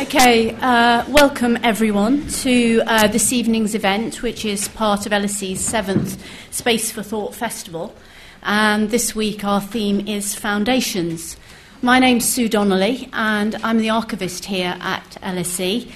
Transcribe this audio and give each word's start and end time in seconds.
Okay, 0.00 0.54
uh, 0.62 1.04
welcome 1.10 1.58
everyone 1.62 2.26
to 2.28 2.80
uh, 2.86 3.06
this 3.08 3.34
evening's 3.34 3.74
event, 3.74 4.22
which 4.22 4.46
is 4.46 4.66
part 4.68 5.04
of 5.04 5.12
LSE's 5.12 5.60
seventh 5.60 6.24
Space 6.50 6.90
for 6.90 7.02
Thought 7.02 7.34
Festival. 7.34 7.94
And 8.42 8.88
this 8.88 9.14
week 9.14 9.44
our 9.44 9.60
theme 9.60 10.08
is 10.08 10.34
Foundations. 10.34 11.36
My 11.82 11.98
name's 11.98 12.26
Sue 12.26 12.48
Donnelly, 12.48 13.10
and 13.12 13.56
I'm 13.56 13.76
the 13.76 13.90
archivist 13.90 14.46
here 14.46 14.74
at 14.80 15.18
LSE. 15.22 15.92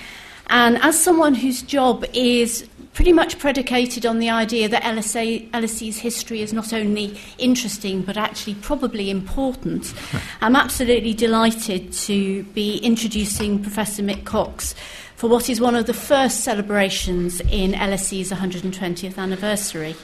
And 0.49 0.77
as 0.83 1.03
someone 1.03 1.35
whose 1.35 1.63
job 1.63 2.05
is 2.13 2.69
pretty 2.95 3.13
much 3.13 3.39
predicated 3.39 4.07
on 4.07 4.21
the 4.21 4.31
idea 4.31 4.69
that 4.69 4.83
LSA, 4.85 5.51
LSE's 5.51 5.99
history 5.99 6.41
is 6.41 6.53
not 6.53 6.73
only 6.73 7.19
interesting 7.39 8.03
but 8.03 8.17
actually 8.17 8.55
probably 8.55 9.11
important. 9.11 9.93
I'm 10.41 10.57
absolutely 10.57 11.13
delighted 11.13 11.93
to 11.93 12.45
be 12.45 12.79
introducing 12.79 13.61
Professor 13.61 14.03
Mick 14.03 14.25
Cox 14.25 14.75
for 15.17 15.29
what 15.29 15.51
is 15.51 15.61
one 15.61 15.75
of 15.75 15.87
the 15.87 15.95
first 15.95 16.41
celebrations 16.41 17.41
in 17.41 17.73
LSE's 17.73 18.31
120th 18.31 19.19
anniversary. 19.19 19.97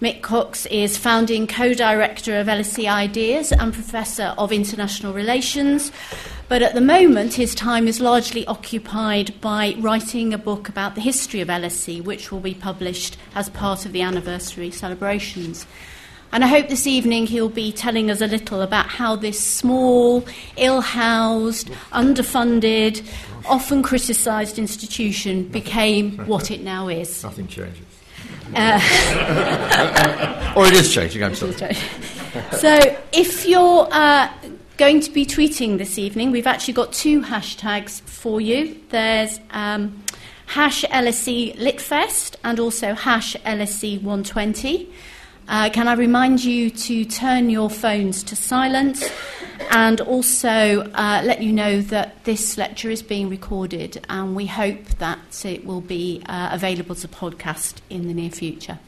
Mick 0.00 0.22
Cox 0.22 0.64
is 0.66 0.96
founding 0.96 1.48
co 1.48 1.74
director 1.74 2.38
of 2.38 2.46
LSE 2.46 2.88
Ideas 2.88 3.50
and 3.50 3.74
Professor 3.74 4.32
of 4.38 4.52
International 4.52 5.12
Relations. 5.12 5.90
But 6.48 6.62
at 6.62 6.74
the 6.74 6.80
moment, 6.80 7.34
his 7.34 7.52
time 7.52 7.88
is 7.88 8.00
largely 8.00 8.46
occupied 8.46 9.40
by 9.40 9.74
writing 9.80 10.32
a 10.32 10.38
book 10.38 10.68
about 10.68 10.94
the 10.94 11.00
history 11.00 11.40
of 11.40 11.48
LSE, 11.48 12.04
which 12.04 12.30
will 12.30 12.38
be 12.38 12.54
published 12.54 13.16
as 13.34 13.48
part 13.48 13.86
of 13.86 13.92
the 13.92 14.02
anniversary 14.02 14.70
celebrations. 14.70 15.66
And 16.30 16.44
I 16.44 16.46
hope 16.46 16.68
this 16.68 16.86
evening 16.86 17.26
he'll 17.26 17.48
be 17.48 17.72
telling 17.72 18.08
us 18.08 18.20
a 18.20 18.28
little 18.28 18.62
about 18.62 18.86
how 18.86 19.16
this 19.16 19.40
small, 19.40 20.24
ill 20.56 20.80
housed, 20.80 21.70
underfunded, 21.90 23.04
often 23.46 23.82
criticised 23.82 24.60
institution 24.60 25.48
became 25.48 26.18
what 26.18 26.52
it 26.52 26.62
now 26.62 26.86
is. 26.86 27.24
Nothing 27.24 27.48
changes. 27.48 27.87
Uh, 28.54 30.52
or 30.56 30.66
it 30.66 30.74
is 30.74 30.92
changing, 30.92 31.22
I'm 31.22 31.34
sorry. 31.34 31.74
so 32.52 32.96
if 33.12 33.46
you're 33.46 33.88
uh, 33.90 34.30
going 34.76 35.00
to 35.00 35.10
be 35.10 35.26
tweeting 35.26 35.78
this 35.78 35.98
evening, 35.98 36.30
we've 36.30 36.46
actually 36.46 36.74
got 36.74 36.92
two 36.92 37.22
hashtags 37.22 38.00
for 38.02 38.40
you. 38.40 38.80
There's 38.90 39.40
um, 39.50 40.04
hash 40.46 40.84
LSE 40.84 41.56
Litfest 41.56 42.36
and 42.44 42.58
also 42.58 42.94
hash 42.94 43.36
LSE 43.44 44.02
120. 44.02 44.90
Uh, 45.48 45.70
can 45.70 45.88
I 45.88 45.94
remind 45.94 46.44
you 46.44 46.68
to 46.68 47.06
turn 47.06 47.48
your 47.48 47.70
phones 47.70 48.22
to 48.24 48.36
silent 48.36 49.02
and 49.70 49.98
also 50.02 50.82
uh, 50.92 51.22
let 51.24 51.42
you 51.42 51.52
know 51.52 51.80
that 51.80 52.22
this 52.24 52.58
lecture 52.58 52.90
is 52.90 53.02
being 53.02 53.30
recorded 53.30 54.04
and 54.10 54.36
we 54.36 54.44
hope 54.44 54.84
that 54.98 55.46
it 55.46 55.64
will 55.64 55.80
be 55.80 56.22
uh, 56.26 56.50
available 56.52 56.94
to 56.96 57.08
podcast 57.08 57.76
in 57.88 58.08
the 58.08 58.14
near 58.14 58.30
future. 58.30 58.78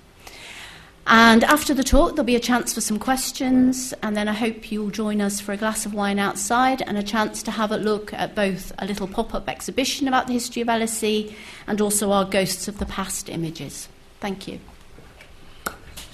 And 1.06 1.44
after 1.44 1.72
the 1.72 1.82
talk, 1.82 2.10
there'll 2.10 2.24
be 2.24 2.36
a 2.36 2.40
chance 2.40 2.74
for 2.74 2.82
some 2.82 2.98
questions, 2.98 3.94
and 4.02 4.14
then 4.14 4.28
I 4.28 4.32
hope 4.34 4.70
you'll 4.70 4.90
join 4.90 5.22
us 5.22 5.40
for 5.40 5.52
a 5.52 5.56
glass 5.56 5.86
of 5.86 5.94
wine 5.94 6.18
outside 6.18 6.82
and 6.82 6.98
a 6.98 7.02
chance 7.02 7.42
to 7.44 7.50
have 7.50 7.72
a 7.72 7.78
look 7.78 8.12
at 8.12 8.34
both 8.34 8.70
a 8.78 8.84
little 8.84 9.08
pop 9.08 9.34
up 9.34 9.48
exhibition 9.48 10.06
about 10.06 10.26
the 10.26 10.34
history 10.34 10.60
of 10.62 10.68
LSE 10.68 11.34
and 11.66 11.80
also 11.80 12.12
our 12.12 12.26
Ghosts 12.26 12.68
of 12.68 12.78
the 12.78 12.86
Past 12.86 13.30
images. 13.30 13.88
Thank 14.20 14.46
you. 14.46 14.60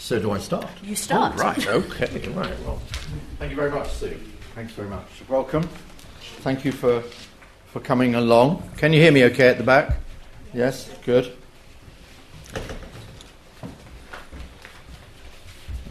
So 0.07 0.21
do 0.21 0.31
I 0.31 0.39
start? 0.39 0.69
You 0.85 0.95
start. 0.95 1.33
Oh, 1.35 1.43
right, 1.43 1.67
okay, 1.67 2.29
right. 2.29 2.57
Well, 2.61 2.81
thank 3.41 3.51
you 3.51 3.57
very 3.57 3.73
much, 3.73 3.91
Sue. 3.91 4.17
Thanks 4.55 4.73
very 4.75 4.89
much. 4.89 5.09
Welcome. 5.29 5.69
Thank 6.43 6.65
you 6.65 6.71
for, 6.71 7.03
for 7.73 7.81
coming 7.81 8.15
along. 8.15 8.63
Can 8.77 8.93
you 8.93 9.01
hear 9.01 9.11
me 9.11 9.25
okay 9.25 9.49
at 9.49 9.59
the 9.59 9.65
back? 9.65 9.97
Yes, 10.55 10.89
good. 11.05 11.33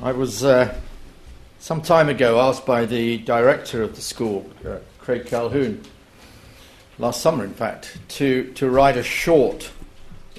I 0.01 0.13
was 0.13 0.45
uh, 0.45 0.73
some 1.59 1.81
time 1.81 2.07
ago 2.07 2.39
asked 2.39 2.65
by 2.65 2.85
the 2.85 3.17
director 3.17 3.83
of 3.83 3.95
the 3.95 4.01
school, 4.01 4.49
uh, 4.65 4.77
Craig 4.97 5.25
Calhoun, 5.25 5.83
last 6.99 7.19
summer 7.19 7.43
in 7.43 7.53
fact, 7.53 7.97
to, 8.07 8.49
to 8.53 8.69
write 8.69 8.95
a 8.95 9.03
short, 9.03 9.69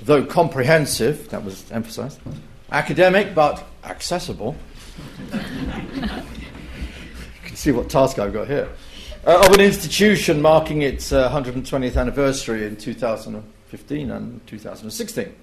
though 0.01 0.25
comprehensive, 0.25 1.29
that 1.29 1.45
was 1.45 1.71
emphasized, 1.71 2.21
academic 2.71 3.35
but 3.35 3.65
accessible. 3.85 4.57
you 5.33 5.39
can 7.45 7.57
see 7.57 7.73
what 7.73 7.89
task 7.89 8.19
I've 8.19 8.33
got 8.33 8.49
here. 8.49 8.69
Uh, 9.27 9.43
of 9.45 9.53
an 9.53 9.61
institution 9.61 10.41
marking 10.41 10.83
its 10.83 11.11
120th 11.11 11.97
uh, 11.97 12.01
anniversary 12.01 12.65
in 12.65 12.77
2015 12.77 14.11
and 14.11 14.47
2016. 14.47 15.35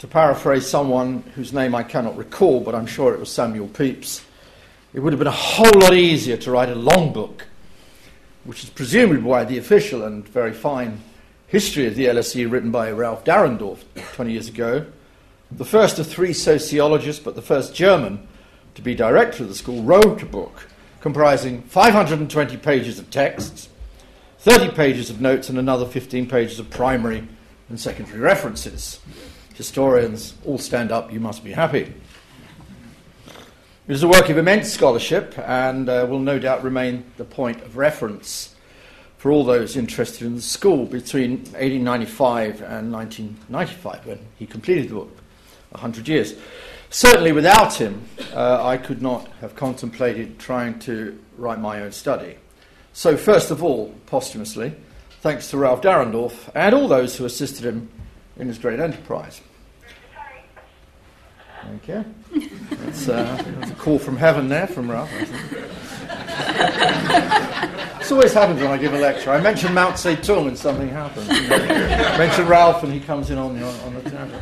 To 0.00 0.06
paraphrase 0.08 0.68
someone 0.68 1.22
whose 1.34 1.52
name 1.52 1.74
I 1.74 1.82
cannot 1.82 2.16
recall, 2.16 2.60
but 2.60 2.74
I'm 2.74 2.86
sure 2.86 3.14
it 3.14 3.20
was 3.20 3.30
Samuel 3.30 3.68
Pepys, 3.68 4.24
it 4.92 5.00
would 5.00 5.12
have 5.12 5.20
been 5.20 5.28
a 5.28 5.30
whole 5.30 5.78
lot 5.78 5.94
easier 5.94 6.36
to 6.38 6.50
write 6.50 6.68
a 6.68 6.74
long 6.74 7.12
book, 7.12 7.46
which 8.44 8.64
is 8.64 8.70
presumably 8.70 9.22
why 9.22 9.44
the 9.44 9.58
official 9.58 10.02
and 10.02 10.26
very 10.26 10.52
fine 10.52 11.00
history 11.46 11.86
of 11.86 11.94
the 11.94 12.06
LSE 12.06 12.50
written 12.50 12.70
by 12.70 12.90
Ralph 12.90 13.24
Dahrendorf 13.24 13.84
20 14.14 14.32
years 14.32 14.48
ago 14.48 14.86
the 15.52 15.64
first 15.64 15.98
of 15.98 16.06
three 16.06 16.32
sociologists, 16.32 17.22
but 17.22 17.34
the 17.34 17.42
first 17.42 17.74
German 17.74 18.26
to 18.74 18.82
be 18.82 18.94
director 18.94 19.42
of 19.42 19.48
the 19.48 19.54
school, 19.54 19.82
wrote 19.82 20.22
a 20.22 20.26
book 20.26 20.66
comprising 21.00 21.62
520 21.62 22.56
pages 22.58 22.98
of 22.98 23.10
texts, 23.10 23.68
30 24.40 24.70
pages 24.74 25.10
of 25.10 25.20
notes, 25.20 25.48
and 25.48 25.58
another 25.58 25.86
15 25.86 26.26
pages 26.26 26.58
of 26.58 26.70
primary 26.70 27.26
and 27.68 27.80
secondary 27.80 28.20
references. 28.20 29.00
Historians 29.54 30.34
all 30.44 30.58
stand 30.58 30.92
up, 30.92 31.12
you 31.12 31.20
must 31.20 31.44
be 31.44 31.52
happy. 31.52 31.92
It 33.88 33.94
is 33.94 34.02
a 34.02 34.08
work 34.08 34.28
of 34.28 34.38
immense 34.38 34.72
scholarship 34.72 35.34
and 35.38 35.88
uh, 35.88 36.06
will 36.08 36.20
no 36.20 36.38
doubt 36.38 36.62
remain 36.62 37.04
the 37.16 37.24
point 37.24 37.62
of 37.62 37.76
reference 37.76 38.54
for 39.18 39.30
all 39.30 39.44
those 39.44 39.76
interested 39.76 40.26
in 40.26 40.36
the 40.36 40.42
school 40.42 40.86
between 40.86 41.38
1895 41.38 42.62
and 42.62 42.92
1995 42.92 44.06
when 44.06 44.18
he 44.38 44.46
completed 44.46 44.88
the 44.88 44.94
book. 44.94 45.19
100 45.70 46.08
years. 46.08 46.34
Certainly, 46.90 47.32
without 47.32 47.74
him, 47.74 48.02
uh, 48.34 48.66
I 48.66 48.76
could 48.76 49.00
not 49.00 49.28
have 49.40 49.54
contemplated 49.54 50.38
trying 50.38 50.78
to 50.80 51.18
write 51.36 51.60
my 51.60 51.82
own 51.82 51.92
study. 51.92 52.36
So, 52.92 53.16
first 53.16 53.52
of 53.52 53.62
all, 53.62 53.94
posthumously, 54.06 54.74
thanks 55.20 55.50
to 55.50 55.56
Ralph 55.56 55.82
Dahrendorf 55.82 56.50
and 56.54 56.74
all 56.74 56.88
those 56.88 57.16
who 57.16 57.24
assisted 57.24 57.64
him 57.64 57.88
in 58.36 58.48
his 58.48 58.58
great 58.58 58.80
enterprise. 58.80 59.40
Thank 61.62 61.88
you. 61.88 62.04
That's, 62.70 63.08
uh, 63.08 63.42
that's 63.60 63.70
a 63.70 63.74
call 63.74 63.98
from 63.98 64.16
heaven 64.16 64.48
there 64.48 64.66
from 64.66 64.90
Ralph. 64.90 65.10
this 67.98 68.10
always 68.10 68.32
happens 68.32 68.60
when 68.60 68.70
I 68.70 68.78
give 68.78 68.94
a 68.94 68.98
lecture. 68.98 69.30
I 69.30 69.40
mention 69.40 69.72
Mao 69.74 69.92
Zedong 69.92 70.48
and 70.48 70.58
something 70.58 70.88
happens. 70.88 71.28
You 71.28 71.48
know. 71.48 71.58
mention 72.18 72.48
Ralph 72.48 72.82
and 72.82 72.92
he 72.92 72.98
comes 72.98 73.30
in 73.30 73.38
on 73.38 73.56
the, 73.58 73.64
on 73.64 73.94
the 73.94 74.02
table. 74.10 74.40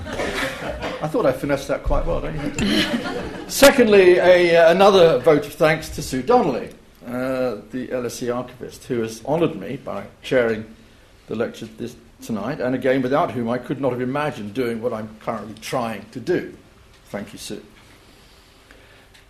I 1.01 1.07
thought 1.07 1.27
I 1.27 1.33
finessed 1.33 1.69
that 1.69 1.85
quite 1.85 2.05
well, 2.05 2.21
don't 2.21 2.35
you? 2.35 3.49
Secondly, 3.49 4.17
a, 4.19 4.57
uh, 4.57 4.73
another 4.73 5.21
vote 5.21 5.47
of 5.47 5.55
thanks 5.55 5.89
to 5.91 6.03
Sue 6.03 6.23
Donnelly, 6.23 6.71
uh, 7.07 7.59
the 7.71 7.87
LSE 7.93 8.35
archivist, 8.35 8.85
who 8.85 9.03
has 9.03 9.25
honoured 9.25 9.55
me 9.55 9.77
by 9.77 10.07
chairing 10.23 10.75
the 11.29 11.37
lecture 11.37 11.67
this, 11.67 11.95
tonight, 12.21 12.61
and 12.61 12.75
again, 12.75 13.01
without 13.01 13.31
whom 13.31 13.49
I 13.49 13.59
could 13.59 13.81
not 13.81 13.93
have 13.93 14.01
imagined 14.01 14.55
doing 14.55 14.83
what 14.83 14.93
I'm 14.93 15.09
currently 15.21 15.55
trying 15.61 16.05
to 16.11 16.19
do. 16.19 16.57
Thank 17.11 17.33
you, 17.33 17.39
Sue. 17.39 17.63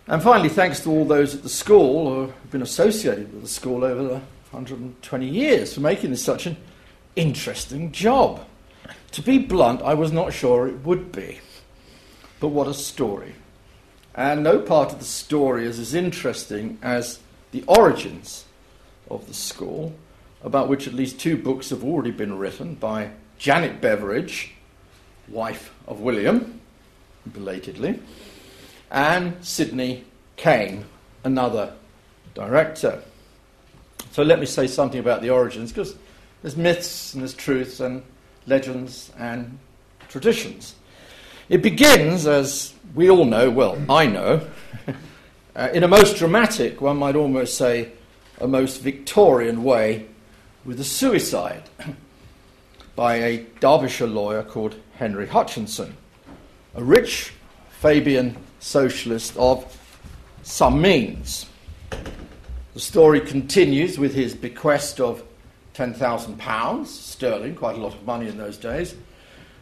And 0.07 0.23
finally, 0.23 0.49
thanks 0.49 0.79
to 0.81 0.89
all 0.89 1.05
those 1.05 1.35
at 1.35 1.43
the 1.43 1.49
school 1.49 2.11
who 2.11 2.21
have 2.21 2.51
been 2.51 2.63
associated 2.63 3.31
with 3.31 3.43
the 3.43 3.47
school 3.47 3.83
over 3.83 4.01
the 4.01 4.21
120 4.49 5.27
years 5.27 5.75
for 5.75 5.81
making 5.81 6.09
this 6.09 6.23
such 6.23 6.47
an 6.47 6.57
interesting 7.15 7.91
job. 7.91 8.43
To 9.11 9.21
be 9.21 9.37
blunt, 9.37 9.83
I 9.83 9.93
was 9.93 10.11
not 10.11 10.33
sure 10.33 10.67
it 10.67 10.83
would 10.83 11.11
be. 11.11 11.39
But 12.39 12.49
what 12.49 12.67
a 12.67 12.73
story. 12.73 13.35
And 14.15 14.43
no 14.43 14.59
part 14.59 14.91
of 14.91 14.99
the 14.99 15.05
story 15.05 15.65
is 15.65 15.79
as 15.79 15.93
interesting 15.93 16.77
as 16.81 17.19
the 17.51 17.63
origins 17.67 18.45
of 19.09 19.27
the 19.27 19.33
school, 19.33 19.93
about 20.43 20.69
which 20.69 20.87
at 20.87 20.93
least 20.93 21.19
two 21.19 21.37
books 21.37 21.69
have 21.69 21.83
already 21.83 22.11
been 22.11 22.37
written 22.37 22.75
by 22.75 23.11
Janet 23.37 23.81
Beveridge, 23.81 24.53
wife 25.27 25.73
of 25.87 25.99
William, 25.99 26.59
belatedly, 27.31 27.99
and 28.91 29.35
Sidney 29.45 30.05
Caine, 30.35 30.85
another 31.23 31.73
director. 32.33 33.03
So 34.11 34.23
let 34.23 34.39
me 34.39 34.45
say 34.45 34.67
something 34.67 34.99
about 34.99 35.21
the 35.21 35.29
origins, 35.29 35.71
because 35.71 35.95
there's 36.41 36.57
myths 36.57 37.13
and 37.13 37.21
there's 37.21 37.33
truths 37.33 37.79
and 37.79 38.03
legends 38.47 39.11
and 39.17 39.59
traditions. 40.07 40.75
It 41.49 41.63
begins, 41.63 42.27
as 42.27 42.75
we 42.93 43.09
all 43.09 43.25
know, 43.25 43.49
well, 43.49 43.75
I 43.89 44.05
know, 44.05 44.47
uh, 45.55 45.69
in 45.73 45.83
a 45.83 45.87
most 45.87 46.17
dramatic, 46.17 46.79
one 46.79 46.97
might 46.97 47.15
almost 47.15 47.57
say, 47.57 47.89
a 48.39 48.47
most 48.47 48.81
Victorian 48.81 49.63
way 49.63 50.05
with 50.63 50.79
a 50.79 50.83
suicide 50.83 51.63
by 52.95 53.15
a 53.15 53.45
Derbyshire 53.59 54.05
lawyer 54.05 54.43
called 54.43 54.75
Henry 54.97 55.25
Hutchinson, 55.25 55.97
a 56.75 56.83
rich 56.83 57.33
Fabian 57.71 58.37
socialist 58.59 59.35
of 59.35 59.75
some 60.43 60.79
means. 60.79 61.47
The 62.75 62.79
story 62.79 63.21
continues 63.21 63.97
with 63.97 64.13
his 64.13 64.35
bequest 64.35 64.99
of 64.99 65.23
£10,000 65.73 66.85
sterling, 66.85 67.55
quite 67.55 67.75
a 67.75 67.79
lot 67.79 67.95
of 67.95 68.05
money 68.05 68.27
in 68.27 68.37
those 68.37 68.57
days, 68.57 68.93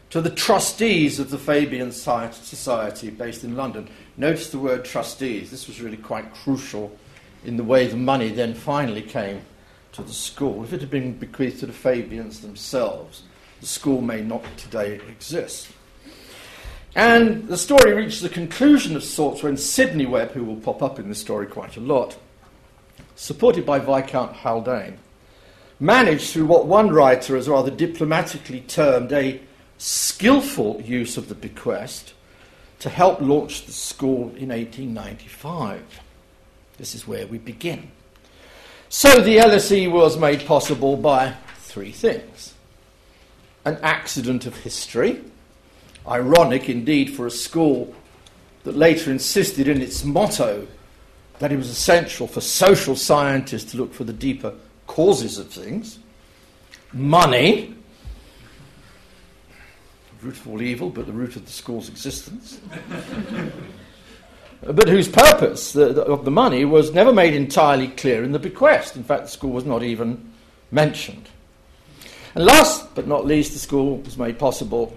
to 0.10 0.22
the 0.22 0.30
trustees 0.30 1.20
of 1.20 1.30
the 1.30 1.38
Fabian 1.38 1.92
Society 1.92 3.10
based 3.10 3.44
in 3.44 3.56
London. 3.56 3.90
Notice 4.16 4.50
the 4.50 4.60
word 4.60 4.86
trustees. 4.86 5.52
This 5.52 5.68
was 5.68 5.82
really 5.82 5.98
quite 5.98 6.34
crucial 6.34 6.98
in 7.44 7.58
the 7.58 7.64
way 7.64 7.88
the 7.88 7.98
money 7.98 8.30
then 8.30 8.54
finally 8.54 9.02
came 9.02 9.42
to 9.94 10.02
the 10.02 10.14
school. 10.14 10.64
If 10.64 10.74
it 10.74 10.82
had 10.82 10.90
been 10.90 11.18
bequeathed 11.18 11.60
to 11.60 11.66
the 11.66 11.74
Fabians 11.74 12.40
themselves, 12.42 13.24
the 13.60 13.68
school 13.68 14.02
may 14.02 14.22
not 14.22 14.44
today 14.58 15.02
exist. 15.10 15.70
And 16.96 17.48
the 17.48 17.58
story 17.58 17.94
reaches 17.94 18.24
a 18.24 18.30
conclusion 18.30 18.96
of 18.96 19.04
sorts 19.04 19.44
when 19.44 19.58
Sidney 19.58 20.06
Webb, 20.06 20.32
who 20.32 20.44
will 20.44 20.56
pop 20.56 20.82
up 20.82 21.00
in 21.00 21.10
the 21.10 21.16
story 21.16 21.46
quite 21.46 21.78
a 21.78 21.82
lot, 21.82 22.18
supported 23.16 23.66
by 23.66 23.80
Viscount 23.80 24.34
Haldane, 24.38 24.98
managed 25.80 26.32
through 26.32 26.46
what 26.46 26.66
one 26.66 26.90
writer 26.90 27.36
has 27.36 27.48
rather 27.48 27.70
diplomatically 27.70 28.62
termed 28.62 29.12
a 29.12 29.40
skillful 29.78 30.82
use 30.82 31.18
of 31.18 31.30
the 31.30 31.36
bequest 31.36 32.14
to 32.80 32.90
help 32.90 33.22
launch 33.22 33.66
the 33.66 33.72
school 33.72 34.34
in 34.36 34.50
1895. 34.50 36.02
This 36.78 36.94
is 36.96 37.08
where 37.08 37.26
we 37.28 37.38
begin. 37.38 37.92
So 38.90 39.22
the 39.22 39.38
LSE 39.38 39.92
was 39.92 40.18
made 40.18 40.46
possible 40.46 40.96
by 40.96 41.34
three 41.58 41.92
things 41.92 42.54
an 43.66 43.78
accident 43.84 44.46
of 44.46 44.56
history, 44.56 45.22
ironic 46.08 46.70
indeed 46.70 47.10
for 47.10 47.28
a 47.28 47.32
school 47.32 47.94
that 48.64 48.78
later 48.78 49.12
insisted 49.12 49.68
in 49.68 49.82
its 49.82 50.06
motto 50.06 50.66
that 51.40 51.52
it 51.52 51.58
was 51.58 51.70
essential 51.70 52.28
for 52.28 52.40
social 52.40 52.96
scientists 52.96 53.72
to 53.72 53.78
look 53.78 53.94
for 53.94 54.06
the 54.06 54.14
deeper 54.14 54.54
causes 54.88 55.38
of 55.38 55.50
things, 55.50 56.00
money, 56.94 57.76
root 60.22 60.36
of 60.36 60.48
all 60.48 60.62
evil, 60.62 60.90
but 60.90 61.06
the 61.06 61.12
root 61.12 61.36
of 61.36 61.46
the 61.46 61.52
school's 61.52 61.90
existence. 61.90 62.60
but 64.62 64.90
whose 64.90 65.08
purpose 65.08 65.74
the, 65.74 65.94
the, 65.94 66.02
of 66.04 66.26
the 66.26 66.32
money 66.32 66.66
was 66.66 66.94
never 66.94 67.14
made 67.14 67.34
entirely 67.34 67.88
clear 67.90 68.24
in 68.24 68.32
the 68.32 68.40
bequest. 68.40 68.96
In 68.96 69.04
fact, 69.04 69.24
the 69.24 69.30
school 69.30 69.52
was 69.52 69.66
not 69.66 69.84
even 69.84 70.32
mentioned. 70.72 71.30
And 72.36 72.46
last 72.46 72.94
but 72.96 73.08
not 73.08 73.26
least, 73.26 73.54
the 73.54 73.60
school 73.60 73.98
was 73.98 74.18
made 74.18 74.40
possible 74.40 74.96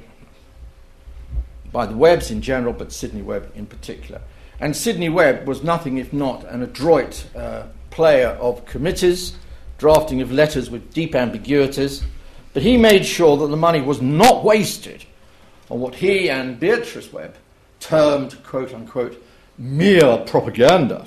by 1.73 1.87
the 1.87 1.97
Webbs 1.97 2.31
in 2.31 2.43
general, 2.43 2.73
but 2.73 2.93
Sidney 2.93 3.23
Webb 3.23 3.53
in 3.55 3.67
particular. 3.67 4.21
And 4.59 4.77
Sidney 4.77 5.09
Webb 5.09 5.47
was 5.47 5.63
nothing 5.63 5.99
if 5.99 6.13
not 6.13 6.45
an 6.45 6.63
adroit 6.63 7.25
uh, 7.35 7.65
player 7.91 8.29
of 8.41 8.67
committees, 8.67 9.35
drafting 9.79 10.21
of 10.21 10.33
letters 10.33 10.71
with 10.71 10.93
deep 10.93 11.15
ambiguities, 11.15 12.03
but 12.53 12.63
he 12.63 12.77
made 12.77 13.07
sure 13.07 13.37
that 13.37 13.47
the 13.47 13.57
money 13.57 13.81
was 13.81 14.03
not 14.03 14.45
wasted 14.45 15.05
on 15.71 15.81
what 15.81 15.95
he 15.95 16.29
and 16.29 16.59
Beatrice 16.59 17.13
Webb 17.13 17.37
termed, 17.79 18.43
quote 18.43 18.75
unquote, 18.75 19.23
mere 19.57 20.19
propaganda. 20.19 21.07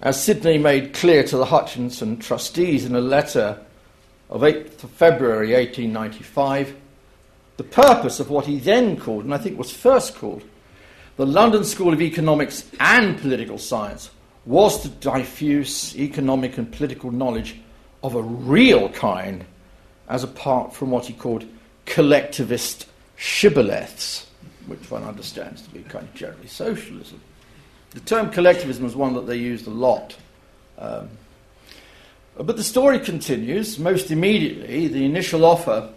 As 0.00 0.22
Sidney 0.22 0.58
made 0.58 0.94
clear 0.94 1.22
to 1.24 1.36
the 1.36 1.46
Hutchinson 1.46 2.18
trustees 2.18 2.84
in 2.84 2.94
a 2.94 3.00
letter 3.00 3.60
of 4.28 4.42
8th 4.42 4.88
February 4.90 5.52
1895, 5.52 6.74
the 7.56 7.64
purpose 7.64 8.20
of 8.20 8.30
what 8.30 8.46
he 8.46 8.58
then 8.58 8.96
called, 8.96 9.24
and 9.24 9.34
I 9.34 9.38
think 9.38 9.58
was 9.58 9.70
first 9.70 10.14
called, 10.14 10.42
the 11.16 11.26
London 11.26 11.64
School 11.64 11.92
of 11.92 12.00
Economics 12.00 12.64
and 12.78 13.20
Political 13.20 13.58
Science 13.58 14.10
was 14.46 14.80
to 14.82 14.88
diffuse 14.88 15.94
economic 15.98 16.56
and 16.56 16.72
political 16.72 17.10
knowledge 17.10 17.56
of 18.02 18.14
a 18.14 18.22
real 18.22 18.88
kind, 18.88 19.44
as 20.08 20.24
apart 20.24 20.74
from 20.74 20.90
what 20.90 21.04
he 21.04 21.12
called 21.12 21.44
collectivist 21.90 22.86
shibboleths, 23.18 24.26
which 24.66 24.90
one 24.90 25.04
understands 25.04 25.62
to 25.62 25.70
be 25.70 25.80
kind 25.82 26.06
of 26.06 26.14
generally 26.14 26.46
socialism. 26.46 27.20
The 27.90 28.00
term 28.00 28.30
collectivism 28.30 28.86
is 28.86 28.94
one 28.94 29.14
that 29.14 29.26
they 29.26 29.36
used 29.36 29.66
a 29.66 29.70
lot. 29.70 30.16
Um, 30.78 31.10
but 32.36 32.56
the 32.56 32.62
story 32.62 33.00
continues. 33.00 33.78
Most 33.78 34.10
immediately, 34.10 34.86
the 34.86 35.04
initial 35.04 35.44
offer 35.44 35.92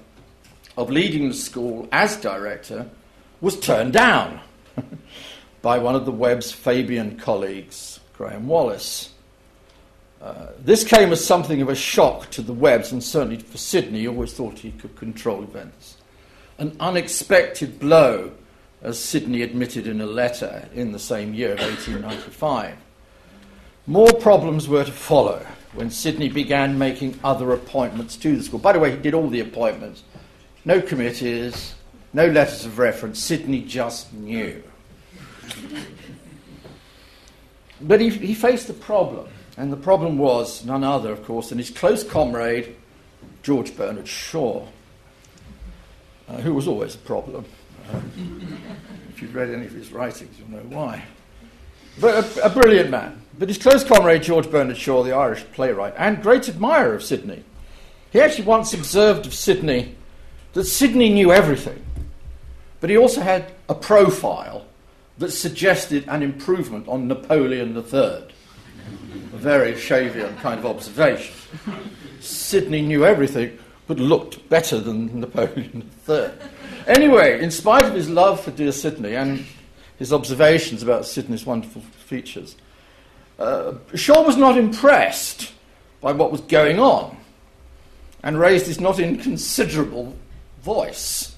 of 0.75 0.89
leading 0.89 1.29
the 1.29 1.35
school 1.35 1.87
as 1.91 2.17
director 2.17 2.89
was 3.39 3.59
turned 3.59 3.93
down 3.93 4.41
by 5.61 5.77
one 5.77 5.95
of 5.95 6.05
the 6.05 6.11
Webb's 6.11 6.51
Fabian 6.51 7.17
colleagues, 7.17 7.99
Graham 8.17 8.47
Wallas. 8.47 9.12
Uh, 10.23 10.47
this 10.57 10.85
came 10.85 11.11
as 11.11 11.23
something 11.23 11.61
of 11.61 11.67
a 11.67 11.75
shock 11.75 12.29
to 12.29 12.41
the 12.41 12.53
Webbs, 12.53 12.93
and 12.93 13.03
certainly 13.03 13.37
for 13.37 13.57
Sidney, 13.57 13.99
he 13.99 14.07
always 14.07 14.31
thought 14.31 14.59
he 14.59 14.71
could 14.71 14.95
control 14.95 15.43
events. 15.43 15.97
An 16.57 16.77
unexpected 16.79 17.77
blow, 17.77 18.31
as 18.81 18.97
Sidney 18.97 19.41
admitted 19.41 19.85
in 19.85 19.99
a 19.99 20.05
letter 20.05 20.69
in 20.73 20.93
the 20.93 20.99
same 20.99 21.33
year 21.33 21.51
of 21.51 21.59
1895. 21.59 22.77
More 23.85 24.13
problems 24.13 24.69
were 24.69 24.85
to 24.85 24.91
follow 24.93 25.45
when 25.73 25.89
Sidney 25.89 26.29
began 26.29 26.79
making 26.79 27.19
other 27.21 27.51
appointments 27.51 28.15
to 28.17 28.37
the 28.37 28.43
school. 28.43 28.59
By 28.59 28.71
the 28.71 28.79
way, 28.79 28.91
he 28.91 28.97
did 28.97 29.13
all 29.13 29.27
the 29.27 29.41
appointments. 29.41 30.03
No 30.63 30.81
committees, 30.81 31.75
no 32.13 32.27
letters 32.27 32.65
of 32.65 32.79
reference. 32.79 33.19
Sidney 33.19 33.61
just 33.61 34.13
knew. 34.13 34.63
But 37.81 37.99
he, 37.99 38.09
he 38.09 38.33
faced 38.33 38.69
a 38.69 38.73
problem. 38.73 39.27
And 39.57 39.71
the 39.71 39.77
problem 39.77 40.17
was 40.17 40.65
none 40.65 40.83
other, 40.83 41.11
of 41.11 41.23
course, 41.25 41.49
than 41.49 41.59
his 41.59 41.69
close 41.69 42.03
comrade, 42.03 42.75
George 43.43 43.75
Bernard 43.75 44.07
Shaw, 44.07 44.65
uh, 46.27 46.37
who 46.37 46.53
was 46.53 46.67
always 46.67 46.95
a 46.95 46.99
problem. 46.99 47.45
Um, 47.91 48.57
if 49.09 49.21
you've 49.21 49.35
read 49.35 49.51
any 49.51 49.65
of 49.65 49.73
his 49.73 49.91
writings, 49.91 50.35
you'll 50.39 50.49
know 50.49 50.65
why. 50.75 51.03
But 51.99 52.37
a, 52.37 52.45
a, 52.45 52.49
brilliant 52.49 52.89
man. 52.89 53.21
But 53.37 53.49
his 53.49 53.59
close 53.59 53.83
comrade, 53.83 54.23
George 54.23 54.49
Bernard 54.49 54.77
Shaw, 54.77 55.03
the 55.03 55.13
Irish 55.13 55.43
playwright, 55.53 55.93
and 55.97 56.23
great 56.23 56.49
admirer 56.49 56.95
of 56.95 57.03
Sidney, 57.03 57.43
he 58.11 58.19
actually 58.19 58.45
once 58.45 58.73
observed 58.73 59.27
of 59.27 59.33
Sidney 59.33 59.95
that 60.53 60.65
Sidney 60.65 61.09
knew 61.09 61.31
everything, 61.31 61.83
but 62.79 62.89
he 62.89 62.97
also 62.97 63.21
had 63.21 63.51
a 63.69 63.75
profile 63.75 64.65
that 65.19 65.31
suggested 65.31 66.05
an 66.07 66.23
improvement 66.23 66.87
on 66.87 67.07
Napoleon 67.07 67.75
III 67.75 68.32
very 69.13 69.73
Shavian 69.73 70.37
kind 70.39 70.59
of 70.59 70.65
observation. 70.65 71.33
Sidney 72.19 72.81
knew 72.81 73.05
everything, 73.05 73.57
but 73.87 73.99
looked 73.99 74.47
better 74.49 74.79
than 74.79 75.19
Napoleon 75.19 75.89
III. 76.07 76.29
Anyway, 76.87 77.41
in 77.41 77.51
spite 77.51 77.83
of 77.83 77.93
his 77.93 78.09
love 78.09 78.39
for 78.39 78.51
dear 78.51 78.71
Sidney 78.71 79.15
and 79.15 79.45
his 79.97 80.11
observations 80.11 80.83
about 80.83 81.05
Sidney's 81.05 81.45
wonderful 81.45 81.81
features, 81.81 82.55
uh, 83.39 83.73
Shaw 83.95 84.23
was 84.23 84.37
not 84.37 84.57
impressed 84.57 85.51
by 86.01 86.11
what 86.11 86.31
was 86.31 86.41
going 86.41 86.79
on 86.79 87.17
and 88.23 88.39
raised 88.39 88.67
his 88.67 88.79
not 88.79 88.99
inconsiderable 88.99 90.15
voice, 90.61 91.35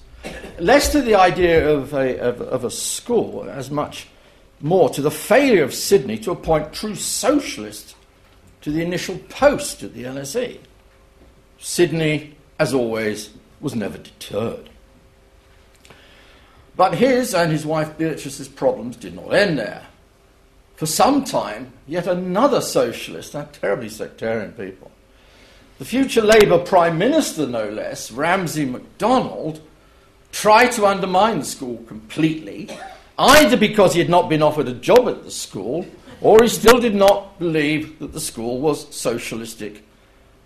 less 0.58 0.92
to 0.92 1.00
the 1.00 1.14
idea 1.14 1.68
of 1.68 1.92
a, 1.94 2.18
of, 2.18 2.40
of 2.40 2.64
a 2.64 2.70
school 2.70 3.48
as 3.50 3.70
much 3.70 4.06
more 4.60 4.88
to 4.90 5.02
the 5.02 5.10
failure 5.10 5.62
of 5.62 5.74
Sidney 5.74 6.18
to 6.18 6.30
appoint 6.30 6.72
true 6.72 6.94
socialists 6.94 7.94
to 8.62 8.70
the 8.70 8.82
initial 8.82 9.18
post 9.28 9.82
at 9.82 9.94
the 9.94 10.04
LSE. 10.04 10.58
Sidney, 11.58 12.36
as 12.58 12.74
always, 12.74 13.30
was 13.60 13.74
never 13.74 13.98
deterred. 13.98 14.70
But 16.76 16.94
his 16.94 17.34
and 17.34 17.50
his 17.50 17.64
wife 17.64 17.96
Beatrice's 17.96 18.48
problems 18.48 18.96
did 18.96 19.14
not 19.14 19.32
end 19.32 19.58
there. 19.58 19.86
For 20.76 20.86
some 20.86 21.24
time, 21.24 21.72
yet 21.86 22.06
another 22.06 22.60
socialist, 22.60 23.32
that 23.32 23.54
terribly 23.54 23.88
sectarian 23.88 24.52
people, 24.52 24.90
the 25.78 25.86
future 25.86 26.22
Labour 26.22 26.58
Prime 26.58 26.98
Minister, 26.98 27.46
no 27.46 27.68
less, 27.68 28.10
Ramsay 28.10 28.66
MacDonald, 28.66 29.60
tried 30.32 30.72
to 30.72 30.86
undermine 30.86 31.38
the 31.38 31.44
school 31.44 31.78
completely 31.86 32.68
either 33.18 33.56
because 33.56 33.94
he 33.94 34.00
had 34.00 34.10
not 34.10 34.28
been 34.28 34.42
offered 34.42 34.68
a 34.68 34.74
job 34.74 35.08
at 35.08 35.24
the 35.24 35.30
school 35.30 35.86
or 36.20 36.42
he 36.42 36.48
still 36.48 36.80
did 36.80 36.94
not 36.94 37.38
believe 37.38 37.98
that 37.98 38.12
the 38.12 38.20
school 38.20 38.60
was 38.60 38.94
socialistic 38.94 39.82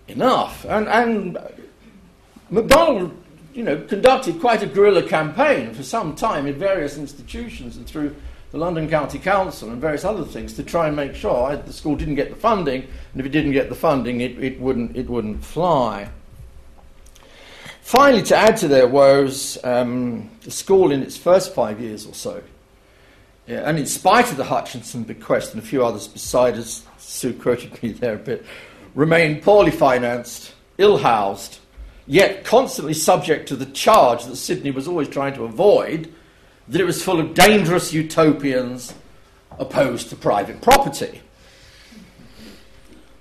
enough. 0.09 0.65
And, 0.65 0.89
and 0.89 1.39
MacDonald, 2.51 3.17
you 3.55 3.63
know, 3.63 3.81
conducted 3.83 4.41
quite 4.41 4.63
a 4.63 4.67
guerrilla 4.67 5.03
campaign 5.03 5.75
for 5.75 5.83
some 5.83 6.15
time 6.15 6.47
in 6.47 6.55
various 6.55 6.97
institutions 6.97 7.77
and 7.77 7.87
through 7.87 8.15
the 8.51 8.59
London 8.59 8.89
County 8.89 9.19
Council 9.19 9.71
and 9.71 9.81
various 9.81 10.05
other 10.05 10.25
things 10.25 10.55
to 10.55 10.65
try 10.65 10.89
and 10.89 10.97
make 10.97 11.15
sure 11.15 11.57
the 11.57 11.73
school 11.73 11.95
didn't 11.95 12.17
get 12.17 12.31
the 12.31 12.37
funding, 12.37 12.83
and 12.83 13.21
if 13.21 13.27
it 13.27 13.31
didn't 13.31 13.53
get 13.53 13.69
the 13.69 13.77
funding, 13.77 14.21
it, 14.21 14.43
it, 14.43 14.61
wouldn't, 14.61 14.97
it 14.97 15.09
wouldn't 15.09 15.45
fly. 15.45 16.09
Finally, 17.81 18.23
to 18.23 18.37
add 18.37 18.57
to 18.57 18.69
their 18.69 18.89
woes, 18.89 19.57
um, 19.65 20.31
the 20.43 20.51
school 20.51 20.91
in 20.91 21.03
its 21.03 21.17
first 21.17 21.55
five 21.55 21.81
years 21.81 22.07
or 22.07 22.15
so, 22.15 22.43
yeah, 23.51 23.69
and 23.69 23.81
in 23.81 23.87
spite 23.87 24.31
of 24.31 24.37
the 24.37 24.45
Hutchinson 24.45 25.03
bequest 25.03 25.55
and 25.55 25.61
a 25.61 25.67
few 25.67 25.85
others 25.85 26.07
beside 26.07 26.55
us, 26.55 26.87
Sue 26.99 27.33
quoted 27.33 27.83
me 27.83 27.91
there 27.91 28.15
a 28.15 28.19
bit, 28.19 28.47
remained 28.95 29.43
poorly 29.43 29.73
financed, 29.73 30.55
ill 30.79 30.99
housed, 30.99 31.59
yet 32.07 32.45
constantly 32.45 32.95
subject 32.95 33.49
to 33.49 33.57
the 33.57 33.67
charge 33.67 34.25
that 34.27 34.37
Sidney 34.37 34.71
was 34.71 34.87
always 34.87 35.09
trying 35.09 35.35
to 35.35 35.43
avoid 35.43 36.15
that 36.69 36.81
it 36.81 36.85
was 36.85 37.03
full 37.03 37.19
of 37.19 37.35
dangerous 37.35 37.93
utopians 37.93 38.95
opposed 39.59 40.11
to 40.11 40.17
private 40.17 40.61
property. 40.61 41.21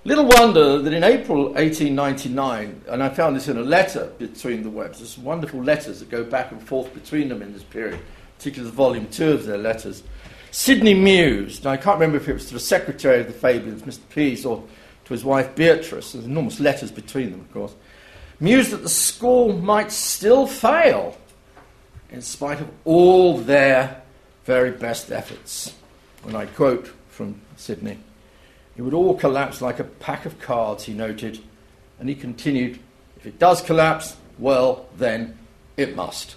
Little 0.04 0.26
wonder 0.26 0.78
that 0.78 0.92
in 0.92 1.02
April 1.02 1.46
1899, 1.54 2.82
and 2.88 3.02
I 3.02 3.08
found 3.08 3.34
this 3.34 3.48
in 3.48 3.58
a 3.58 3.62
letter 3.62 4.12
between 4.16 4.62
the 4.62 4.70
Webbs, 4.70 4.98
there's 4.98 5.18
wonderful 5.18 5.60
letters 5.60 5.98
that 5.98 6.08
go 6.08 6.22
back 6.22 6.52
and 6.52 6.62
forth 6.62 6.94
between 6.94 7.28
them 7.28 7.42
in 7.42 7.52
this 7.52 7.64
period, 7.64 7.98
particularly 8.40 8.74
volume 8.74 9.06
two 9.08 9.32
of 9.32 9.44
their 9.44 9.58
letters. 9.58 10.02
Sidney 10.50 10.94
mused, 10.94 11.66
I 11.66 11.76
can't 11.76 12.00
remember 12.00 12.16
if 12.16 12.26
it 12.26 12.32
was 12.32 12.46
to 12.46 12.54
the 12.54 12.60
secretary 12.60 13.20
of 13.20 13.26
the 13.26 13.34
Fabians, 13.34 13.82
Mr. 13.82 14.00
Pease, 14.08 14.46
or 14.46 14.64
to 15.04 15.12
his 15.12 15.26
wife 15.26 15.54
Beatrice, 15.54 16.12
there's 16.12 16.24
enormous 16.24 16.58
letters 16.58 16.90
between 16.90 17.32
them, 17.32 17.40
of 17.40 17.52
course, 17.52 17.74
mused 18.40 18.70
that 18.70 18.82
the 18.82 18.88
school 18.88 19.52
might 19.52 19.92
still 19.92 20.46
fail 20.46 21.18
in 22.08 22.22
spite 22.22 22.62
of 22.62 22.70
all 22.86 23.36
their 23.36 24.00
very 24.46 24.70
best 24.70 25.12
efforts. 25.12 25.74
And 26.26 26.34
I 26.34 26.46
quote 26.46 26.90
from 27.10 27.42
Sidney 27.56 27.98
It 28.74 28.80
would 28.80 28.94
all 28.94 29.18
collapse 29.18 29.60
like 29.60 29.80
a 29.80 29.84
pack 29.84 30.24
of 30.24 30.40
cards, 30.40 30.84
he 30.84 30.94
noted, 30.94 31.40
and 31.98 32.08
he 32.08 32.14
continued, 32.14 32.78
If 33.18 33.26
it 33.26 33.38
does 33.38 33.60
collapse, 33.60 34.16
well, 34.38 34.88
then 34.96 35.38
it 35.76 35.94
must. 35.94 36.36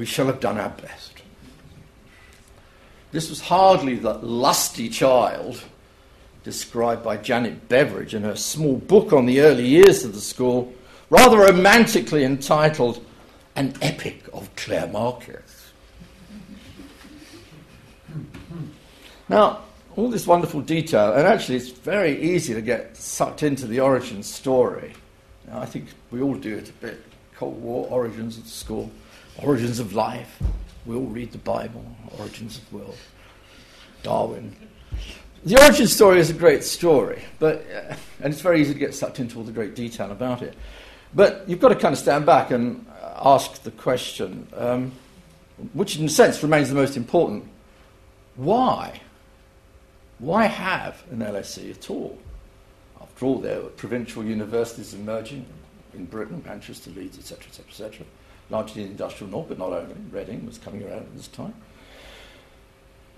We 0.00 0.06
shall 0.06 0.28
have 0.28 0.40
done 0.40 0.56
our 0.56 0.70
best. 0.70 1.20
This 3.12 3.28
was 3.28 3.42
hardly 3.42 3.96
the 3.96 4.14
lusty 4.14 4.88
child 4.88 5.62
described 6.42 7.04
by 7.04 7.18
Janet 7.18 7.68
Beveridge 7.68 8.14
in 8.14 8.22
her 8.22 8.34
small 8.34 8.76
book 8.76 9.12
on 9.12 9.26
the 9.26 9.42
early 9.42 9.66
years 9.66 10.02
of 10.02 10.14
the 10.14 10.20
school, 10.22 10.72
rather 11.10 11.36
romantically 11.40 12.24
entitled 12.24 13.04
An 13.56 13.74
Epic 13.82 14.24
of 14.32 14.48
Clare 14.56 14.86
Markets. 14.86 15.70
Now, 19.28 19.64
all 19.96 20.08
this 20.08 20.26
wonderful 20.26 20.62
detail, 20.62 21.12
and 21.12 21.26
actually 21.26 21.56
it's 21.56 21.68
very 21.68 22.22
easy 22.22 22.54
to 22.54 22.62
get 22.62 22.96
sucked 22.96 23.42
into 23.42 23.66
the 23.66 23.80
origin 23.80 24.22
story. 24.22 24.94
Now, 25.46 25.60
I 25.60 25.66
think 25.66 25.88
we 26.10 26.22
all 26.22 26.36
do 26.36 26.56
it 26.56 26.70
a 26.70 26.72
bit. 26.72 27.04
Cold 27.36 27.60
War, 27.60 27.86
origins 27.90 28.40
the 28.42 28.48
school, 28.48 28.90
origins 29.42 29.78
of 29.78 29.94
life. 29.94 30.42
We 30.86 30.96
all 30.96 31.06
read 31.06 31.32
the 31.32 31.38
Bible, 31.38 31.84
origins 32.18 32.58
of 32.58 32.72
world, 32.72 32.96
Darwin, 34.02 34.56
the 35.44 35.58
origin 35.58 35.86
story 35.86 36.20
is 36.20 36.28
a 36.28 36.34
great 36.34 36.62
story, 36.62 37.22
but, 37.38 37.64
uh, 37.74 37.94
and 38.20 38.32
it's 38.32 38.42
very 38.42 38.60
easy 38.60 38.74
to 38.74 38.78
get 38.78 38.94
sucked 38.94 39.20
into 39.20 39.38
all 39.38 39.44
the 39.44 39.52
great 39.52 39.74
detail 39.74 40.10
about 40.10 40.42
it. 40.42 40.54
But 41.14 41.48
you've 41.48 41.60
got 41.60 41.70
to 41.70 41.76
kind 41.76 41.94
of 41.94 41.98
stand 41.98 42.26
back 42.26 42.50
and 42.50 42.84
ask 43.24 43.62
the 43.62 43.70
question, 43.70 44.46
um, 44.54 44.92
which 45.72 45.98
in 45.98 46.04
a 46.04 46.10
sense 46.10 46.42
remains 46.42 46.68
the 46.68 46.74
most 46.74 46.96
important 46.96 47.44
why? 48.36 49.00
Why 50.18 50.44
have 50.44 51.02
an 51.10 51.18
LSE 51.18 51.70
at 51.70 51.90
all? 51.90 52.18
After 53.00 53.26
all, 53.26 53.38
there 53.38 53.60
were 53.60 53.70
provincial 53.70 54.22
universities 54.22 54.94
emerging 54.94 55.46
in 55.94 56.04
Britain, 56.04 56.42
Manchester, 56.46 56.90
Leeds, 56.90 57.18
etc., 57.18 57.46
etc., 57.48 57.66
etc., 57.70 58.06
largely 58.50 58.84
the 58.84 58.90
industrial 58.90 59.30
north, 59.30 59.48
but 59.48 59.58
not 59.58 59.72
only. 59.72 59.94
Reading 60.10 60.44
was 60.46 60.58
coming 60.58 60.82
around 60.82 60.98
at 60.98 61.16
this 61.16 61.28
time. 61.28 61.54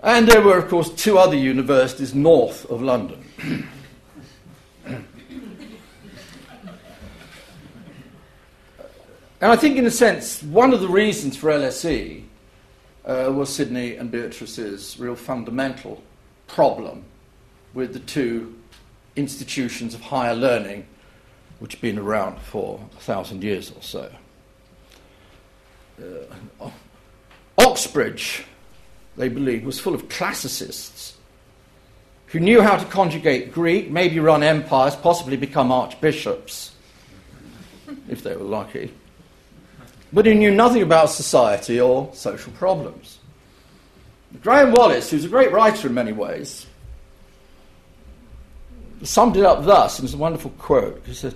And 0.01 0.27
there 0.27 0.41
were, 0.41 0.57
of 0.57 0.69
course, 0.69 0.89
two 0.89 1.17
other 1.17 1.35
universities 1.35 2.13
north 2.13 2.69
of 2.69 2.81
London. 2.81 3.23
and 4.85 5.05
I 9.41 9.55
think, 9.55 9.77
in 9.77 9.85
a 9.85 9.91
sense, 9.91 10.43
one 10.43 10.73
of 10.73 10.81
the 10.81 10.89
reasons 10.89 11.37
for 11.37 11.49
LSE 11.49 12.23
uh, 13.05 13.31
was 13.33 13.53
Sidney 13.53 13.95
and 13.95 14.11
Beatrice's 14.11 14.99
real 14.99 15.15
fundamental 15.15 16.03
problem 16.47 17.05
with 17.73 17.93
the 17.93 17.99
two 17.99 18.55
institutions 19.15 19.93
of 19.93 20.01
higher 20.01 20.35
learning 20.35 20.85
which 21.59 21.73
have 21.73 21.81
been 21.81 21.97
around 21.97 22.39
for 22.41 22.79
a 22.97 22.99
thousand 22.99 23.43
years 23.43 23.71
or 23.71 23.81
so. 23.81 24.11
Uh, 25.99 26.69
Oxbridge 27.57 28.45
they 29.15 29.29
believed, 29.29 29.65
was 29.65 29.79
full 29.79 29.93
of 29.93 30.09
classicists 30.09 31.17
who 32.27 32.39
knew 32.39 32.61
how 32.61 32.75
to 32.75 32.85
conjugate 32.85 33.51
Greek, 33.51 33.91
maybe 33.91 34.19
run 34.19 34.41
empires, 34.41 34.95
possibly 34.95 35.37
become 35.37 35.71
archbishops, 35.71 36.71
if 38.09 38.23
they 38.23 38.35
were 38.35 38.43
lucky, 38.43 38.91
but 40.11 40.25
who 40.25 40.33
knew 40.33 40.51
nothing 40.51 40.81
about 40.81 41.09
society 41.09 41.79
or 41.79 42.09
social 42.13 42.51
problems. 42.53 43.19
Graham 44.41 44.71
Wallas, 44.71 45.11
who's 45.11 45.25
a 45.25 45.29
great 45.29 45.51
writer 45.51 45.87
in 45.87 45.93
many 45.93 46.11
ways, 46.11 46.65
summed 49.03 49.37
it 49.37 49.45
up 49.45 49.63
thus, 49.63 49.99
and 49.99 50.07
it's 50.07 50.15
a 50.15 50.17
wonderful 50.17 50.51
quote. 50.57 51.03
He 51.05 51.13
said, 51.13 51.35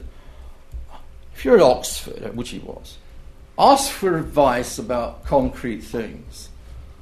If 1.35 1.45
you're 1.45 1.57
at 1.57 1.61
Oxford, 1.61 2.35
which 2.35 2.49
he 2.49 2.59
was, 2.59 2.97
ask 3.57 3.91
for 3.91 4.17
advice 4.17 4.77
about 4.77 5.25
concrete 5.25 5.81
things 5.81 6.49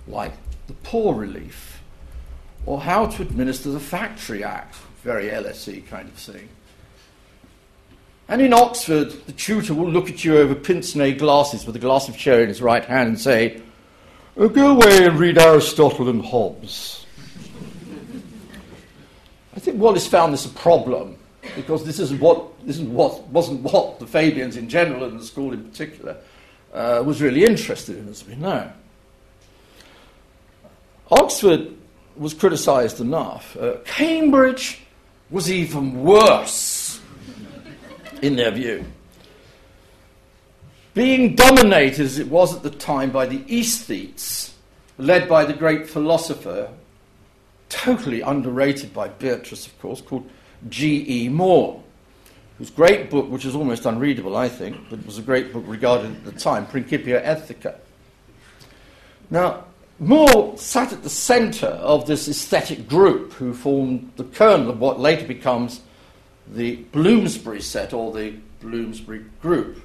like 0.08 0.34
the 0.68 0.74
poor 0.74 1.14
relief, 1.14 1.82
or 2.66 2.82
how 2.82 3.06
to 3.06 3.22
administer 3.22 3.70
the 3.70 3.80
Factory 3.80 4.44
Act, 4.44 4.76
very 5.04 5.26
LSE 5.26 5.86
kind 5.88 6.08
of 6.08 6.16
thing. 6.16 6.50
And 8.28 8.42
in 8.42 8.54
Oxford, 8.54 9.12
the 9.28 9.32
tutor 9.32 9.76
will 9.76 9.90
look 9.90 10.10
at 10.10 10.24
you 10.24 10.38
over 10.38 10.56
pince 10.56 10.96
nez 10.96 11.20
glasses 11.20 11.66
with 11.66 11.76
a 11.76 11.80
glass 11.80 12.10
of 12.10 12.18
sherry 12.18 12.44
in 12.44 12.50
his 12.50 12.62
right 12.62 12.84
hand 12.84 13.10
and 13.10 13.20
say, 13.20 13.62
oh, 14.36 14.50
Go 14.50 14.72
away 14.72 15.06
and 15.06 15.20
read 15.20 15.38
Aristotle 15.38 16.10
and 16.10 16.26
Hobbes. 16.26 17.06
I 19.56 19.60
think 19.60 19.80
Wallas 19.80 20.08
found 20.08 20.34
this 20.34 20.46
a 20.46 20.50
problem 20.50 21.18
because 21.56 21.86
this 21.86 22.00
isn't 22.00 22.20
what, 22.20 22.60
this 22.66 22.78
isn't 22.78 22.92
what, 22.92 23.28
wasn't 23.28 23.62
what 23.62 24.00
the 24.00 24.08
Fabians 24.08 24.58
in 24.58 24.70
general 24.70 25.04
and 25.04 25.20
the 25.20 25.24
school 25.24 25.54
in 25.54 25.64
particular 25.64 26.18
uh, 26.76 27.02
was 27.04 27.22
really 27.22 27.46
interested 27.46 27.98
in, 27.98 28.10
as 28.10 28.28
we 28.28 28.36
know. 28.36 28.70
Oxford 31.10 31.74
was 32.18 32.34
criticised 32.34 33.00
enough. 33.00 33.56
Uh, 33.56 33.78
Cambridge 33.86 34.82
was 35.30 35.50
even 35.50 36.04
worse, 36.04 37.00
in 38.22 38.36
their 38.36 38.52
view. 38.52 38.86
Being 40.94 41.36
dominated 41.36 42.02
as 42.02 42.20
it 42.20 42.28
was 42.28 42.56
at 42.56 42.64
the 42.64 42.70
time 42.70 43.12
by 43.12 43.26
the 43.26 43.40
aesthetes, 43.40 44.54
led 44.98 45.28
by 45.28 45.46
the 45.46 45.54
great 45.54 45.90
philosopher, 45.90 46.70
totally 47.70 48.22
underrated 48.22 48.94
by 48.94 49.08
Beatrice, 49.08 49.68
of 49.68 49.80
course, 49.80 50.02
called 50.02 50.30
G.E. 50.70 51.30
Moore, 51.30 51.84
whose 52.58 52.70
great 52.70 53.10
book, 53.10 53.30
which 53.30 53.46
is 53.46 53.56
almost 53.56 53.86
unreadable, 53.86 54.36
I 54.36 54.50
think, 54.50 54.78
but 54.90 55.06
was 55.06 55.18
a 55.18 55.22
great 55.22 55.52
book 55.52 55.64
regarded 55.68 56.12
at 56.12 56.26
the 56.26 56.32
time, 56.32 56.66
Principia 56.68 57.22
Ethica. 57.22 57.76
Now, 59.30 59.66
Moore 60.00 60.58
sat 60.58 60.94
at 60.94 61.04
the 61.04 61.10
centre 61.10 61.68
of 61.68 62.06
this 62.06 62.28
aesthetic 62.28 62.88
group 62.88 63.34
who 63.34 63.54
formed 63.54 64.12
the 64.18 64.26
kernel 64.26 64.70
of 64.70 64.80
what 64.80 65.00
later 65.00 65.26
becomes 65.26 65.82
the 66.48 66.76
Bloomsbury 66.92 67.62
set 67.62 67.94
or 67.94 68.12
the 68.12 68.36
Bloomsbury 68.62 69.26
group, 69.42 69.82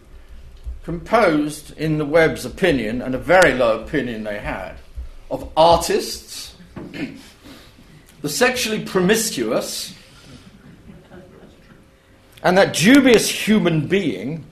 composed, 0.84 1.76
in 1.78 1.98
the 1.98 2.04
Webb's 2.04 2.44
opinion, 2.44 3.02
and 3.02 3.14
a 3.14 3.18
very 3.18 3.54
low 3.54 3.82
opinion 3.82 4.24
they 4.24 4.38
had, 4.38 4.74
of 5.30 5.50
artists, 5.56 6.56
the 8.22 8.28
sexually 8.28 8.84
promiscuous, 8.84 9.94
and 12.42 12.56
that 12.58 12.74
dubious 12.74 13.28
human 13.28 13.86
being 13.86 14.44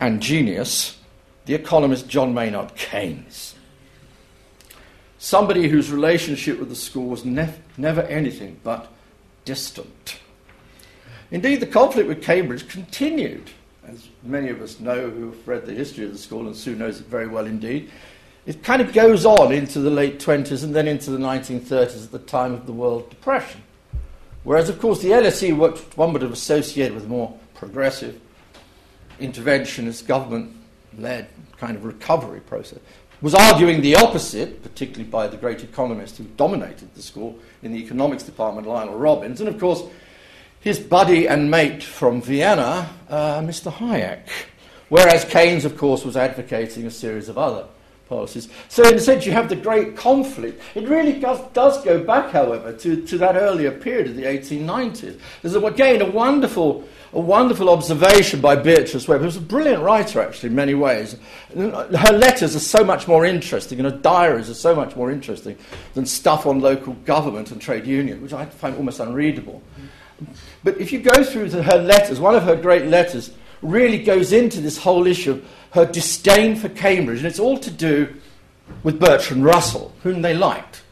and 0.00 0.20
genius, 0.20 0.98
the 1.46 1.54
economist 1.54 2.08
John 2.08 2.34
Maynard 2.34 2.74
Keynes 2.74 3.54
somebody 5.24 5.68
whose 5.68 5.90
relationship 5.90 6.58
with 6.58 6.68
the 6.68 6.76
school 6.76 7.08
was 7.08 7.24
nef- 7.24 7.58
never 7.78 8.02
anything 8.02 8.60
but 8.62 8.88
distant. 9.46 10.18
Indeed, 11.30 11.60
the 11.60 11.66
conflict 11.66 12.06
with 12.06 12.22
Cambridge 12.22 12.68
continued, 12.68 13.50
as 13.86 14.06
many 14.22 14.50
of 14.50 14.60
us 14.60 14.80
know 14.80 15.08
who 15.08 15.30
have 15.30 15.48
read 15.48 15.64
the 15.64 15.72
history 15.72 16.04
of 16.04 16.12
the 16.12 16.18
school, 16.18 16.46
and 16.46 16.54
Sue 16.54 16.74
knows 16.74 17.00
it 17.00 17.06
very 17.06 17.26
well 17.26 17.46
indeed. 17.46 17.90
it 18.44 18.62
kind 18.62 18.82
of 18.82 18.92
goes 18.92 19.24
on 19.24 19.50
into 19.50 19.80
the 19.80 19.88
late 19.88 20.18
20s 20.18 20.62
and 20.62 20.74
then 20.74 20.86
into 20.86 21.10
the 21.10 21.18
1930s 21.18 22.04
at 22.04 22.12
the 22.12 22.18
time 22.18 22.52
of 22.52 22.66
the 22.66 22.72
World 22.72 23.08
Depression. 23.08 23.62
Whereas, 24.44 24.68
of 24.68 24.78
course, 24.78 25.00
the 25.00 25.10
LSE, 25.10 25.56
what 25.56 25.78
one 25.96 26.12
would 26.12 26.22
have 26.22 26.32
associated 26.32 26.94
with 26.94 27.08
more 27.08 27.36
progressive 27.54 28.20
interventionist, 29.18 30.06
government 30.06 30.54
led 30.98 31.28
kind 31.58 31.76
of 31.76 31.84
recovery 31.84 32.40
process, 32.40 32.78
was 33.22 33.34
arguing 33.34 33.80
the 33.80 33.96
opposite, 33.96 34.62
particularly 34.62 35.08
by 35.08 35.26
the 35.26 35.36
great 35.36 35.64
economist 35.64 36.18
who 36.18 36.24
dominated 36.36 36.94
the 36.94 37.02
school 37.02 37.38
in 37.62 37.72
the 37.72 37.78
economics 37.78 38.22
department, 38.22 38.66
Lionel 38.66 38.98
Robbins, 38.98 39.40
and 39.40 39.48
of 39.48 39.58
course 39.58 39.82
his 40.60 40.78
buddy 40.78 41.26
and 41.26 41.50
mate 41.50 41.82
from 41.82 42.22
Vienna, 42.22 42.88
uh, 43.08 43.40
Mr. 43.40 43.72
Hayek. 43.72 44.28
Whereas 44.88 45.24
Keynes, 45.24 45.64
of 45.64 45.76
course, 45.76 46.04
was 46.04 46.16
advocating 46.16 46.86
a 46.86 46.90
series 46.90 47.28
of 47.28 47.36
other 47.38 47.66
policies. 48.08 48.48
So, 48.68 48.86
in 48.88 48.94
a 48.94 49.00
sense, 49.00 49.26
you 49.26 49.32
have 49.32 49.48
the 49.48 49.56
great 49.56 49.96
conflict. 49.96 50.60
It 50.74 50.88
really 50.88 51.18
does, 51.18 51.40
does 51.52 51.82
go 51.84 52.02
back, 52.02 52.30
however, 52.30 52.72
to, 52.72 53.04
to 53.06 53.18
that 53.18 53.36
earlier 53.36 53.70
period 53.70 54.08
of 54.08 54.16
the 54.16 54.24
1890s. 54.24 55.18
There's, 55.42 55.54
again, 55.54 56.02
a 56.02 56.10
wonderful, 56.10 56.84
a 57.12 57.20
wonderful 57.20 57.70
observation 57.70 58.40
by 58.40 58.56
Beatrice 58.56 59.08
Webb, 59.08 59.22
who's 59.22 59.36
a 59.36 59.40
brilliant 59.40 59.82
writer, 59.82 60.20
actually, 60.20 60.50
in 60.50 60.54
many 60.54 60.74
ways. 60.74 61.16
Her 61.54 62.12
letters 62.12 62.54
are 62.54 62.60
so 62.60 62.84
much 62.84 63.08
more 63.08 63.24
interesting, 63.24 63.78
and 63.80 63.90
her 63.90 63.98
diaries 63.98 64.50
are 64.50 64.54
so 64.54 64.74
much 64.74 64.96
more 64.96 65.10
interesting 65.10 65.56
than 65.94 66.06
stuff 66.06 66.46
on 66.46 66.60
local 66.60 66.94
government 67.04 67.50
and 67.50 67.60
trade 67.60 67.86
union, 67.86 68.22
which 68.22 68.32
I 68.32 68.46
find 68.46 68.76
almost 68.76 69.00
unreadable. 69.00 69.62
But 70.62 70.80
if 70.80 70.92
you 70.92 71.00
go 71.00 71.24
through 71.24 71.50
her 71.50 71.78
letters, 71.78 72.20
one 72.20 72.34
of 72.34 72.44
her 72.44 72.56
great 72.56 72.86
letters 72.86 73.32
really 73.64 74.02
goes 74.02 74.32
into 74.32 74.60
this 74.60 74.76
whole 74.76 75.06
issue 75.06 75.32
of 75.32 75.48
her 75.74 75.84
disdain 75.84 76.54
for 76.54 76.68
Cambridge, 76.68 77.18
and 77.18 77.26
it's 77.26 77.40
all 77.40 77.58
to 77.58 77.70
do 77.70 78.14
with 78.84 79.00
Bertrand 79.00 79.44
Russell, 79.44 79.92
whom 80.04 80.22
they 80.22 80.32
liked. 80.32 80.82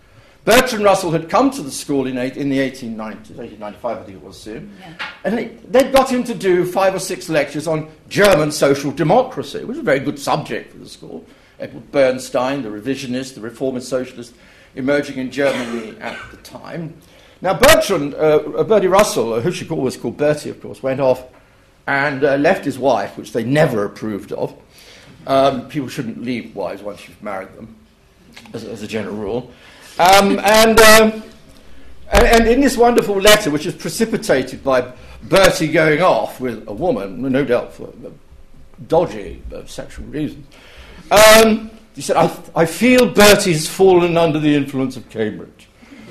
Bertrand 0.45 0.85
Russell 0.85 1.13
had 1.13 1.31
come 1.31 1.53
to 1.53 1.63
the 1.63 1.71
school 1.71 2.09
in, 2.09 2.19
eight, 2.19 2.37
in 2.37 2.51
the 2.51 2.59
1890s, 2.59 3.37
1895 3.39 3.99
I 3.99 4.03
think 4.03 4.19
it 4.19 4.25
was 4.25 4.37
soon, 4.37 4.77
yeah. 4.81 4.95
and 5.23 5.39
they, 5.39 5.45
they'd 5.69 5.93
got 5.93 6.11
him 6.11 6.25
to 6.25 6.35
do 6.35 6.67
five 6.67 6.97
or 6.97 6.99
six 6.99 7.29
lectures 7.29 7.69
on 7.69 7.93
German 8.09 8.51
social 8.51 8.91
democracy, 8.91 9.61
which 9.61 9.69
was 9.69 9.79
a 9.79 9.83
very 9.83 10.01
good 10.01 10.19
subject 10.19 10.73
for 10.73 10.79
the 10.79 10.89
school. 10.89 11.25
Edward 11.61 11.93
Bernstein, 11.93 12.63
the 12.63 12.69
revisionist, 12.69 13.35
the 13.35 13.41
reformist 13.41 13.89
socialist, 13.89 14.35
emerging 14.75 15.17
in 15.17 15.31
Germany 15.31 15.97
at 16.01 16.19
the 16.33 16.39
time. 16.39 16.95
Now, 17.41 17.55
Bertrand, 17.55 18.15
uh, 18.15 18.65
Bertie 18.65 18.89
Russell, 18.89 19.35
uh, 19.35 19.41
who 19.41 19.53
she 19.53 19.69
always 19.69 19.97
called 19.97 20.17
Bertie, 20.17 20.51
of 20.51 20.61
course, 20.61 20.83
went 20.83 21.01
off 21.01 21.25
and 21.87 22.25
uh, 22.25 22.37
left 22.37 22.65
his 22.65 22.81
wife, 22.81 23.17
which 23.17 23.33
they 23.33 23.45
never 23.45 23.85
approved 23.85 24.33
of. 24.33 24.57
Um, 25.27 25.69
people 25.69 25.89
shouldn't 25.89 26.23
leave 26.23 26.55
wives 26.55 26.83
once 26.83 27.07
you've 27.07 27.23
married 27.23 27.55
them, 27.55 27.77
as, 28.53 28.65
as 28.65 28.83
a 28.83 28.89
general 28.89 29.17
rule. 29.17 29.51
Um, 29.99 30.39
and, 30.41 30.81
um, 30.81 31.23
and, 32.13 32.27
and, 32.27 32.49
in 32.49 32.61
this 32.61 32.77
wonderful 32.77 33.17
letter, 33.21 33.51
which 33.51 33.67
is 33.67 33.75
precipitated 33.75 34.65
by 34.65 34.93
Bertie 35.23 35.69
going 35.69 36.03
off 36.03 36.41
with 36.41 36.67
a 36.67 36.73
woman, 36.73 37.21
no 37.23 37.45
doubt 37.45 37.73
for 37.73 37.93
dodgy 38.89 39.43
uh, 39.55 39.65
sexual 39.67 40.07
reasons, 40.07 40.47
um, 41.11 41.71
he 41.95 42.01
said, 42.01 42.17
I, 42.17 42.35
I 42.55 42.65
feel 42.65 43.13
Bertie's 43.13 43.69
fallen 43.69 44.17
under 44.17 44.39
the 44.39 44.55
influence 44.55 44.97
of 44.97 45.09
Cambridge. 45.11 45.69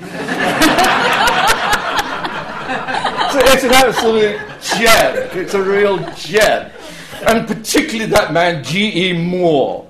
it's, 3.34 3.64
an 3.64 3.72
absolute 3.72 4.40
gem. 4.60 5.28
It's 5.38 5.54
a 5.54 5.62
real 5.62 5.98
gem. 6.14 6.70
And 7.26 7.46
particularly 7.46 8.10
that 8.10 8.32
man, 8.32 8.64
G.E. 8.64 9.12
Moore, 9.14 9.88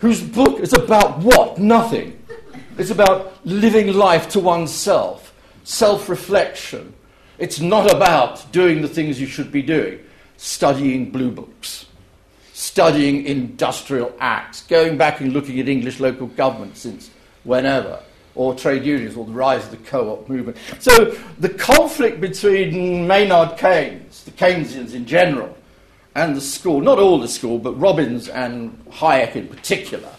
whose 0.00 0.22
book 0.22 0.60
is 0.60 0.72
about 0.72 1.18
what? 1.18 1.58
Nothing. 1.58 2.18
It's 2.76 2.90
about 2.90 3.44
living 3.44 3.94
life 3.94 4.28
to 4.30 4.40
oneself, 4.40 5.34
self 5.64 6.08
reflection. 6.08 6.94
It's 7.38 7.60
not 7.60 7.92
about 7.92 8.50
doing 8.52 8.82
the 8.82 8.88
things 8.88 9.20
you 9.20 9.26
should 9.26 9.50
be 9.50 9.62
doing, 9.62 10.00
studying 10.36 11.10
blue 11.10 11.30
books, 11.30 11.86
studying 12.52 13.24
industrial 13.26 14.12
acts, 14.20 14.62
going 14.62 14.96
back 14.96 15.20
and 15.20 15.32
looking 15.32 15.58
at 15.60 15.68
English 15.68 16.00
local 16.00 16.28
government 16.28 16.76
since 16.76 17.10
whenever 17.44 18.00
or 18.38 18.54
trade 18.54 18.84
unions 18.84 19.16
or 19.16 19.24
the 19.24 19.32
rise 19.32 19.64
of 19.64 19.72
the 19.72 19.76
co-op 19.78 20.28
movement. 20.28 20.56
So 20.78 21.16
the 21.40 21.48
conflict 21.48 22.20
between 22.20 23.04
Maynard 23.06 23.58
Keynes, 23.58 24.22
the 24.22 24.30
Keynesians 24.30 24.94
in 24.94 25.06
general, 25.06 25.57
and 26.18 26.34
the 26.34 26.40
school, 26.40 26.80
not 26.80 26.98
all 26.98 27.20
the 27.20 27.28
school, 27.28 27.60
but 27.60 27.78
Robbins 27.78 28.28
and 28.28 28.84
Hayek 28.90 29.36
in 29.36 29.46
particular, 29.46 30.10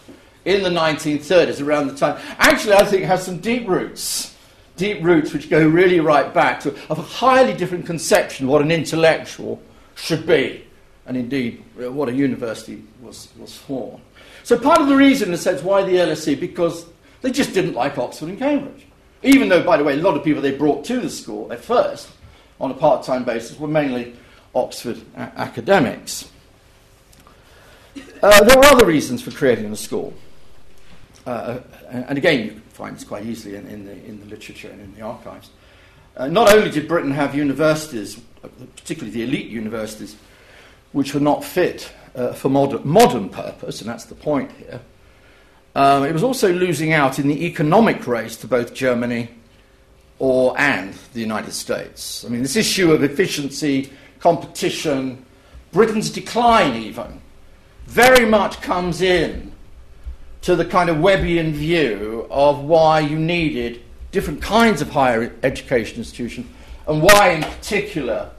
in 0.46 0.64
the 0.64 0.70
1930s, 0.70 1.62
around 1.62 1.88
the 1.88 1.96
time, 1.96 2.18
actually 2.38 2.74
I 2.74 2.86
think 2.86 3.04
has 3.04 3.26
some 3.26 3.40
deep 3.40 3.68
roots. 3.68 4.36
Deep 4.78 5.04
roots 5.04 5.34
which 5.34 5.50
go 5.50 5.68
really 5.68 6.00
right 6.00 6.34
back 6.34 6.62
to 6.62 6.74
a 6.90 6.96
highly 6.96 7.54
different 7.54 7.86
conception 7.86 8.46
of 8.46 8.52
what 8.52 8.62
an 8.62 8.72
intellectual 8.72 9.62
should 9.96 10.26
be, 10.26 10.66
and 11.06 11.18
indeed 11.18 11.62
uh, 11.84 11.92
what 11.92 12.08
a 12.08 12.14
university 12.14 12.82
was, 13.02 13.28
was 13.38 13.54
for. 13.54 14.00
So 14.44 14.58
part 14.58 14.80
of 14.80 14.88
the 14.88 14.96
reason, 14.96 15.28
in 15.28 15.34
a 15.34 15.38
sense, 15.38 15.62
why 15.62 15.84
the 15.84 15.98
LSE, 15.98 16.40
because 16.40 16.86
they 17.22 17.32
just 17.32 17.54
didn't 17.54 17.74
like 17.74 17.98
Oxford 17.98 18.30
and 18.30 18.40
Cambridge. 18.40 18.86
Even 19.22 19.50
though, 19.50 19.64
by 19.64 19.76
the 19.76 19.84
way, 19.84 20.00
a 20.00 20.02
lot 20.02 20.16
of 20.16 20.24
people 20.24 20.42
they 20.42 20.56
brought 20.56 20.86
to 20.86 21.02
the 21.02 21.10
school 21.10 21.52
at 21.52 21.60
first, 21.60 22.10
on 22.62 22.72
a 22.72 22.74
part 22.74 23.04
time 23.04 23.26
basis, 23.26 23.60
were 23.60 23.68
mainly 23.68 24.16
Oxford 24.56 25.02
academics. 25.16 26.30
Uh, 28.22 28.44
there 28.44 28.58
were 28.58 28.66
other 28.66 28.86
reasons 28.86 29.22
for 29.22 29.32
creating 29.32 29.70
the 29.70 29.78
school. 29.78 30.14
Uh, 31.26 31.60
and 31.90 32.18
again, 32.18 32.44
you 32.44 32.52
can 32.52 32.62
find 32.62 32.96
this 32.96 33.04
quite 33.04 33.26
easily 33.26 33.56
in, 33.56 33.68
in, 33.68 33.86
the, 33.86 33.92
in 34.06 34.20
the 34.20 34.26
literature 34.26 34.70
and 34.70 34.82
in 34.82 34.96
the 34.96 35.02
archives. 35.02 35.50
Uh, 36.18 36.28
not 36.28 36.54
only 36.54 36.70
did 36.70 36.88
Britain 36.88 37.12
have 37.12 37.36
universities, 37.36 38.20
particularly 38.76 39.12
the 39.12 39.24
elite 39.24 39.50
universities, 39.50 40.16
which 40.92 41.14
were 41.14 41.20
not 41.20 41.44
fit 41.44 41.92
uh, 42.16 42.34
for 42.34 42.50
modern, 42.50 42.82
modern 42.88 43.30
purpose, 43.30 43.82
and 43.82 43.90
that's 43.90 44.06
the 44.06 44.16
point 44.16 44.52
here, 44.54 44.82
um, 45.76 46.04
it 46.04 46.12
was 46.12 46.24
also 46.24 46.52
losing 46.52 46.94
out 46.94 47.20
in 47.20 47.28
the 47.28 47.46
economic 47.46 48.08
race 48.08 48.36
to 48.38 48.48
both 48.48 48.74
Germany 48.74 49.30
or 50.18 50.60
and 50.60 50.94
the 51.14 51.22
United 51.22 51.54
States. 51.54 52.26
I 52.26 52.30
mean, 52.30 52.42
this 52.42 52.56
issue 52.56 52.92
of 52.92 53.04
efficiency, 53.04 53.92
competition, 54.20 55.26
Britain's 55.72 56.10
decline 56.10 56.76
even, 56.76 57.22
very 57.86 58.26
much 58.26 58.62
comes 58.62 59.02
in 59.02 59.52
to 60.42 60.56
the 60.56 60.66
kind 60.66 60.90
of 60.90 60.98
Webbian 60.98 61.52
view 61.52 62.28
of 62.30 62.64
why 62.64 63.00
you 63.00 63.18
needed 63.18 63.82
different 64.12 64.42
kinds 64.42 64.82
of 64.82 64.90
higher 64.90 65.34
education 65.44 65.98
institutions 65.98 66.48
and 66.88 67.02
why, 67.02 67.30
in 67.30 67.44
particular, 67.44 68.32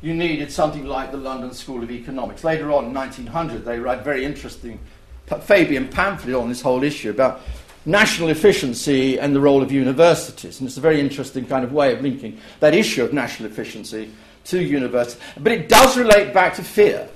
you 0.00 0.14
needed 0.14 0.52
something 0.52 0.84
like 0.84 1.10
the 1.10 1.16
London 1.16 1.52
School 1.52 1.82
of 1.82 1.90
Economics. 1.90 2.44
Later 2.44 2.70
on, 2.70 2.86
in 2.86 2.94
1900, 2.94 3.64
they 3.64 3.78
write 3.78 4.04
very 4.04 4.24
interesting 4.24 4.78
Fabian 5.26 5.88
pamphlet 5.88 6.34
on 6.34 6.48
this 6.48 6.60
whole 6.60 6.82
issue 6.84 7.10
about 7.10 7.40
national 7.84 8.28
efficiency 8.28 9.18
and 9.18 9.34
the 9.34 9.40
role 9.40 9.62
of 9.62 9.72
universities. 9.72 10.60
And 10.60 10.68
it's 10.68 10.76
a 10.76 10.80
very 10.80 11.00
interesting 11.00 11.46
kind 11.46 11.64
of 11.64 11.72
way 11.72 11.92
of 11.92 12.02
linking 12.02 12.38
that 12.60 12.74
issue 12.74 13.02
of 13.02 13.12
national 13.12 13.50
efficiency 13.50 14.10
to 14.48 14.62
university. 14.62 15.20
But 15.38 15.52
it 15.52 15.68
does 15.68 15.96
relate 15.96 16.34
back 16.34 16.54
to 16.54 16.62
fear 16.62 17.08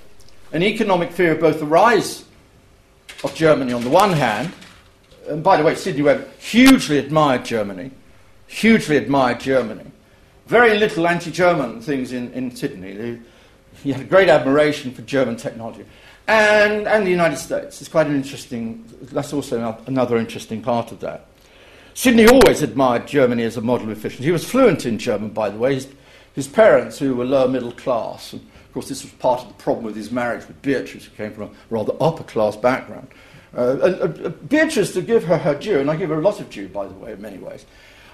an 0.52 0.62
economic 0.62 1.10
fear 1.10 1.32
of 1.32 1.40
both 1.40 1.58
the 1.58 1.66
rise 1.66 2.24
of 3.24 3.34
Germany 3.34 3.72
on 3.72 3.82
the 3.82 3.90
one 3.90 4.12
hand, 4.12 4.52
and 5.28 5.42
by 5.42 5.56
the 5.56 5.64
way, 5.64 5.74
Sidney 5.74 6.02
Webb 6.02 6.28
hugely 6.38 6.98
admired 6.98 7.44
Germany, 7.44 7.90
hugely 8.46 8.96
admired 8.96 9.40
Germany. 9.40 9.84
Very 10.46 10.78
little 10.78 11.06
anti 11.06 11.30
German 11.30 11.80
things 11.80 12.12
in, 12.12 12.32
in 12.32 12.54
Sidney. 12.54 13.20
He 13.82 13.92
had 13.92 14.02
a 14.02 14.04
great 14.04 14.28
admiration 14.28 14.92
for 14.92 15.02
German 15.02 15.36
technology 15.36 15.86
and, 16.28 16.86
and 16.86 17.06
the 17.06 17.10
United 17.10 17.36
States. 17.36 17.80
It's 17.80 17.90
quite 17.90 18.06
an 18.06 18.14
interesting, 18.14 18.84
that's 19.02 19.32
also 19.32 19.78
another 19.86 20.18
interesting 20.18 20.62
part 20.62 20.92
of 20.92 21.00
that. 21.00 21.26
Sidney 21.94 22.26
always 22.26 22.62
admired 22.62 23.06
Germany 23.06 23.44
as 23.44 23.56
a 23.56 23.60
model 23.60 23.90
of 23.90 23.96
efficiency. 23.96 24.24
He 24.24 24.32
was 24.32 24.44
fluent 24.44 24.86
in 24.86 24.98
German, 24.98 25.30
by 25.30 25.50
the 25.50 25.58
way. 25.58 25.74
His, 25.74 25.88
his 26.34 26.48
parents, 26.48 26.98
who 26.98 27.14
were 27.14 27.24
lower 27.24 27.48
middle 27.48 27.72
class, 27.72 28.32
and 28.32 28.42
of 28.42 28.74
course, 28.74 28.88
this 28.88 29.02
was 29.02 29.12
part 29.12 29.42
of 29.42 29.48
the 29.48 29.54
problem 29.54 29.84
with 29.84 29.94
his 29.94 30.10
marriage 30.10 30.48
with 30.48 30.62
Beatrice, 30.62 31.04
who 31.04 31.14
came 31.14 31.32
from 31.32 31.42
a 31.44 31.50
rather 31.68 31.92
upper 32.00 32.24
class 32.24 32.56
background. 32.56 33.08
Uh, 33.54 33.60
uh, 33.60 34.14
uh, 34.24 34.28
Beatrice, 34.30 34.94
to 34.94 35.02
give 35.02 35.24
her 35.24 35.36
her 35.36 35.54
due, 35.54 35.78
and 35.78 35.90
I 35.90 35.96
give 35.96 36.08
her 36.08 36.18
a 36.18 36.22
lot 36.22 36.40
of 36.40 36.48
due, 36.48 36.68
by 36.68 36.86
the 36.86 36.94
way, 36.94 37.12
in 37.12 37.20
many 37.20 37.36
ways, 37.36 37.66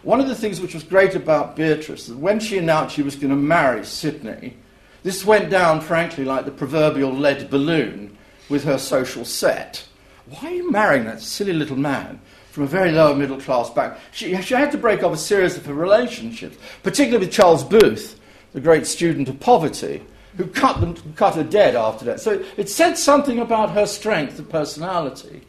one 0.03 0.19
of 0.21 0.27
the 0.27 0.35
things 0.35 0.61
which 0.61 0.75
was 0.75 0.83
great 0.83 1.15
about 1.15 1.55
Beatrice, 1.55 2.07
that 2.07 2.17
when 2.17 2.41
she 2.41 2.59
announced 2.59 2.97
she 2.97 3.03
was 3.03 3.15
going 3.15 3.31
to 3.31 3.37
marry 3.37 3.85
Sidney, 3.85 4.57
this 5.05 5.25
went 5.25 5.49
down, 5.49 5.81
frankly, 5.81 6.25
like 6.25 6.45
the 6.45 6.51
proverbial 6.51 7.13
lead 7.13 7.49
balloon 7.51 8.19
with 8.49 8.65
her 8.65 8.79
social 8.79 9.25
set. 9.25 9.87
Why 10.29 10.49
are 10.49 10.55
you 10.55 10.71
marrying 10.73 11.05
that 11.05 11.21
silly 11.21 11.53
little 11.53 11.77
man 11.77 12.21
from 12.59 12.65
a 12.65 12.69
very 12.69 12.91
lower 12.91 13.15
middle 13.15 13.41
class 13.41 13.69
background? 13.71 14.03
She, 14.11 14.37
she 14.43 14.55
had 14.55 14.73
to 14.73 14.79
break 14.79 15.05
off 15.05 15.13
a 15.13 15.17
series 15.17 15.57
of 15.57 15.65
her 15.67 15.75
relationships, 15.75 16.57
particularly 16.83 17.25
with 17.25 17.33
Charles 17.33 17.63
Booth, 17.63 18.19
the 18.53 18.61
great 18.61 18.85
student 18.85 19.29
of 19.29 19.39
poverty, 19.39 20.03
who 20.37 20.47
cut, 20.49 20.81
them, 20.81 20.97
cut 21.15 21.37
her 21.37 21.45
dead 21.45 21.77
after 21.77 22.05
that. 22.07 22.21
So 22.21 22.45
it 22.57 22.69
said 22.69 22.99
something 22.99 23.39
about 23.39 23.71
her 23.71 23.87
strength 23.87 24.41
of 24.41 24.49
personality 24.49 25.43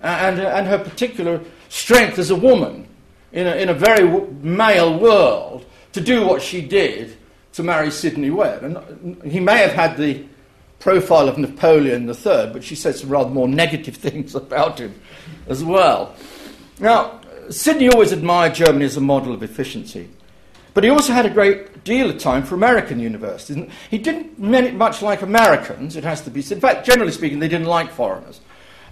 and, 0.00 0.40
uh, 0.40 0.44
and 0.44 0.66
her 0.66 0.78
particular 0.78 1.42
strength 1.68 2.18
as 2.18 2.30
a 2.30 2.36
woman 2.36 2.88
in 3.32 3.46
a, 3.46 3.56
in 3.56 3.68
a 3.68 3.74
very 3.74 4.08
male 4.42 4.98
world 4.98 5.66
to 5.92 6.00
do 6.00 6.26
what 6.26 6.40
she 6.40 6.62
did 6.62 7.14
to 7.52 7.62
marry 7.62 7.90
Sidney 7.90 8.30
Webb. 8.30 8.62
And 8.62 8.76
uh, 8.78 9.28
he 9.28 9.38
may 9.38 9.58
have 9.58 9.72
had 9.72 9.98
the 9.98 10.24
profile 10.78 11.28
of 11.28 11.36
Napoleon 11.36 12.08
III, 12.08 12.50
but 12.52 12.64
she 12.64 12.74
said 12.74 12.96
some 12.96 13.10
rather 13.10 13.28
more 13.28 13.48
negative 13.48 13.96
things 13.96 14.34
about 14.34 14.78
him 14.78 14.94
as 15.46 15.62
well. 15.62 16.14
Now, 16.78 17.20
Sidney 17.50 17.88
always 17.88 18.12
admired 18.12 18.54
Germany 18.54 18.84
as 18.84 18.96
a 18.96 19.00
model 19.00 19.32
of 19.32 19.42
efficiency. 19.42 20.08
But 20.74 20.82
he 20.82 20.90
also 20.90 21.12
had 21.12 21.24
a 21.24 21.30
great 21.30 21.84
deal 21.84 22.10
of 22.10 22.18
time 22.18 22.42
for 22.42 22.56
American 22.56 22.98
universities. 22.98 23.70
He 23.90 23.98
didn't 23.98 24.38
much 24.38 25.02
like 25.02 25.22
Americans, 25.22 25.94
it 25.94 26.04
has 26.04 26.22
to 26.22 26.30
be 26.30 26.42
said. 26.42 26.56
In 26.56 26.60
fact, 26.60 26.84
generally 26.84 27.12
speaking, 27.12 27.38
they 27.38 27.48
didn't 27.48 27.68
like 27.68 27.92
foreigners. 27.92 28.40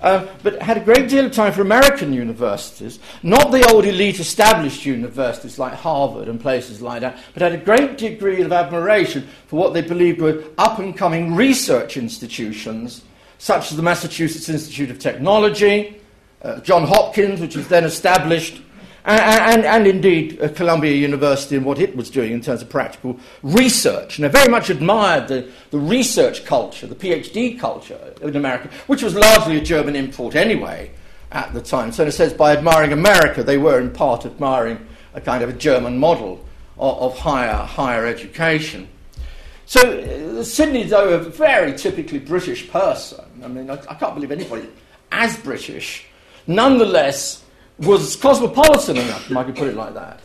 Uh, 0.01 0.27
but 0.43 0.61
had 0.61 0.77
a 0.77 0.81
great 0.81 1.09
deal 1.09 1.25
of 1.25 1.33
time 1.33 1.53
for 1.53 1.63
American 1.63 2.13
universities, 2.13 2.99
not 3.23 3.53
the 3.53 3.65
old 3.71 3.85
elite 3.85 4.19
established 4.19 4.85
universities 4.85 5.61
like 5.61 5.73
Harvard 5.75 6.27
and 6.27 6.41
places 6.41 6.83
like 6.83 7.03
that, 7.03 7.17
but 7.35 7.43
had 7.43 7.53
a 7.53 7.57
great 7.57 7.99
degree 7.99 8.43
of 8.43 8.53
admiration 8.53 9.29
for 9.47 9.61
what 9.61 9.75
they 9.75 9.81
believed 9.81 10.21
were 10.21 10.43
up 10.59 10.81
and 10.81 10.97
coming 10.97 11.37
research 11.37 11.97
institutions, 11.97 13.05
such 13.39 13.71
as 13.71 13.77
the 13.77 13.83
Massachusetts 13.83 14.49
Institute 14.49 14.91
of 14.91 14.99
Technology, 14.99 16.02
uh, 16.43 16.61
John 16.61 16.85
Hopkins, 16.85 17.41
which 17.41 17.57
was 17.57 17.69
then 17.69 17.85
established, 17.85 18.61
and, 19.05 19.21
and, 19.21 19.65
and 19.65 19.87
indeed 19.87 20.41
uh, 20.41 20.49
Columbia 20.49 20.95
University 20.95 21.57
and 21.57 21.65
what 21.65 21.79
it 21.79 21.97
was 21.97 22.11
doing 22.11 22.33
in 22.33 22.41
terms 22.41 22.63
of 22.63 22.69
practical 22.69 23.19
research. 23.43 24.19
And 24.19 24.27
I 24.27 24.29
very 24.29 24.49
much 24.49 24.71
admired 24.71 25.29
the, 25.29 25.51
the 25.71 25.79
research 25.79 26.45
culture, 26.45 26.87
the 26.87 26.95
PhD 26.95 27.59
culture 27.59 28.15
in 28.23 28.37
America, 28.37 28.71
which 28.87 29.03
was 29.03 29.15
largely 29.15 29.57
a 29.57 29.61
German 29.61 29.97
import 29.97 30.35
anyway 30.35 30.91
at 31.33 31.53
the 31.55 31.61
time. 31.61 31.93
So, 31.93 32.03
in 32.03 32.09
a 32.09 32.13
sense, 32.13 32.33
by 32.33 32.57
admiring 32.57 32.93
America, 32.93 33.43
they 33.43 33.59
were 33.59 33.81
in 33.81 33.91
part 33.91 34.27
admiring 34.27 34.87
a 35.15 35.21
kind 35.21 35.43
of 35.43 35.51
a 35.51 35.55
German 35.55 35.99
model 35.99 36.45
of, 36.79 36.99
of 36.99 37.19
higher, 37.19 37.55
higher 37.55 38.07
education. 38.07 38.89
So, 39.67 39.81
uh, 39.81 40.43
Sidney, 40.45 40.85
though 40.85 41.11
a 41.11 41.19
very 41.19 41.77
typically 41.77 42.19
British 42.19 42.69
person, 42.69 43.25
I 43.43 43.49
mean, 43.49 43.71
I, 43.71 43.75
I 43.75 43.95
can't 43.95 44.15
believe 44.15 44.31
anybody 44.31 44.69
as 45.11 45.37
British, 45.39 46.07
nonetheless 46.47 47.45
was 47.79 48.17
cosmopolitan 48.17 48.97
enough, 48.97 49.31
if 49.31 49.37
I 49.37 49.45
could 49.45 49.57
put 49.57 49.69
it 49.69 49.77
like 49.77 49.95
that, 49.95 50.21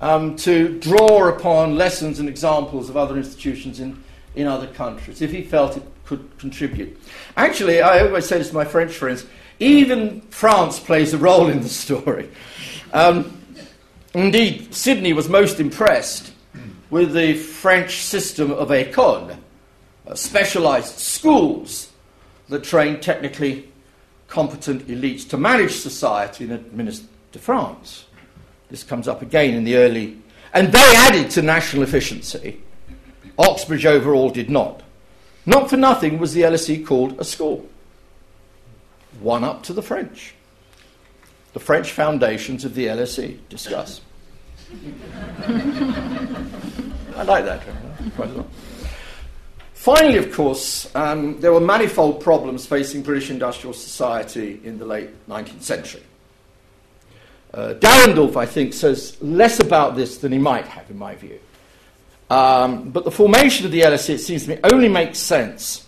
um, 0.00 0.36
to 0.36 0.78
draw 0.78 1.28
upon 1.28 1.76
lessons 1.76 2.20
and 2.20 2.28
examples 2.28 2.88
of 2.88 2.96
other 2.96 3.16
institutions 3.16 3.80
in, 3.80 4.02
in 4.34 4.46
other 4.46 4.66
countries, 4.66 5.22
if 5.22 5.30
he 5.30 5.42
felt 5.42 5.76
it 5.76 5.82
could 6.04 6.38
contribute. 6.38 7.00
Actually, 7.36 7.80
I 7.80 8.06
always 8.06 8.26
say 8.26 8.38
this 8.38 8.48
to 8.48 8.54
my 8.54 8.64
French 8.64 8.92
friends 8.92 9.26
even 9.60 10.20
France 10.30 10.80
plays 10.80 11.14
a 11.14 11.18
role 11.18 11.48
in 11.48 11.60
the 11.60 11.68
story. 11.68 12.28
Um, 12.92 13.40
indeed, 14.12 14.74
Sidney 14.74 15.12
was 15.12 15.28
most 15.28 15.60
impressed 15.60 16.32
with 16.90 17.12
the 17.12 17.34
French 17.34 18.02
system 18.02 18.50
of 18.50 18.68
école, 18.68 19.36
uh, 20.06 20.14
specialized 20.14 20.98
schools 20.98 21.90
that 22.48 22.62
train 22.62 23.00
technically 23.00 23.72
competent 24.34 24.88
elites 24.88 25.28
to 25.28 25.36
manage 25.36 25.76
society 25.76 26.42
and 26.42 26.54
administer 26.54 27.06
France. 27.38 28.06
This 28.68 28.82
comes 28.82 29.06
up 29.06 29.22
again 29.22 29.54
in 29.54 29.62
the 29.62 29.76
early. 29.76 30.18
And 30.52 30.72
they 30.72 30.96
added 30.96 31.30
to 31.30 31.42
national 31.42 31.84
efficiency. 31.84 32.60
Oxbridge 33.38 33.86
overall 33.86 34.30
did 34.30 34.50
not. 34.50 34.82
Not 35.46 35.70
for 35.70 35.76
nothing 35.76 36.18
was 36.18 36.34
the 36.34 36.42
LSE 36.42 36.84
called 36.84 37.20
a 37.20 37.24
school. 37.24 37.68
One 39.20 39.44
up 39.44 39.62
to 39.64 39.72
the 39.72 39.82
French. 39.82 40.34
The 41.52 41.60
French 41.60 41.92
foundations 41.92 42.64
of 42.64 42.74
the 42.74 42.86
LSE. 42.86 43.38
Discuss. 43.48 44.00
I 47.16 47.22
like 47.22 47.44
that 47.44 47.62
quite 48.16 48.30
a 48.30 48.32
lot. 48.32 48.48
Finally, 49.84 50.16
of 50.16 50.32
course, 50.32 50.90
um, 50.96 51.38
there 51.42 51.52
were 51.52 51.60
manifold 51.60 52.18
problems 52.18 52.64
facing 52.64 53.02
British 53.02 53.28
industrial 53.28 53.74
society 53.74 54.58
in 54.64 54.78
the 54.78 54.84
late 54.86 55.10
19th 55.28 55.60
century. 55.60 56.02
Uh, 57.52 57.74
I 58.34 58.46
think, 58.46 58.72
says 58.72 59.18
less 59.20 59.60
about 59.60 59.94
this 59.94 60.16
than 60.16 60.32
he 60.32 60.38
might 60.38 60.64
have, 60.68 60.90
in 60.90 60.96
my 60.96 61.14
view. 61.16 61.38
Um, 62.30 62.92
but 62.92 63.04
the 63.04 63.10
formation 63.10 63.66
of 63.66 63.72
the 63.72 63.82
LSE, 63.82 64.14
it 64.14 64.20
seems 64.20 64.44
to 64.44 64.52
me, 64.52 64.58
only 64.72 64.88
makes 64.88 65.18
sense 65.18 65.86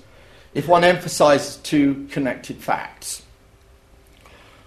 if 0.53 0.69
one 0.69 0.85
emphasizes 0.85 1.57
two 1.57 2.07
connected 2.11 2.59
facts. 2.59 3.23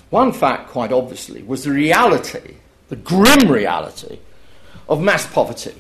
One 0.10 0.32
fact, 0.32 0.70
quite 0.70 0.92
obviously, 0.92 1.44
was 1.44 1.66
the 1.66 1.72
reality, 1.72 2.56
the 2.88 2.96
grim 2.96 3.48
reality, 3.48 4.18
of 4.88 5.00
mass 5.00 5.32
poverty 5.32 5.76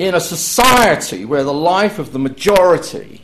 in 0.00 0.14
a 0.14 0.20
society 0.20 1.26
where 1.26 1.44
the 1.44 1.52
life 1.52 1.98
of 1.98 2.10
the 2.14 2.18
majority 2.18 3.20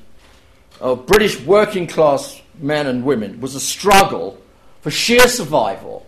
of 0.78 1.06
British 1.06 1.40
working 1.40 1.86
class 1.86 2.42
men 2.58 2.86
and 2.86 3.02
women 3.02 3.40
was 3.40 3.54
a 3.54 3.60
struggle 3.60 4.38
for 4.82 4.90
sheer 4.90 5.26
survival, 5.26 6.06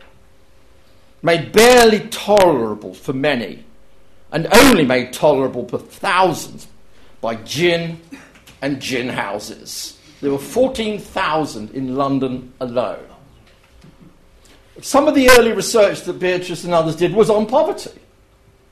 made 1.22 1.52
barely 1.52 2.00
tolerable 2.08 2.92
for 2.92 3.14
many, 3.14 3.64
and 4.30 4.46
only 4.52 4.84
made 4.84 5.10
tolerable 5.10 5.66
for 5.66 5.78
thousands 5.78 6.66
by 7.22 7.34
gin 7.36 7.98
and 8.60 8.78
gin 8.78 9.08
houses. 9.08 9.98
There 10.20 10.32
were 10.32 10.38
14,000 10.38 11.70
in 11.70 11.96
London 11.96 12.52
alone. 12.60 13.06
Some 14.82 15.08
of 15.08 15.14
the 15.14 15.30
early 15.30 15.52
research 15.52 16.02
that 16.02 16.18
Beatrice 16.18 16.64
and 16.64 16.74
others 16.74 16.94
did 16.94 17.14
was 17.14 17.30
on 17.30 17.46
poverty. 17.46 17.98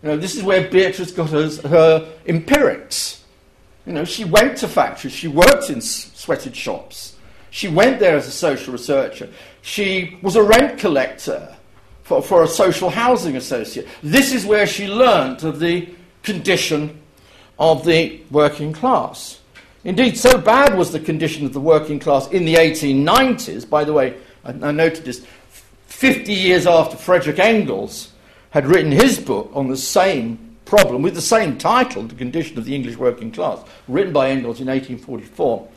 You 0.02 0.10
know, 0.10 0.16
this 0.16 0.36
is 0.36 0.42
where 0.42 0.68
Beatrice 0.68 1.10
got 1.10 1.30
her, 1.30 1.48
her 1.68 2.08
empirics. 2.26 3.24
You 3.86 3.92
know, 3.92 4.04
she 4.04 4.24
went 4.24 4.58
to 4.58 4.68
factories, 4.68 5.14
she 5.14 5.28
worked 5.28 5.70
in 5.70 5.80
sweated 5.80 6.56
shops, 6.56 7.16
she 7.50 7.68
went 7.68 8.00
there 8.00 8.16
as 8.16 8.26
a 8.26 8.32
social 8.32 8.72
researcher, 8.72 9.28
she 9.62 10.18
was 10.22 10.34
a 10.34 10.42
rent 10.42 10.78
collector 10.78 11.56
for, 12.02 12.20
for 12.20 12.42
a 12.42 12.48
social 12.48 12.90
housing 12.90 13.36
associate. 13.36 13.86
This 14.02 14.32
is 14.32 14.44
where 14.44 14.66
she 14.66 14.88
learnt 14.88 15.44
of 15.44 15.60
the 15.60 15.88
condition 16.24 17.00
of 17.58 17.84
the 17.84 18.20
working 18.30 18.72
class. 18.72 19.40
Indeed, 19.84 20.18
so 20.18 20.36
bad 20.36 20.76
was 20.76 20.90
the 20.90 20.98
condition 20.98 21.46
of 21.46 21.52
the 21.52 21.60
working 21.60 22.00
class 22.00 22.28
in 22.28 22.44
the 22.44 22.54
1890s. 22.54 23.70
By 23.70 23.84
the 23.84 23.92
way, 23.92 24.16
I, 24.44 24.50
I 24.50 24.72
noted 24.72 25.04
this 25.04 25.24
50 25.86 26.32
years 26.32 26.66
after 26.66 26.96
Frederick 26.96 27.38
Engels 27.38 28.12
had 28.56 28.66
written 28.66 28.90
his 28.90 29.20
book 29.20 29.50
on 29.52 29.68
the 29.68 29.76
same 29.76 30.56
problem 30.64 31.02
with 31.02 31.14
the 31.14 31.20
same 31.20 31.58
title, 31.58 32.04
The 32.04 32.14
Condition 32.14 32.56
of 32.56 32.64
the 32.64 32.74
English 32.74 32.96
Working 32.96 33.30
Class, 33.30 33.62
written 33.86 34.14
by 34.14 34.30
Engels 34.30 34.62
in 34.62 34.68
1844. 34.68 35.68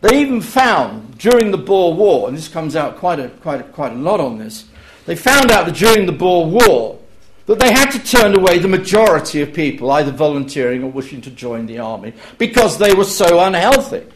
They 0.00 0.18
even 0.18 0.40
found 0.40 1.18
during 1.18 1.50
the 1.50 1.58
Boer 1.58 1.92
War, 1.92 2.26
and 2.26 2.34
this 2.34 2.48
comes 2.48 2.74
out 2.74 2.96
quite 2.96 3.20
a, 3.20 3.28
quite 3.28 3.60
a, 3.60 3.64
quite 3.64 3.92
a 3.92 3.96
lot 3.96 4.18
on 4.18 4.38
this, 4.38 4.64
they 5.04 5.14
found 5.14 5.50
out 5.50 5.66
that 5.66 5.74
during 5.74 6.06
the 6.06 6.12
Boer 6.12 6.46
War 6.46 6.98
that 7.44 7.58
they 7.58 7.70
had 7.70 7.90
to 7.90 7.98
turn 7.98 8.34
away 8.34 8.58
the 8.58 8.66
majority 8.66 9.42
of 9.42 9.52
people 9.52 9.90
either 9.90 10.10
volunteering 10.10 10.82
or 10.82 10.90
wishing 10.90 11.20
to 11.20 11.30
join 11.30 11.66
the 11.66 11.80
army 11.80 12.14
because 12.38 12.78
they 12.78 12.94
were 12.94 13.04
so 13.04 13.40
unhealthy. 13.40 14.06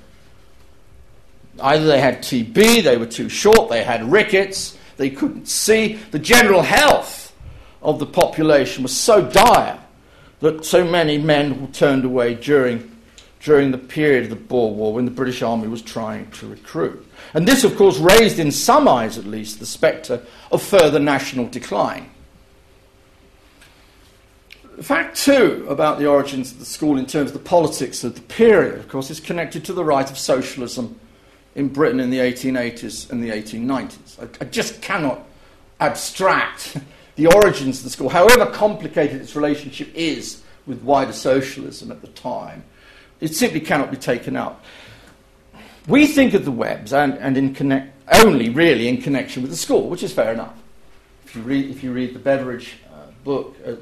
Either 1.60 1.84
they 1.84 2.00
had 2.00 2.20
TB, 2.20 2.82
they 2.82 2.96
were 2.96 3.04
too 3.04 3.28
short, 3.28 3.68
they 3.68 3.84
had 3.84 4.10
rickets, 4.10 4.78
they 4.96 5.10
couldn't 5.10 5.48
see. 5.48 5.96
The 6.12 6.18
general 6.18 6.62
health 6.62 7.23
of 7.84 7.98
the 7.98 8.06
population 8.06 8.82
was 8.82 8.96
so 8.96 9.22
dire 9.30 9.78
that 10.40 10.64
so 10.64 10.84
many 10.84 11.18
men 11.18 11.60
were 11.60 11.68
turned 11.68 12.04
away 12.04 12.34
during, 12.34 12.90
during 13.40 13.70
the 13.70 13.78
period 13.78 14.24
of 14.24 14.30
the 14.30 14.36
Boer 14.36 14.74
War 14.74 14.94
when 14.94 15.04
the 15.04 15.10
British 15.10 15.42
Army 15.42 15.68
was 15.68 15.82
trying 15.82 16.30
to 16.32 16.48
recruit. 16.48 17.06
And 17.34 17.46
this, 17.46 17.62
of 17.62 17.76
course, 17.76 17.98
raised 17.98 18.38
in 18.38 18.50
some 18.50 18.88
eyes 18.88 19.18
at 19.18 19.26
least 19.26 19.60
the 19.60 19.66
spectre 19.66 20.22
of 20.50 20.62
further 20.62 20.98
national 20.98 21.46
decline. 21.48 22.10
Fact 24.82 25.16
two 25.16 25.64
about 25.68 25.98
the 25.98 26.06
origins 26.06 26.50
of 26.50 26.58
the 26.58 26.64
school 26.64 26.96
in 26.96 27.06
terms 27.06 27.30
of 27.30 27.34
the 27.34 27.48
politics 27.48 28.02
of 28.02 28.16
the 28.16 28.20
period, 28.22 28.78
of 28.78 28.88
course, 28.88 29.08
is 29.08 29.20
connected 29.20 29.64
to 29.66 29.72
the 29.72 29.84
rise 29.84 30.10
of 30.10 30.18
socialism 30.18 30.98
in 31.54 31.68
Britain 31.68 32.00
in 32.00 32.10
the 32.10 32.18
1880s 32.18 33.10
and 33.10 33.22
the 33.22 33.30
1890s. 33.30 34.20
I, 34.20 34.44
I 34.44 34.48
just 34.48 34.82
cannot 34.82 35.24
abstract 35.78 36.76
the 37.16 37.26
origins 37.26 37.78
of 37.78 37.84
the 37.84 37.90
school, 37.90 38.08
however 38.08 38.46
complicated 38.46 39.20
its 39.20 39.36
relationship 39.36 39.88
is 39.94 40.42
with 40.66 40.82
wider 40.82 41.12
socialism 41.12 41.92
at 41.92 42.00
the 42.00 42.08
time, 42.08 42.64
it 43.20 43.34
simply 43.34 43.60
cannot 43.60 43.90
be 43.90 43.96
taken 43.96 44.36
out. 44.36 44.60
We 45.86 46.06
think 46.06 46.34
of 46.34 46.44
the 46.44 46.50
Webbs 46.50 46.92
and, 46.92 47.14
and 47.18 47.36
in 47.36 47.54
connect, 47.54 47.92
only 48.24 48.48
really 48.50 48.88
in 48.88 49.00
connection 49.00 49.42
with 49.42 49.50
the 49.50 49.56
school, 49.56 49.88
which 49.88 50.02
is 50.02 50.12
fair 50.12 50.32
enough. 50.32 50.54
If 51.26 51.36
you 51.36 51.42
read, 51.42 51.70
if 51.70 51.82
you 51.84 51.92
read 51.92 52.14
the 52.14 52.18
Beveridge 52.18 52.74
uh, 52.92 53.10
book 53.22 53.56
uh, 53.66 53.74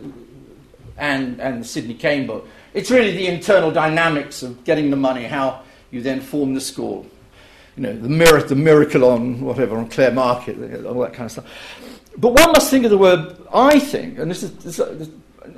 and, 0.98 1.40
and 1.40 1.60
the 1.60 1.64
Sidney 1.64 1.94
Caine 1.94 2.26
book, 2.26 2.48
it's 2.74 2.90
really 2.90 3.12
the 3.12 3.26
internal 3.26 3.70
dynamics 3.70 4.42
of 4.42 4.64
getting 4.64 4.90
the 4.90 4.96
money, 4.96 5.24
how 5.24 5.62
you 5.90 6.02
then 6.02 6.20
form 6.20 6.54
the 6.54 6.60
school. 6.60 7.06
you 7.76 7.82
know, 7.82 7.96
the, 7.96 8.08
mir- 8.08 8.42
the 8.42 8.54
miracle 8.54 9.04
on 9.04 9.40
whatever, 9.40 9.76
on 9.76 9.88
Clare 9.88 10.12
Market, 10.12 10.84
all 10.84 11.00
that 11.00 11.14
kind 11.14 11.26
of 11.26 11.32
stuff. 11.32 11.91
But 12.16 12.34
one 12.34 12.52
must 12.52 12.70
think 12.70 12.84
of 12.84 12.90
the 12.90 12.98
word, 12.98 13.36
I 13.52 13.78
think, 13.78 14.18
and 14.18 14.30
this 14.30 14.42
is, 14.42 14.52
this, 14.56 14.76
this, 14.76 15.08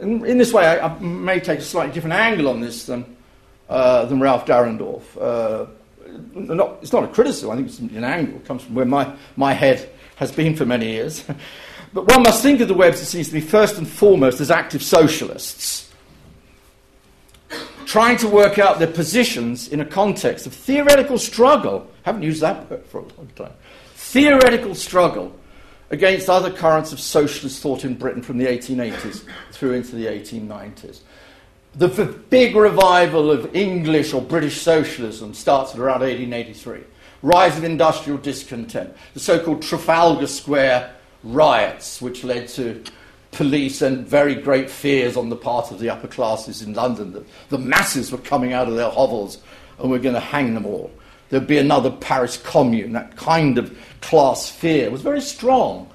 in, 0.00 0.38
this 0.38 0.52
way 0.52 0.66
I, 0.66 0.86
I, 0.86 0.98
may 1.00 1.40
take 1.40 1.58
a 1.58 1.62
slightly 1.62 1.92
different 1.92 2.14
angle 2.14 2.48
on 2.48 2.60
this 2.60 2.86
than, 2.86 3.16
uh, 3.68 4.04
than 4.06 4.20
Ralph 4.20 4.46
Dahrendorf. 4.46 5.02
Uh, 5.20 5.66
not, 6.34 6.78
it's 6.80 6.92
not 6.92 7.04
a 7.04 7.08
criticism, 7.08 7.50
I 7.50 7.56
think 7.56 7.68
it's 7.68 7.78
an 7.78 8.04
angle. 8.04 8.36
It 8.36 8.44
comes 8.44 8.62
from 8.62 8.74
where 8.76 8.84
my, 8.84 9.14
my 9.36 9.52
head 9.52 9.90
has 10.16 10.30
been 10.30 10.54
for 10.54 10.64
many 10.64 10.92
years. 10.92 11.24
but 11.92 12.06
one 12.06 12.22
must 12.22 12.42
think 12.42 12.60
of 12.60 12.68
the 12.68 12.74
Webbs, 12.74 13.00
it 13.00 13.06
seems 13.06 13.28
to 13.28 13.34
me, 13.34 13.40
first 13.40 13.78
and 13.78 13.88
foremost 13.88 14.40
as 14.40 14.50
active 14.50 14.82
socialists, 14.82 15.90
trying 17.84 18.16
to 18.18 18.28
work 18.28 18.58
out 18.58 18.78
their 18.78 18.88
positions 18.88 19.68
in 19.68 19.80
a 19.80 19.84
context 19.84 20.46
of 20.46 20.54
theoretical 20.54 21.18
struggle. 21.18 21.90
I 22.04 22.10
haven't 22.10 22.22
used 22.22 22.42
that 22.42 22.70
word 22.70 22.86
for 22.86 22.98
a 22.98 23.02
long 23.02 23.30
time. 23.34 23.52
Theoretical 23.94 24.74
struggle 24.76 25.34
against 25.94 26.28
other 26.28 26.50
currents 26.50 26.92
of 26.92 26.98
socialist 26.98 27.62
thought 27.62 27.84
in 27.84 27.94
Britain 27.94 28.20
from 28.20 28.36
the 28.36 28.46
1880s 28.46 29.24
through 29.52 29.74
into 29.74 29.94
the 29.94 30.06
1890s. 30.06 31.00
The 31.76 31.88
big 32.30 32.56
revival 32.56 33.30
of 33.30 33.54
English 33.54 34.12
or 34.12 34.20
British 34.20 34.60
socialism 34.60 35.34
starts 35.34 35.72
at 35.72 35.78
around 35.78 36.00
1883. 36.00 36.80
Rise 37.22 37.56
of 37.56 37.64
industrial 37.64 38.18
discontent, 38.18 38.94
the 39.14 39.20
so 39.20 39.42
called 39.42 39.62
Trafalgar 39.62 40.26
Square 40.26 40.94
riots, 41.22 42.02
which 42.02 42.24
led 42.24 42.48
to 42.48 42.82
police 43.30 43.80
and 43.80 44.06
very 44.06 44.34
great 44.34 44.68
fears 44.68 45.16
on 45.16 45.28
the 45.28 45.36
part 45.36 45.70
of 45.70 45.78
the 45.78 45.90
upper 45.90 46.08
classes 46.08 46.60
in 46.60 46.74
London 46.74 47.12
that 47.12 47.24
the 47.50 47.58
masses 47.58 48.10
were 48.10 48.18
coming 48.18 48.52
out 48.52 48.68
of 48.68 48.74
their 48.74 48.90
hovels 48.90 49.38
and 49.78 49.90
were 49.90 49.98
going 49.98 50.14
to 50.14 50.20
hang 50.20 50.54
them 50.54 50.66
all. 50.66 50.90
There'd 51.34 51.48
be 51.48 51.58
another 51.58 51.90
Paris 51.90 52.36
commune. 52.36 52.92
That 52.92 53.16
kind 53.16 53.58
of 53.58 53.76
class 54.00 54.48
fear 54.48 54.88
was 54.88 55.02
very 55.02 55.20
strong 55.20 55.90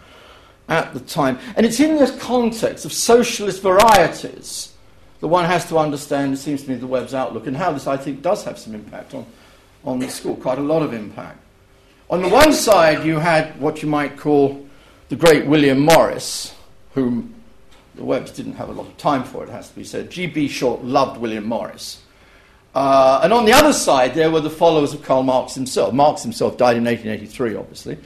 at 0.67 0.93
the 0.93 0.99
time. 0.99 1.39
And 1.56 1.65
it's 1.65 1.80
in 1.80 1.95
this 1.95 2.13
context 2.19 2.84
of 2.84 2.91
socialist 2.91 3.62
varieties 3.62 4.73
that 5.21 5.28
one 5.30 5.45
has 5.45 5.65
to 5.69 5.78
understand, 5.78 6.34
it 6.34 6.38
seems 6.39 6.63
to 6.63 6.69
me, 6.69 6.75
the 6.75 6.88
Webb's 6.88 7.13
outlook 7.13 7.47
and 7.47 7.56
how 7.56 7.71
this, 7.71 7.88
I 7.88 7.95
think, 7.95 8.21
does 8.21 8.43
have 8.43 8.60
some 8.60 8.75
impact 8.75 9.13
on, 9.13 9.25
on 9.86 9.99
the 9.99 10.10
school, 10.10 10.36
quite 10.36 10.58
a 10.58 10.62
lot 10.62 10.82
of 10.82 10.93
impact. 10.93 11.39
On 12.10 12.21
the 12.21 12.28
one 12.28 12.52
side, 12.52 13.06
you 13.06 13.19
had 13.19 13.58
what 13.62 13.82
you 13.82 13.88
might 13.88 14.17
call 14.17 14.67
the 15.08 15.15
great 15.15 15.45
William 15.45 15.80
Morris, 15.80 16.54
whom 16.95 17.34
the 17.95 18.04
Webbs 18.04 18.32
didn't 18.32 18.56
have 18.56 18.67
a 18.67 18.73
lot 18.73 18.88
of 18.88 18.97
time 18.97 19.23
for, 19.23 19.45
it 19.45 19.49
has 19.49 19.69
to 19.69 19.75
be 19.75 19.86
said. 19.86 20.12
G.B. 20.12 20.49
Shaw 20.49 20.80
loved 20.84 21.21
William 21.21 21.45
Morris. 21.45 22.02
Uh, 22.79 23.19
and 23.23 23.33
on 23.33 23.43
the 23.43 23.51
other 23.51 23.73
side, 23.73 24.13
there 24.13 24.31
were 24.31 24.39
the 24.39 24.49
followers 24.49 24.93
of 24.93 25.03
Karl 25.03 25.21
Marx 25.21 25.53
himself. 25.53 25.93
Marx 25.93 26.23
himself 26.23 26.55
died 26.55 26.77
in 26.77 26.85
1883, 26.85 27.55
obviously. 27.55 27.97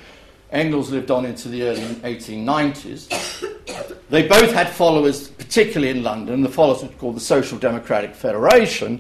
Engels 0.52 0.90
lived 0.90 1.12
on 1.12 1.28
into 1.28 1.48
the 1.48 1.62
early 1.62 1.82
1890s. 1.82 4.10
They 4.10 4.28
both 4.28 4.52
had 4.52 4.68
followers, 4.68 5.28
particularly 5.28 5.96
in 5.96 6.02
London. 6.02 6.42
The 6.42 6.50
followers 6.50 6.82
were 6.82 6.90
called 6.90 7.16
the 7.16 7.20
Social 7.20 7.60
Democratic 7.60 8.16
Federation, 8.16 9.00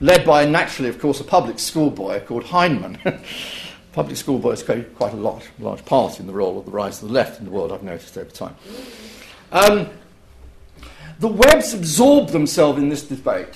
led 0.00 0.26
by, 0.26 0.44
naturally, 0.44 0.90
of 0.90 0.98
course, 0.98 1.18
a 1.18 1.24
public 1.24 1.60
schoolboy 1.60 2.20
called 2.20 2.44
Hyndman. 2.44 2.98
public 3.92 4.18
schoolboys 4.18 4.62
played 4.62 4.94
quite 4.96 5.14
a 5.14 5.16
lot, 5.16 5.48
a 5.58 5.64
large 5.64 5.82
part 5.86 6.20
in 6.20 6.26
the 6.26 6.34
role 6.34 6.58
of 6.58 6.66
the 6.66 6.72
rise 6.72 7.02
of 7.02 7.08
the 7.08 7.14
left 7.14 7.38
in 7.38 7.46
the 7.46 7.50
world, 7.50 7.72
I've 7.72 7.82
noticed 7.82 8.18
over 8.18 8.28
time. 8.28 8.54
Um, 9.50 9.88
the 11.20 11.28
Webbs 11.28 11.72
absorbed 11.72 12.34
themselves 12.34 12.78
in 12.78 12.90
this 12.90 13.04
debate. 13.04 13.54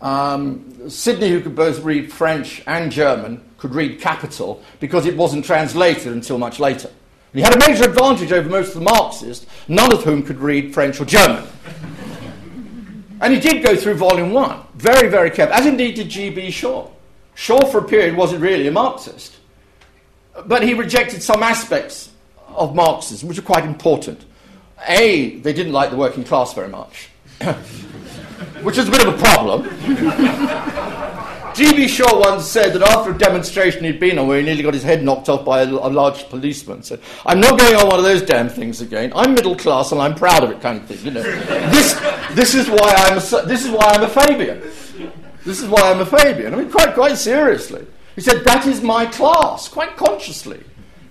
Um, 0.00 0.88
Sidney, 0.88 1.30
who 1.30 1.40
could 1.40 1.56
both 1.56 1.80
read 1.80 2.12
French 2.12 2.62
and 2.66 2.92
German, 2.92 3.42
could 3.58 3.74
read 3.74 4.00
Capital 4.00 4.62
because 4.80 5.06
it 5.06 5.16
wasn't 5.16 5.44
translated 5.44 6.12
until 6.12 6.38
much 6.38 6.60
later. 6.60 6.90
He 7.32 7.40
had 7.40 7.54
a 7.54 7.58
major 7.58 7.84
advantage 7.84 8.32
over 8.32 8.48
most 8.48 8.68
of 8.68 8.74
the 8.74 8.90
Marxists, 8.90 9.46
none 9.66 9.92
of 9.92 10.02
whom 10.04 10.22
could 10.22 10.38
read 10.38 10.72
French 10.72 11.00
or 11.00 11.04
German. 11.04 11.44
and 13.20 13.34
he 13.34 13.40
did 13.40 13.62
go 13.62 13.76
through 13.76 13.94
Volume 13.94 14.32
1, 14.32 14.60
very, 14.76 15.08
very 15.08 15.30
carefully, 15.30 15.58
as 15.58 15.66
indeed 15.66 15.94
did 15.94 16.08
G.B. 16.08 16.50
Shaw. 16.50 16.88
Shaw, 17.34 17.66
for 17.66 17.78
a 17.78 17.84
period, 17.84 18.16
wasn't 18.16 18.40
really 18.40 18.66
a 18.66 18.72
Marxist, 18.72 19.36
but 20.46 20.62
he 20.62 20.74
rejected 20.74 21.22
some 21.22 21.42
aspects 21.42 22.10
of 22.48 22.74
Marxism, 22.74 23.28
which 23.28 23.38
are 23.38 23.42
quite 23.42 23.64
important. 23.64 24.24
A, 24.88 25.36
they 25.38 25.52
didn't 25.52 25.72
like 25.72 25.90
the 25.90 25.96
working 25.96 26.24
class 26.24 26.54
very 26.54 26.68
much, 26.68 27.10
which 28.62 28.78
is 28.78 28.88
a 28.88 28.90
bit 28.90 29.06
of 29.06 29.14
a 29.14 29.18
problem. 29.18 29.64
G.B. 31.54 31.88
Shaw 31.88 32.20
once 32.20 32.46
said 32.46 32.72
that 32.74 32.82
after 32.82 33.10
a 33.10 33.18
demonstration 33.18 33.82
he'd 33.82 33.98
been 33.98 34.16
on 34.16 34.28
where 34.28 34.38
he 34.38 34.44
nearly 34.44 34.62
got 34.62 34.74
his 34.74 34.84
head 34.84 35.02
knocked 35.02 35.28
off 35.28 35.44
by 35.44 35.62
a, 35.62 35.68
a, 35.68 35.90
large 35.90 36.28
policeman, 36.28 36.84
said, 36.84 37.00
I'm 37.26 37.40
not 37.40 37.58
going 37.58 37.74
on 37.74 37.88
one 37.88 37.98
of 37.98 38.04
those 38.04 38.22
damn 38.22 38.48
things 38.48 38.80
again. 38.80 39.12
I'm 39.12 39.34
middle 39.34 39.56
class 39.56 39.90
and 39.90 40.00
I'm 40.00 40.14
proud 40.14 40.44
of 40.44 40.52
it, 40.52 40.60
kind 40.60 40.80
of 40.80 40.86
thing. 40.86 41.04
You 41.04 41.10
know, 41.10 41.22
this, 41.22 41.94
this, 42.34 42.54
is 42.54 42.68
why 42.68 42.94
I'm 42.96 43.18
a, 43.18 43.46
this 43.46 43.64
is 43.64 43.72
why 43.72 43.86
I'm 43.86 44.04
a 44.04 44.08
Fabian. 44.08 44.60
This 45.44 45.60
is 45.60 45.68
why 45.68 45.80
I'm 45.82 45.98
a 45.98 46.06
Fabian. 46.06 46.54
I 46.54 46.58
mean, 46.58 46.70
quite, 46.70 46.94
quite 46.94 47.16
seriously. 47.16 47.84
He 48.14 48.20
said, 48.20 48.44
That 48.44 48.66
is 48.66 48.80
my 48.80 49.06
class, 49.06 49.66
quite 49.66 49.96
consciously. 49.96 50.62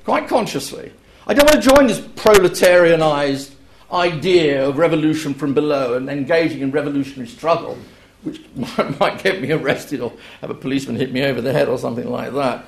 Quite 0.06 0.30
consciously. 0.30 0.94
I 1.26 1.34
don't 1.34 1.52
want 1.52 1.62
to 1.62 1.70
join 1.70 1.88
this 1.88 2.00
proletarianized 2.00 3.52
idea 3.92 4.68
of 4.68 4.78
revolution 4.78 5.34
from 5.34 5.54
below 5.54 5.96
and 5.96 6.10
engaging 6.10 6.62
in 6.62 6.72
revolutionary 6.72 7.28
struggle 7.28 7.78
which 8.24 8.42
might 9.00 9.22
get 9.24 9.42
me 9.42 9.52
arrested 9.52 10.02
or 10.02 10.14
have 10.42 10.50
a 10.50 10.56
policeman 10.56 10.96
hit 10.96 11.12
me 11.12 11.24
over 11.24 11.42
the 11.42 11.54
head 11.54 11.68
or 11.68 11.78
something 11.78 12.10
like 12.10 12.34
that. 12.34 12.66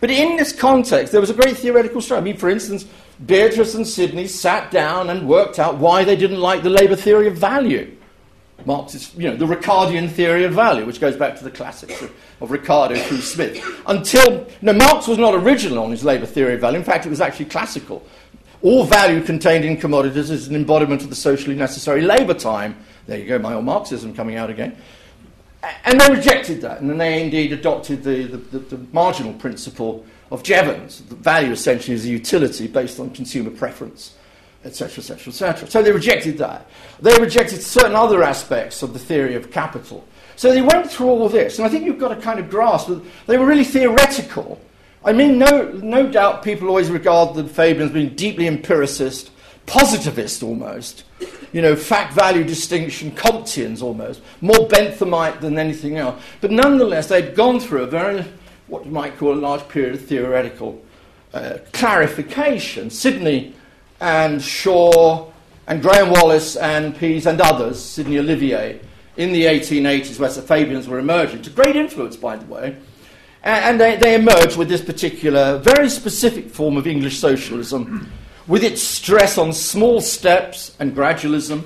But 0.00 0.10
in 0.10 0.36
this 0.36 0.52
context, 0.52 1.12
there 1.12 1.20
was 1.20 1.30
a 1.30 1.34
great 1.34 1.56
theoretical 1.56 2.00
struggle. 2.00 2.22
I 2.22 2.24
mean, 2.24 2.36
for 2.36 2.50
instance, 2.50 2.86
Beatrice 3.24 3.74
and 3.74 3.86
Sidney 3.86 4.26
sat 4.26 4.70
down 4.70 5.10
and 5.10 5.28
worked 5.28 5.58
out 5.58 5.78
why 5.78 6.04
they 6.04 6.16
didn't 6.16 6.40
like 6.40 6.62
the 6.62 6.70
labour 6.70 6.96
theory 6.96 7.26
of 7.26 7.36
value. 7.36 7.96
Marxist, 8.66 9.14
you 9.16 9.28
know, 9.28 9.36
the 9.36 9.46
Ricardian 9.46 10.10
theory 10.10 10.44
of 10.44 10.52
value, 10.52 10.86
which 10.86 11.00
goes 11.00 11.16
back 11.16 11.36
to 11.36 11.44
the 11.44 11.50
classics 11.50 12.00
of, 12.00 12.12
of 12.40 12.50
Ricardo 12.50 12.96
through 12.96 13.20
Smith. 13.20 13.62
Until, 13.86 14.46
no, 14.62 14.72
Marx 14.72 15.06
was 15.06 15.18
not 15.18 15.34
original 15.34 15.84
on 15.84 15.90
his 15.90 16.04
labour 16.04 16.26
theory 16.26 16.54
of 16.54 16.60
value. 16.60 16.78
In 16.78 16.84
fact, 16.84 17.04
it 17.04 17.10
was 17.10 17.20
actually 17.20 17.46
classical. 17.46 18.02
All 18.64 18.84
value 18.84 19.22
contained 19.22 19.64
in 19.64 19.76
commodities 19.76 20.30
is 20.30 20.48
an 20.48 20.56
embodiment 20.56 21.02
of 21.02 21.10
the 21.10 21.14
socially 21.14 21.54
necessary 21.54 22.00
labour 22.00 22.34
time 22.34 22.74
there 23.06 23.18
you 23.18 23.26
go, 23.26 23.38
my 23.38 23.54
old 23.54 23.64
Marxism 23.64 24.14
coming 24.14 24.36
out 24.36 24.50
again. 24.50 24.76
And 25.84 26.00
they 26.00 26.10
rejected 26.10 26.60
that, 26.62 26.80
and 26.80 26.90
then 26.90 26.98
they 26.98 27.22
indeed 27.22 27.52
adopted 27.52 28.02
the, 28.02 28.24
the, 28.24 28.36
the, 28.36 28.76
the 28.76 28.86
marginal 28.92 29.32
principle 29.34 30.04
of 30.30 30.42
Jevons. 30.42 31.02
The 31.02 31.14
value 31.14 31.52
essentially 31.52 31.94
is 31.94 32.04
a 32.04 32.08
utility 32.08 32.66
based 32.66 33.00
on 33.00 33.10
consumer 33.10 33.50
preference, 33.50 34.14
etc., 34.64 34.98
etc., 34.98 35.30
etc. 35.30 35.70
So 35.70 35.82
they 35.82 35.92
rejected 35.92 36.36
that. 36.38 36.68
They 37.00 37.18
rejected 37.18 37.62
certain 37.62 37.94
other 37.94 38.22
aspects 38.22 38.82
of 38.82 38.92
the 38.92 38.98
theory 38.98 39.36
of 39.36 39.50
capital. 39.50 40.06
So 40.36 40.52
they 40.52 40.62
went 40.62 40.90
through 40.90 41.08
all 41.08 41.28
this, 41.28 41.58
and 41.58 41.66
I 41.66 41.70
think 41.70 41.84
you've 41.84 41.98
got 41.98 42.08
to 42.08 42.20
kind 42.20 42.38
of 42.38 42.50
grasp 42.50 42.88
that 42.88 43.02
they 43.26 43.38
were 43.38 43.46
really 43.46 43.64
theoretical. 43.64 44.60
I 45.04 45.12
mean, 45.12 45.38
no, 45.38 45.70
no 45.82 46.10
doubt 46.10 46.42
people 46.42 46.68
always 46.68 46.90
regard 46.90 47.34
the 47.34 47.44
Fabians 47.44 47.90
as 47.90 47.94
being 47.94 48.14
deeply 48.14 48.46
empiricist, 48.46 49.30
positivist 49.66 50.42
almost 50.42 51.04
you 51.54 51.62
know, 51.62 51.76
fact 51.76 52.12
value 52.14 52.42
distinction, 52.42 53.12
Comteans 53.12 53.80
almost, 53.80 54.20
more 54.40 54.66
Benthamite 54.68 55.40
than 55.40 55.56
anything 55.56 55.96
else. 55.96 56.20
But 56.40 56.50
nonetheless, 56.50 57.06
they've 57.06 57.34
gone 57.34 57.60
through 57.60 57.84
a 57.84 57.86
very, 57.86 58.24
what 58.66 58.84
you 58.84 58.90
might 58.90 59.16
call 59.16 59.32
a 59.32 59.38
large 59.38 59.66
period 59.68 59.94
of 59.94 60.04
theoretical 60.04 60.82
uh, 61.32 61.58
clarification. 61.72 62.90
Sidney 62.90 63.54
and 64.00 64.42
Shaw 64.42 65.30
and 65.68 65.80
Graham 65.80 66.10
Wallas 66.10 66.56
and 66.56 66.96
Pease 66.98 67.26
and 67.26 67.40
others, 67.40 67.80
Sidney 67.80 68.18
Olivier, 68.18 68.80
in 69.16 69.32
the 69.32 69.44
1880s, 69.44 70.18
where 70.18 70.30
the 70.30 70.42
Fabians 70.42 70.88
were 70.88 70.98
emerging, 70.98 71.42
to 71.42 71.50
great 71.50 71.76
influence, 71.76 72.16
by 72.16 72.34
the 72.34 72.46
way. 72.46 72.76
And 73.44 73.78
they, 73.78 73.96
they 73.96 74.14
emerged 74.14 74.56
with 74.56 74.68
this 74.70 74.80
particular, 74.80 75.58
very 75.58 75.90
specific 75.90 76.48
form 76.48 76.78
of 76.78 76.86
English 76.86 77.18
socialism 77.18 78.10
with 78.46 78.64
its 78.64 78.82
stress 78.82 79.36
on 79.36 79.52
small 79.52 80.00
steps 80.00 80.74
and 80.80 80.96
gradualism, 80.96 81.64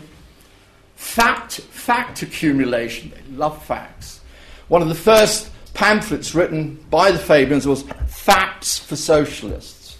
fact, 0.96 1.60
fact 1.60 2.22
accumulation. 2.22 3.10
They 3.10 3.36
love 3.36 3.64
facts. 3.64 4.20
One 4.66 4.82
of 4.82 4.88
the 4.88 4.94
first 4.96 5.50
pamphlets 5.72 6.34
written 6.34 6.84
by 6.90 7.12
the 7.12 7.18
Fabians 7.18 7.64
was 7.64 7.84
Facts 8.08 8.80
for 8.80 8.96
Socialists. 8.96 9.96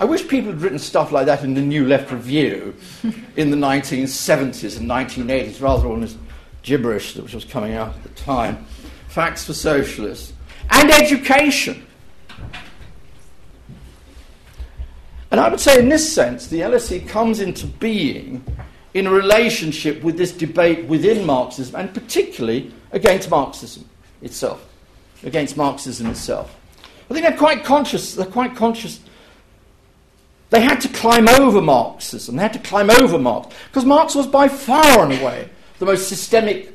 I 0.00 0.06
wish 0.06 0.26
people 0.26 0.50
had 0.50 0.62
written 0.62 0.78
stuff 0.78 1.12
like 1.12 1.26
that 1.26 1.44
in 1.44 1.52
the 1.52 1.60
New 1.60 1.86
Left 1.86 2.10
Review 2.10 2.74
in 3.36 3.50
the 3.50 3.56
1970s 3.56 4.78
and 4.78 4.88
1980s, 4.88 5.60
rather 5.60 5.82
than 5.82 5.90
all 5.90 6.00
this 6.00 6.16
gibberish 6.62 7.14
that 7.14 7.32
was 7.32 7.44
coming 7.44 7.74
out 7.74 7.94
at 7.94 8.02
the 8.02 8.08
time. 8.10 8.64
Facts 9.08 9.44
for 9.44 9.52
Socialists. 9.52 10.32
And 10.70 10.90
education. 10.90 11.86
And 15.30 15.40
I 15.40 15.48
would 15.48 15.60
say, 15.60 15.78
in 15.78 15.88
this 15.88 16.12
sense, 16.12 16.46
the 16.46 16.60
LSE 16.60 17.08
comes 17.08 17.40
into 17.40 17.66
being 17.66 18.44
in 18.94 19.06
a 19.06 19.10
relationship 19.10 20.02
with 20.02 20.16
this 20.16 20.32
debate 20.32 20.86
within 20.86 21.26
Marxism, 21.26 21.74
and 21.74 21.92
particularly 21.92 22.72
against 22.92 23.28
Marxism 23.28 23.88
itself, 24.22 24.66
against 25.22 25.56
Marxism 25.56 26.06
itself. 26.06 26.56
I 27.10 27.14
think 27.14 27.26
they're 27.26 27.36
quite 27.36 27.64
conscious. 27.64 28.14
They're 28.14 28.26
quite 28.26 28.56
conscious. 28.56 29.00
They 30.50 30.60
had 30.60 30.80
to 30.82 30.88
climb 30.88 31.28
over 31.28 31.60
Marxism. 31.60 32.36
They 32.36 32.42
had 32.42 32.52
to 32.52 32.58
climb 32.60 32.88
over 32.88 33.18
Marx 33.18 33.54
because 33.66 33.84
Marx 33.84 34.14
was 34.14 34.26
by 34.26 34.48
far 34.48 35.04
and 35.04 35.12
away 35.20 35.50
the 35.78 35.86
most 35.86 36.08
systemic 36.08 36.74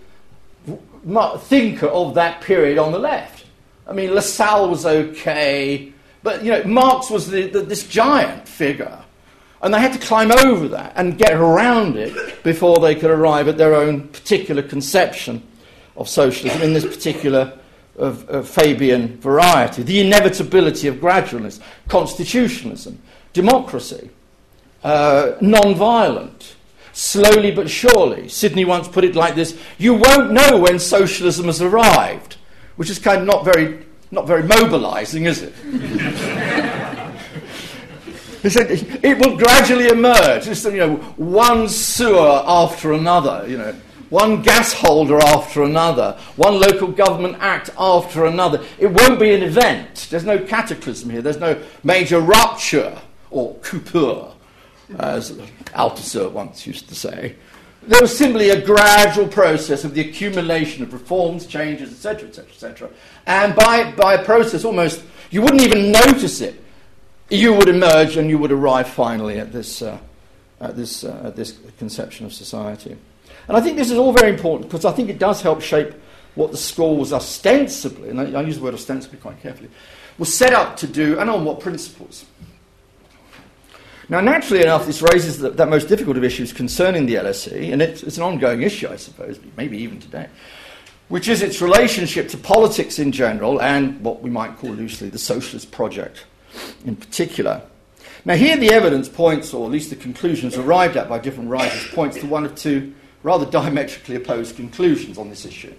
thinker 1.39 1.87
of 1.87 2.13
that 2.15 2.41
period 2.41 2.77
on 2.77 2.91
the 2.91 2.99
left. 2.99 3.40
I 3.91 3.93
mean, 3.93 4.15
Lassalle 4.15 4.69
was 4.69 4.85
okay, 4.85 5.91
but 6.23 6.45
you 6.45 6.51
know, 6.51 6.63
Marx 6.63 7.09
was 7.09 7.29
the, 7.29 7.49
the, 7.49 7.59
this 7.59 7.85
giant 7.85 8.47
figure, 8.47 9.03
and 9.61 9.73
they 9.73 9.81
had 9.81 9.91
to 9.91 9.99
climb 9.99 10.31
over 10.31 10.69
that 10.69 10.93
and 10.95 11.17
get 11.17 11.33
around 11.33 11.97
it 11.97 12.41
before 12.41 12.77
they 12.77 12.95
could 12.95 13.11
arrive 13.11 13.49
at 13.49 13.57
their 13.57 13.75
own 13.75 14.07
particular 14.07 14.61
conception 14.61 15.45
of 15.97 16.07
socialism 16.07 16.61
in 16.61 16.71
this 16.71 16.85
particular 16.85 17.59
of, 17.97 18.29
of 18.29 18.47
Fabian 18.47 19.19
variety. 19.19 19.83
The 19.83 19.99
inevitability 19.99 20.87
of 20.87 20.95
gradualism, 20.95 21.59
constitutionalism, 21.89 22.97
democracy, 23.33 24.09
uh, 24.85 25.33
non-violent, 25.41 26.55
slowly 26.93 27.51
but 27.51 27.69
surely. 27.69 28.29
Sidney 28.29 28.63
once 28.63 28.87
put 28.87 29.03
it 29.03 29.17
like 29.17 29.35
this: 29.35 29.57
"You 29.77 29.95
won't 29.95 30.31
know 30.31 30.57
when 30.57 30.79
socialism 30.79 31.47
has 31.47 31.61
arrived," 31.61 32.37
which 32.75 32.89
is 32.89 32.99
kind 32.99 33.21
of 33.21 33.27
not 33.27 33.45
very, 33.45 33.85
not 34.11 34.27
very 34.27 34.43
mobilising, 34.43 35.25
is 35.25 35.41
it? 35.41 35.53
he 38.41 38.49
said 38.49 38.71
it 38.71 39.17
will 39.19 39.37
gradually 39.37 39.87
emerge. 39.87 40.45
Just 40.45 40.65
you 40.65 40.77
know, 40.77 40.95
one 41.17 41.67
sewer 41.69 42.43
after 42.45 42.93
another. 42.93 43.45
You 43.47 43.57
know 43.57 43.75
one 44.11 44.41
gas 44.41 44.73
holder 44.73 45.17
after 45.19 45.63
another, 45.63 46.17
one 46.35 46.59
local 46.59 46.89
government 46.89 47.37
act 47.39 47.69
after 47.77 48.25
another. 48.25 48.61
It 48.77 48.87
won't 48.87 49.19
be 49.19 49.33
an 49.33 49.41
event. 49.41 50.07
There's 50.09 50.25
no 50.25 50.37
cataclysm 50.37 51.09
here. 51.09 51.21
There's 51.21 51.39
no 51.39 51.59
major 51.83 52.19
rupture 52.19 52.99
or 53.29 53.55
coupure, 53.61 54.27
as 54.99 55.31
Althusser 55.73 56.29
once 56.29 56.67
used 56.67 56.89
to 56.89 56.95
say. 56.95 57.37
There 57.83 58.01
was 58.01 58.15
simply 58.15 58.49
a 58.49 58.61
gradual 58.63 59.27
process 59.27 59.83
of 59.83 59.95
the 59.95 60.01
accumulation 60.01 60.83
of 60.83 60.93
reforms, 60.93 61.47
changes, 61.47 61.91
etc., 61.91 62.29
etc., 62.29 62.51
etc. 62.51 62.89
And 63.25 63.55
by, 63.55 63.91
by 63.93 64.15
a 64.15 64.23
process 64.23 64.63
almost, 64.63 65.03
you 65.31 65.41
wouldn't 65.41 65.61
even 65.61 65.91
notice 65.91 66.41
it. 66.41 66.63
You 67.29 67.53
would 67.53 67.69
emerge 67.69 68.17
and 68.17 68.29
you 68.29 68.37
would 68.37 68.51
arrive 68.51 68.87
finally 68.87 69.39
at 69.39 69.51
this, 69.51 69.81
uh, 69.81 69.97
at 70.59 70.75
this, 70.75 71.03
uh, 71.03 71.21
at 71.25 71.35
this 71.35 71.57
conception 71.79 72.25
of 72.25 72.33
society. 72.33 72.95
And 73.47 73.57
I 73.57 73.61
think 73.61 73.77
this 73.77 73.89
is 73.89 73.97
all 73.97 74.13
very 74.13 74.29
important 74.29 74.69
because 74.69 74.85
I 74.85 74.91
think 74.91 75.09
it 75.09 75.17
does 75.17 75.41
help 75.41 75.61
shape 75.61 75.93
what 76.35 76.51
the 76.51 76.57
school 76.57 76.97
was 76.97 77.11
ostensibly, 77.11 78.09
and 78.09 78.21
I, 78.21 78.39
I 78.39 78.41
use 78.43 78.57
the 78.57 78.63
word 78.63 78.73
ostensibly 78.73 79.17
quite 79.17 79.41
carefully, 79.41 79.69
was 80.17 80.33
set 80.33 80.53
up 80.53 80.77
to 80.77 80.87
do 80.87 81.19
and 81.19 81.29
on 81.29 81.45
what 81.45 81.59
principles. 81.59 82.25
Now, 84.11 84.19
naturally 84.19 84.61
enough, 84.61 84.85
this 84.85 85.01
raises 85.01 85.39
the, 85.39 85.51
that 85.51 85.69
most 85.69 85.87
difficult 85.87 86.17
of 86.17 86.23
issues 86.25 86.51
concerning 86.51 87.05
the 87.05 87.15
LSE, 87.15 87.71
and 87.71 87.81
it's, 87.81 88.03
it's 88.03 88.17
an 88.17 88.23
ongoing 88.23 88.61
issue, 88.61 88.89
I 88.89 88.97
suppose, 88.97 89.39
maybe 89.55 89.77
even 89.77 90.01
today, 90.01 90.27
which 91.07 91.29
is 91.29 91.41
its 91.41 91.61
relationship 91.61 92.27
to 92.29 92.37
politics 92.37 92.99
in 92.99 93.13
general 93.13 93.61
and 93.61 94.01
what 94.01 94.21
we 94.21 94.29
might 94.29 94.57
call 94.57 94.71
loosely 94.71 95.07
the 95.07 95.17
socialist 95.17 95.71
project 95.71 96.25
in 96.83 96.97
particular. 96.97 97.61
Now, 98.25 98.35
here 98.35 98.57
the 98.57 98.71
evidence 98.71 99.07
points, 99.07 99.53
or 99.53 99.65
at 99.65 99.71
least 99.71 99.91
the 99.91 99.95
conclusions 99.95 100.57
arrived 100.57 100.97
at 100.97 101.07
by 101.07 101.17
different 101.17 101.49
writers, 101.49 101.87
points 101.93 102.19
to 102.19 102.27
one 102.27 102.43
of 102.43 102.53
two 102.55 102.93
rather 103.23 103.45
diametrically 103.45 104.17
opposed 104.17 104.57
conclusions 104.57 105.17
on 105.17 105.29
this 105.29 105.45
issue. 105.45 105.73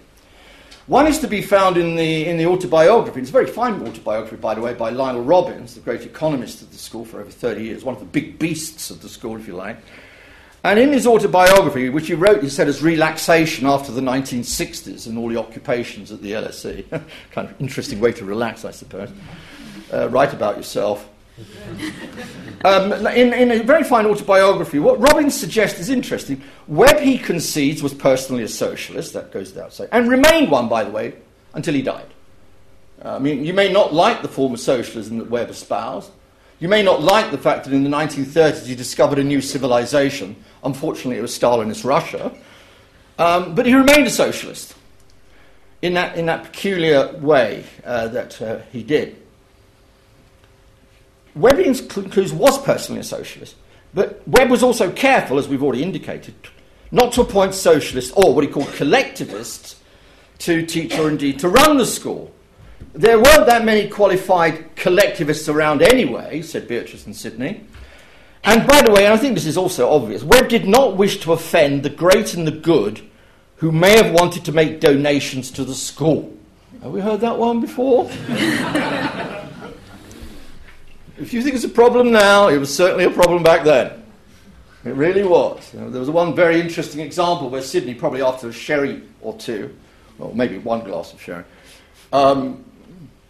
One 0.87 1.07
is 1.07 1.19
to 1.19 1.27
be 1.27 1.41
found 1.41 1.77
in 1.77 1.95
the, 1.95 2.27
in 2.27 2.37
the 2.37 2.45
autobiography. 2.45 3.21
It's 3.21 3.29
a 3.29 3.33
very 3.33 3.47
fine 3.47 3.81
autobiography, 3.87 4.35
by 4.35 4.53
the 4.53 4.61
way, 4.61 4.73
by 4.73 4.89
Lionel 4.89 5.23
Robbins, 5.23 5.75
the 5.75 5.81
great 5.81 6.01
economist 6.01 6.61
of 6.61 6.71
the 6.71 6.77
school 6.77 7.05
for 7.05 7.21
over 7.21 7.31
30 7.31 7.63
years, 7.63 7.83
one 7.85 7.95
of 7.95 8.01
the 8.01 8.05
big 8.05 8.37
beasts 8.37 8.89
of 8.89 9.01
the 9.01 9.07
school, 9.07 9.37
if 9.37 9.47
you 9.47 9.55
like. 9.55 9.77
And 10.65 10.79
in 10.79 10.91
his 10.91 11.07
autobiography, 11.07 11.89
which 11.89 12.07
he 12.07 12.13
wrote, 12.13 12.43
he 12.43 12.49
said, 12.49 12.67
as 12.67 12.81
relaxation 12.81 13.65
after 13.65 13.91
the 13.91 14.01
1960s 14.01 15.07
and 15.07 15.17
all 15.17 15.29
the 15.29 15.37
occupations 15.37 16.11
at 16.11 16.21
the 16.21 16.33
LSE. 16.33 16.89
kind 17.31 17.49
of 17.49 17.61
interesting 17.61 18.01
way 18.01 18.11
to 18.13 18.25
relax, 18.25 18.65
I 18.65 18.71
suppose. 18.71 19.09
Uh, 19.91 20.09
write 20.09 20.33
about 20.33 20.57
yourself. 20.57 21.09
Um, 22.65 22.93
in, 23.07 23.33
in, 23.33 23.51
a 23.51 23.61
very 23.61 23.83
fine 23.83 24.05
autobiography, 24.05 24.79
what 24.79 24.97
Robbins 24.97 25.37
suggests 25.37 25.81
is 25.81 25.89
interesting. 25.89 26.41
Webb, 26.69 26.99
he 26.99 27.17
concedes, 27.17 27.83
was 27.83 27.93
personally 27.93 28.41
a 28.43 28.47
socialist, 28.47 29.11
that 29.13 29.33
goes 29.33 29.53
without 29.53 29.73
saying, 29.73 29.89
and 29.91 30.09
remained 30.09 30.49
one, 30.49 30.69
by 30.69 30.85
the 30.85 30.89
way, 30.89 31.13
until 31.53 31.73
he 31.73 31.81
died. 31.81 32.05
Uh, 33.03 33.15
I 33.15 33.19
mean, 33.19 33.43
you 33.43 33.53
may 33.53 33.69
not 33.69 33.93
like 33.93 34.21
the 34.21 34.29
form 34.29 34.53
of 34.53 34.61
socialism 34.61 35.17
that 35.17 35.29
Webb 35.29 35.49
espoused. 35.49 36.09
You 36.61 36.69
may 36.69 36.81
not 36.81 37.01
like 37.01 37.31
the 37.31 37.37
fact 37.37 37.65
that 37.65 37.73
in 37.73 37.83
the 37.83 37.89
1930s 37.89 38.65
he 38.65 38.75
discovered 38.75 39.19
a 39.19 39.23
new 39.25 39.41
civilization. 39.41 40.37
Unfortunately, 40.63 41.17
it 41.17 41.21
was 41.21 41.37
Stalinist 41.37 41.83
Russia. 41.83 42.33
Um, 43.19 43.55
but 43.55 43.65
he 43.65 43.73
remained 43.73 44.07
a 44.07 44.09
socialist 44.09 44.73
in 45.81 45.95
that, 45.95 46.17
in 46.17 46.27
that 46.27 46.45
peculiar 46.45 47.11
way 47.17 47.65
uh, 47.83 48.07
that 48.07 48.41
uh, 48.41 48.59
he 48.71 48.83
did. 48.83 49.22
Webb 51.35 51.57
concludes 51.89 52.31
was 52.31 52.61
personally 52.61 53.01
a 53.01 53.03
socialist, 53.03 53.55
but 53.93 54.21
Webb 54.27 54.49
was 54.49 54.63
also 54.63 54.91
careful, 54.91 55.39
as 55.39 55.47
we've 55.47 55.63
already 55.63 55.83
indicated, 55.83 56.35
not 56.91 57.13
to 57.13 57.21
appoint 57.21 57.53
socialists 57.53 58.11
or 58.11 58.33
what 58.33 58.43
he 58.43 58.49
called 58.49 58.71
collectivists 58.73 59.81
to 60.39 60.65
teach 60.65 60.97
or 60.97 61.09
indeed 61.09 61.39
to 61.39 61.49
run 61.49 61.77
the 61.77 61.85
school. 61.85 62.31
There 62.93 63.17
weren't 63.17 63.47
that 63.47 63.65
many 63.65 63.87
qualified 63.87 64.75
collectivists 64.75 65.49
around 65.49 65.81
anyway, 65.81 66.41
said 66.41 66.67
Beatrice 66.67 67.05
and 67.05 67.15
Sidney. 67.15 67.65
And 68.43 68.67
by 68.67 68.81
the 68.81 68.91
way, 68.91 69.05
and 69.05 69.13
I 69.13 69.17
think 69.17 69.35
this 69.35 69.45
is 69.45 69.57
also 69.57 69.89
obvious, 69.89 70.21
Webb 70.23 70.49
did 70.49 70.67
not 70.67 70.97
wish 70.97 71.19
to 71.21 71.33
offend 71.33 71.81
the 71.81 71.89
great 71.89 72.33
and 72.33 72.45
the 72.45 72.51
good 72.51 73.01
who 73.55 73.71
may 73.71 73.95
have 73.95 74.11
wanted 74.13 74.43
to 74.45 74.51
make 74.51 74.81
donations 74.81 75.49
to 75.51 75.63
the 75.63 75.73
school. 75.73 76.35
Have 76.81 76.91
we 76.91 76.99
heard 76.99 77.21
that 77.21 77.39
one 77.39 77.61
before? 77.61 78.09
If 81.23 81.33
you 81.33 81.41
think 81.41 81.55
it's 81.55 81.63
a 81.63 81.69
problem 81.69 82.11
now, 82.11 82.49
it 82.49 82.57
was 82.57 82.75
certainly 82.75 83.05
a 83.05 83.09
problem 83.09 83.43
back 83.43 83.63
then. 83.63 84.03
It 84.83 84.89
really 84.89 85.23
was. 85.23 85.73
You 85.73 85.79
know, 85.79 85.89
there 85.89 86.01
was 86.01 86.09
one 86.09 86.35
very 86.35 86.59
interesting 86.59 86.99
example 86.99 87.49
where 87.49 87.61
Sidney, 87.61 87.93
probably 87.93 88.21
after 88.21 88.49
a 88.49 88.51
sherry 88.51 89.03
or 89.21 89.37
two, 89.37 89.73
or 90.19 90.35
maybe 90.35 90.57
one 90.57 90.83
glass 90.83 91.13
of 91.13 91.21
sherry, 91.21 91.45
um, 92.11 92.65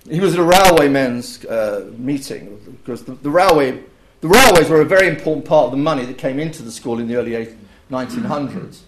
he 0.09 0.19
was 0.19 0.33
at 0.33 0.39
a 0.39 0.43
railwaymen's 0.43 1.45
uh, 1.45 1.91
meeting 1.95 2.59
because 2.81 3.03
the, 3.03 3.13
the, 3.13 3.29
railway, 3.29 3.83
the 4.21 4.27
railways 4.27 4.69
were 4.69 4.81
a 4.81 4.85
very 4.85 5.07
important 5.07 5.45
part 5.45 5.65
of 5.65 5.71
the 5.71 5.77
money 5.77 6.03
that 6.03 6.17
came 6.17 6.39
into 6.39 6.63
the 6.63 6.71
school 6.71 6.97
in 6.97 7.07
the 7.07 7.15
early 7.15 7.55
1900s. 7.91 8.79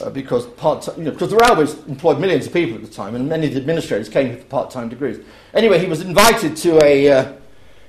Uh, 0.00 0.08
because 0.08 0.46
part 0.46 0.88
you 0.96 1.04
know, 1.04 1.10
because 1.10 1.28
the 1.28 1.36
railways 1.36 1.74
employed 1.86 2.18
millions 2.18 2.46
of 2.46 2.54
people 2.54 2.74
at 2.74 2.80
the 2.80 2.88
time, 2.88 3.14
and 3.14 3.28
many 3.28 3.48
of 3.48 3.52
the 3.52 3.60
administrators 3.60 4.08
came 4.08 4.30
with 4.30 4.48
part-time 4.48 4.88
degrees. 4.88 5.18
Anyway, 5.52 5.78
he 5.78 5.84
was 5.84 6.00
invited 6.00 6.56
to 6.56 6.82
a 6.82 7.10
uh, 7.10 7.32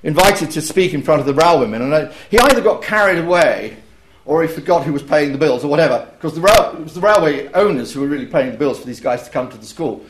invited 0.04 0.52
to 0.52 0.62
speak 0.62 0.94
in 0.94 1.02
front 1.02 1.20
of 1.20 1.28
the 1.28 1.34
railwaymen, 1.34 1.82
and 1.82 1.94
I, 1.94 2.14
he 2.30 2.40
either 2.40 2.62
got 2.62 2.82
carried 2.82 3.20
away 3.20 3.78
or 4.26 4.42
he 4.42 4.48
forgot 4.48 4.84
who 4.84 4.94
was 4.94 5.04
paying 5.04 5.32
the 5.32 5.38
bills 5.38 5.64
or 5.64 5.68
whatever, 5.68 6.08
because 6.14 6.36
the 6.36 6.42
rail, 6.42 6.76
it 6.78 6.84
was 6.84 6.94
the 6.94 7.02
railway 7.02 7.48
owners 7.54 7.92
who 7.92 8.02
were 8.02 8.08
really 8.08 8.26
paying 8.26 8.52
the 8.52 8.58
bills 8.58 8.80
for 8.80 8.86
these 8.86 9.00
guys 9.00 9.24
to 9.24 9.30
come 9.30 9.50
to 9.50 9.58
the 9.58 9.66
school. 9.66 10.06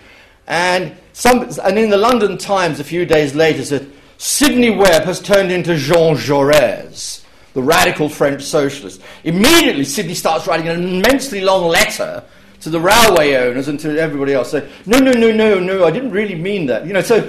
And, 0.48 0.96
some, 1.14 1.50
and 1.64 1.80
in 1.80 1.90
the 1.90 1.98
London 1.98 2.38
Times 2.38 2.80
a 2.80 2.84
few 2.84 3.06
days 3.06 3.36
later 3.36 3.64
said, 3.64 3.92
Sidney 4.18 4.70
Webb 4.70 5.04
has 5.04 5.20
turned 5.20 5.52
into 5.52 5.76
Jean 5.78 6.16
Jaurès, 6.16 7.24
the 7.54 7.64
radical 7.64 8.10
French 8.10 8.44
socialist. 8.44 9.02
Immediately, 9.24 9.86
Sidney 9.86 10.14
starts 10.14 10.46
writing 10.46 10.68
an 10.68 10.84
immensely 10.84 11.42
long 11.42 11.68
letter 11.68 12.24
to 12.60 12.70
the 12.70 12.80
railway 12.80 13.34
owners 13.36 13.68
and 13.68 13.80
to 13.80 14.00
everybody 14.00 14.34
else 14.34 14.52
saying, 14.52 14.70
no, 14.86 15.00
no, 15.00 15.12
no, 15.12 15.32
no, 15.32 15.60
no, 15.60 15.86
I 15.86 15.92
didn't 15.92 16.12
really 16.12 16.36
mean 16.36 16.68
that. 16.68 16.86
You 16.86 16.94
know, 16.94 17.02
so 17.02 17.28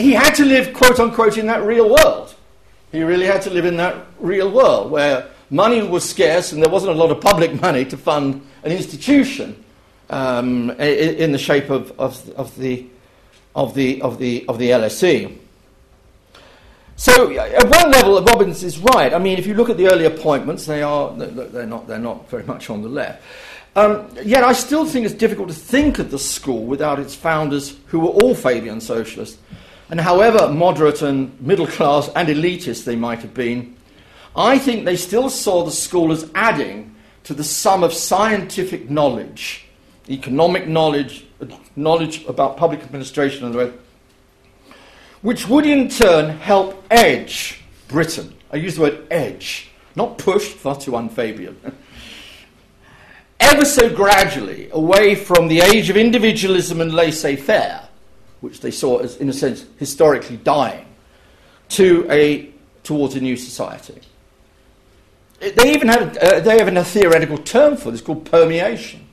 he 0.00 0.12
had 0.12 0.34
to 0.34 0.44
live, 0.44 0.72
quote 0.72 0.98
unquote, 0.98 1.38
in 1.38 1.46
that 1.46 1.62
real 1.62 1.88
world. 1.88 2.34
He 2.92 3.02
really 3.02 3.26
had 3.26 3.42
to 3.42 3.50
live 3.50 3.64
in 3.64 3.76
that 3.76 4.06
real 4.18 4.50
world 4.50 4.90
where 4.90 5.28
money 5.50 5.82
was 5.82 6.08
scarce 6.08 6.52
and 6.52 6.62
there 6.62 6.70
wasn't 6.70 6.92
a 6.92 6.98
lot 6.98 7.10
of 7.10 7.20
public 7.20 7.60
money 7.60 7.84
to 7.84 7.96
fund 7.96 8.44
an 8.64 8.72
institution 8.72 9.62
um, 10.10 10.70
in 10.72 11.32
the 11.32 11.38
shape 11.38 11.70
of, 11.70 11.98
of, 11.98 12.28
of, 12.30 12.56
the, 12.56 12.86
of, 13.54 13.74
the, 13.74 14.02
of, 14.02 14.18
the, 14.18 14.44
of 14.48 14.58
the 14.58 14.70
LSE. 14.70 15.36
So, 16.96 17.30
at 17.30 17.66
one 17.70 17.90
level, 17.92 18.20
Robbins 18.22 18.62
is 18.62 18.78
right. 18.78 19.14
I 19.14 19.18
mean, 19.18 19.38
if 19.38 19.46
you 19.46 19.54
look 19.54 19.70
at 19.70 19.78
the 19.78 19.90
early 19.90 20.04
appointments, 20.04 20.66
they 20.66 20.82
are, 20.82 21.10
they're, 21.14 21.66
not, 21.66 21.86
they're 21.86 21.98
not 21.98 22.28
very 22.28 22.42
much 22.42 22.68
on 22.68 22.82
the 22.82 22.90
left. 22.90 23.22
Um, 23.76 24.08
yet 24.22 24.44
I 24.44 24.52
still 24.52 24.84
think 24.84 25.06
it's 25.06 25.14
difficult 25.14 25.48
to 25.48 25.54
think 25.54 25.98
of 25.98 26.10
the 26.10 26.18
school 26.18 26.66
without 26.66 26.98
its 26.98 27.14
founders, 27.14 27.76
who 27.86 28.00
were 28.00 28.08
all 28.08 28.34
Fabian 28.34 28.80
socialists, 28.80 29.38
and 29.90 30.00
however 30.00 30.48
moderate 30.48 31.02
and 31.02 31.38
middle 31.40 31.66
class 31.66 32.08
and 32.14 32.28
elitist 32.28 32.84
they 32.84 32.96
might 32.96 33.20
have 33.22 33.34
been, 33.34 33.76
I 34.36 34.58
think 34.58 34.84
they 34.84 34.96
still 34.96 35.28
saw 35.28 35.64
the 35.64 35.72
school 35.72 36.12
as 36.12 36.30
adding 36.34 36.94
to 37.24 37.34
the 37.34 37.44
sum 37.44 37.82
of 37.82 37.92
scientific 37.92 38.88
knowledge, 38.88 39.66
economic 40.08 40.68
knowledge, 40.68 41.26
knowledge 41.74 42.24
about 42.26 42.56
public 42.56 42.80
administration 42.82 43.44
and 43.44 43.54
the 43.54 43.58
way, 43.58 43.72
which 45.22 45.48
would 45.48 45.66
in 45.66 45.88
turn 45.88 46.38
help 46.38 46.82
edge 46.90 47.60
Britain. 47.88 48.34
I 48.52 48.56
use 48.56 48.76
the 48.76 48.82
word 48.82 49.06
edge, 49.10 49.70
not 49.96 50.18
push, 50.18 50.48
far 50.48 50.76
too 50.76 50.96
unfabian. 50.96 51.58
Ever 53.40 53.64
so 53.64 53.92
gradually 53.92 54.68
away 54.70 55.14
from 55.16 55.48
the 55.48 55.60
age 55.60 55.90
of 55.90 55.96
individualism 55.96 56.80
and 56.80 56.92
laissez 56.94 57.36
faire, 57.36 57.89
which 58.40 58.60
they 58.60 58.70
saw 58.70 58.98
as, 58.98 59.16
in 59.16 59.28
a 59.28 59.32
sense, 59.32 59.64
historically 59.78 60.36
dying, 60.38 60.86
to 61.68 62.06
a, 62.10 62.50
towards 62.82 63.14
a 63.14 63.20
new 63.20 63.36
society. 63.36 64.00
They 65.38 65.72
even 65.72 65.88
have, 65.88 66.16
uh, 66.18 66.40
they 66.40 66.58
have 66.58 66.68
a 66.68 66.84
theoretical 66.84 67.38
term 67.38 67.76
for 67.76 67.90
this 67.90 68.00
called 68.00 68.24
permeation. 68.30 69.06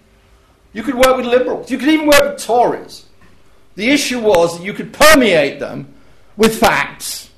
You 0.73 0.83
could 0.83 0.95
work 0.95 1.17
with 1.17 1.25
liberals. 1.25 1.71
You 1.71 1.77
could 1.77 1.89
even 1.89 2.07
work 2.07 2.33
with 2.33 2.43
Tories. 2.43 3.05
The 3.75 3.89
issue 3.89 4.19
was 4.19 4.57
that 4.57 4.65
you 4.65 4.73
could 4.73 4.91
permeate 4.91 5.59
them 5.59 5.93
with 6.35 6.59
facts, 6.59 7.29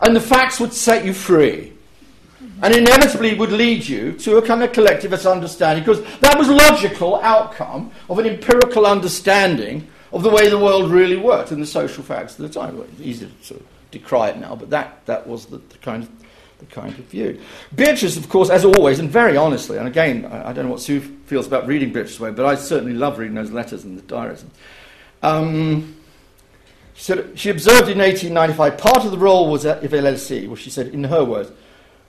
and 0.00 0.14
the 0.14 0.20
facts 0.20 0.60
would 0.60 0.72
set 0.72 1.04
you 1.04 1.12
free. 1.12 1.72
And 2.62 2.74
inevitably 2.74 3.34
would 3.34 3.52
lead 3.52 3.86
you 3.86 4.12
to 4.12 4.36
a 4.36 4.42
kind 4.42 4.62
of 4.62 4.72
collectivist 4.72 5.26
understanding, 5.26 5.84
because 5.84 6.02
that 6.20 6.38
was 6.38 6.48
logical 6.48 7.20
outcome 7.20 7.90
of 8.08 8.18
an 8.18 8.26
empirical 8.26 8.86
understanding 8.86 9.88
of 10.14 10.22
the 10.22 10.30
way 10.30 10.48
the 10.48 10.58
world 10.58 10.90
really 10.90 11.16
worked 11.16 11.50
and 11.50 11.60
the 11.60 11.66
social 11.66 12.02
facts 12.02 12.38
of 12.38 12.48
the 12.48 12.48
time. 12.48 12.78
Well, 12.78 12.86
it's 12.92 13.00
easy 13.00 13.26
to 13.26 13.44
sort 13.44 13.60
of 13.60 13.66
decry 13.90 14.30
it 14.30 14.38
now, 14.38 14.56
but 14.56 14.70
that, 14.70 15.04
that 15.06 15.26
was 15.26 15.46
the, 15.46 15.58
the 15.58 15.78
kind 15.78 16.04
of 16.04 16.10
the 16.58 16.66
kind 16.66 16.96
of 16.98 17.04
view. 17.06 17.40
Beatrice, 17.74 18.16
of 18.16 18.28
course, 18.28 18.48
as 18.48 18.64
always, 18.64 19.00
and 19.00 19.10
very 19.10 19.36
honestly, 19.36 19.76
and 19.76 19.88
again, 19.88 20.24
I, 20.24 20.50
I 20.50 20.52
don't 20.52 20.66
know 20.66 20.70
what 20.70 20.80
Sue 20.80 21.00
feels 21.26 21.46
about 21.46 21.66
reading 21.66 21.92
Beatrice's 21.92 22.20
way, 22.20 22.30
but 22.30 22.46
I 22.46 22.54
certainly 22.54 22.94
love 22.94 23.18
reading 23.18 23.34
those 23.34 23.50
letters 23.50 23.84
and 23.84 23.98
the 23.98 24.02
diaries. 24.02 24.44
Um, 25.22 25.96
she, 26.94 27.02
said, 27.02 27.38
she 27.38 27.50
observed 27.50 27.88
in 27.88 27.98
1895 27.98 28.78
part 28.78 29.04
of 29.04 29.10
the 29.10 29.18
role 29.18 29.50
was 29.50 29.64
of 29.64 29.80
LSE, 29.80 30.46
where 30.46 30.56
she 30.56 30.70
said, 30.70 30.88
in 30.88 31.04
her 31.04 31.24
words, 31.24 31.50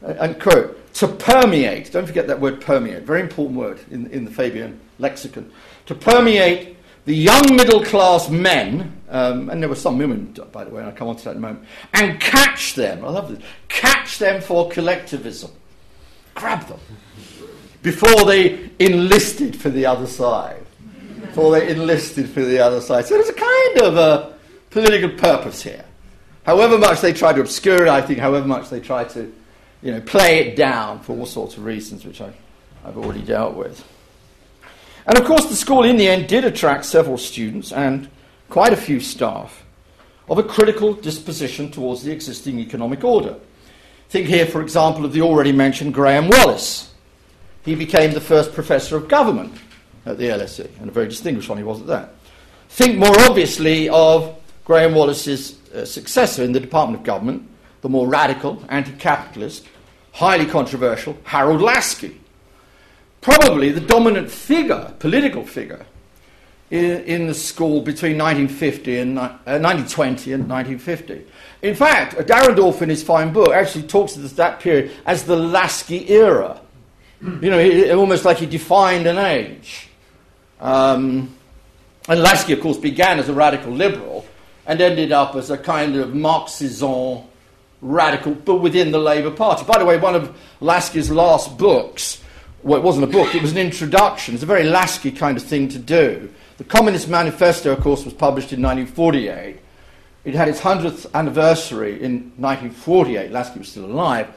uh, 0.03 0.13
and 0.19 0.39
quote, 0.39 0.93
to 0.95 1.07
permeate, 1.07 1.91
don't 1.91 2.05
forget 2.05 2.27
that 2.27 2.39
word 2.39 2.61
permeate, 2.61 3.03
very 3.03 3.21
important 3.21 3.57
word 3.57 3.79
in, 3.89 4.07
in 4.11 4.25
the 4.25 4.31
Fabian 4.31 4.79
lexicon, 4.99 5.51
to 5.87 5.95
permeate 5.95 6.74
the 7.05 7.15
young 7.15 7.55
middle 7.55 7.83
class 7.83 8.29
men, 8.29 8.99
um, 9.09 9.49
and 9.49 9.61
there 9.61 9.69
were 9.69 9.75
some 9.75 9.97
women, 9.97 10.35
by 10.51 10.63
the 10.63 10.71
way, 10.71 10.81
and 10.81 10.89
I'll 10.89 10.95
come 10.95 11.07
on 11.07 11.15
to 11.15 11.23
that 11.25 11.31
in 11.31 11.37
a 11.37 11.39
moment, 11.39 11.65
and 11.93 12.19
catch 12.19 12.73
them, 12.73 13.05
I 13.05 13.09
love 13.09 13.29
this, 13.29 13.43
catch 13.67 14.17
them 14.17 14.41
for 14.41 14.69
collectivism. 14.69 15.51
Grab 16.33 16.67
them. 16.67 16.79
Before 17.81 18.25
they 18.25 18.69
enlisted 18.79 19.55
for 19.55 19.69
the 19.69 19.85
other 19.85 20.07
side. 20.07 20.65
Before 21.21 21.51
they 21.51 21.69
enlisted 21.69 22.29
for 22.29 22.43
the 22.43 22.59
other 22.59 22.81
side. 22.81 23.05
So 23.05 23.13
there's 23.15 23.29
a 23.29 23.33
kind 23.33 23.81
of 23.81 23.97
a 23.97 24.37
political 24.69 25.09
purpose 25.09 25.61
here. 25.61 25.85
However 26.45 26.77
much 26.77 27.01
they 27.01 27.13
try 27.13 27.33
to 27.33 27.41
obscure 27.41 27.85
it, 27.85 27.89
I 27.89 28.01
think, 28.01 28.19
however 28.19 28.47
much 28.47 28.69
they 28.69 28.79
try 28.79 29.03
to 29.05 29.31
you 29.81 29.91
know, 29.91 30.01
play 30.01 30.39
it 30.39 30.55
down 30.55 30.99
for 31.01 31.15
all 31.17 31.25
sorts 31.25 31.57
of 31.57 31.63
reasons, 31.63 32.05
which 32.05 32.21
I, 32.21 32.33
I've 32.83 32.97
already 32.97 33.21
dealt 33.21 33.55
with. 33.55 33.83
And 35.07 35.17
of 35.17 35.25
course, 35.25 35.45
the 35.45 35.55
school 35.55 35.83
in 35.83 35.97
the 35.97 36.07
end 36.07 36.27
did 36.27 36.45
attract 36.45 36.85
several 36.85 37.17
students 37.17 37.71
and 37.71 38.09
quite 38.49 38.73
a 38.73 38.77
few 38.77 38.99
staff 38.99 39.63
of 40.27 40.39
a 40.39 40.43
critical 40.43 40.93
disposition 40.93 41.69
towards 41.69 42.03
the 42.03 42.11
existing 42.11 42.59
economic 42.59 43.03
order. 43.03 43.35
Think 44.09 44.27
here, 44.27 44.45
for 44.45 44.61
example, 44.61 45.05
of 45.05 45.13
the 45.13 45.21
already 45.21 45.51
mentioned 45.51 45.93
Graham 45.93 46.29
Wallas. 46.29 46.91
He 47.63 47.75
became 47.75 48.13
the 48.13 48.21
first 48.21 48.53
professor 48.53 48.97
of 48.97 49.07
government 49.07 49.53
at 50.05 50.17
the 50.17 50.25
LSE, 50.25 50.69
and 50.79 50.89
a 50.89 50.91
very 50.91 51.07
distinguished 51.07 51.49
one 51.49 51.57
he 51.57 51.63
was 51.63 51.81
at 51.81 51.87
that. 51.87 52.15
Think 52.69 52.97
more 52.97 53.17
obviously 53.21 53.89
of 53.89 54.35
Graham 54.65 54.93
Wallas's 54.93 55.57
uh, 55.71 55.85
successor 55.85 56.43
in 56.43 56.51
the 56.51 56.59
Department 56.59 56.99
of 56.99 57.05
Government, 57.05 57.47
the 57.81 57.89
more 57.89 58.07
radical, 58.07 58.63
anti 58.69 58.91
capitalist, 58.93 59.65
highly 60.11 60.45
controversial 60.45 61.17
Harold 61.23 61.61
Laski 61.61 62.19
probably 63.25 63.71
the 63.71 63.81
dominant 63.81 64.29
figure, 64.29 64.93
political 64.99 65.43
figure, 65.43 65.83
in, 66.69 67.01
in 67.05 67.25
the 67.25 67.33
school 67.33 67.81
between 67.81 68.19
1950 68.19 68.99
and 68.99 69.17
uh, 69.17 69.29
1920 69.45 70.33
and 70.33 70.47
1950. 70.47 71.25
In 71.63 71.73
fact, 71.73 72.17
Dahrendorf 72.17 72.83
in 72.83 72.89
his 72.89 73.01
fine 73.01 73.33
book 73.33 73.49
actually 73.49 73.87
talks 73.87 74.15
of 74.15 74.35
that 74.35 74.59
period 74.59 74.91
as 75.07 75.23
the 75.23 75.35
Laski 75.35 76.07
era. 76.07 76.61
You 77.19 77.49
know, 77.49 77.57
he, 77.57 77.91
almost 77.91 78.25
like 78.25 78.37
he 78.37 78.45
defined 78.45 79.07
an 79.07 79.17
age. 79.17 79.89
Um, 80.59 81.35
and 82.07 82.19
Laski, 82.19 82.53
of 82.53 82.61
course, 82.61 82.77
began 82.77 83.17
as 83.17 83.27
a 83.27 83.33
radical 83.33 83.71
liberal 83.71 84.23
and 84.67 84.79
ended 84.79 85.11
up 85.11 85.35
as 85.35 85.49
a 85.49 85.57
kind 85.57 85.95
of 85.95 86.13
Marxist 86.13 86.83
radical, 87.81 88.35
but 88.35 88.57
within 88.57 88.91
the 88.91 88.99
Labour 88.99 89.31
Party. 89.31 89.65
By 89.65 89.79
the 89.79 89.85
way, 89.85 89.97
one 89.97 90.13
of 90.13 90.37
Laski's 90.61 91.09
last 91.09 91.57
books 91.57 92.21
well, 92.65 92.79
it 92.79 92.83
wasn't 92.83 93.03
a 93.03 93.07
book, 93.07 93.35
it 93.35 93.43
was 93.43 93.51
an 93.51 93.59
introduction. 93.59 94.33
It's 94.33 94.41
a 94.41 94.47
very 94.47 94.63
Laski 94.63 95.15
kind 95.15 95.37
of 95.37 95.43
thing 95.43 95.69
to 95.69 95.77
do. 95.77 96.33
The 96.57 96.63
Communist 96.63 97.07
Manifesto, 97.07 97.71
of 97.71 97.79
course, 97.79 98.03
was 98.03 98.13
published 98.13 98.53
in 98.53 98.61
1948. 98.61 99.59
It 100.25 100.33
had 100.33 100.47
its 100.47 100.61
100th 100.61 101.13
anniversary 101.13 102.01
in 102.01 102.31
1948. 102.37 103.31
Laski 103.31 103.59
was 103.59 103.67
still 103.67 103.85
alive. 103.85 104.29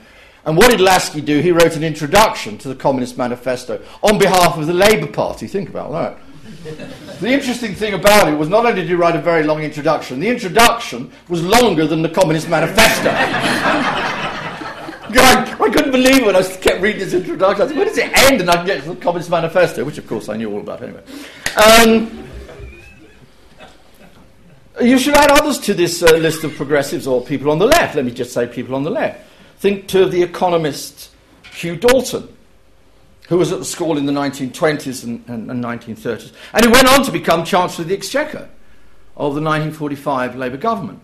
And 0.44 0.58
what 0.58 0.70
did 0.70 0.80
Laski 0.80 1.24
do? 1.24 1.40
He 1.40 1.52
wrote 1.52 1.74
an 1.74 1.82
introduction 1.82 2.58
to 2.58 2.68
the 2.68 2.74
Communist 2.74 3.16
Manifesto 3.16 3.82
on 4.02 4.18
behalf 4.18 4.58
of 4.58 4.66
the 4.66 4.74
Labour 4.74 5.10
Party. 5.10 5.46
Think 5.46 5.70
about 5.70 5.90
that. 5.92 6.18
the 7.20 7.28
interesting 7.28 7.74
thing 7.74 7.94
about 7.94 8.28
it 8.28 8.36
was 8.36 8.50
not 8.50 8.66
only 8.66 8.82
did 8.82 8.88
he 8.88 8.94
write 8.94 9.16
a 9.16 9.22
very 9.22 9.44
long 9.44 9.62
introduction, 9.62 10.20
the 10.20 10.28
introduction 10.28 11.10
was 11.30 11.42
longer 11.42 11.86
than 11.86 12.02
the 12.02 12.10
Communist 12.10 12.50
Manifesto. 12.50 14.24
I, 15.16 15.56
I 15.60 15.70
couldn't 15.70 15.92
believe 15.92 16.18
it 16.18 16.26
when 16.26 16.36
I 16.36 16.42
kept 16.42 16.80
reading 16.80 17.00
this 17.00 17.14
introduction. 17.14 17.62
I 17.62 17.68
said, 17.68 17.76
when 17.76 17.86
does 17.86 17.98
it 17.98 18.10
end? 18.30 18.40
And 18.40 18.50
I'd 18.50 18.66
get 18.66 18.82
to 18.82 18.94
the 18.94 18.96
Communist 18.96 19.30
Manifesto, 19.30 19.84
which 19.84 19.98
of 19.98 20.06
course 20.06 20.28
I 20.28 20.36
knew 20.36 20.50
all 20.52 20.60
about 20.60 20.82
anyway. 20.82 21.02
Um, 21.56 22.28
you 24.80 24.98
should 24.98 25.14
add 25.14 25.30
others 25.30 25.58
to 25.60 25.74
this 25.74 26.02
uh, 26.02 26.16
list 26.16 26.44
of 26.44 26.54
progressives 26.54 27.06
or 27.06 27.24
people 27.24 27.50
on 27.50 27.58
the 27.58 27.66
left. 27.66 27.94
Let 27.96 28.04
me 28.04 28.12
just 28.12 28.32
say 28.32 28.46
people 28.46 28.74
on 28.74 28.84
the 28.84 28.90
left. 28.90 29.26
Think 29.58 29.88
to 29.88 30.06
the 30.06 30.22
economist 30.22 31.10
Hugh 31.52 31.76
Dalton, 31.76 32.28
who 33.28 33.38
was 33.38 33.50
at 33.50 33.58
the 33.58 33.64
school 33.64 33.98
in 33.98 34.06
the 34.06 34.12
1920s 34.12 35.04
and, 35.04 35.24
and, 35.28 35.50
and 35.50 35.64
1930s, 35.64 36.32
and 36.52 36.64
who 36.64 36.70
went 36.70 36.86
on 36.88 37.02
to 37.04 37.10
become 37.10 37.44
Chancellor 37.44 37.82
of 37.82 37.88
the 37.88 37.94
Exchequer 37.94 38.48
of 39.16 39.34
the 39.34 39.40
1945 39.40 40.36
Labour 40.36 40.56
government. 40.56 41.00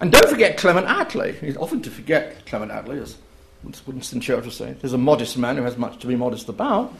And 0.00 0.10
don't 0.10 0.28
forget 0.28 0.56
Clement 0.56 0.86
Attlee. 0.86 1.42
It's 1.42 1.58
often 1.58 1.82
to 1.82 1.90
forget 1.90 2.46
Clement 2.46 2.72
Attlee, 2.72 3.02
as 3.02 3.16
Winston 3.86 4.20
Churchill 4.20 4.50
said. 4.50 4.80
There's 4.80 4.94
a 4.94 4.98
modest 4.98 5.36
man 5.36 5.56
who 5.56 5.62
has 5.64 5.76
much 5.76 5.98
to 5.98 6.06
be 6.06 6.16
modest 6.16 6.48
about. 6.48 6.94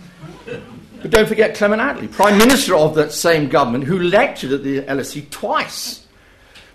But 0.44 1.10
don't 1.10 1.26
forget 1.26 1.54
Clement 1.54 1.80
Attlee, 1.80 2.12
Prime 2.12 2.36
Minister 2.36 2.76
of 2.76 2.94
that 2.96 3.12
same 3.12 3.48
government, 3.48 3.84
who 3.84 3.98
lectured 3.98 4.52
at 4.52 4.62
the 4.62 4.82
LSE 4.82 5.30
twice 5.30 6.06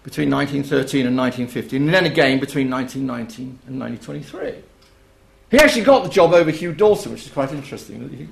between 0.04 0.30
1913 0.30 1.06
and 1.08 1.18
1915, 1.18 1.84
and 1.84 1.94
then 1.94 2.06
again 2.06 2.40
between 2.40 2.70
1919 2.70 3.60
and 3.68 3.80
1923. 3.80 4.64
He 5.52 5.58
actually 5.60 5.84
got 5.84 6.04
the 6.04 6.10
job 6.10 6.34
over 6.34 6.50
Hugh 6.50 6.74
Dalton, 6.74 7.12
which 7.12 7.26
is 7.26 7.32
quite 7.32 7.52
interesting. 7.52 8.30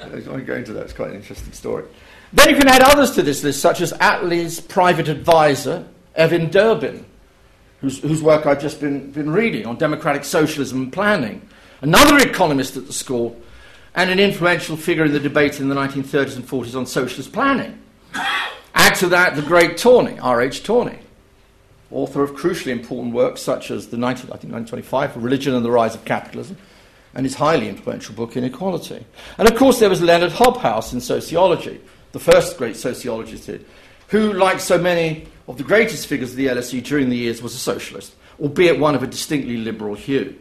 I 0.00 0.06
won't 0.28 0.46
go 0.46 0.54
into 0.54 0.72
that, 0.74 0.84
it's 0.84 0.92
quite 0.92 1.10
an 1.10 1.16
interesting 1.16 1.52
story. 1.52 1.84
Then 2.32 2.50
you 2.50 2.56
can 2.56 2.68
add 2.68 2.82
others 2.82 3.12
to 3.12 3.22
this 3.22 3.42
list, 3.42 3.60
such 3.60 3.80
as 3.80 3.92
Attlee's 3.94 4.60
private 4.60 5.08
advisor, 5.08 5.88
Evan 6.14 6.50
Durbin, 6.50 7.04
whose, 7.80 8.00
whose 8.00 8.22
work 8.22 8.46
I've 8.46 8.60
just 8.60 8.80
been, 8.80 9.10
been 9.10 9.30
reading 9.30 9.66
on 9.66 9.76
democratic 9.76 10.24
socialism 10.24 10.82
and 10.82 10.92
planning, 10.92 11.46
another 11.80 12.18
economist 12.18 12.76
at 12.76 12.86
the 12.86 12.92
school, 12.92 13.40
and 13.94 14.10
an 14.10 14.18
influential 14.18 14.76
figure 14.76 15.04
in 15.04 15.12
the 15.12 15.20
debate 15.20 15.60
in 15.60 15.68
the 15.68 15.74
1930s 15.74 16.36
and 16.36 16.46
40s 16.46 16.76
on 16.76 16.86
socialist 16.86 17.32
planning. 17.32 17.78
Add 18.74 18.94
to 18.96 19.08
that 19.08 19.36
the 19.36 19.42
great 19.42 19.76
Tawney, 19.76 20.18
R.H. 20.18 20.62
Tawney, 20.62 20.98
author 21.90 22.22
of 22.22 22.32
crucially 22.32 22.72
important 22.72 23.14
works 23.14 23.40
such 23.40 23.70
as 23.70 23.88
the 23.88 23.96
19, 23.96 24.26
I 24.26 24.36
think 24.36 24.52
1925, 24.52 25.22
Religion 25.22 25.54
and 25.54 25.64
the 25.64 25.70
Rise 25.70 25.94
of 25.94 26.04
Capitalism, 26.04 26.56
and 27.14 27.24
his 27.24 27.34
highly 27.34 27.68
influential 27.68 28.14
book, 28.14 28.36
Inequality. 28.36 29.04
And 29.38 29.48
of 29.48 29.56
course, 29.56 29.80
there 29.80 29.88
was 29.88 30.02
Leonard 30.02 30.32
Hobhouse 30.32 30.92
in 30.92 31.00
sociology, 31.00 31.80
the 32.12 32.20
first 32.20 32.58
great 32.58 32.76
sociologist 32.76 33.50
who, 34.08 34.32
like 34.32 34.60
so 34.60 34.78
many 34.78 35.26
of 35.48 35.56
the 35.56 35.64
greatest 35.64 36.06
figures 36.06 36.30
of 36.30 36.36
the 36.36 36.46
LSE 36.46 36.84
during 36.84 37.08
the 37.08 37.16
years, 37.16 37.42
was 37.42 37.54
a 37.54 37.58
socialist, 37.58 38.14
albeit 38.40 38.78
one 38.78 38.94
of 38.94 39.02
a 39.02 39.06
distinctly 39.06 39.56
liberal 39.56 39.94
hue. 39.94 40.38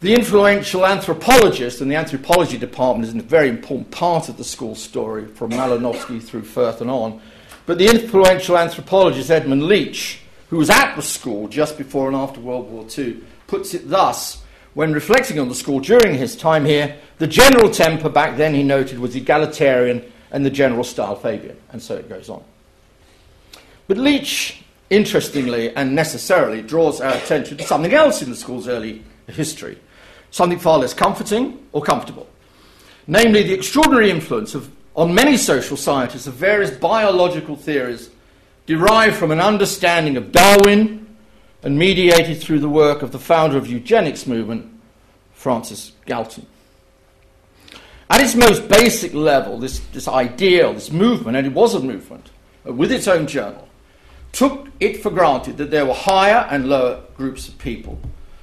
The 0.00 0.14
influential 0.14 0.84
anthropologist, 0.84 1.80
and 1.80 1.90
the 1.90 1.96
anthropology 1.96 2.58
department 2.58 3.08
is 3.08 3.14
a 3.14 3.26
very 3.26 3.48
important 3.48 3.90
part 3.90 4.28
of 4.28 4.36
the 4.36 4.44
school 4.44 4.74
story, 4.74 5.26
from 5.26 5.52
Malinowski 5.52 6.22
through 6.22 6.42
Firth 6.42 6.80
and 6.80 6.90
on. 6.90 7.20
But 7.66 7.78
the 7.78 7.88
influential 7.88 8.58
anthropologist 8.58 9.30
Edmund 9.30 9.62
Leach, 9.62 10.20
who 10.48 10.56
was 10.56 10.70
at 10.70 10.96
the 10.96 11.02
school 11.02 11.48
just 11.48 11.78
before 11.78 12.08
and 12.08 12.16
after 12.16 12.40
World 12.40 12.70
War 12.70 12.86
II, 12.98 13.22
puts 13.46 13.74
it 13.74 13.88
thus 13.88 14.42
when 14.74 14.92
reflecting 14.92 15.38
on 15.38 15.48
the 15.48 15.54
school 15.54 15.80
during 15.80 16.14
his 16.14 16.36
time 16.36 16.64
here 16.64 16.96
the 17.18 17.26
general 17.26 17.70
temper 17.70 18.08
back 18.08 18.36
then, 18.36 18.54
he 18.54 18.62
noted, 18.62 18.98
was 18.98 19.14
egalitarian 19.14 20.10
and 20.30 20.46
the 20.46 20.50
general 20.50 20.84
style 20.84 21.16
Fabian. 21.16 21.56
And 21.70 21.82
so 21.82 21.96
it 21.96 22.08
goes 22.08 22.30
on. 22.30 22.42
But 23.90 23.98
Leach 23.98 24.62
interestingly 24.88 25.74
and 25.74 25.96
necessarily 25.96 26.62
draws 26.62 27.00
our 27.00 27.12
attention 27.12 27.56
to 27.56 27.64
something 27.64 27.92
else 27.92 28.22
in 28.22 28.30
the 28.30 28.36
school's 28.36 28.68
early 28.68 29.02
history, 29.26 29.80
something 30.30 30.60
far 30.60 30.78
less 30.78 30.94
comforting 30.94 31.66
or 31.72 31.82
comfortable. 31.82 32.28
Namely, 33.08 33.42
the 33.42 33.52
extraordinary 33.52 34.08
influence 34.08 34.54
of, 34.54 34.70
on 34.94 35.12
many 35.12 35.36
social 35.36 35.76
scientists 35.76 36.28
of 36.28 36.34
various 36.34 36.70
biological 36.70 37.56
theories 37.56 38.10
derived 38.64 39.16
from 39.16 39.32
an 39.32 39.40
understanding 39.40 40.16
of 40.16 40.30
Darwin 40.30 41.16
and 41.64 41.76
mediated 41.76 42.40
through 42.40 42.60
the 42.60 42.68
work 42.68 43.02
of 43.02 43.10
the 43.10 43.18
founder 43.18 43.58
of 43.58 43.66
eugenics 43.66 44.24
movement, 44.24 44.72
Francis 45.32 45.90
Galton. 46.06 46.46
At 48.08 48.20
its 48.20 48.36
most 48.36 48.68
basic 48.68 49.14
level, 49.14 49.58
this, 49.58 49.80
this 49.92 50.06
ideal, 50.06 50.74
this 50.74 50.92
movement, 50.92 51.36
and 51.36 51.44
it 51.44 51.52
was 51.52 51.74
a 51.74 51.80
movement, 51.80 52.30
with 52.64 52.92
its 52.92 53.08
own 53.08 53.26
journal, 53.26 53.66
took 54.32 54.68
it 54.78 55.02
for 55.02 55.10
granted 55.10 55.56
that 55.58 55.70
there 55.70 55.86
were 55.86 55.94
higher 55.94 56.46
and 56.50 56.68
lower 56.68 57.02
groups 57.16 57.48
of 57.48 57.58
people, 57.58 57.98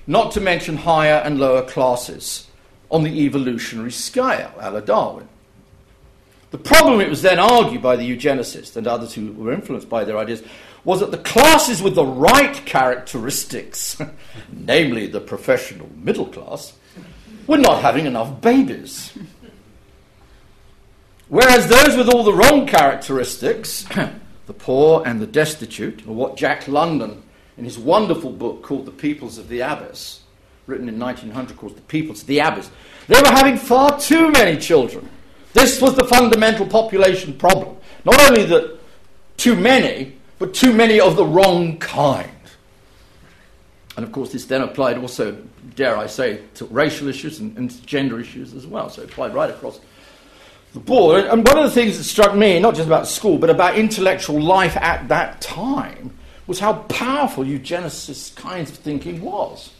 not 0.06 0.32
to 0.34 0.42
mention 0.42 0.78
higher 0.78 1.22
and 1.24 1.40
lower 1.40 1.64
classes 1.64 2.48
on 2.90 3.04
the 3.04 3.26
evolutionary 3.26 3.92
scale, 3.92 4.52
a 4.60 4.72
la 4.72 4.80
Darwin. 4.80 5.28
The 6.52 6.58
problem, 6.58 7.02
it 7.02 7.10
was 7.10 7.22
then 7.22 7.40
argued 7.40 7.82
by 7.82 7.98
the 7.98 8.10
eugenicists 8.10 8.78
and 8.78 8.88
others 8.88 9.14
who 9.14 9.34
were 9.34 9.52
influenced 9.52 9.90
by 9.90 10.06
their 10.06 10.18
ideas, 10.18 10.44
was 10.86 11.02
that 11.02 11.12
the 11.12 11.18
classes 11.18 11.82
with 11.82 11.96
the 11.96 12.06
right 12.06 12.56
characteristics, 12.66 14.02
namely 14.52 15.08
the 15.08 15.20
professional 15.20 15.90
middle 15.96 16.28
class, 16.28 16.74
were 17.46 17.58
not 17.58 17.82
having 17.82 18.06
enough 18.06 18.40
babies. 18.40 19.18
Whereas 21.28 21.68
those 21.68 21.98
with 21.98 22.10
all 22.10 22.24
the 22.24 22.34
wrong 22.34 22.66
characteristics, 22.66 23.86
the 24.48 24.54
poor 24.54 25.04
and 25.06 25.22
the 25.22 25.28
destitute, 25.28 26.08
or 26.08 26.16
what 26.16 26.38
Jack 26.38 26.68
London, 26.68 27.22
in 27.58 27.66
his 27.66 27.78
wonderful 27.78 28.32
book 28.32 28.64
called 28.64 28.86
The 28.86 28.92
Peoples 28.92 29.38
of 29.38 29.50
the 29.50 29.60
Abyss, 29.60 30.22
written 30.66 30.90
in 30.90 30.98
1900 30.98 31.58
called 31.58 31.76
The 31.76 31.82
Peoples 31.82 32.22
of 32.22 32.28
the 32.28 32.40
Abyss, 32.40 32.70
they 33.08 33.22
were 33.22 33.30
having 33.30 33.58
far 33.58 34.00
too 34.00 34.32
many 34.32 34.58
children. 34.58 35.08
This 35.54 35.82
was 35.82 35.96
the 35.96 36.06
fundamental 36.06 36.66
population 36.66 37.34
problem. 37.34 37.78
Not 38.06 38.20
only 38.30 38.46
that 38.46 38.80
too 39.38 39.56
many, 39.56 40.16
but 40.40 40.54
too 40.54 40.74
many 40.74 41.00
of 41.00 41.16
the 41.16 41.26
wrong 41.26 41.78
kind. 41.78 42.32
And 43.96 44.06
of 44.06 44.12
course, 44.12 44.32
this 44.32 44.46
then 44.46 44.62
applied 44.62 44.98
also, 44.98 45.32
dare 45.76 45.98
I 45.98 46.06
say, 46.06 46.42
to 46.56 46.66
racial 46.66 47.08
issues 47.08 47.40
and, 47.40 47.58
and 47.58 47.86
gender 47.88 48.20
issues 48.20 48.54
as 48.54 48.68
well. 48.68 48.90
So 48.90 49.02
it 49.02 49.10
applied 49.10 49.34
right 49.34 49.50
across 49.50 49.80
the 50.74 50.80
board. 50.80 51.26
And 51.26 51.46
one 51.46 51.58
of 51.58 51.64
the 51.64 51.72
things 51.72 51.98
that 51.98 52.04
struck 52.04 52.36
me, 52.36 52.60
not 52.60 52.76
just 52.76 52.88
about 52.88 53.08
school, 53.08 53.38
but 53.38 53.50
about 53.50 53.78
intellectual 53.78 54.42
life 54.42 54.78
at 54.78 55.08
that 55.08 55.42
time, 55.42 56.18
was 56.46 56.60
how 56.60 56.74
powerful 56.74 57.44
eugenicist 57.44 58.36
kinds 58.36 58.70
of 58.70 58.78
thinking 58.78 59.22
was. 59.22 59.72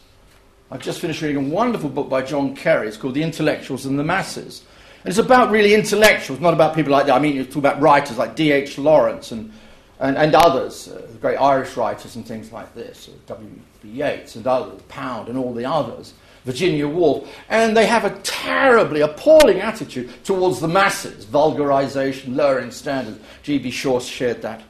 I've 0.70 0.82
just 0.82 1.00
finished 1.00 1.22
reading 1.22 1.38
a 1.38 1.50
wonderful 1.50 1.90
book 1.90 2.10
by 2.10 2.24
John 2.24 2.54
Carey. 2.56 2.88
It's 2.88 2.98
called 2.98 3.14
The 3.14 3.24
Intellectuals 3.24 3.86
and 3.86 3.98
the 3.98 4.04
Masses. 4.04 4.64
And 5.04 5.10
it's 5.10 5.18
about 5.18 5.50
really 5.50 5.74
intellectuals, 5.74 6.42
not 6.42 6.54
about 6.54 6.76
people 6.76 6.92
like 6.92 7.06
that. 7.06 7.16
I 7.16 7.20
mean, 7.20 7.36
you 7.36 7.46
talk 7.46 7.58
about 7.58 7.82
writers 7.82 8.18
like 8.18 8.36
D.H. 8.36 8.78
Lawrence 8.78 9.32
and, 9.32 9.54
and, 10.02 10.18
and 10.18 10.36
others, 10.36 10.90
uh, 10.90 11.08
great 11.22 11.38
Irish 11.38 11.78
writers 11.78 12.18
and 12.18 12.28
things 12.28 12.52
like 12.52 12.74
this, 12.76 13.10
W.B. 13.28 13.88
Yeats 13.88 14.36
and 14.36 14.46
others, 14.46 14.82
Pound 14.90 15.30
and 15.30 15.38
all 15.38 15.54
the 15.54 15.64
others. 15.64 16.14
Virginia 16.48 16.88
Woolf, 16.88 17.30
and 17.50 17.76
they 17.76 17.86
have 17.86 18.06
a 18.06 18.18
terribly 18.22 19.02
appalling 19.02 19.60
attitude 19.60 20.10
towards 20.24 20.62
the 20.62 20.68
masses, 20.68 21.26
vulgarization, 21.26 22.38
lowering 22.38 22.72
standards. 22.72 23.20
G.B. 23.44 23.70
Shaw 23.70 24.00
shared 24.00 24.42
that 24.44 24.64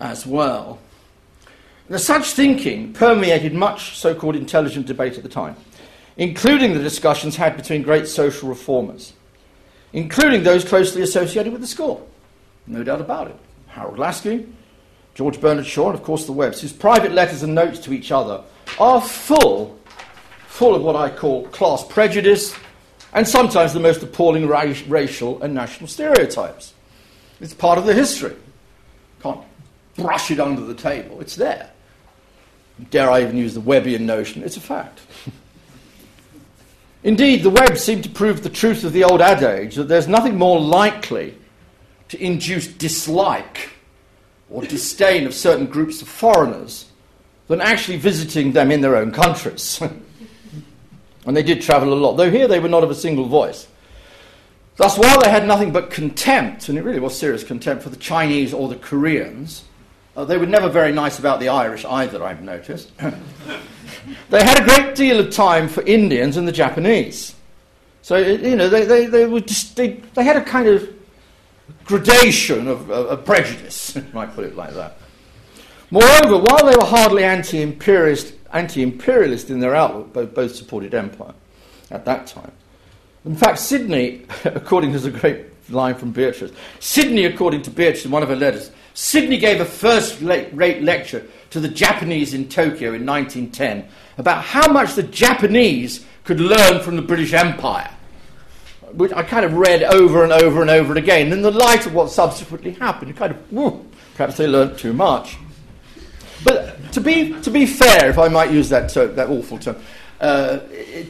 as 0.00 0.26
well. 0.26 0.80
Now, 1.88 1.98
such 1.98 2.32
thinking 2.32 2.92
permeated 2.92 3.54
much 3.54 3.96
so 3.96 4.16
called 4.16 4.34
intelligent 4.34 4.86
debate 4.86 5.16
at 5.16 5.22
the 5.22 5.28
time, 5.28 5.54
including 6.16 6.74
the 6.74 6.82
discussions 6.82 7.36
had 7.36 7.56
between 7.56 7.82
great 7.82 8.08
social 8.08 8.48
reformers, 8.48 9.12
including 9.92 10.42
those 10.42 10.64
closely 10.64 11.02
associated 11.02 11.52
with 11.52 11.62
the 11.62 11.68
school. 11.68 12.10
No 12.66 12.82
doubt 12.82 13.00
about 13.00 13.28
it. 13.28 13.36
Harold 13.68 13.96
Laski, 13.96 14.52
George 15.14 15.40
Bernard 15.40 15.66
Shaw, 15.66 15.90
and 15.90 15.94
of 15.94 16.02
course 16.02 16.26
the 16.26 16.32
Webbs, 16.32 16.60
whose 16.60 16.72
private 16.72 17.12
letters 17.12 17.44
and 17.44 17.54
notes 17.54 17.78
to 17.78 17.92
each 17.92 18.10
other 18.10 18.42
are 18.80 19.00
full 19.00 19.78
full 20.52 20.74
of 20.74 20.82
what 20.82 20.94
I 20.94 21.08
call 21.08 21.46
class 21.46 21.82
prejudice 21.82 22.54
and 23.14 23.26
sometimes 23.26 23.72
the 23.72 23.80
most 23.80 24.02
appalling 24.02 24.46
ra- 24.46 24.74
racial 24.86 25.42
and 25.42 25.54
national 25.54 25.88
stereotypes. 25.88 26.74
It's 27.40 27.54
part 27.54 27.78
of 27.78 27.86
the 27.86 27.94
history. 27.94 28.36
Can't 29.22 29.40
brush 29.96 30.30
it 30.30 30.38
under 30.38 30.60
the 30.60 30.74
table. 30.74 31.22
It's 31.22 31.36
there. 31.36 31.70
Dare 32.90 33.10
I 33.10 33.22
even 33.22 33.38
use 33.38 33.54
the 33.54 33.62
Webbian 33.62 34.00
notion? 34.00 34.42
It's 34.42 34.58
a 34.58 34.60
fact. 34.60 35.00
Indeed, 37.02 37.44
the 37.44 37.50
Webbs 37.50 37.82
seem 37.82 38.02
to 38.02 38.10
prove 38.10 38.42
the 38.42 38.50
truth 38.50 38.84
of 38.84 38.92
the 38.92 39.04
old 39.04 39.22
adage 39.22 39.76
that 39.76 39.88
there's 39.88 40.06
nothing 40.06 40.36
more 40.36 40.60
likely 40.60 41.34
to 42.10 42.22
induce 42.22 42.66
dislike 42.66 43.70
or 44.50 44.62
disdain 44.62 45.26
of 45.26 45.32
certain 45.32 45.64
groups 45.64 46.02
of 46.02 46.08
foreigners 46.08 46.90
than 47.48 47.62
actually 47.62 47.96
visiting 47.96 48.52
them 48.52 48.70
in 48.70 48.82
their 48.82 48.96
own 48.96 49.12
countries. 49.12 49.82
And 51.26 51.36
they 51.36 51.42
did 51.42 51.62
travel 51.62 51.92
a 51.92 51.94
lot, 51.94 52.16
though 52.16 52.30
here 52.30 52.48
they 52.48 52.58
were 52.58 52.68
not 52.68 52.82
of 52.82 52.90
a 52.90 52.94
single 52.94 53.26
voice. 53.26 53.68
Thus, 54.76 54.98
while 54.98 55.20
they 55.20 55.30
had 55.30 55.46
nothing 55.46 55.72
but 55.72 55.90
contempt, 55.90 56.68
and 56.68 56.78
it 56.78 56.82
really 56.82 56.98
was 56.98 57.16
serious 57.16 57.44
contempt 57.44 57.82
for 57.82 57.90
the 57.90 57.96
Chinese 57.96 58.54
or 58.54 58.68
the 58.68 58.76
Koreans, 58.76 59.64
uh, 60.16 60.24
they 60.24 60.36
were 60.36 60.46
never 60.46 60.68
very 60.68 60.92
nice 60.92 61.18
about 61.18 61.40
the 61.40 61.48
Irish 61.48 61.84
either, 61.84 62.24
I've 62.24 62.42
noticed. 62.42 62.90
they 64.30 64.42
had 64.42 64.60
a 64.60 64.64
great 64.64 64.94
deal 64.94 65.20
of 65.20 65.30
time 65.30 65.68
for 65.68 65.82
Indians 65.82 66.36
and 66.36 66.48
the 66.48 66.52
Japanese. 66.52 67.34
So, 68.02 68.16
you 68.16 68.56
know, 68.56 68.68
they, 68.68 68.84
they, 68.84 69.06
they, 69.06 69.26
were 69.26 69.40
just, 69.40 69.76
they, 69.76 70.00
they 70.14 70.24
had 70.24 70.36
a 70.36 70.44
kind 70.44 70.68
of 70.68 70.92
gradation 71.84 72.66
of, 72.66 72.90
of, 72.90 73.06
of 73.06 73.24
prejudice, 73.24 73.96
if 73.96 74.16
I 74.16 74.26
put 74.26 74.44
it 74.44 74.56
like 74.56 74.74
that. 74.74 74.98
Moreover, 75.90 76.38
while 76.38 76.64
they 76.64 76.76
were 76.76 76.86
hardly 76.86 77.22
anti 77.22 77.60
imperialist 77.60 78.34
anti 78.52 78.82
imperialist 78.82 79.50
in 79.50 79.60
their 79.60 79.74
outlook, 79.74 80.12
both, 80.12 80.34
both 80.34 80.54
supported 80.54 80.94
empire 80.94 81.34
at 81.90 82.04
that 82.04 82.26
time. 82.26 82.52
In 83.24 83.36
fact, 83.36 83.58
Sidney, 83.58 84.22
according 84.44 84.92
to 84.92 84.98
the 84.98 85.10
great 85.10 85.46
line 85.70 85.94
from 85.94 86.12
Beatrice, 86.12 86.52
Sidney, 86.80 87.24
according 87.24 87.62
to 87.62 87.70
Beatrice 87.70 88.04
in 88.04 88.10
one 88.10 88.22
of 88.22 88.28
her 88.28 88.36
letters, 88.36 88.70
Sidney 88.94 89.38
gave 89.38 89.60
a 89.60 89.64
first 89.64 90.20
rate 90.20 90.82
lecture 90.82 91.26
to 91.50 91.60
the 91.60 91.68
Japanese 91.68 92.34
in 92.34 92.48
Tokyo 92.48 92.92
in 92.92 93.06
1910 93.06 93.86
about 94.18 94.44
how 94.44 94.70
much 94.70 94.94
the 94.94 95.02
Japanese 95.02 96.04
could 96.24 96.40
learn 96.40 96.82
from 96.82 96.96
the 96.96 97.02
British 97.02 97.32
Empire, 97.32 97.90
which 98.92 99.12
I 99.12 99.22
kind 99.22 99.44
of 99.44 99.54
read 99.54 99.82
over 99.82 100.22
and 100.22 100.32
over 100.32 100.60
and 100.60 100.70
over 100.70 100.94
again. 100.94 101.32
In 101.32 101.42
the 101.42 101.50
light 101.50 101.86
of 101.86 101.94
what 101.94 102.10
subsequently 102.10 102.72
happened, 102.72 103.16
kind 103.16 103.34
of, 103.34 103.86
perhaps 104.14 104.36
they 104.36 104.46
learned 104.46 104.78
too 104.78 104.92
much. 104.92 105.36
But 106.44 106.92
to 106.92 107.00
be, 107.00 107.40
to 107.42 107.50
be 107.50 107.66
fair, 107.66 108.10
if 108.10 108.18
I 108.18 108.28
might 108.28 108.50
use 108.50 108.68
that, 108.68 108.90
term, 108.90 109.14
that 109.16 109.28
awful 109.28 109.58
term, 109.58 109.76
uh, 110.20 110.58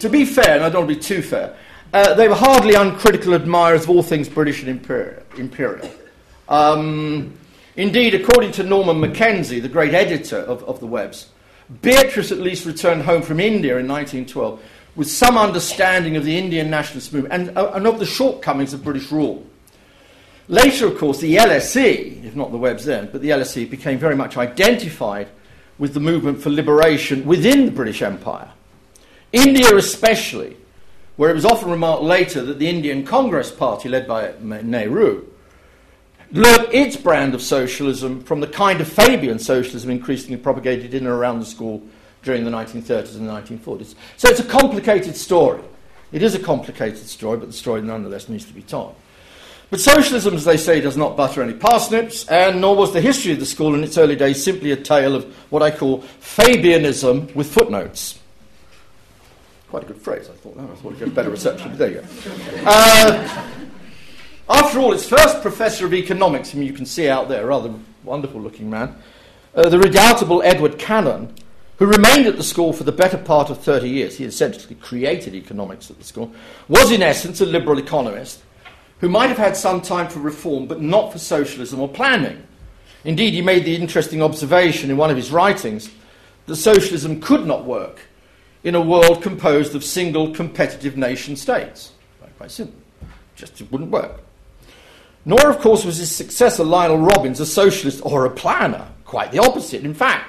to 0.00 0.08
be 0.08 0.24
fair, 0.24 0.56
and 0.56 0.64
I 0.64 0.70
don't 0.70 0.86
want 0.86 0.90
to 0.90 0.94
be 0.96 1.00
too 1.00 1.22
fair, 1.22 1.56
uh, 1.92 2.14
they 2.14 2.28
were 2.28 2.34
hardly 2.34 2.74
uncritical 2.74 3.34
admirers 3.34 3.84
of 3.84 3.90
all 3.90 4.02
things 4.02 4.28
British 4.28 4.62
and 4.62 4.70
imperial. 5.36 5.90
Um, 6.48 7.34
indeed, 7.76 8.14
according 8.14 8.52
to 8.52 8.62
Norman 8.62 9.00
Mackenzie, 9.00 9.60
the 9.60 9.68
great 9.68 9.92
editor 9.92 10.38
of, 10.38 10.62
of 10.64 10.80
the 10.80 10.86
Webbs, 10.86 11.28
Beatrice 11.80 12.32
at 12.32 12.38
least 12.38 12.66
returned 12.66 13.02
home 13.02 13.22
from 13.22 13.40
India 13.40 13.78
in 13.78 13.88
1912 13.88 14.62
with 14.94 15.10
some 15.10 15.38
understanding 15.38 16.16
of 16.16 16.24
the 16.24 16.36
Indian 16.36 16.68
nationalist 16.70 17.12
movement 17.12 17.48
and, 17.48 17.58
uh, 17.58 17.72
and 17.74 17.86
of 17.86 17.98
the 17.98 18.06
shortcomings 18.06 18.74
of 18.74 18.84
British 18.84 19.10
rule. 19.10 19.46
Later, 20.48 20.86
of 20.86 20.98
course, 20.98 21.20
the 21.20 21.36
LSE, 21.36 22.24
if 22.24 22.34
not 22.34 22.50
the 22.50 22.58
Webbs 22.58 22.84
then, 22.84 23.08
but 23.12 23.22
the 23.22 23.30
LSE 23.30 23.70
became 23.70 23.98
very 23.98 24.16
much 24.16 24.36
identified 24.36 25.28
with 25.78 25.94
the 25.94 26.00
movement 26.00 26.40
for 26.40 26.50
liberation 26.50 27.24
within 27.24 27.66
the 27.66 27.72
British 27.72 28.02
Empire. 28.02 28.50
India, 29.32 29.74
especially, 29.76 30.56
where 31.16 31.30
it 31.30 31.34
was 31.34 31.44
often 31.44 31.70
remarked 31.70 32.02
later 32.02 32.42
that 32.42 32.58
the 32.58 32.68
Indian 32.68 33.04
Congress 33.04 33.50
Party, 33.50 33.88
led 33.88 34.06
by 34.06 34.32
Nehru, 34.40 35.26
learnt 36.32 36.72
its 36.72 36.96
brand 36.96 37.34
of 37.34 37.42
socialism 37.42 38.22
from 38.22 38.40
the 38.40 38.46
kind 38.46 38.80
of 38.80 38.88
Fabian 38.88 39.38
socialism 39.38 39.90
increasingly 39.90 40.36
propagated 40.36 40.94
in 40.94 41.06
and 41.06 41.14
around 41.14 41.40
the 41.40 41.46
school 41.46 41.82
during 42.22 42.44
the 42.44 42.50
1930s 42.50 43.16
and 43.16 43.28
1940s. 43.28 43.94
So 44.16 44.28
it's 44.28 44.40
a 44.40 44.44
complicated 44.44 45.16
story. 45.16 45.62
It 46.12 46.22
is 46.22 46.34
a 46.34 46.38
complicated 46.38 47.06
story, 47.06 47.38
but 47.38 47.46
the 47.46 47.52
story 47.52 47.82
nonetheless 47.82 48.28
needs 48.28 48.44
to 48.46 48.52
be 48.52 48.62
told. 48.62 48.94
But 49.72 49.80
socialism, 49.80 50.34
as 50.34 50.44
they 50.44 50.58
say, 50.58 50.82
does 50.82 50.98
not 50.98 51.16
butter 51.16 51.42
any 51.42 51.54
parsnips, 51.54 52.28
and 52.28 52.60
nor 52.60 52.76
was 52.76 52.92
the 52.92 53.00
history 53.00 53.32
of 53.32 53.40
the 53.40 53.46
school 53.46 53.74
in 53.74 53.82
its 53.82 53.96
early 53.96 54.16
days 54.16 54.44
simply 54.44 54.70
a 54.70 54.76
tale 54.76 55.14
of 55.14 55.24
what 55.50 55.62
I 55.62 55.70
call 55.70 56.02
Fabianism 56.20 57.34
with 57.34 57.50
footnotes. 57.50 58.18
Quite 59.70 59.84
a 59.84 59.86
good 59.86 59.96
phrase, 59.96 60.28
I 60.28 60.34
thought. 60.34 60.58
I 60.58 60.66
thought 60.74 60.92
it 60.92 60.98
get 60.98 61.14
better 61.14 61.30
reception, 61.30 61.70
but 61.70 61.78
there 61.78 61.90
you 61.90 62.00
go. 62.02 62.06
Uh, 62.66 63.46
after 64.50 64.78
all, 64.78 64.92
its 64.92 65.08
first 65.08 65.40
professor 65.40 65.86
of 65.86 65.94
economics, 65.94 66.50
whom 66.50 66.62
you 66.62 66.74
can 66.74 66.84
see 66.84 67.08
out 67.08 67.30
there, 67.30 67.46
rather 67.46 67.72
wonderful 68.04 68.42
looking 68.42 68.68
man, 68.68 68.94
uh, 69.54 69.70
the 69.70 69.78
redoubtable 69.78 70.42
Edward 70.42 70.78
Cannan, 70.78 71.34
who 71.78 71.86
remained 71.86 72.26
at 72.26 72.36
the 72.36 72.44
school 72.44 72.74
for 72.74 72.84
the 72.84 72.92
better 72.92 73.16
part 73.16 73.48
of 73.48 73.62
30 73.62 73.88
years, 73.88 74.18
he 74.18 74.26
essentially 74.26 74.74
created 74.74 75.34
economics 75.34 75.90
at 75.90 75.96
the 75.96 76.04
school, 76.04 76.30
was 76.68 76.90
in 76.90 77.02
essence 77.02 77.40
a 77.40 77.46
liberal 77.46 77.78
economist 77.78 78.42
who 79.02 79.08
might 79.08 79.26
have 79.26 79.36
had 79.36 79.56
some 79.56 79.82
time 79.82 80.08
for 80.08 80.20
reform 80.20 80.66
but 80.66 80.80
not 80.80 81.12
for 81.12 81.18
socialism 81.18 81.80
or 81.80 81.88
planning. 81.88 82.40
Indeed, 83.04 83.34
he 83.34 83.42
made 83.42 83.64
the 83.64 83.74
interesting 83.74 84.22
observation 84.22 84.90
in 84.90 84.96
one 84.96 85.10
of 85.10 85.16
his 85.16 85.32
writings 85.32 85.90
that 86.46 86.54
socialism 86.54 87.20
could 87.20 87.44
not 87.44 87.64
work 87.64 88.00
in 88.62 88.76
a 88.76 88.80
world 88.80 89.20
composed 89.20 89.74
of 89.74 89.82
single 89.82 90.32
competitive 90.32 90.96
nation 90.96 91.34
states. 91.34 91.92
Quite 92.38 92.52
simple. 92.52 92.80
Just 93.34 93.60
it 93.60 93.70
wouldn't 93.72 93.90
work. 93.90 94.20
Nor, 95.24 95.50
of 95.50 95.58
course, 95.58 95.84
was 95.84 95.96
his 95.96 96.14
successor 96.14 96.62
Lionel 96.62 96.98
Robbins 96.98 97.40
a 97.40 97.46
socialist 97.46 98.00
or 98.04 98.24
a 98.24 98.30
planner. 98.30 98.86
Quite 99.04 99.32
the 99.32 99.40
opposite. 99.40 99.84
In 99.84 99.94
fact, 99.94 100.28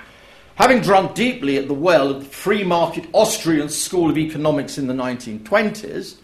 having 0.55 0.81
drunk 0.81 1.13
deeply 1.13 1.57
at 1.57 1.67
the 1.67 1.73
well 1.75 2.09
of 2.09 2.23
the 2.23 2.29
free 2.29 2.63
market 2.63 3.05
Austrian 3.13 3.69
School 3.69 4.09
of 4.09 4.17
Economics 4.17 4.79
in 4.79 4.87
the 4.87 4.93
1920s, 4.93 6.15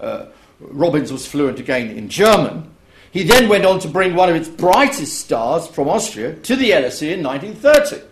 uh, 0.00 0.26
Robbins 0.60 1.12
was 1.12 1.26
fluent 1.26 1.60
again 1.60 1.90
in 1.90 2.08
German. 2.08 2.70
He 3.10 3.22
then 3.22 3.48
went 3.48 3.64
on 3.64 3.78
to 3.80 3.88
bring 3.88 4.14
one 4.14 4.28
of 4.28 4.36
its 4.36 4.48
brightest 4.48 5.18
stars 5.18 5.66
from 5.66 5.88
Austria 5.88 6.34
to 6.34 6.56
the 6.56 6.70
LSE 6.70 7.12
in 7.12 7.22
1930. 7.22 8.02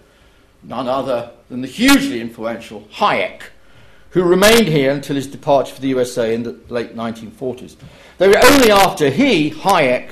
None 0.63 0.89
other 0.89 1.31
than 1.49 1.61
the 1.61 1.69
hugely 1.69 2.21
influential 2.21 2.83
Hayek, 2.95 3.43
who 4.11 4.23
remained 4.23 4.69
here 4.69 4.91
until 4.91 5.17
his 5.17 5.27
departure 5.27 5.75
for 5.75 5.81
the 5.81 5.89
USA 5.89 6.35
in 6.35 6.43
the 6.43 6.59
late 6.69 6.97
1940s. 6.97 7.77
Though 8.19 8.33
only 8.43 8.71
after 8.71 9.11
he, 9.11 9.51
Hayek, 9.51 10.11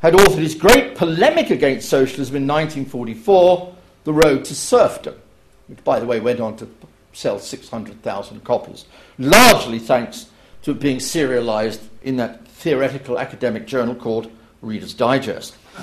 had 0.00 0.14
authored 0.14 0.42
his 0.42 0.54
great 0.54 0.94
polemic 0.94 1.50
against 1.50 1.88
socialism 1.88 2.36
in 2.36 2.46
1944, 2.46 3.74
The 4.04 4.12
Road 4.12 4.44
to 4.44 4.54
Serfdom, 4.54 5.14
which, 5.68 5.82
by 5.82 5.98
the 5.98 6.06
way, 6.06 6.20
went 6.20 6.40
on 6.40 6.56
to 6.58 6.68
sell 7.12 7.38
600,000 7.38 8.44
copies, 8.44 8.84
largely 9.18 9.78
thanks 9.78 10.26
to 10.66 10.74
being 10.74 10.98
serialized 10.98 11.80
in 12.02 12.16
that 12.16 12.44
theoretical 12.48 13.20
academic 13.20 13.68
journal 13.68 13.94
called 13.94 14.28
Reader's 14.62 14.94
Digest. 14.94 15.54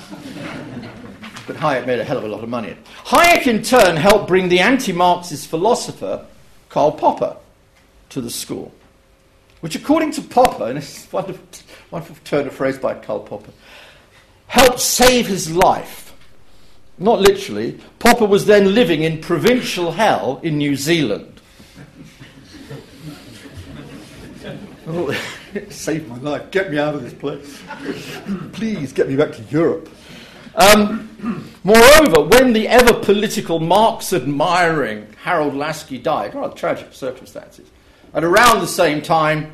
but 1.46 1.56
Hayek 1.56 1.86
made 1.86 2.00
a 2.00 2.04
hell 2.04 2.18
of 2.18 2.24
a 2.24 2.28
lot 2.28 2.44
of 2.44 2.50
money. 2.50 2.76
Hayek, 3.06 3.46
in 3.46 3.62
turn, 3.62 3.96
helped 3.96 4.28
bring 4.28 4.50
the 4.50 4.60
anti 4.60 4.92
Marxist 4.92 5.48
philosopher 5.48 6.26
Karl 6.68 6.92
Popper 6.92 7.38
to 8.10 8.20
the 8.20 8.28
school, 8.28 8.74
which, 9.62 9.74
according 9.74 10.10
to 10.12 10.20
Popper, 10.20 10.66
and 10.66 10.76
this 10.76 11.10
wonderful, 11.10 11.42
wonderful 11.90 12.16
turn 12.22 12.46
of 12.46 12.52
phrase 12.52 12.76
by 12.76 12.92
Karl 12.92 13.20
Popper, 13.20 13.52
helped 14.48 14.80
save 14.80 15.26
his 15.26 15.50
life. 15.50 16.14
Not 16.98 17.20
literally. 17.20 17.80
Popper 18.00 18.26
was 18.26 18.44
then 18.44 18.74
living 18.74 19.02
in 19.02 19.22
provincial 19.22 19.92
hell 19.92 20.40
in 20.42 20.58
New 20.58 20.76
Zealand. 20.76 21.33
Oh, 24.86 25.12
saved 25.70 26.08
my 26.08 26.18
life. 26.18 26.50
Get 26.50 26.70
me 26.70 26.78
out 26.78 26.94
of 26.94 27.02
this 27.02 27.14
place. 27.14 27.62
Please 28.52 28.92
get 28.92 29.08
me 29.08 29.16
back 29.16 29.32
to 29.32 29.42
Europe. 29.44 29.88
Um, 30.54 31.52
moreover, 31.64 32.22
when 32.22 32.52
the 32.52 32.68
ever 32.68 32.94
political 32.94 33.60
Marx 33.60 34.12
admiring 34.12 35.08
Harold 35.22 35.54
Laski 35.54 35.98
died, 35.98 36.34
rather 36.34 36.54
tragic 36.54 36.92
circumstances, 36.92 37.70
at 38.12 38.24
around 38.24 38.60
the 38.60 38.66
same 38.66 39.02
time, 39.02 39.52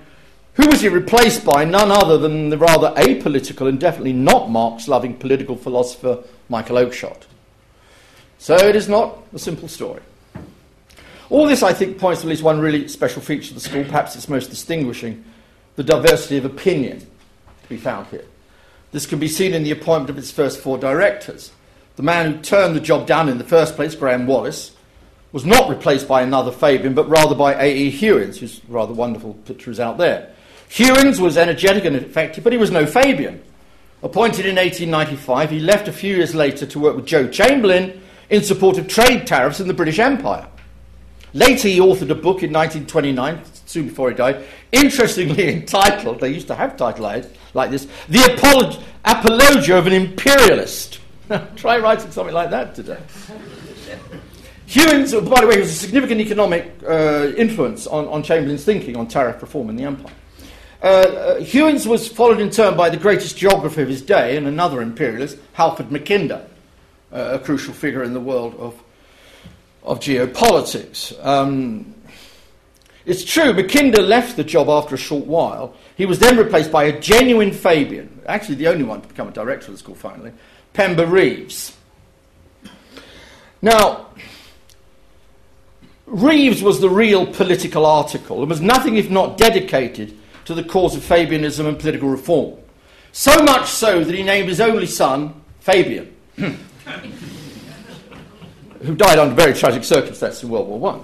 who 0.55 0.67
was 0.69 0.81
he 0.81 0.89
replaced 0.89 1.45
by? 1.45 1.65
None 1.65 1.91
other 1.91 2.19
than 2.19 2.51
the 2.51 2.59
rather 2.59 2.93
apolitical 2.97 3.69
and 3.69 3.81
definitely 3.81 4.13
not 4.13 4.51
Marx 4.51 4.89
loving 4.89 5.15
political 5.17 5.57
philosopher 5.57 6.23
Michael 6.49 6.77
Oakeshott. 6.77 7.23
So 8.39 8.57
it 8.57 8.77
is 8.77 8.89
not 8.89 9.19
a 9.33 9.39
simple 9.39 9.69
story. 9.69 10.03
All 11.31 11.47
this, 11.47 11.63
I 11.63 11.73
think, 11.73 11.99
points 11.99 12.23
to 12.23 12.27
at 12.27 12.31
least 12.31 12.43
one 12.43 12.61
really 12.61 12.89
special 12.89 13.23
feature 13.23 13.51
of 13.51 13.55
the 13.55 13.61
school, 13.61 13.85
perhaps 13.85 14.17
its 14.17 14.29
most 14.29 14.51
distinguishing 14.51 15.25
the 15.77 15.85
diversity 15.85 16.37
of 16.37 16.45
opinion 16.45 16.99
to 16.99 17.69
be 17.69 17.77
found 17.77 18.09
here. 18.09 18.25
This 18.91 19.07
can 19.07 19.21
be 19.21 19.29
seen 19.29 19.55
in 19.55 19.63
the 19.63 19.71
appointment 19.71 20.11
of 20.11 20.19
its 20.19 20.33
first 20.33 20.61
four 20.61 20.77
directors. 20.77 21.53
The 21.95 22.03
man 22.03 22.33
who 22.33 22.39
turned 22.41 22.75
the 22.75 22.81
job 22.81 23.07
down 23.07 23.29
in 23.29 23.39
the 23.39 23.45
first 23.45 23.77
place, 23.77 23.95
Graham 23.95 24.27
Wallas, 24.27 24.73
was 25.31 25.47
not 25.47 25.71
replaced 25.71 26.09
by 26.09 26.23
another 26.23 26.51
Fabian, 26.51 26.95
but 26.95 27.09
rather 27.09 27.37
by 27.37 27.55
A.E. 27.55 27.91
Hewins, 27.91 28.39
whose 28.39 28.61
rather 28.67 28.93
wonderful 28.93 29.35
picture 29.35 29.71
is 29.71 29.79
out 29.79 29.99
there. 29.99 30.35
Hewins 30.69 31.21
was 31.21 31.39
energetic 31.39 31.85
and 31.85 31.95
effective, 31.95 32.43
but 32.43 32.53
he 32.53 32.59
was 32.59 32.73
no 32.73 32.87
Fabian. 32.87 33.41
Appointed 34.03 34.47
in 34.47 34.57
1895, 34.57 35.51
he 35.51 35.61
left 35.61 35.87
a 35.87 35.93
few 35.93 36.17
years 36.17 36.35
later 36.35 36.67
to 36.67 36.81
work 36.81 36.97
with 36.97 37.07
Joe 37.07 37.29
Chamberlain 37.29 38.01
in 38.31 38.43
support 38.43 38.79
of 38.79 38.89
trade 38.89 39.27
tariffs 39.27 39.61
in 39.61 39.69
the 39.69 39.75
British 39.75 40.01
Empire. 40.01 40.49
Later, 41.33 41.69
he 41.69 41.79
authored 41.79 42.11
a 42.11 42.15
book 42.15 42.43
in 42.43 42.53
1929, 42.53 43.41
soon 43.67 43.89
before 43.89 44.11
he 44.11 44.17
died, 44.17 44.45
interestingly 44.73 45.49
entitled, 45.55 46.21
they 46.21 46.31
used 46.31 46.49
to 46.49 46.55
have 46.55 46.77
titles 46.77 47.27
like 47.55 47.71
this, 47.71 47.87
The 48.09 48.19
Apolog- 48.19 48.83
Apologia 49.05 49.79
of 49.79 49.87
an 49.87 49.93
Imperialist. 49.93 51.01
Try 51.57 51.79
writing 51.79 52.11
something 52.11 52.35
like 52.35 52.51
that 52.51 52.75
today. 52.75 52.99
Hewins, 54.67 55.13
oh, 55.15 55.21
by 55.21 55.41
the 55.41 55.49
way, 55.49 55.59
was 55.59 55.71
a 55.71 55.75
significant 55.75 56.21
economic 56.21 56.73
uh, 56.89 57.33
influence 57.37 57.89
on, 57.89 58.07
on, 58.07 58.23
Chamberlain's 58.23 58.65
thinking 58.65 58.97
on 58.97 59.09
tariff 59.09 59.43
reform 59.43 59.69
in 59.69 59.75
the 59.75 59.83
empire. 59.83 60.15
Uh, 60.81 60.87
uh, 60.87 61.41
Hewins 61.41 61.89
was 61.89 62.07
followed 62.07 62.41
in 62.41 62.51
turn 62.51 62.77
by 62.77 62.89
the 62.89 62.97
greatest 62.97 63.37
geographer 63.37 63.83
of 63.83 63.89
his 63.89 64.01
day 64.01 64.37
and 64.37 64.47
another 64.47 64.81
imperialist, 64.81 65.39
Halford 65.55 65.89
Mackinder, 65.89 66.45
uh, 67.13 67.31
a 67.33 67.39
crucial 67.41 67.75
figure 67.75 68.05
in 68.05 68.15
the 68.15 68.21
world 68.21 68.55
of, 68.61 68.81
of 69.83 70.01
geopolitics. 70.01 71.25
Um, 71.25 71.95
it's 73.07 73.25
true, 73.25 73.53
Mackinder 73.53 74.07
left 74.07 74.37
the 74.37 74.45
job 74.45 74.69
after 74.69 74.95
a 74.95 74.99
short 74.99 75.27
while. 75.27 75.75
He 75.97 76.07
was 76.07 76.19
then 76.19 76.37
replaced 76.37 76.71
by 76.71 76.85
a 76.85 77.01
genuine 77.01 77.53
Fabian, 77.53 78.21
actually 78.27 78.57
the 78.57 78.69
only 78.69 78.85
one 78.85 79.01
to 79.01 79.09
become 79.09 79.29
a 79.29 79.33
director 79.33 79.69
of 79.69 79.73
the 79.73 79.79
school 79.79 79.95
finally, 79.95 80.33
Pember 80.75 81.07
Reeves. 81.07 81.77
Now, 83.63 84.09
Reeves 86.07 86.63
was 86.63 86.81
the 86.81 86.91
real 86.91 87.27
political 87.27 87.87
article 87.87 88.41
and 88.41 88.49
was 88.49 88.61
nothing 88.61 88.97
if 88.97 89.11
not 89.11 89.37
dedicated 89.39 90.17
to 90.45 90.55
the 90.55 90.65
cause 90.65 90.97
of 90.97 91.03
Fabianism 91.03 91.67
and 91.67 91.79
political 91.79 92.09
reform. 92.09 92.59
So 93.13 93.43
much 93.43 93.69
so 93.69 94.03
that 94.05 94.15
he 94.15 94.23
named 94.23 94.49
his 94.49 94.61
only 94.61 94.87
son 94.87 95.43
Fabian, 95.61 96.15
who 98.83 98.95
died 98.95 99.19
under 99.19 99.35
very 99.35 99.55
tragic 99.55 99.85
circumstances 99.85 100.43
in 100.43 100.49
World 100.49 100.69
War 100.69 100.95
I. 100.95 101.01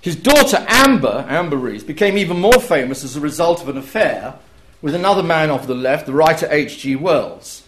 His 0.00 0.16
daughter 0.16 0.64
Amber, 0.68 1.24
Amber 1.28 1.56
Reeves, 1.56 1.84
became 1.84 2.18
even 2.18 2.38
more 2.38 2.60
famous 2.60 3.04
as 3.04 3.16
a 3.16 3.20
result 3.20 3.62
of 3.62 3.68
an 3.68 3.78
affair 3.78 4.34
with 4.82 4.94
another 4.94 5.22
man 5.22 5.50
off 5.50 5.66
the 5.66 5.74
left, 5.74 6.06
the 6.06 6.12
writer 6.12 6.46
H.G. 6.50 6.96
Wells 6.96 7.64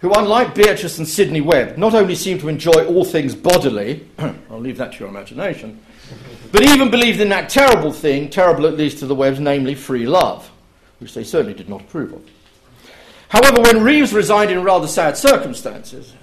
who, 0.00 0.12
unlike 0.12 0.54
Beatrice 0.54 0.98
and 0.98 1.08
Sidney 1.08 1.40
Webb, 1.40 1.78
not 1.78 1.94
only 1.94 2.14
seemed 2.14 2.40
to 2.40 2.48
enjoy 2.48 2.84
all 2.86 3.04
things 3.04 3.34
bodily, 3.34 4.06
I'll 4.18 4.60
leave 4.60 4.78
that 4.78 4.92
to 4.92 4.98
your 5.00 5.08
imagination, 5.08 5.80
but 6.52 6.62
even 6.62 6.90
believed 6.90 7.20
in 7.20 7.30
that 7.30 7.48
terrible 7.48 7.92
thing, 7.92 8.28
terrible 8.28 8.66
at 8.66 8.76
least 8.76 8.98
to 8.98 9.06
the 9.06 9.14
Webbs, 9.14 9.40
namely 9.40 9.74
free 9.74 10.06
love, 10.06 10.50
which 10.98 11.14
they 11.14 11.24
certainly 11.24 11.54
did 11.54 11.68
not 11.68 11.80
approve 11.80 12.12
of. 12.12 12.22
However, 13.28 13.62
when 13.62 13.82
Reeves 13.82 14.12
resigned 14.12 14.50
in 14.50 14.62
rather 14.62 14.86
sad 14.86 15.16
circumstances, 15.16 16.14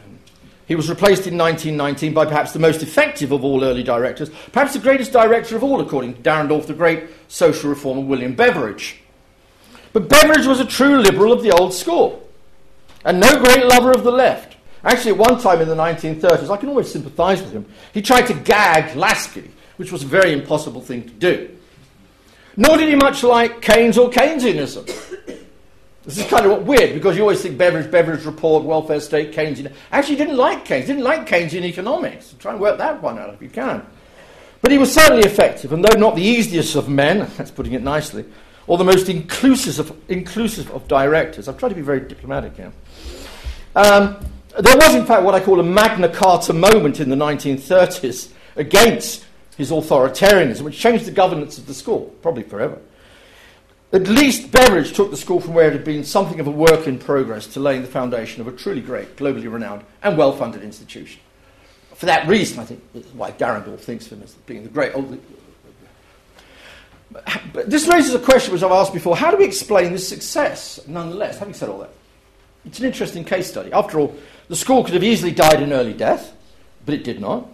he 0.73 0.75
was 0.75 0.89
replaced 0.89 1.27
in 1.27 1.37
1919 1.37 2.15
by 2.15 2.25
perhaps 2.25 2.51
the 2.51 2.57
most 2.57 2.81
effective 2.81 3.31
of 3.31 3.43
all 3.43 3.63
early 3.63 3.83
directors, 3.83 4.31
perhaps 4.51 4.73
the 4.73 4.79
greatest 4.79 5.11
director 5.11 5.55
of 5.55 5.63
all, 5.63 5.79
according 5.79 6.15
to 6.15 6.21
Dahrendorf, 6.23 6.65
the 6.65 6.73
great 6.73 7.03
social 7.27 7.69
reformer 7.69 8.01
William 8.01 8.33
Beveridge. 8.33 8.97
But 9.91 10.09
Beveridge 10.09 10.47
was 10.47 10.59
a 10.59 10.65
true 10.65 10.97
liberal 10.97 11.31
of 11.31 11.43
the 11.43 11.51
old 11.51 11.75
school 11.75 12.27
and 13.05 13.19
no 13.19 13.37
great 13.43 13.67
lover 13.67 13.91
of 13.91 14.03
the 14.03 14.11
left. 14.11 14.57
Actually, 14.83 15.11
at 15.11 15.17
one 15.19 15.39
time 15.39 15.61
in 15.61 15.67
the 15.67 15.75
1930s, 15.75 16.49
I 16.49 16.57
can 16.57 16.69
always 16.69 16.91
sympathize 16.91 17.39
with 17.43 17.51
him, 17.51 17.67
he 17.93 18.01
tried 18.01 18.25
to 18.25 18.33
gag 18.33 18.95
Laski, 18.95 19.51
which 19.77 19.91
was 19.91 20.01
a 20.01 20.07
very 20.07 20.33
impossible 20.33 20.81
thing 20.81 21.03
to 21.03 21.13
do. 21.13 21.55
Nor 22.57 22.77
did 22.77 22.89
he 22.89 22.95
much 22.95 23.21
like 23.21 23.61
Keynes 23.61 23.99
or 23.99 24.09
Keynesianism. 24.09 24.89
This 26.05 26.17
is 26.17 26.27
kind 26.27 26.45
of 26.45 26.67
weird 26.67 26.93
because 26.93 27.15
you 27.15 27.21
always 27.21 27.41
think 27.41 27.57
Beveridge, 27.57 27.89
Beveridge 27.89 28.25
report, 28.25 28.65
welfare 28.65 28.99
state, 28.99 29.31
Keynesian. 29.31 29.71
Actually, 29.91 30.17
didn't 30.17 30.35
like 30.35 30.65
Keynes. 30.65 30.87
Didn't 30.87 31.03
like 31.03 31.27
Keynesian 31.27 31.63
economics. 31.63 32.35
Try 32.39 32.51
and 32.51 32.59
work 32.59 32.77
that 32.77 33.01
one 33.01 33.17
out 33.17 33.33
if 33.33 33.41
you 33.41 33.49
can. 33.49 33.85
But 34.61 34.71
he 34.71 34.77
was 34.77 34.93
certainly 34.93 35.23
effective, 35.23 35.71
and 35.71 35.83
though 35.83 35.97
not 35.97 36.15
the 36.15 36.21
easiest 36.21 36.75
of 36.75 36.89
men, 36.89 37.29
that's 37.37 37.51
putting 37.51 37.73
it 37.73 37.83
nicely, 37.83 38.25
or 38.67 38.77
the 38.77 38.83
most 38.83 39.07
inclusive 39.09 39.79
of, 39.79 39.97
inclusive 40.09 40.71
of 40.71 40.87
directors, 40.87 41.47
I've 41.47 41.57
tried 41.57 41.69
to 41.69 41.75
be 41.75 41.81
very 41.81 42.01
diplomatic 42.01 42.55
here. 42.55 42.71
Um, 43.75 44.25
there 44.59 44.77
was, 44.77 44.95
in 44.95 45.05
fact, 45.05 45.23
what 45.23 45.35
I 45.35 45.39
call 45.39 45.59
a 45.59 45.63
Magna 45.63 46.09
Carta 46.09 46.53
moment 46.53 46.99
in 46.99 47.09
the 47.09 47.15
1930s 47.15 48.31
against 48.55 49.25
his 49.57 49.71
authoritarianism, 49.71 50.61
which 50.61 50.77
changed 50.77 51.05
the 51.05 51.11
governance 51.11 51.57
of 51.57 51.65
the 51.65 51.73
school, 51.73 52.13
probably 52.21 52.43
forever. 52.43 52.79
At 53.93 54.07
least 54.07 54.51
Beveridge 54.51 54.93
took 54.93 55.11
the 55.11 55.17
school 55.17 55.39
from 55.39 55.53
where 55.53 55.67
it 55.67 55.73
had 55.73 55.83
been 55.83 56.03
something 56.03 56.39
of 56.39 56.47
a 56.47 56.51
work 56.51 56.87
in 56.87 56.97
progress 56.97 57.45
to 57.53 57.59
laying 57.59 57.83
the 57.83 57.87
foundation 57.87 58.41
of 58.41 58.47
a 58.47 58.51
truly 58.51 58.81
great, 58.81 59.15
globally 59.15 59.51
renowned, 59.51 59.83
and 60.01 60.17
well 60.17 60.33
funded 60.33 60.63
institution. 60.63 61.21
for 61.93 62.07
that 62.07 62.27
reason, 62.27 62.59
I 62.59 62.65
think, 62.65 62.81
why 63.13 63.31
Garangol 63.31 63.79
thinks 63.79 64.07
of 64.07 64.13
him 64.13 64.23
as 64.23 64.33
being 64.33 64.63
the 64.63 64.69
great. 64.69 64.95
Old, 64.95 65.19
but 67.53 67.69
this 67.69 67.87
raises 67.87 68.15
a 68.15 68.19
question 68.19 68.51
which 68.51 68.63
I've 68.63 68.71
asked 68.71 68.93
before. 68.93 69.15
How 69.15 69.29
do 69.29 69.37
we 69.37 69.45
explain 69.45 69.91
this 69.91 70.09
success, 70.09 70.79
nonetheless? 70.87 71.37
Having 71.37 71.53
said 71.53 71.69
all 71.69 71.77
that, 71.79 71.91
it's 72.65 72.79
an 72.79 72.85
interesting 72.85 73.23
case 73.23 73.47
study. 73.47 73.71
After 73.71 73.99
all, 73.99 74.15
the 74.47 74.55
school 74.55 74.83
could 74.83 74.95
have 74.95 75.03
easily 75.03 75.31
died 75.31 75.61
an 75.61 75.71
early 75.71 75.93
death, 75.93 76.35
but 76.83 76.95
it 76.95 77.03
did 77.03 77.21
not. 77.21 77.47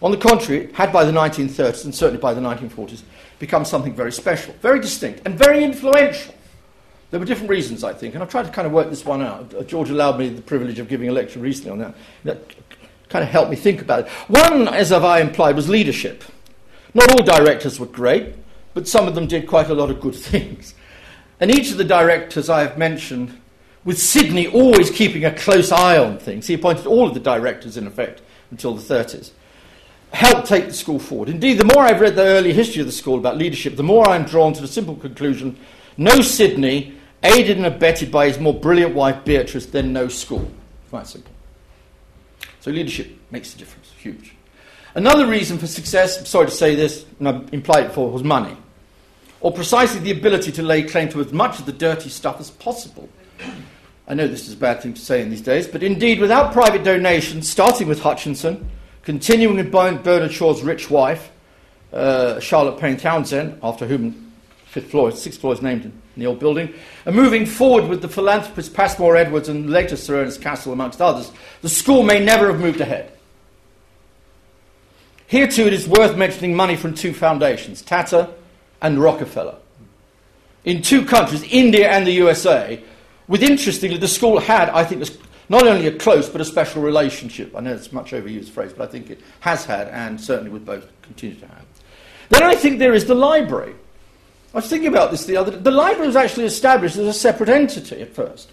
On 0.00 0.12
the 0.12 0.16
contrary, 0.16 0.64
it 0.64 0.74
had 0.74 0.92
by 0.92 1.04
the 1.04 1.12
1930s 1.12 1.84
and 1.84 1.94
certainly 1.94 2.20
by 2.20 2.34
the 2.34 2.40
1940s 2.40 3.02
become 3.42 3.64
something 3.64 3.92
very 3.92 4.12
special, 4.12 4.54
very 4.62 4.78
distinct, 4.78 5.22
and 5.26 5.36
very 5.36 5.64
influential. 5.64 6.32
There 7.10 7.18
were 7.18 7.26
different 7.26 7.50
reasons, 7.50 7.82
I 7.82 7.92
think, 7.92 8.14
and 8.14 8.22
I've 8.22 8.30
tried 8.30 8.44
to 8.44 8.52
kind 8.52 8.66
of 8.66 8.72
work 8.72 8.88
this 8.88 9.04
one 9.04 9.20
out. 9.20 9.52
Uh, 9.52 9.64
George 9.64 9.90
allowed 9.90 10.16
me 10.16 10.28
the 10.28 10.40
privilege 10.40 10.78
of 10.78 10.88
giving 10.88 11.08
a 11.08 11.12
lecture 11.12 11.40
recently 11.40 11.72
on 11.72 11.78
that. 11.78 11.94
That 12.22 12.54
kind 13.08 13.24
of 13.24 13.28
helped 13.28 13.50
me 13.50 13.56
think 13.56 13.82
about 13.82 14.06
it. 14.06 14.08
One, 14.28 14.68
as 14.68 14.92
I 14.92 15.20
implied, 15.20 15.56
was 15.56 15.68
leadership. 15.68 16.22
Not 16.94 17.10
all 17.10 17.26
directors 17.26 17.80
were 17.80 17.86
great, 17.86 18.36
but 18.74 18.86
some 18.86 19.08
of 19.08 19.16
them 19.16 19.26
did 19.26 19.48
quite 19.48 19.70
a 19.70 19.74
lot 19.74 19.90
of 19.90 20.00
good 20.00 20.14
things. 20.30 20.74
And 21.40 21.50
each 21.50 21.72
of 21.72 21.78
the 21.78 21.84
directors 21.84 22.48
I 22.48 22.60
have 22.60 22.78
mentioned, 22.78 23.36
with 23.84 23.98
Sidney 23.98 24.46
always 24.46 24.88
keeping 24.88 25.24
a 25.24 25.34
close 25.34 25.72
eye 25.72 25.98
on 25.98 26.18
things, 26.18 26.46
he 26.46 26.54
appointed 26.54 26.86
all 26.86 27.08
of 27.08 27.14
the 27.14 27.20
directors, 27.20 27.76
in 27.76 27.88
effect, 27.88 28.22
until 28.52 28.74
the 28.74 28.82
30s, 28.82 29.32
helped 30.12 30.46
take 30.46 30.66
the 30.66 30.72
school 30.72 30.98
forward. 30.98 31.28
Indeed, 31.28 31.58
the 31.58 31.64
more 31.64 31.82
I've 31.82 32.00
read 32.00 32.16
the 32.16 32.22
early 32.22 32.52
history 32.52 32.80
of 32.80 32.86
the 32.86 32.92
school 32.92 33.18
about 33.18 33.38
leadership, 33.38 33.76
the 33.76 33.82
more 33.82 34.08
I'm 34.08 34.24
drawn 34.24 34.52
to 34.52 34.60
the 34.60 34.68
simple 34.68 34.96
conclusion 34.96 35.56
no 35.96 36.20
Sidney, 36.22 36.94
aided 37.22 37.56
and 37.58 37.66
abetted 37.66 38.10
by 38.10 38.26
his 38.26 38.38
more 38.38 38.54
brilliant 38.54 38.94
wife 38.94 39.24
Beatrice, 39.24 39.66
then 39.66 39.92
no 39.92 40.08
school. 40.08 40.50
Quite 40.90 41.06
simple. 41.06 41.32
So 42.60 42.70
leadership 42.70 43.10
makes 43.30 43.54
a 43.54 43.58
difference, 43.58 43.90
huge. 43.98 44.34
Another 44.94 45.26
reason 45.26 45.58
for 45.58 45.66
success, 45.66 46.18
I'm 46.18 46.26
sorry 46.26 46.46
to 46.46 46.52
say 46.52 46.74
this, 46.74 47.04
and 47.18 47.28
I 47.28 47.42
implied 47.52 47.84
it 47.84 47.88
before, 47.88 48.10
was 48.10 48.22
money. 48.22 48.56
Or 49.40 49.52
precisely 49.52 50.00
the 50.00 50.12
ability 50.12 50.52
to 50.52 50.62
lay 50.62 50.82
claim 50.82 51.08
to 51.10 51.20
as 51.20 51.32
much 51.32 51.58
of 51.58 51.66
the 51.66 51.72
dirty 51.72 52.08
stuff 52.08 52.40
as 52.40 52.50
possible. 52.50 53.08
I 54.06 54.14
know 54.14 54.28
this 54.28 54.46
is 54.46 54.54
a 54.54 54.58
bad 54.58 54.82
thing 54.82 54.94
to 54.94 55.00
say 55.00 55.22
in 55.22 55.30
these 55.30 55.40
days, 55.40 55.66
but 55.66 55.82
indeed, 55.82 56.20
without 56.20 56.52
private 56.52 56.84
donations, 56.84 57.48
starting 57.48 57.88
with 57.88 58.00
Hutchinson, 58.00 58.68
continuing 59.02 59.56
with 59.56 59.70
Bernard 59.70 60.32
Shaw's 60.32 60.62
rich 60.62 60.90
wife, 60.90 61.30
uh, 61.92 62.40
Charlotte 62.40 62.78
Payne 62.78 62.96
Townshend, 62.96 63.58
after 63.62 63.86
whom 63.86 64.32
fifth 64.66 64.90
floor, 64.90 65.10
sixth 65.12 65.40
floor 65.40 65.52
is 65.52 65.60
named 65.60 65.84
in 65.84 65.92
the 66.16 66.26
old 66.26 66.38
building, 66.38 66.72
and 67.04 67.14
moving 67.14 67.44
forward 67.44 67.88
with 67.88 68.00
the 68.00 68.08
philanthropist 68.08 68.72
Passmore 68.72 69.16
Edwards 69.16 69.48
and 69.48 69.70
later 69.70 69.96
Sir 69.96 70.22
Ernest 70.22 70.40
Cassel, 70.40 70.72
amongst 70.72 71.00
others, 71.00 71.30
the 71.60 71.68
school 71.68 72.02
may 72.02 72.24
never 72.24 72.46
have 72.46 72.60
moved 72.60 72.80
ahead. 72.80 73.12
Here, 75.26 75.46
too, 75.46 75.66
it 75.66 75.72
is 75.72 75.88
worth 75.88 76.16
mentioning 76.16 76.54
money 76.54 76.76
from 76.76 76.94
two 76.94 77.12
foundations, 77.12 77.82
Tata 77.82 78.30
and 78.80 78.98
Rockefeller. 78.98 79.56
In 80.64 80.82
two 80.82 81.04
countries, 81.04 81.42
India 81.44 81.90
and 81.90 82.06
the 82.06 82.12
USA, 82.12 82.82
with 83.28 83.42
interestingly, 83.42 83.96
the 83.96 84.08
school 84.08 84.38
had, 84.38 84.68
I 84.68 84.84
think, 84.84 85.08
not 85.52 85.66
only 85.66 85.86
a 85.86 85.92
close 85.92 86.30
but 86.30 86.40
a 86.40 86.44
special 86.44 86.82
relationship. 86.82 87.54
I 87.54 87.60
know 87.60 87.74
it's 87.74 87.92
a 87.92 87.94
much 87.94 88.12
overused 88.12 88.48
phrase, 88.48 88.72
but 88.72 88.88
I 88.88 88.90
think 88.90 89.10
it 89.10 89.20
has 89.40 89.66
had, 89.66 89.86
and 89.88 90.18
certainly 90.18 90.50
would 90.50 90.64
both 90.64 90.88
continue 91.02 91.36
to 91.36 91.46
have. 91.46 91.64
Then 92.30 92.42
I 92.42 92.54
think 92.54 92.78
there 92.78 92.94
is 92.94 93.04
the 93.04 93.14
library. 93.14 93.74
I 94.54 94.58
was 94.58 94.68
thinking 94.68 94.88
about 94.88 95.10
this 95.10 95.26
the 95.26 95.36
other 95.36 95.52
day. 95.52 95.58
The 95.58 95.70
library 95.70 96.06
was 96.06 96.16
actually 96.16 96.46
established 96.46 96.96
as 96.96 97.06
a 97.06 97.12
separate 97.12 97.50
entity 97.50 98.00
at 98.00 98.14
first. 98.14 98.50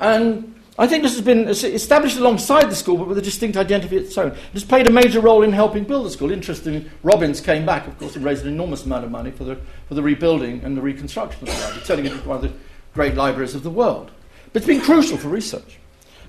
And 0.00 0.56
I 0.76 0.88
think 0.88 1.04
this 1.04 1.14
has 1.14 1.22
been 1.22 1.46
established 1.48 2.18
alongside 2.18 2.70
the 2.70 2.76
school, 2.76 2.98
but 2.98 3.06
with 3.06 3.18
a 3.18 3.22
distinct 3.22 3.56
identity 3.56 3.96
of 3.96 4.02
its 4.04 4.18
own. 4.18 4.32
It 4.32 4.38
has 4.54 4.64
played 4.64 4.88
a 4.88 4.92
major 4.92 5.20
role 5.20 5.44
in 5.44 5.52
helping 5.52 5.84
build 5.84 6.06
the 6.06 6.10
school. 6.10 6.32
Interestingly, 6.32 6.90
Robbins 7.04 7.40
came 7.40 7.64
back, 7.64 7.86
of 7.86 7.96
course, 7.98 8.16
and 8.16 8.24
raised 8.24 8.42
an 8.42 8.52
enormous 8.52 8.84
amount 8.84 9.04
of 9.04 9.12
money 9.12 9.30
for 9.30 9.44
the, 9.44 9.56
for 9.86 9.94
the 9.94 10.02
rebuilding 10.02 10.62
and 10.64 10.76
the 10.76 10.82
reconstruction 10.82 11.48
of 11.48 11.54
the 11.54 11.60
library, 11.60 11.84
turning 11.84 12.06
it 12.06 12.12
into 12.12 12.28
one 12.28 12.36
of 12.36 12.42
the 12.42 12.52
great 12.94 13.14
libraries 13.14 13.54
of 13.54 13.62
the 13.62 13.70
world. 13.70 14.10
But 14.52 14.62
it's 14.62 14.66
been 14.66 14.80
crucial 14.80 15.18
for 15.18 15.28
research 15.28 15.78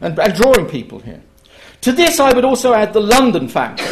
and, 0.02 0.18
and 0.20 0.34
drawing 0.34 0.68
people 0.68 1.00
here. 1.00 1.22
To 1.82 1.92
this, 1.92 2.20
I 2.20 2.34
would 2.34 2.46
also 2.46 2.74
add 2.74 2.94
the 2.94 3.00
London 3.02 3.48
factor 3.48 3.86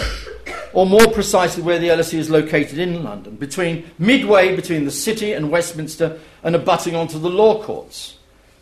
or 0.73 0.85
more 0.85 1.07
precisely 1.07 1.63
where 1.63 1.79
the 1.79 1.87
LSE 1.87 2.17
is 2.19 2.29
located 2.29 2.77
in 2.77 3.03
London, 3.03 3.35
between 3.35 3.89
midway 3.97 4.55
between 4.55 4.85
the 4.85 4.91
city 4.91 5.33
and 5.33 5.49
Westminster 5.49 6.19
and 6.43 6.55
abutting 6.55 6.95
onto 6.95 7.17
the 7.17 7.29
law 7.29 7.63
courts. 7.63 8.17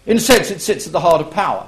In 0.05 0.18
a 0.18 0.20
sense, 0.22 0.51
it 0.51 0.61
sits 0.61 0.86
at 0.86 0.93
the 0.93 0.99
heart 0.99 1.20
of 1.20 1.32
power, 1.32 1.68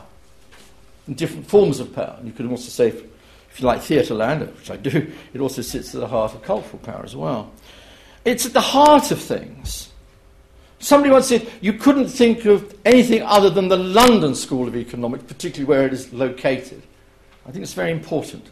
and 1.08 1.18
different 1.18 1.48
forms 1.48 1.80
of 1.80 1.94
power. 1.94 2.18
You 2.24 2.32
could 2.32 2.46
also 2.46 2.70
say, 2.70 2.90
if 2.90 3.60
you 3.60 3.66
like 3.66 3.82
Theatreland, 3.82 4.56
which 4.56 4.70
I 4.70 4.78
do, 4.78 5.12
it 5.34 5.42
also 5.42 5.62
sits 5.62 5.94
at 5.96 6.02
the 6.02 6.08
heart 6.08 6.34
of 6.34 6.44
cultural 6.44 6.80
power 6.80 7.04
as 7.04 7.16
well. 7.16 7.52
It's 8.24 8.46
at 8.46 8.54
the 8.54 8.62
heart 8.62 9.12
of 9.12 9.20
things. 9.20 9.92
Somebody 10.80 11.12
once 11.12 11.28
said 11.28 11.50
you 11.62 11.74
couldn't 11.74 12.08
think 12.08 12.46
of 12.46 12.76
anything 12.86 13.24
other 13.24 13.50
than 13.50 13.68
the 13.68 13.78
London 13.78 14.36
School 14.36 14.68
of 14.68 14.76
Economics, 14.76 15.24
particularly 15.24 15.68
where 15.68 15.86
it 15.86 15.94
is 15.94 16.14
located. 16.14 16.84
I 17.46 17.52
think 17.52 17.64
it's 17.64 17.74
very 17.74 17.92
important. 17.92 18.52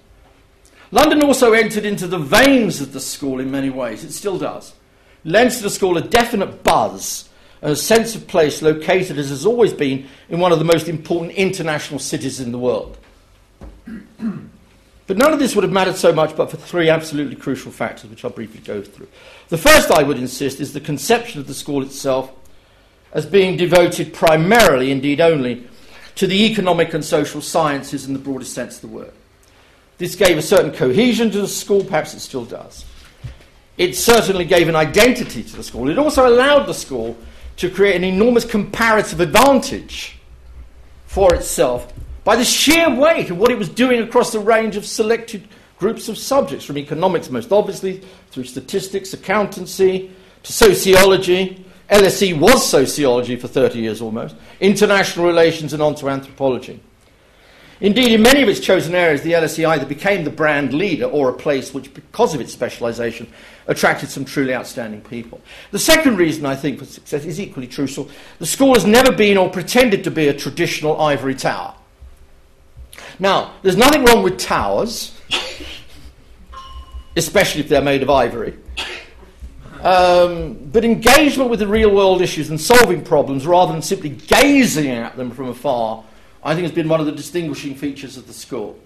London 0.91 1.21
also 1.23 1.53
entered 1.53 1.85
into 1.85 2.07
the 2.07 2.17
veins 2.17 2.81
of 2.81 2.93
the 2.93 2.99
school 2.99 3.39
in 3.39 3.51
many 3.51 3.69
ways. 3.69 4.03
It 4.03 4.11
still 4.11 4.37
does. 4.37 4.73
Lends 5.23 5.57
to 5.57 5.63
the 5.63 5.69
school 5.69 5.97
a 5.97 6.01
definite 6.01 6.63
buzz, 6.63 7.29
a 7.61 7.75
sense 7.75 8.15
of 8.15 8.27
place 8.27 8.61
located 8.61 9.17
as 9.17 9.29
has 9.29 9.45
always 9.45 9.73
been 9.73 10.07
in 10.29 10.39
one 10.39 10.51
of 10.51 10.59
the 10.59 10.65
most 10.65 10.87
important 10.87 11.33
international 11.33 11.99
cities 11.99 12.39
in 12.39 12.51
the 12.51 12.59
world. 12.59 12.97
But 15.07 15.17
none 15.17 15.33
of 15.33 15.39
this 15.39 15.55
would 15.55 15.63
have 15.63 15.71
mattered 15.71 15.95
so 15.95 16.11
much 16.11 16.35
but 16.35 16.49
for 16.49 16.57
three 16.57 16.89
absolutely 16.89 17.35
crucial 17.35 17.71
factors, 17.71 18.09
which 18.09 18.25
I'll 18.25 18.31
briefly 18.31 18.61
go 18.61 18.81
through. 18.81 19.07
The 19.49 19.57
first, 19.57 19.91
I 19.91 20.03
would 20.03 20.17
insist, 20.17 20.59
is 20.59 20.73
the 20.73 20.79
conception 20.79 21.39
of 21.39 21.47
the 21.47 21.53
school 21.53 21.83
itself 21.83 22.31
as 23.13 23.25
being 23.25 23.55
devoted 23.55 24.13
primarily, 24.13 24.91
indeed 24.91 25.21
only, 25.21 25.67
to 26.15 26.27
the 26.27 26.45
economic 26.45 26.93
and 26.93 27.03
social 27.03 27.41
sciences 27.41 28.05
in 28.07 28.13
the 28.13 28.19
broadest 28.19 28.53
sense 28.53 28.75
of 28.75 28.81
the 28.81 28.95
word. 28.95 29.13
This 29.97 30.15
gave 30.15 30.37
a 30.37 30.41
certain 30.41 30.71
cohesion 30.71 31.31
to 31.31 31.41
the 31.41 31.47
school, 31.47 31.83
perhaps 31.83 32.13
it 32.13 32.19
still 32.19 32.45
does. 32.45 32.83
It 33.77 33.95
certainly 33.95 34.45
gave 34.45 34.67
an 34.67 34.75
identity 34.75 35.43
to 35.43 35.55
the 35.55 35.63
school. 35.63 35.89
It 35.89 35.99
also 35.99 36.27
allowed 36.27 36.65
the 36.65 36.73
school 36.73 37.15
to 37.57 37.69
create 37.69 37.95
an 37.95 38.03
enormous 38.03 38.45
comparative 38.45 39.19
advantage 39.19 40.17
for 41.05 41.33
itself 41.33 41.93
by 42.25 42.35
the 42.35 42.43
sheer 42.43 42.93
weight 42.93 43.29
of 43.29 43.37
what 43.37 43.51
it 43.51 43.57
was 43.57 43.69
doing 43.69 44.01
across 44.01 44.33
a 44.33 44.39
range 44.39 44.75
of 44.75 44.85
selected 44.85 45.47
groups 45.77 46.09
of 46.09 46.17
subjects, 46.17 46.65
from 46.65 46.77
economics, 46.77 47.29
most 47.29 47.51
obviously, 47.51 48.01
through 48.31 48.43
statistics, 48.43 49.13
accountancy, 49.13 50.11
to 50.43 50.51
sociology. 50.51 51.63
LSE 51.89 52.37
was 52.39 52.67
sociology 52.67 53.35
for 53.35 53.47
30 53.47 53.79
years 53.79 54.01
almost, 54.01 54.35
international 54.59 55.27
relations, 55.27 55.71
and 55.71 55.83
on 55.83 55.93
to 55.93 56.09
anthropology. 56.09 56.81
Indeed, 57.79 58.13
in 58.13 58.23
many 58.23 58.41
of 58.41 58.49
its 58.49 58.59
chosen 58.59 58.95
areas, 58.95 59.21
the 59.21 59.33
LSE 59.33 59.67
either 59.67 59.85
became 59.85 60.23
the 60.23 60.31
brand 60.31 60.73
leader 60.73 61.05
or 61.05 61.29
a 61.29 61.33
place 61.33 61.75
which, 61.75 61.93
because 61.93 62.33
of 62.33 62.41
its 62.41 62.51
specialisation, 62.51 63.27
attracted 63.67 64.09
some 64.09 64.25
truly 64.25 64.55
outstanding 64.55 65.01
people. 65.01 65.41
The 65.69 65.77
second 65.77 66.17
reason 66.17 66.45
I 66.47 66.55
think 66.55 66.79
for 66.79 66.85
success 66.85 67.25
is 67.25 67.39
equally 67.39 67.67
crucial. 67.67 68.09
The 68.39 68.47
school 68.47 68.73
has 68.73 68.85
never 68.85 69.11
been 69.11 69.37
or 69.37 69.51
pretended 69.51 70.03
to 70.05 70.11
be 70.11 70.29
a 70.29 70.33
traditional 70.33 70.99
ivory 70.99 71.35
tower. 71.35 71.75
Now, 73.19 73.53
there's 73.61 73.77
nothing 73.77 74.05
wrong 74.05 74.23
with 74.23 74.37
towers, 74.37 75.19
especially 77.15 77.61
if 77.61 77.69
they're 77.69 77.81
made 77.81 78.03
of 78.03 78.09
ivory. 78.09 78.57
Um, 79.81 80.55
but 80.71 80.83
engagement 80.83 81.49
with 81.49 81.59
the 81.59 81.67
real 81.67 81.93
world 81.93 82.21
issues 82.21 82.49
and 82.49 82.59
solving 82.59 83.03
problems 83.03 83.45
rather 83.45 83.71
than 83.71 83.81
simply 83.81 84.09
gazing 84.09 84.89
at 84.89 85.15
them 85.15 85.31
from 85.31 85.49
afar 85.49 86.03
I 86.45 86.53
think 86.53 86.61
has 86.61 86.71
been 86.71 86.87
one 86.87 86.99
of 86.99 87.07
the 87.07 87.11
distinguishing 87.11 87.73
features 87.73 88.17
of 88.17 88.27
the 88.27 88.33
school. 88.33 88.77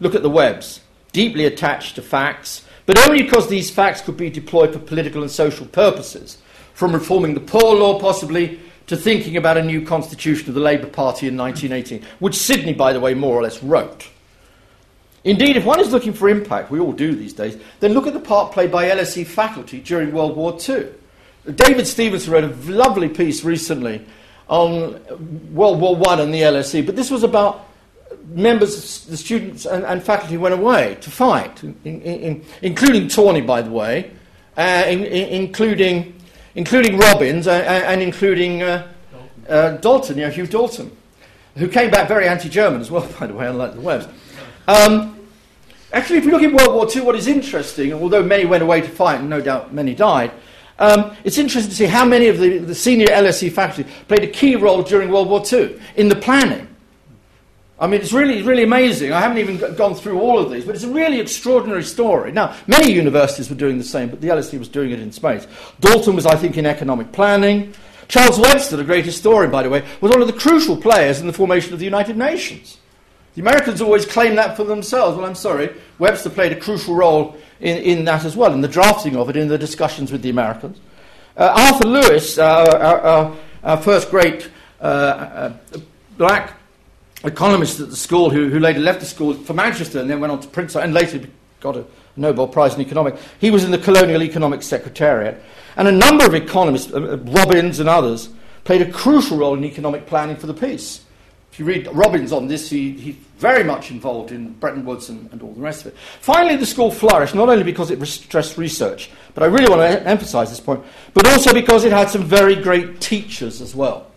Look 0.00 0.14
at 0.14 0.22
the 0.22 0.28
Webbs, 0.28 0.80
deeply 1.10 1.46
attached 1.46 1.94
to 1.94 2.02
facts, 2.02 2.66
but 2.84 2.98
only 3.08 3.22
because 3.22 3.48
these 3.48 3.70
facts 3.70 4.02
could 4.02 4.18
be 4.18 4.28
deployed 4.28 4.74
for 4.74 4.78
political 4.78 5.22
and 5.22 5.30
social 5.30 5.64
purposes, 5.64 6.36
from 6.74 6.92
reforming 6.92 7.32
the 7.32 7.40
poor 7.40 7.74
law 7.74 7.98
possibly 7.98 8.60
to 8.86 8.96
thinking 8.96 9.36
about 9.36 9.56
a 9.56 9.62
new 9.62 9.84
constitution 9.84 10.48
of 10.48 10.54
the 10.54 10.60
Labour 10.60 10.88
Party 10.88 11.28
in 11.28 11.36
1918, 11.36 12.08
which 12.18 12.36
Sidney, 12.36 12.74
by 12.74 12.92
the 12.92 13.00
way, 13.00 13.14
more 13.14 13.36
or 13.36 13.42
less 13.42 13.62
wrote. 13.62 14.08
Indeed, 15.24 15.56
if 15.56 15.64
one 15.64 15.78
is 15.80 15.92
looking 15.92 16.12
for 16.12 16.28
impact, 16.28 16.70
we 16.70 16.80
all 16.80 16.92
do 16.92 17.14
these 17.14 17.32
days, 17.32 17.56
then 17.80 17.92
look 17.92 18.06
at 18.06 18.12
the 18.12 18.20
part 18.20 18.52
played 18.52 18.72
by 18.72 18.88
LSE 18.88 19.26
faculty 19.26 19.80
during 19.80 20.12
World 20.12 20.36
War 20.36 20.58
II. 20.68 20.86
David 21.54 21.86
Stevenson 21.86 22.32
wrote 22.32 22.44
a 22.44 22.54
lovely 22.70 23.08
piece 23.08 23.44
recently 23.44 24.04
on 24.48 25.00
World 25.54 25.80
War 25.80 26.00
I 26.08 26.20
and 26.20 26.34
the 26.34 26.40
LSE, 26.40 26.84
but 26.84 26.96
this 26.96 27.10
was 27.10 27.22
about 27.22 27.68
members, 28.26 29.04
the 29.06 29.16
students 29.16 29.64
and, 29.66 29.84
and 29.84 30.02
faculty 30.02 30.36
went 30.36 30.54
away 30.54 30.96
to 31.00 31.10
fight, 31.10 31.62
in, 31.62 31.76
in, 31.84 32.44
including 32.60 33.08
Tawney, 33.08 33.40
by 33.40 33.62
the 33.62 33.70
way, 33.70 34.10
uh, 34.56 34.84
in, 34.86 35.04
including, 35.04 36.14
including 36.54 36.98
Robbins 36.98 37.46
uh, 37.46 37.52
and 37.52 38.02
including 38.02 38.62
uh, 38.62 38.88
uh, 39.48 39.76
Dalton, 39.78 40.18
you 40.18 40.24
know, 40.24 40.30
Hugh 40.30 40.46
Dalton, 40.46 40.94
who 41.56 41.68
came 41.68 41.90
back 41.90 42.08
very 42.08 42.28
anti-German 42.28 42.80
as 42.80 42.90
well, 42.90 43.08
by 43.20 43.26
the 43.26 43.34
way, 43.34 43.46
unlike 43.46 43.74
the 43.74 43.80
Webbs. 43.80 44.06
Um, 44.68 45.18
actually, 45.92 46.18
if 46.18 46.24
you 46.24 46.30
look 46.30 46.42
at 46.42 46.52
World 46.52 46.74
War 46.74 46.88
II, 46.94 47.02
what 47.02 47.16
is 47.16 47.26
interesting, 47.26 47.92
although 47.92 48.22
many 48.22 48.44
went 48.44 48.62
away 48.62 48.80
to 48.80 48.88
fight, 48.88 49.20
and 49.20 49.30
no 49.30 49.40
doubt 49.40 49.74
many 49.74 49.94
died, 49.94 50.32
um, 50.78 51.16
it's 51.22 51.38
interesting 51.38 51.70
to 51.70 51.76
see 51.76 51.86
how 51.86 52.04
many 52.04 52.28
of 52.28 52.38
the, 52.38 52.58
the 52.58 52.74
senior 52.74 53.06
LSE 53.06 53.52
faculty 53.52 53.88
played 54.08 54.24
a 54.24 54.26
key 54.26 54.56
role 54.56 54.82
during 54.82 55.10
World 55.10 55.28
War 55.28 55.42
II 55.50 55.80
in 55.96 56.08
the 56.08 56.16
planning. 56.16 56.66
I 57.82 57.88
mean, 57.88 58.00
it's 58.00 58.12
really, 58.12 58.42
really 58.42 58.62
amazing. 58.62 59.12
I 59.12 59.20
haven't 59.20 59.38
even 59.38 59.74
gone 59.74 59.96
through 59.96 60.20
all 60.20 60.38
of 60.38 60.52
these, 60.52 60.64
but 60.64 60.76
it's 60.76 60.84
a 60.84 60.92
really 60.92 61.18
extraordinary 61.18 61.82
story. 61.82 62.30
Now, 62.30 62.54
many 62.68 62.92
universities 62.92 63.50
were 63.50 63.56
doing 63.56 63.76
the 63.76 63.82
same, 63.82 64.08
but 64.08 64.20
the 64.20 64.28
LSE 64.28 64.56
was 64.56 64.68
doing 64.68 64.92
it 64.92 65.00
in 65.00 65.10
space. 65.10 65.48
Dalton 65.80 66.14
was, 66.14 66.24
I 66.24 66.36
think, 66.36 66.56
in 66.56 66.64
economic 66.64 67.10
planning. 67.10 67.74
Charles 68.06 68.38
Webster, 68.38 68.76
the 68.76 68.84
great 68.84 69.04
historian, 69.04 69.50
by 69.50 69.64
the 69.64 69.68
way, 69.68 69.84
was 70.00 70.12
one 70.12 70.20
of 70.20 70.28
the 70.28 70.32
crucial 70.32 70.76
players 70.76 71.20
in 71.20 71.26
the 71.26 71.32
formation 71.32 71.72
of 71.72 71.80
the 71.80 71.84
United 71.84 72.16
Nations. 72.16 72.78
The 73.34 73.40
Americans 73.40 73.80
always 73.80 74.06
claim 74.06 74.36
that 74.36 74.56
for 74.56 74.62
themselves. 74.62 75.16
Well, 75.16 75.26
I'm 75.26 75.34
sorry, 75.34 75.74
Webster 75.98 76.30
played 76.30 76.52
a 76.52 76.60
crucial 76.60 76.94
role 76.94 77.36
in, 77.58 77.78
in 77.78 78.04
that 78.04 78.24
as 78.24 78.36
well, 78.36 78.52
in 78.52 78.60
the 78.60 78.68
drafting 78.68 79.16
of 79.16 79.28
it, 79.28 79.36
in 79.36 79.48
the 79.48 79.58
discussions 79.58 80.12
with 80.12 80.22
the 80.22 80.30
Americans. 80.30 80.78
Uh, 81.36 81.72
Arthur 81.72 81.88
Lewis, 81.88 82.38
uh, 82.38 82.44
our, 82.44 83.00
our, 83.00 83.36
our, 83.64 83.76
first 83.82 84.08
great 84.08 84.48
uh, 84.80 84.84
uh, 84.84 85.52
black 86.16 86.52
economist 87.24 87.80
at 87.80 87.90
the 87.90 87.96
school, 87.96 88.30
who, 88.30 88.48
who 88.48 88.58
later 88.58 88.80
left 88.80 89.00
the 89.00 89.06
school 89.06 89.34
for 89.34 89.54
Manchester 89.54 90.00
and 90.00 90.10
then 90.10 90.20
went 90.20 90.32
on 90.32 90.40
to 90.40 90.48
Princeton 90.48 90.82
and 90.82 90.94
later 90.94 91.20
got 91.60 91.76
a 91.76 91.84
Nobel 92.16 92.48
Prize 92.48 92.74
in 92.74 92.80
economics, 92.80 93.22
he 93.38 93.50
was 93.50 93.64
in 93.64 93.70
the 93.70 93.78
Colonial 93.78 94.22
Economic 94.22 94.62
Secretariat. 94.62 95.42
And 95.76 95.88
a 95.88 95.92
number 95.92 96.26
of 96.26 96.34
economists, 96.34 96.92
uh, 96.92 96.96
uh, 96.96 97.16
Robbins 97.16 97.80
and 97.80 97.88
others, 97.88 98.28
played 98.64 98.82
a 98.82 98.92
crucial 98.92 99.38
role 99.38 99.54
in 99.54 99.64
economic 99.64 100.06
planning 100.06 100.36
for 100.36 100.46
the 100.46 100.54
peace. 100.54 101.04
If 101.50 101.58
you 101.58 101.64
read 101.64 101.88
Robbins 101.92 102.32
on 102.32 102.46
this, 102.46 102.70
he, 102.70 102.92
he's 102.92 103.16
very 103.38 103.64
much 103.64 103.90
involved 103.90 104.32
in 104.32 104.52
Bretton 104.54 104.84
Woods 104.84 105.08
and, 105.08 105.30
and, 105.32 105.42
all 105.42 105.52
the 105.52 105.60
rest 105.60 105.82
of 105.82 105.88
it. 105.88 105.98
Finally, 106.20 106.56
the 106.56 106.66
school 106.66 106.90
flourished, 106.90 107.34
not 107.34 107.48
only 107.48 107.64
because 107.64 107.90
it 107.90 108.04
stressed 108.06 108.56
research, 108.56 109.10
but 109.34 109.42
I 109.42 109.46
really 109.46 109.68
want 109.68 109.82
to 109.82 110.08
emphasize 110.08 110.48
this 110.48 110.60
point, 110.60 110.82
but 111.12 111.26
also 111.26 111.52
because 111.52 111.84
it 111.84 111.92
had 111.92 112.08
some 112.08 112.24
very 112.24 112.54
great 112.54 113.00
teachers 113.00 113.60
as 113.60 113.74
well. 113.74 114.11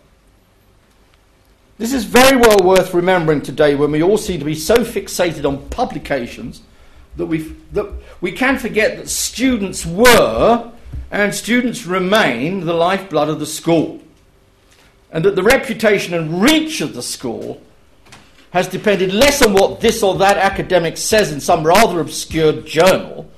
This 1.78 1.92
is 1.92 2.04
very 2.04 2.38
well 2.38 2.58
worth 2.62 2.94
remembering 2.94 3.42
today 3.42 3.74
when 3.74 3.90
we 3.90 4.02
all 4.02 4.16
seem 4.16 4.38
to 4.38 4.46
be 4.46 4.54
so 4.54 4.76
fixated 4.76 5.44
on 5.44 5.68
publications 5.68 6.62
that, 7.16 7.26
we 7.26 7.54
that 7.72 7.92
we 8.22 8.32
can 8.32 8.58
forget 8.58 8.96
that 8.96 9.10
students 9.10 9.84
were 9.84 10.72
and 11.10 11.34
students 11.34 11.84
remain 11.84 12.64
the 12.64 12.72
lifeblood 12.72 13.28
of 13.28 13.40
the 13.40 13.46
school. 13.46 14.00
And 15.12 15.24
that 15.24 15.36
the 15.36 15.42
reputation 15.42 16.14
and 16.14 16.42
reach 16.42 16.80
of 16.80 16.94
the 16.94 17.02
school 17.02 17.60
has 18.50 18.66
depended 18.68 19.12
less 19.12 19.42
on 19.42 19.52
what 19.52 19.80
this 19.80 20.02
or 20.02 20.14
that 20.16 20.38
academic 20.38 20.96
says 20.96 21.30
in 21.30 21.40
some 21.40 21.62
rather 21.62 22.00
obscure 22.00 22.54
journal, 22.62 23.30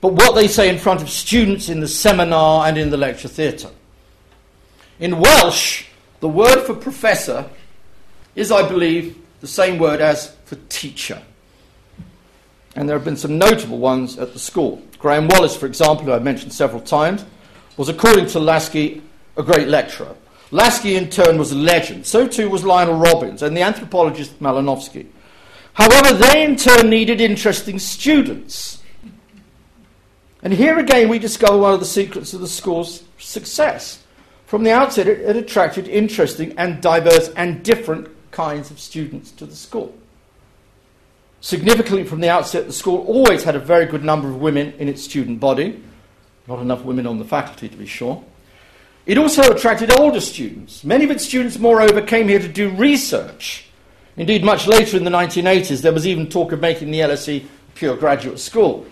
but 0.00 0.12
what 0.12 0.36
they 0.36 0.46
say 0.46 0.68
in 0.68 0.78
front 0.78 1.02
of 1.02 1.10
students 1.10 1.68
in 1.68 1.80
the 1.80 1.88
seminar 1.88 2.68
and 2.68 2.78
in 2.78 2.90
the 2.90 2.96
lecture 2.96 3.28
theatre. 3.28 3.70
In 5.00 5.18
Welsh, 5.18 5.89
the 6.20 6.28
word 6.28 6.62
for 6.66 6.74
professor 6.74 7.48
is, 8.34 8.52
I 8.52 8.66
believe, 8.66 9.16
the 9.40 9.48
same 9.48 9.78
word 9.78 10.00
as 10.00 10.34
for 10.44 10.56
teacher. 10.68 11.20
And 12.76 12.88
there 12.88 12.96
have 12.96 13.04
been 13.04 13.16
some 13.16 13.38
notable 13.38 13.78
ones 13.78 14.18
at 14.18 14.32
the 14.32 14.38
school. 14.38 14.82
Graham 14.98 15.28
Wallas, 15.28 15.56
for 15.56 15.66
example, 15.66 16.04
who 16.04 16.12
I've 16.12 16.22
mentioned 16.22 16.52
several 16.52 16.80
times, 16.80 17.24
was, 17.76 17.88
according 17.88 18.26
to 18.28 18.38
Laski, 18.38 19.02
a 19.36 19.42
great 19.42 19.68
lecturer. 19.68 20.14
Laski, 20.50 20.96
in 20.96 21.08
turn, 21.08 21.38
was 21.38 21.52
a 21.52 21.56
legend. 21.56 22.06
So 22.06 22.28
too 22.28 22.50
was 22.50 22.64
Lionel 22.64 22.98
Robbins 22.98 23.42
and 23.42 23.56
the 23.56 23.62
anthropologist 23.62 24.40
Malinowski. 24.40 25.06
However, 25.72 26.14
they 26.14 26.44
in 26.44 26.56
turn 26.56 26.90
needed 26.90 27.20
interesting 27.20 27.78
students. 27.78 28.82
And 30.42 30.52
here 30.52 30.78
again, 30.78 31.08
we 31.08 31.18
discover 31.18 31.56
one 31.56 31.74
of 31.74 31.80
the 31.80 31.86
secrets 31.86 32.34
of 32.34 32.40
the 32.40 32.48
school's 32.48 33.04
success. 33.18 34.02
From 34.50 34.64
the 34.64 34.72
outset, 34.72 35.06
it, 35.06 35.20
it 35.20 35.36
attracted 35.36 35.86
interesting 35.86 36.54
and 36.58 36.82
diverse 36.82 37.28
and 37.36 37.62
different 37.62 38.08
kinds 38.32 38.72
of 38.72 38.80
students 38.80 39.30
to 39.30 39.46
the 39.46 39.54
school. 39.54 39.94
Significantly, 41.40 42.02
from 42.02 42.18
the 42.18 42.30
outset, 42.30 42.66
the 42.66 42.72
school 42.72 43.06
always 43.06 43.44
had 43.44 43.54
a 43.54 43.60
very 43.60 43.86
good 43.86 44.02
number 44.02 44.26
of 44.26 44.40
women 44.40 44.72
in 44.80 44.88
its 44.88 45.04
student 45.04 45.38
body. 45.38 45.80
Not 46.48 46.58
enough 46.58 46.82
women 46.82 47.06
on 47.06 47.20
the 47.20 47.24
faculty, 47.24 47.68
to 47.68 47.76
be 47.76 47.86
sure. 47.86 48.24
It 49.06 49.18
also 49.18 49.52
attracted 49.52 49.96
older 49.96 50.20
students. 50.20 50.82
Many 50.82 51.04
of 51.04 51.12
its 51.12 51.24
students, 51.24 51.56
moreover, 51.56 52.02
came 52.02 52.26
here 52.26 52.40
to 52.40 52.48
do 52.48 52.70
research. 52.70 53.66
Indeed, 54.16 54.42
much 54.42 54.66
later 54.66 54.96
in 54.96 55.04
the 55.04 55.12
1980s, 55.12 55.80
there 55.80 55.92
was 55.92 56.08
even 56.08 56.28
talk 56.28 56.50
of 56.50 56.60
making 56.60 56.90
the 56.90 56.98
LSE 56.98 57.44
a 57.44 57.72
pure 57.76 57.96
graduate 57.96 58.40
school. 58.40 58.84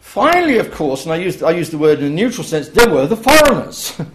Finally, 0.00 0.56
of 0.56 0.72
course, 0.72 1.04
and 1.04 1.12
I 1.12 1.16
used, 1.16 1.42
I 1.42 1.50
used 1.50 1.72
the 1.72 1.78
word 1.78 1.98
in 1.98 2.06
a 2.06 2.08
neutral 2.08 2.42
sense, 2.42 2.70
there 2.70 2.88
were 2.88 3.06
the 3.06 3.18
foreigners. 3.18 4.00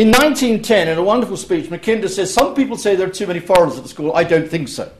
in 0.00 0.08
1910, 0.08 0.88
in 0.88 0.96
a 0.96 1.02
wonderful 1.02 1.36
speech, 1.36 1.66
Mackinder 1.66 2.08
says, 2.08 2.32
Some 2.32 2.54
people 2.54 2.78
say 2.78 2.96
there 2.96 3.06
are 3.06 3.12
too 3.12 3.26
many 3.26 3.38
foreigners 3.38 3.76
at 3.76 3.82
the 3.82 3.88
school. 3.90 4.16
I 4.16 4.24
don't 4.24 4.48
think 4.48 4.68
so. 4.68 4.90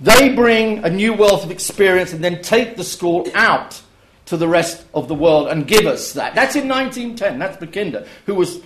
They 0.00 0.34
bring 0.34 0.82
a 0.82 0.90
new 0.90 1.12
wealth 1.12 1.44
of 1.44 1.52
experience 1.52 2.12
and 2.12 2.24
then 2.24 2.42
take 2.42 2.76
the 2.76 2.82
school 2.82 3.28
out 3.32 3.80
to 4.26 4.36
the 4.36 4.48
rest 4.48 4.84
of 4.92 5.06
the 5.06 5.14
world 5.14 5.46
and 5.46 5.68
give 5.68 5.86
us 5.86 6.14
that. 6.14 6.34
That's 6.34 6.56
in 6.56 6.66
1910. 6.66 7.38
That's 7.38 7.58
Mackinder, 7.58 8.08
who 8.26 8.34
was 8.34 8.60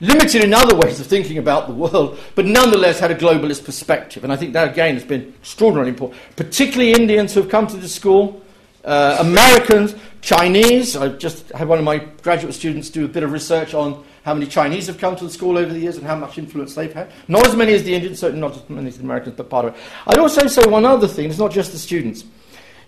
limited 0.00 0.42
in 0.42 0.54
other 0.54 0.74
ways 0.74 0.98
of 0.98 1.06
thinking 1.06 1.38
about 1.38 1.68
the 1.68 1.74
world, 1.74 2.18
but 2.34 2.46
nonetheless 2.46 2.98
had 2.98 3.12
a 3.12 3.14
globalist 3.14 3.64
perspective. 3.64 4.24
And 4.24 4.32
I 4.32 4.36
think 4.36 4.54
that, 4.54 4.72
again, 4.72 4.94
has 4.94 5.04
been 5.04 5.34
extraordinarily 5.40 5.90
important, 5.90 6.20
particularly 6.34 6.94
Indians 6.94 7.32
who 7.32 7.42
have 7.42 7.50
come 7.50 7.68
to 7.68 7.76
the 7.76 7.88
school, 7.88 8.42
uh, 8.84 9.16
Americans, 9.20 9.94
Chinese. 10.20 10.96
I 10.96 11.08
just 11.08 11.48
had 11.50 11.68
one 11.68 11.78
of 11.78 11.84
my 11.84 11.98
graduate 12.22 12.54
students 12.54 12.90
do 12.90 13.04
a 13.04 13.08
bit 13.08 13.22
of 13.22 13.32
research 13.32 13.74
on 13.74 14.04
how 14.24 14.34
many 14.34 14.46
Chinese 14.46 14.86
have 14.86 14.98
come 14.98 15.16
to 15.16 15.24
the 15.24 15.30
school 15.30 15.56
over 15.56 15.72
the 15.72 15.78
years 15.78 15.96
and 15.96 16.06
how 16.06 16.16
much 16.16 16.38
influence 16.38 16.74
they've 16.74 16.92
had. 16.92 17.10
Not 17.28 17.46
as 17.46 17.56
many 17.56 17.72
as 17.72 17.84
the 17.84 17.94
Indians, 17.94 18.18
certainly 18.18 18.40
not 18.40 18.56
as 18.56 18.68
many 18.68 18.88
as 18.88 18.98
the 18.98 19.04
Americans, 19.04 19.36
but 19.36 19.48
part 19.48 19.66
of 19.66 19.74
it. 19.74 19.80
I'd 20.06 20.18
also 20.18 20.46
say 20.46 20.64
one 20.66 20.84
other 20.84 21.08
thing, 21.08 21.30
it's 21.30 21.38
not 21.38 21.52
just 21.52 21.72
the 21.72 21.78
students. 21.78 22.24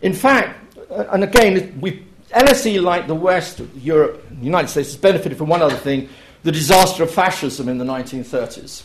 In 0.03 0.13
fact, 0.13 0.77
uh, 0.91 1.07
and 1.13 1.25
again, 1.25 1.79
we, 1.81 2.05
LSE, 2.31 2.83
like 2.83 3.07
the 3.07 3.15
West, 3.15 3.61
Europe, 3.77 4.27
the 4.31 4.45
United 4.45 4.69
States, 4.69 4.91
has 4.91 4.97
benefited 4.97 5.39
from 5.39 5.49
one 5.49 5.63
other 5.63 5.77
thing 5.77 6.09
the 6.43 6.53
disaster 6.53 7.03
of 7.03 7.11
fascism 7.11 7.69
in 7.69 7.79
the 7.79 7.85
1930s. 7.85 8.83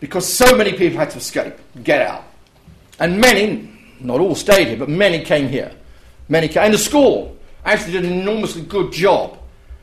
Because 0.00 0.26
so 0.26 0.56
many 0.56 0.72
people 0.72 0.98
had 0.98 1.10
to 1.10 1.18
escape, 1.18 1.54
get 1.84 2.02
out. 2.02 2.24
And 2.98 3.20
many, 3.20 3.70
not 4.00 4.20
all 4.20 4.34
stayed 4.34 4.68
here, 4.68 4.76
but 4.76 4.88
many 4.88 5.24
came 5.24 5.48
here. 5.48 5.72
Many 6.32 6.48
came, 6.48 6.62
and 6.62 6.72
the 6.72 6.78
school 6.78 7.36
actually 7.62 7.92
did 7.92 8.06
an 8.06 8.18
enormously 8.18 8.62
good 8.62 8.90
job 8.90 9.36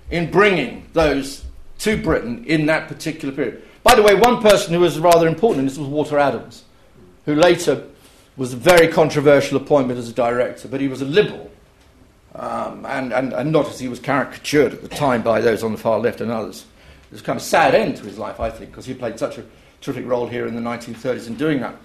in 0.10 0.32
bringing 0.32 0.88
those 0.93 1.45
to 1.78 1.95
Britain 1.95 2.43
in 2.47 2.66
that 2.66 2.88
particular 2.88 3.32
period. 3.32 3.62
By 3.84 3.93
the 3.93 4.02
way, 4.02 4.16
one 4.16 4.41
person 4.41 4.74
who 4.74 4.80
was 4.80 4.97
rather 4.97 5.28
important 5.28 5.60
in 5.60 5.66
this 5.68 5.78
was 5.78 5.88
Walter 5.88 6.18
Adams, 6.18 6.64
who 7.26 7.36
later 7.36 7.86
was 8.36 8.54
a 8.54 8.58
very 8.58 8.88
controversial 8.88 9.58
appointment 9.58 10.00
as 10.00 10.10
a 10.10 10.12
director, 10.12 10.68
but 10.68 10.82
he 10.82 10.88
was 10.88 11.04
a 11.04 11.06
liberal, 11.06 11.52
um, 12.34 12.84
and, 12.88 13.14
and, 13.14 13.32
and 13.32 13.52
not 13.52 13.68
as 13.68 13.80
he 13.80 13.88
was 13.88 14.00
caricatured 14.00 14.74
at 14.74 14.82
the 14.82 14.88
time 14.88 15.22
by 15.22 15.41
those 15.41 15.64
on 15.64 15.72
the 15.72 15.78
far 15.78 16.00
left 16.00 16.20
and 16.20 16.32
others. 16.32 16.66
It 17.12 17.12
was 17.12 17.22
kind 17.22 17.38
of 17.38 17.43
a 17.43 17.45
sad 17.45 17.76
end 17.76 17.97
to 17.97 18.04
his 18.06 18.18
life, 18.18 18.39
I 18.39 18.50
think, 18.50 18.72
because 18.72 18.88
he 18.88 18.95
played 18.95 19.20
such 19.20 19.38
a 19.38 19.45
terrific 19.82 20.08
role 20.08 20.26
here 20.26 20.47
in 20.47 20.56
the 20.56 20.62
1930s 20.62 21.28
in 21.28 21.36
doing 21.36 21.60
that. 21.60 21.76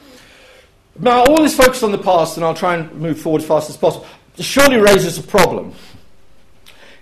Now, 0.98 1.22
all 1.24 1.42
this 1.42 1.54
focus 1.54 1.82
on 1.82 1.92
the 1.92 1.98
past, 1.98 2.38
and 2.38 2.46
I'll 2.46 2.54
try 2.54 2.76
and 2.76 2.90
move 2.94 3.20
forward 3.20 3.42
as 3.42 3.48
fast 3.48 3.68
as 3.68 3.76
possible, 3.76 4.06
surely 4.42 4.76
raises 4.76 5.18
a 5.18 5.22
problem 5.22 5.74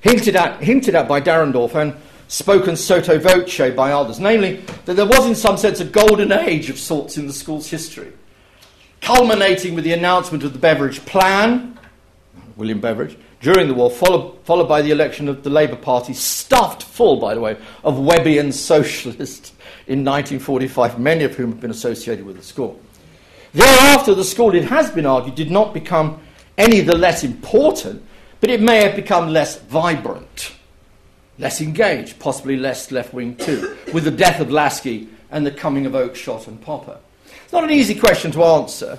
hinted 0.03 0.37
at, 0.37 0.63
hinted 0.63 0.95
at 0.95 1.09
by 1.09 1.21
Dahrendorf 1.21 1.75
and 1.75 1.95
spoken 2.29 2.77
sotto 2.77 3.19
voce 3.19 3.75
by 3.75 3.93
others, 3.93 4.21
namely 4.21 4.57
that 4.85 4.95
there 4.95 5.07
was 5.07 5.27
in 5.27 5.35
some 5.35 5.57
sense 5.57 5.81
a 5.81 5.85
golden 5.85 6.33
age 6.33 6.69
of 6.69 6.79
sorts 6.79 7.17
in 7.17 7.27
the 7.27 7.33
school's 7.33 7.69
history, 7.69 8.13
culminating 9.01 9.75
with 9.75 9.85
the 9.85 9.93
announcement 9.93 10.45
of 10.45 10.53
the 10.53 10.59
Beveridge 10.59 11.05
Plan, 11.07 11.79
William 12.57 12.81
Beveridge, 12.81 13.17
during 13.41 13.67
the 13.67 13.75
war, 13.75 13.91
followed, 13.91 14.39
followed 14.45 14.69
by 14.69 14.83
the 14.83 14.91
election 14.91 15.29
of 15.29 15.43
the 15.43 15.51
Labour 15.51 15.77
Party, 15.77 16.13
stuffed 16.13 16.83
full, 16.83 17.17
by 17.17 17.35
the 17.35 17.41
way, 17.41 17.57
of 17.83 17.95
Webbian 17.97 18.53
socialists 18.53 19.51
in 19.87 20.05
1945, 20.05 20.99
many 20.99 21.25
of 21.25 21.35
whom 21.35 21.51
have 21.51 21.61
been 21.61 21.71
associated 21.71 22.25
with 22.25 22.37
the 22.37 22.43
school. 22.43 22.81
Thereafter, 23.53 24.15
the 24.15 24.25
school, 24.25 24.55
it 24.55 24.65
has 24.65 24.91
been 24.91 25.07
argued, 25.07 25.35
did 25.35 25.51
not 25.51 25.75
become 25.75 26.21
any 26.57 26.81
the 26.81 26.97
less 26.97 27.25
important 27.25 28.03
but 28.43 28.51
it 28.51 28.61
may 28.61 28.83
have 28.83 28.97
become 28.97 29.29
less 29.29 29.61
vibrant, 29.61 30.53
less 31.39 31.61
engaged, 31.61 32.19
possibly 32.19 32.57
less 32.57 32.91
left 32.91 33.15
wing 33.15 33.37
too, 33.37 33.77
with 33.95 34.03
the 34.03 34.11
death 34.11 34.41
of 34.41 34.51
Laski 34.51 35.07
and 35.31 35.47
the 35.47 35.53
coming 35.53 35.87
of 35.87 35.93
Oakeshott 35.93 36.49
and 36.49 36.61
Popper. 36.61 36.99
It's 37.45 37.53
not 37.53 37.63
an 37.63 37.71
easy 37.71 37.95
question 37.95 38.33
to 38.33 38.43
answer. 38.43 38.99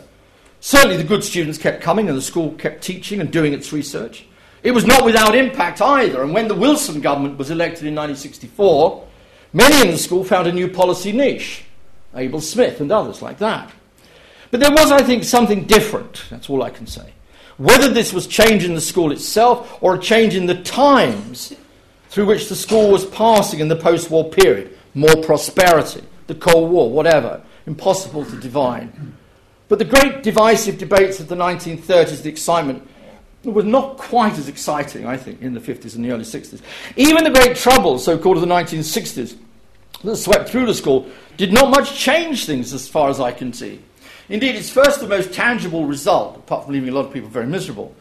Certainly, 0.62 0.96
the 0.96 1.04
good 1.04 1.26
students 1.26 1.58
kept 1.58 1.84
coming 1.84 2.08
and 2.08 2.18
the 2.18 2.22
school 2.22 2.54
kept 2.54 2.82
teaching 2.82 3.20
and 3.20 3.30
doing 3.30 3.52
its 3.52 3.74
research. 3.74 4.26
It 4.64 4.72
was 4.72 4.86
not 4.86 5.04
without 5.04 5.36
impact 5.36 5.82
either, 5.82 6.24
and 6.24 6.34
when 6.34 6.48
the 6.48 6.56
Wilson 6.56 7.02
government 7.02 7.38
was 7.38 7.52
elected 7.52 7.86
in 7.86 7.96
1964, 7.96 9.06
many 9.52 9.86
in 9.86 9.92
the 9.92 9.98
school 9.98 10.24
found 10.24 10.48
a 10.48 10.54
new 10.54 10.70
policy 10.70 11.12
niche. 11.12 11.66
Abel 12.16 12.40
Smith 12.40 12.80
and 12.80 12.94
others 12.94 13.22
like 13.22 13.40
that. 13.40 13.74
But 14.52 14.62
there 14.62 14.72
was, 14.72 14.90
I 14.90 15.02
think, 15.02 15.26
something 15.26 15.66
different. 15.66 16.24
That's 16.30 16.50
all 16.50 16.64
I 16.64 16.70
can 16.70 16.88
say. 16.88 17.12
Whether 17.64 17.88
this 17.88 18.12
was 18.12 18.28
change 18.28 18.66
in 18.66 18.76
the 18.76 18.82
school 18.82 19.14
itself 19.14 19.78
or 19.80 19.96
a 19.96 19.98
change 19.98 20.36
in 20.36 20.48
the 20.48 20.62
times 20.64 21.54
through 22.10 22.26
which 22.26 22.50
the 22.50 22.58
school 22.58 22.92
was 22.92 23.06
passing 23.06 23.62
in 23.62 23.70
the 23.70 23.76
post 23.78 24.12
war 24.12 24.30
period 24.30 24.78
more 24.94 25.16
prosperity, 25.24 26.04
the 26.28 26.36
Cold 26.36 26.70
War, 26.70 26.92
whatever, 26.92 27.42
impossible 27.66 28.26
to 28.26 28.36
divine. 28.42 29.16
But 29.70 29.80
the 29.80 29.86
great 29.86 30.24
divisive 30.24 30.78
debates 30.78 31.22
of 31.22 31.30
the 31.30 31.36
1930s, 31.36 32.22
the 32.22 32.30
excitement, 32.30 32.86
was 33.46 33.64
not 33.64 33.98
quite 33.98 34.38
as 34.38 34.50
exciting, 34.50 35.08
I 35.08 35.16
think, 35.16 35.42
in 35.42 35.54
the 35.54 35.62
50s 35.62 35.96
and 35.96 36.04
the 36.04 36.12
early 36.12 36.26
60s. 36.26 36.62
Even 36.98 37.24
the 37.24 37.32
great 37.32 37.56
troubles, 37.56 38.04
so 38.04 38.18
called, 38.18 38.36
of 38.36 38.42
the 38.42 38.54
1960s, 38.54 39.38
that 40.04 40.18
swept 40.18 40.50
through 40.50 40.66
the 40.66 40.74
school, 40.74 41.08
did 41.38 41.54
not 41.54 41.70
much 41.70 41.98
change 41.98 42.46
things 42.46 42.74
as 42.74 42.90
far 42.90 43.10
as 43.10 43.22
I 43.22 43.32
can 43.32 43.54
see. 43.54 43.80
Indeed, 44.30 44.56
its 44.56 44.70
first 44.70 45.02
and 45.02 45.10
most 45.10 45.34
tangible 45.34 45.86
result, 45.86 46.38
apart 46.38 46.66
from 46.66 46.74
leaving 46.74 46.90
a 46.90 46.94
lot 46.94 47.06
of 47.06 47.14
people 47.14 47.30
very 47.30 47.48
miserable, 47.48 47.96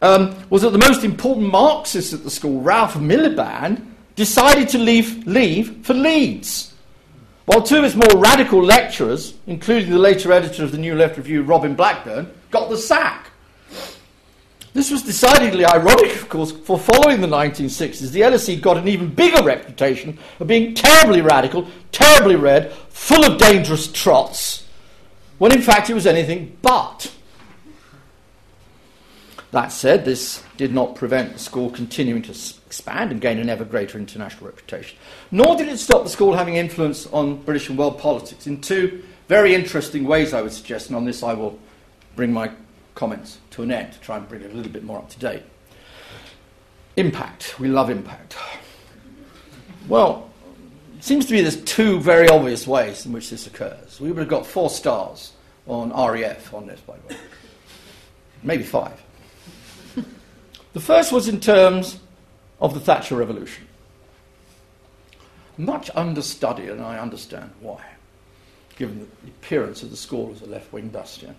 um, 0.00 0.36
was 0.48 0.62
that 0.62 0.70
the 0.70 0.78
most 0.78 1.04
important 1.04 1.50
Marxist 1.50 2.12
at 2.12 2.24
the 2.24 2.30
school, 2.30 2.60
Ralph 2.60 2.94
Miliband, 2.94 3.84
decided 4.16 4.68
to 4.70 4.78
leave, 4.78 5.26
leave 5.26 5.84
for 5.84 5.94
Leeds. 5.94 6.74
While 7.46 7.62
two 7.62 7.78
of 7.78 7.84
its 7.84 7.94
more 7.94 8.20
radical 8.20 8.62
lecturers, 8.62 9.34
including 9.46 9.90
the 9.90 9.98
later 9.98 10.32
editor 10.32 10.64
of 10.64 10.72
the 10.72 10.78
New 10.78 10.94
Left 10.94 11.16
Review, 11.16 11.42
Robin 11.42 11.74
Blackburn, 11.74 12.30
got 12.50 12.68
the 12.68 12.76
sack. 12.76 13.30
This 14.74 14.90
was 14.90 15.02
decidedly 15.02 15.64
ironic, 15.64 16.14
of 16.16 16.28
course, 16.28 16.52
for 16.52 16.78
following 16.78 17.20
the 17.20 17.26
1960s, 17.26 18.10
the 18.10 18.20
LSE 18.20 18.60
got 18.60 18.76
an 18.76 18.86
even 18.86 19.08
bigger 19.08 19.42
reputation 19.42 20.18
of 20.40 20.46
being 20.46 20.74
terribly 20.74 21.22
radical, 21.22 21.66
terribly 21.90 22.36
red, 22.36 22.72
full 22.90 23.24
of 23.24 23.38
dangerous 23.38 23.90
trots, 23.90 24.67
when 25.38 25.52
in 25.52 25.62
fact 25.62 25.90
it 25.90 25.94
was 25.94 26.06
anything 26.06 26.56
but. 26.62 27.12
That 29.50 29.72
said, 29.72 30.04
this 30.04 30.42
did 30.58 30.74
not 30.74 30.94
prevent 30.94 31.32
the 31.32 31.38
school 31.38 31.70
continuing 31.70 32.20
to 32.22 32.32
expand 32.32 33.12
and 33.12 33.20
gain 33.20 33.38
an 33.38 33.48
ever 33.48 33.64
greater 33.64 33.96
international 33.96 34.46
reputation. 34.46 34.98
Nor 35.30 35.56
did 35.56 35.68
it 35.68 35.78
stop 35.78 36.04
the 36.04 36.10
school 36.10 36.34
having 36.34 36.56
influence 36.56 37.06
on 37.06 37.42
British 37.42 37.70
and 37.70 37.78
world 37.78 37.98
politics 37.98 38.46
in 38.46 38.60
two 38.60 39.02
very 39.26 39.54
interesting 39.54 40.04
ways, 40.04 40.34
I 40.34 40.42
would 40.42 40.52
suggest, 40.52 40.88
and 40.88 40.96
on 40.96 41.04
this 41.04 41.22
I 41.22 41.34
will 41.34 41.58
bring 42.16 42.32
my 42.32 42.50
comments 42.94 43.38
to 43.50 43.62
an 43.62 43.70
end 43.70 43.92
to 43.92 44.00
try 44.00 44.16
and 44.16 44.28
bring 44.28 44.42
it 44.42 44.50
a 44.50 44.54
little 44.54 44.72
bit 44.72 44.84
more 44.84 44.98
up 44.98 45.08
to 45.10 45.18
date. 45.18 45.42
Impact. 46.96 47.60
We 47.60 47.68
love 47.68 47.90
impact. 47.90 48.36
Well, 49.86 50.27
seems 51.04 51.26
to 51.26 51.34
me 51.34 51.42
there's 51.42 51.62
two 51.64 52.00
very 52.00 52.28
obvious 52.28 52.66
ways 52.66 53.06
in 53.06 53.12
which 53.12 53.30
this 53.30 53.46
occurs. 53.46 54.00
We 54.00 54.08
would 54.08 54.18
have 54.18 54.28
got 54.28 54.46
four 54.46 54.70
stars 54.70 55.32
on 55.66 55.90
REF 55.90 56.52
on 56.54 56.66
this, 56.66 56.80
by 56.80 56.96
the 56.96 57.14
way. 57.14 57.20
Maybe 58.42 58.62
five. 58.62 59.00
the 60.72 60.80
first 60.80 61.12
was 61.12 61.28
in 61.28 61.40
terms 61.40 61.98
of 62.60 62.74
the 62.74 62.80
Thatcher 62.80 63.16
Revolution. 63.16 63.66
Much 65.56 65.90
understudied, 65.94 66.70
and 66.70 66.80
I 66.80 66.98
understand 66.98 67.50
why, 67.60 67.82
given 68.76 69.08
the 69.24 69.28
appearance 69.28 69.82
of 69.82 69.90
the 69.90 69.96
school 69.96 70.30
as 70.32 70.40
a 70.42 70.46
left 70.46 70.72
wing 70.72 70.88
bastion. 70.88 71.34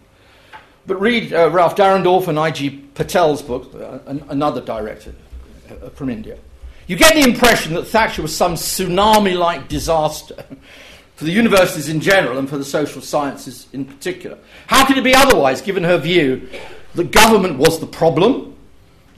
But 0.85 0.99
read 0.99 1.33
uh, 1.33 1.49
Ralph 1.49 1.75
Dahrendorf 1.75 2.27
and 2.27 2.37
I.G. 2.37 2.69
Patel's 2.95 3.41
book, 3.41 3.73
uh, 3.75 3.99
an, 4.07 4.25
another 4.29 4.61
director 4.61 5.13
uh, 5.69 5.89
from 5.89 6.09
India. 6.09 6.37
You 6.89 6.95
get 6.95 7.13
the 7.13 7.21
impression 7.21 7.75
that 7.75 7.85
Thatcher 7.85 8.23
was 8.23 8.35
some 8.35 8.55
tsunami 8.55 9.37
like 9.37 9.67
disaster 9.67 10.43
for 11.15 11.23
the 11.23 11.31
universities 11.31 11.87
in 11.87 12.01
general 12.01 12.39
and 12.39 12.49
for 12.49 12.57
the 12.57 12.65
social 12.65 12.99
sciences 12.99 13.67
in 13.73 13.85
particular. 13.85 14.39
How 14.65 14.87
could 14.87 14.97
it 14.97 15.03
be 15.03 15.13
otherwise, 15.13 15.61
given 15.61 15.83
her 15.83 15.99
view 15.99 16.49
that 16.95 17.11
government 17.11 17.59
was 17.59 17.79
the 17.79 17.85
problem, 17.85 18.55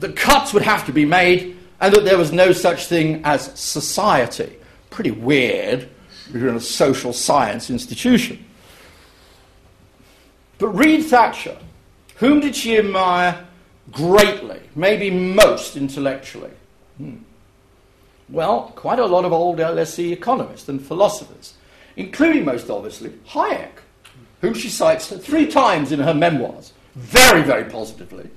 that 0.00 0.16
cuts 0.16 0.52
would 0.52 0.64
have 0.64 0.84
to 0.84 0.92
be 0.92 1.06
made, 1.06 1.56
and 1.80 1.94
that 1.94 2.04
there 2.04 2.18
was 2.18 2.30
no 2.30 2.52
such 2.52 2.84
thing 2.88 3.22
as 3.24 3.58
society? 3.58 4.54
Pretty 4.90 5.10
weird 5.10 5.88
if 6.28 6.34
you're 6.34 6.50
in 6.50 6.56
a 6.56 6.60
social 6.60 7.14
science 7.14 7.70
institution. 7.70 8.44
But 10.58 10.68
read 10.68 11.06
Thatcher. 11.06 11.56
Whom 12.16 12.40
did 12.40 12.54
she 12.54 12.76
admire 12.76 13.46
greatly, 13.90 14.60
maybe 14.74 15.08
most 15.08 15.78
intellectually? 15.78 16.52
Hmm. 16.98 17.16
Well, 18.32 18.72
quite 18.74 18.98
a 18.98 19.06
lot 19.06 19.24
of 19.24 19.32
old 19.32 19.58
LSE 19.58 20.10
economists 20.10 20.68
and 20.68 20.84
philosophers 20.84 21.54
including 21.96 22.44
most 22.44 22.70
obviously 22.70 23.10
Hayek, 23.28 23.70
whom 24.40 24.54
she 24.54 24.68
cites 24.68 25.08
three 25.08 25.46
times 25.46 25.92
in 25.92 26.00
her 26.00 26.14
memoirs, 26.14 26.72
very, 26.94 27.42
very 27.42 27.64
positively. 27.64 28.30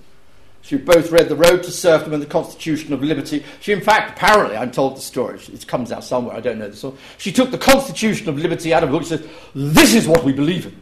She 0.61 0.77
both 0.77 1.11
read 1.11 1.29
The 1.29 1.35
Road 1.35 1.61
to 1.63 1.71
Serfdom 1.71 2.13
and 2.13 2.23
The 2.23 2.27
Constitution 2.27 2.91
of 2.91 3.03
Liberty. 3.03 3.43
She, 3.59 3.71
in 3.71 3.81
fact, 3.81 4.17
apparently, 4.17 4.57
I'm 4.57 4.71
told 4.71 4.97
the 4.97 5.01
story, 5.01 5.39
it 5.53 5.67
comes 5.67 5.91
out 5.91 6.03
somewhere, 6.03 6.35
I 6.35 6.39
don't 6.39 6.57
know 6.57 6.69
the 6.69 6.75
source. 6.75 6.95
She 7.19 7.31
took 7.31 7.51
the 7.51 7.57
Constitution 7.57 8.29
of 8.29 8.39
Liberty 8.39 8.73
out 8.73 8.81
of 8.83 8.89
a 8.89 8.91
book 8.91 9.01
and 9.01 9.21
said, 9.21 9.29
This 9.53 9.93
is 9.93 10.07
what 10.07 10.23
we 10.23 10.33
believe 10.33 10.65
in. 10.65 10.81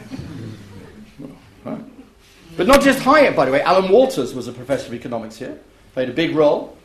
But 2.56 2.66
not 2.66 2.82
just 2.82 2.98
Hayek, 3.00 3.36
by 3.36 3.44
the 3.44 3.52
way. 3.52 3.62
Alan 3.62 3.88
Walters 3.88 4.34
was 4.34 4.48
a 4.48 4.52
professor 4.52 4.88
of 4.88 4.94
economics 4.94 5.36
here, 5.36 5.60
played 5.94 6.08
a 6.08 6.12
big 6.12 6.34
role 6.34 6.77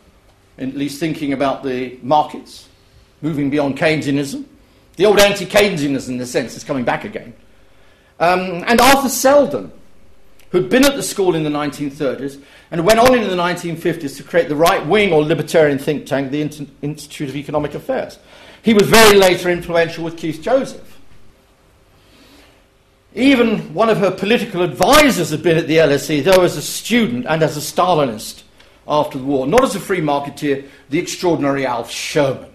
at 0.58 0.76
least 0.76 1.00
thinking 1.00 1.34
about 1.34 1.64
the 1.64 1.98
markets, 2.02 2.68
moving 3.22 3.50
beyond 3.50 3.78
Keynesianism. 3.78 4.46
The 4.96 5.06
old 5.06 5.20
anti 5.20 5.46
Keynesianism, 5.46 6.10
in 6.10 6.22
a 6.22 6.26
sense, 6.26 6.56
is 6.56 6.64
coming 6.64 6.86
back 6.86 7.04
again. 7.04 7.34
Um, 8.20 8.64
and 8.68 8.80
Arthur 8.80 9.10
Seldon, 9.10 9.72
who'd 10.52 10.70
been 10.70 10.86
at 10.86 10.96
the 10.96 11.04
school 11.04 11.34
in 11.34 11.44
the 11.44 11.50
1930s 11.50 12.42
and 12.70 12.86
went 12.86 13.00
on 13.00 13.16
in 13.16 13.28
the 13.28 13.36
1950s 13.36 14.18
to 14.18 14.24
create 14.24 14.50
the 14.50 14.56
right 14.56 14.86
wing 14.86 15.12
or 15.12 15.24
libertarian 15.24 15.80
think 15.80 16.06
tank, 16.06 16.32
the 16.32 16.42
Inter- 16.42 16.68
Institute 16.84 17.30
of 17.30 17.36
Economic 17.36 17.74
Affairs. 17.74 18.20
He 18.62 18.74
was 18.74 18.84
very 18.84 19.18
later 19.18 19.50
influential 19.50 20.04
with 20.04 20.16
Keith 20.16 20.42
Joseph. 20.42 21.00
Even 23.16 23.74
one 23.74 23.90
of 23.90 23.98
her 23.98 24.10
political 24.10 24.62
advisors 24.62 25.30
had 25.32 25.44
been 25.44 25.58
at 25.58 25.68
the 25.68 25.78
LSE, 25.78 26.24
though 26.24 26.44
as 26.44 26.56
a 26.56 26.62
student 26.62 27.26
and 27.28 27.44
as 27.44 27.58
a 27.58 27.60
Stalinist 27.60 28.44
after 28.88 29.18
the 29.18 29.24
war, 29.24 29.48
not 29.48 29.64
as 29.64 29.76
a 29.76 29.80
free 29.80 30.02
marketeer, 30.02 30.68
the 30.90 31.00
extraordinary 31.00 31.66
Alf 31.66 31.90
Sherman. 31.90 32.50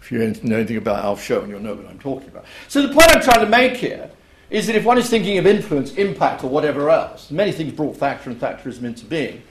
If 0.00 0.12
you 0.12 0.18
know 0.18 0.56
anything 0.56 0.78
about 0.78 1.04
Alf 1.04 1.22
Sherman, 1.22 1.50
you'll 1.50 1.60
know 1.60 1.74
what 1.74 1.86
I'm 1.86 1.98
talking 1.98 2.28
about. 2.28 2.46
So 2.68 2.80
the 2.80 2.94
point 2.94 3.10
I'm 3.10 3.22
trying 3.22 3.44
to 3.44 3.50
make 3.50 3.76
here 3.76 4.10
is 4.50 4.66
that 4.66 4.76
if 4.76 4.84
one 4.84 4.96
is 4.96 5.10
thinking 5.10 5.36
of 5.36 5.46
influence, 5.46 5.92
impact, 5.94 6.42
or 6.42 6.48
whatever 6.48 6.88
else, 6.88 7.30
many 7.30 7.52
things 7.52 7.72
brought 7.72 7.96
Thatcher 7.96 8.30
and 8.30 8.40
Thatcherism 8.40 8.84
into 8.84 9.04
being. 9.04 9.42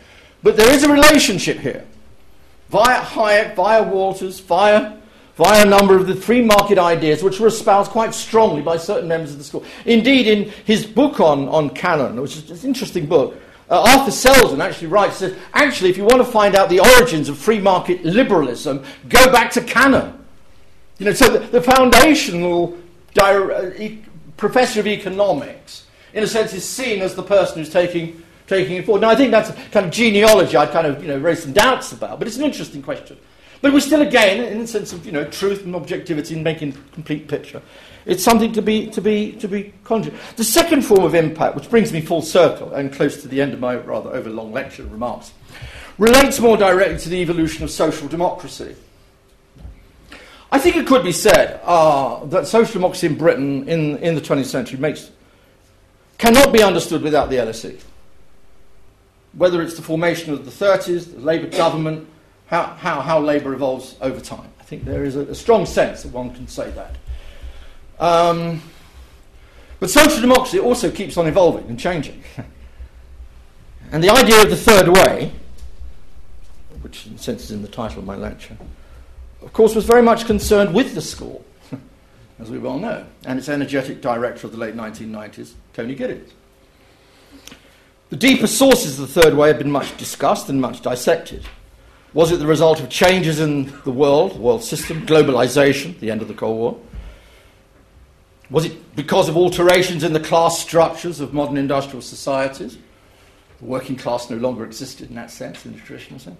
But 0.41 0.57
there 0.57 0.73
is 0.73 0.83
a 0.83 0.91
relationship 0.91 1.59
here. 1.59 1.85
Via 2.69 3.01
Hayek, 3.01 3.55
via 3.55 3.83
Walters, 3.83 4.39
via, 4.39 4.97
via 5.35 5.65
a 5.65 5.69
number 5.69 5.95
of 5.95 6.07
the 6.07 6.15
free 6.15 6.41
market 6.41 6.79
ideas 6.79 7.23
which 7.23 7.39
were 7.39 7.47
espoused 7.47 7.91
quite 7.91 8.13
strongly 8.13 8.61
by 8.61 8.77
certain 8.77 9.07
members 9.07 9.31
of 9.31 9.37
the 9.37 9.43
school. 9.43 9.63
Indeed, 9.85 10.27
in 10.27 10.49
his 10.65 10.85
book 10.85 11.19
on, 11.19 11.47
on 11.49 11.69
Cannan, 11.69 12.19
which 12.19 12.35
is 12.35 12.63
an 12.63 12.69
interesting 12.69 13.05
book, 13.05 13.39
uh, 13.69 13.81
Arthur 13.81 14.11
Seldon 14.11 14.61
actually 14.61 14.87
writes, 14.87 15.17
says, 15.17 15.37
actually, 15.53 15.89
if 15.89 15.97
you 15.97 16.05
want 16.05 16.17
to 16.17 16.31
find 16.31 16.55
out 16.55 16.69
the 16.69 16.79
origins 16.79 17.27
of 17.29 17.37
free 17.37 17.59
market 17.59 18.03
liberalism, 18.05 18.83
go 19.09 19.31
back 19.31 19.51
to 19.51 19.61
Cannan. 19.61 20.25
You 20.99 21.05
know, 21.07 21.13
so 21.13 21.29
the, 21.29 21.39
the 21.39 21.61
foundational 21.61 22.77
uh, 23.21 23.69
e- 23.77 24.01
professor 24.37 24.79
of 24.79 24.87
economics, 24.87 25.85
in 26.13 26.23
a 26.23 26.27
sense, 26.27 26.53
is 26.53 26.63
seen 26.63 27.01
as 27.01 27.13
the 27.13 27.23
person 27.23 27.57
who's 27.59 27.69
taking, 27.69 28.23
taking 28.47 28.77
it 28.77 28.85
forward. 28.85 29.01
Now, 29.01 29.09
I 29.09 29.15
think 29.15 29.31
that's 29.31 29.51
kind 29.71 29.85
of 29.85 29.91
genealogy 29.91 30.55
I'd 30.55 30.71
kind 30.71 30.87
of, 30.87 31.01
you 31.01 31.09
know, 31.09 31.17
raise 31.17 31.43
some 31.43 31.53
doubts 31.53 31.91
about, 31.91 32.19
but 32.19 32.27
it's 32.27 32.37
an 32.37 32.43
interesting 32.43 32.81
question. 32.81 33.17
But 33.61 33.73
we're 33.73 33.79
still, 33.79 34.01
again, 34.01 34.43
in 34.43 34.59
the 34.59 34.67
sense 34.67 34.93
of, 34.93 35.05
you 35.05 35.11
know, 35.11 35.25
truth 35.25 35.65
and 35.65 35.75
objectivity 35.75 36.35
and 36.35 36.43
making 36.43 36.69
a 36.69 36.93
complete 36.93 37.27
picture. 37.27 37.61
It's 38.07 38.23
something 38.23 38.53
to 38.53 38.61
be, 38.61 38.87
to 38.91 39.01
be, 39.01 39.33
to 39.33 39.49
be 39.49 39.73
conscious. 39.83 40.13
The 40.37 40.43
second 40.45 40.83
form 40.83 41.03
of 41.03 41.13
impact, 41.13 41.55
which 41.55 41.69
brings 41.69 41.91
me 41.91 41.99
full 41.99 42.21
circle 42.21 42.73
and 42.73 42.91
close 42.91 43.21
to 43.21 43.27
the 43.27 43.41
end 43.41 43.53
of 43.53 43.59
my 43.59 43.75
rather 43.75 44.09
overlong 44.11 44.53
lecture 44.53 44.83
remarks, 44.83 45.33
relates 45.97 46.39
more 46.39 46.55
directly 46.55 46.97
to 46.99 47.09
the 47.09 47.17
evolution 47.17 47.65
of 47.65 47.69
social 47.69 48.07
democracy. 48.07 48.75
I 50.49 50.57
think 50.57 50.77
it 50.77 50.87
could 50.87 51.03
be 51.03 51.11
said 51.11 51.59
uh, 51.65 52.23
that 52.27 52.47
social 52.47 52.73
democracy 52.73 53.07
in 53.07 53.17
Britain 53.17 53.67
in, 53.67 53.97
in 53.97 54.15
the 54.15 54.21
20th 54.21 54.45
century 54.45 54.79
makes, 54.79 55.11
cannot 56.17 56.53
be 56.53 56.63
understood 56.63 57.01
without 57.01 57.29
the 57.29 57.35
LSE. 57.35 57.81
Whether 59.33 59.61
it's 59.61 59.75
the 59.75 59.81
formation 59.81 60.31
of 60.31 60.45
the 60.45 60.65
30s, 60.65 61.13
the 61.13 61.19
Labour 61.19 61.47
government, 61.47 62.07
how, 62.45 62.63
how, 62.63 63.01
how 63.01 63.19
Labour 63.19 63.53
evolves 63.53 63.97
over 63.99 64.21
time. 64.21 64.49
I 64.61 64.63
think 64.63 64.85
there 64.85 65.03
is 65.03 65.17
a, 65.17 65.23
a 65.23 65.35
strong 65.35 65.65
sense 65.65 66.03
that 66.03 66.13
one 66.13 66.33
can 66.33 66.47
say 66.47 66.71
that. 66.71 66.95
Um, 67.99 68.61
but 69.79 69.89
social 69.89 70.21
democracy 70.21 70.59
also 70.59 70.89
keeps 70.91 71.17
on 71.17 71.27
evolving 71.27 71.67
and 71.67 71.79
changing. 71.79 72.23
and 73.91 74.03
the 74.03 74.09
idea 74.09 74.41
of 74.41 74.49
the 74.49 74.55
third 74.55 74.87
way, 74.87 75.31
which 76.81 77.07
in 77.07 77.13
a 77.13 77.17
sense 77.17 77.43
is 77.45 77.51
in 77.51 77.61
the 77.61 77.67
title 77.67 77.99
of 77.99 78.05
my 78.05 78.15
lecture, 78.15 78.57
of 79.41 79.53
course, 79.53 79.75
was 79.75 79.85
very 79.85 80.01
much 80.01 80.25
concerned 80.25 80.73
with 80.73 80.95
the 80.95 81.01
school 81.01 81.45
as 82.39 82.49
we 82.49 82.57
well 82.57 82.79
know, 82.79 83.05
and 83.25 83.37
its 83.37 83.49
energetic 83.49 84.01
director 84.01 84.47
of 84.47 84.53
the 84.53 84.59
late 84.59 84.75
1990s, 84.75 85.53
Tony 85.73 85.95
Giddens. 85.95 86.31
The 88.09 88.15
deeper 88.15 88.47
sources 88.47 88.99
of 88.99 89.13
the 89.13 89.21
third 89.21 89.33
way 89.33 89.49
have 89.49 89.57
been 89.57 89.71
much 89.71 89.95
discussed 89.97 90.49
and 90.49 90.61
much 90.61 90.81
dissected. 90.81 91.45
Was 92.13 92.31
it 92.31 92.37
the 92.37 92.47
result 92.47 92.79
of 92.79 92.89
changes 92.89 93.39
in 93.39 93.73
the 93.83 93.91
world, 93.91 94.35
the 94.35 94.39
world 94.39 94.63
system, 94.63 95.05
globalization, 95.05 95.99
the 95.99 96.09
end 96.09 96.21
of 96.21 96.29
the 96.29 96.33
Cold 96.33 96.57
War? 96.57 96.79
Was 98.49 98.65
it 98.65 98.95
because 98.95 99.27
of 99.27 99.35
alterations 99.35 100.03
in 100.03 100.13
the 100.13 100.19
class 100.19 100.59
structures 100.59 101.19
of 101.19 101.33
modern 101.33 101.57
industrial 101.57 102.01
societies? 102.01 102.77
The 103.59 103.65
working 103.65 103.95
class 103.95 104.29
no 104.29 104.37
longer 104.37 104.63
existed 104.63 105.09
in 105.09 105.15
that 105.15 105.31
sense, 105.31 105.65
in 105.65 105.73
the 105.73 105.79
traditional 105.79 106.19
sense. 106.19 106.37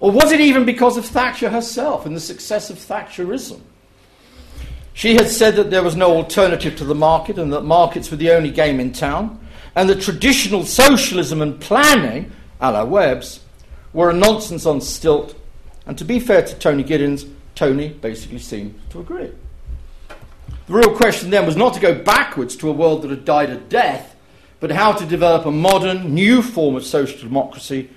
Or 0.00 0.10
was 0.10 0.32
it 0.32 0.40
even 0.40 0.64
because 0.64 0.96
of 0.96 1.04
Thatcher 1.04 1.50
herself 1.50 2.06
and 2.06 2.14
the 2.14 2.20
success 2.20 2.70
of 2.70 2.76
Thatcherism? 2.78 3.60
She 4.94 5.14
had 5.14 5.28
said 5.28 5.54
that 5.56 5.70
there 5.70 5.82
was 5.82 5.94
no 5.94 6.16
alternative 6.16 6.76
to 6.76 6.84
the 6.84 6.94
market 6.94 7.38
and 7.38 7.52
that 7.52 7.62
markets 7.62 8.10
were 8.10 8.16
the 8.16 8.32
only 8.32 8.50
game 8.50 8.80
in 8.80 8.92
town, 8.92 9.38
and 9.76 9.88
that 9.88 10.00
traditional 10.00 10.64
socialism 10.64 11.40
and 11.40 11.60
planning, 11.60 12.32
a 12.60 12.72
la 12.72 12.84
Webb's, 12.84 13.40
were 13.92 14.10
a 14.10 14.14
nonsense 14.14 14.66
on 14.66 14.80
stilt. 14.80 15.36
And 15.86 15.96
to 15.98 16.04
be 16.04 16.18
fair 16.18 16.42
to 16.42 16.54
Tony 16.56 16.82
Giddens, 16.82 17.30
Tony 17.54 17.90
basically 17.90 18.40
seemed 18.40 18.78
to 18.90 19.00
agree. 19.00 19.30
The 20.68 20.74
real 20.74 20.94
question 20.94 21.30
then 21.30 21.46
was 21.46 21.56
not 21.56 21.72
to 21.74 21.80
go 21.80 21.94
backwards 21.94 22.54
to 22.56 22.68
a 22.68 22.74
world 22.74 23.00
that 23.00 23.10
had 23.10 23.24
died 23.24 23.48
a 23.48 23.56
death, 23.56 24.14
but 24.60 24.70
how 24.70 24.92
to 24.92 25.06
develop 25.06 25.46
a 25.46 25.50
modern, 25.50 26.14
new 26.14 26.42
form 26.42 26.76
of 26.76 26.84
social 26.84 27.18
democracy 27.18 27.88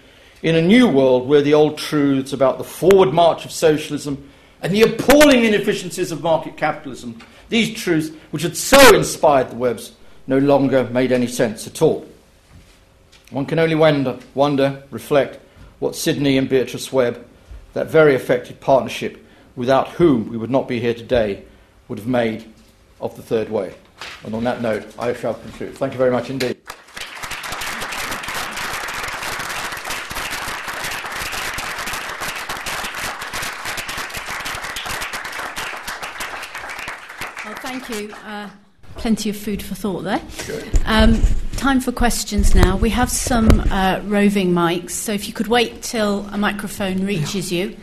in 0.42 0.56
a 0.56 0.62
new 0.62 0.88
world 0.88 1.28
where 1.28 1.42
the 1.42 1.54
old 1.54 1.78
truths 1.78 2.32
about 2.32 2.58
the 2.58 2.64
forward 2.64 3.14
march 3.14 3.44
of 3.44 3.52
socialism 3.52 4.30
and 4.62 4.74
the 4.74 4.84
appalling 4.84 5.44
inefficiencies 5.44 6.14
of 6.14 6.24
market 6.24 6.56
capitalism, 6.56 7.20
these 7.50 7.78
truths 7.78 8.16
which 8.32 8.44
had 8.44 8.56
so 8.56 8.96
inspired 8.96 9.50
the 9.50 9.56
Webbs, 9.58 9.92
no 10.26 10.38
longer 10.38 10.86
made 10.86 11.12
any 11.12 11.28
sense 11.28 11.68
at 11.68 11.82
all. 11.82 12.08
One 13.32 13.46
can 13.46 13.60
only 13.60 13.76
wonder, 13.76 14.18
wonder 14.34 14.84
reflect, 14.92 15.42
what 15.80 15.94
Sidney 15.94 16.38
and 16.38 16.48
Beatrice 16.48 16.94
Webb, 16.94 17.26
that 17.74 17.88
very 17.88 18.16
effective 18.16 18.62
partnership 18.62 19.26
without 19.58 19.90
whom 19.90 20.30
we 20.30 20.38
would 20.38 20.50
not 20.50 20.70
be 20.70 20.80
here 20.80 20.94
today, 20.94 21.44
would 21.90 22.00
have 22.00 22.08
made 22.08 22.51
of 23.02 23.16
the 23.16 23.22
third 23.22 23.50
way. 23.50 23.74
And 24.24 24.34
on 24.36 24.44
that 24.44 24.62
note, 24.62 24.86
I 24.98 25.14
shall 25.14 25.34
conclude. 25.34 25.76
Thank 25.76 25.94
you 25.94 25.98
very 25.98 26.12
much 26.12 26.30
indeed. 26.30 26.58
Well, 37.46 37.56
thank 37.56 37.90
you. 37.90 38.14
Uh, 38.26 38.50
plenty 38.96 39.30
of 39.30 39.38
food 39.38 39.64
for 39.64 39.76
thought 39.76 40.02
there. 40.02 40.22
Um, 40.86 41.20
time 41.58 41.80
for 41.80 41.92
questions 41.92 42.54
now. 42.54 42.78
We 42.78 42.90
have 42.92 43.10
some 43.10 43.48
uh, 43.72 44.02
roving 44.06 44.52
mics, 44.52 44.92
so 44.92 45.12
if 45.12 45.28
you 45.28 45.34
could 45.34 45.48
wait 45.48 45.82
till 45.82 46.28
a 46.32 46.38
microphone 46.38 47.06
reaches 47.06 47.52
you 47.52 47.76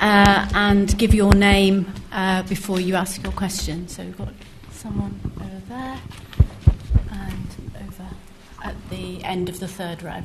uh, 0.00 0.48
and 0.54 0.96
give 0.98 1.14
your 1.14 1.34
name 1.34 1.92
uh, 2.12 2.42
before 2.44 2.80
you 2.80 2.94
ask 2.94 3.22
your 3.22 3.32
question. 3.32 3.88
So 3.88 4.04
we've 4.04 4.18
got 4.18 4.32
someone 4.86 5.18
over 5.40 5.62
there 5.68 5.98
and 7.10 7.46
over 7.88 8.06
at 8.62 8.74
the 8.88 9.22
end 9.24 9.48
of 9.48 9.58
the 9.58 9.66
third 9.66 10.00
row. 10.00 10.22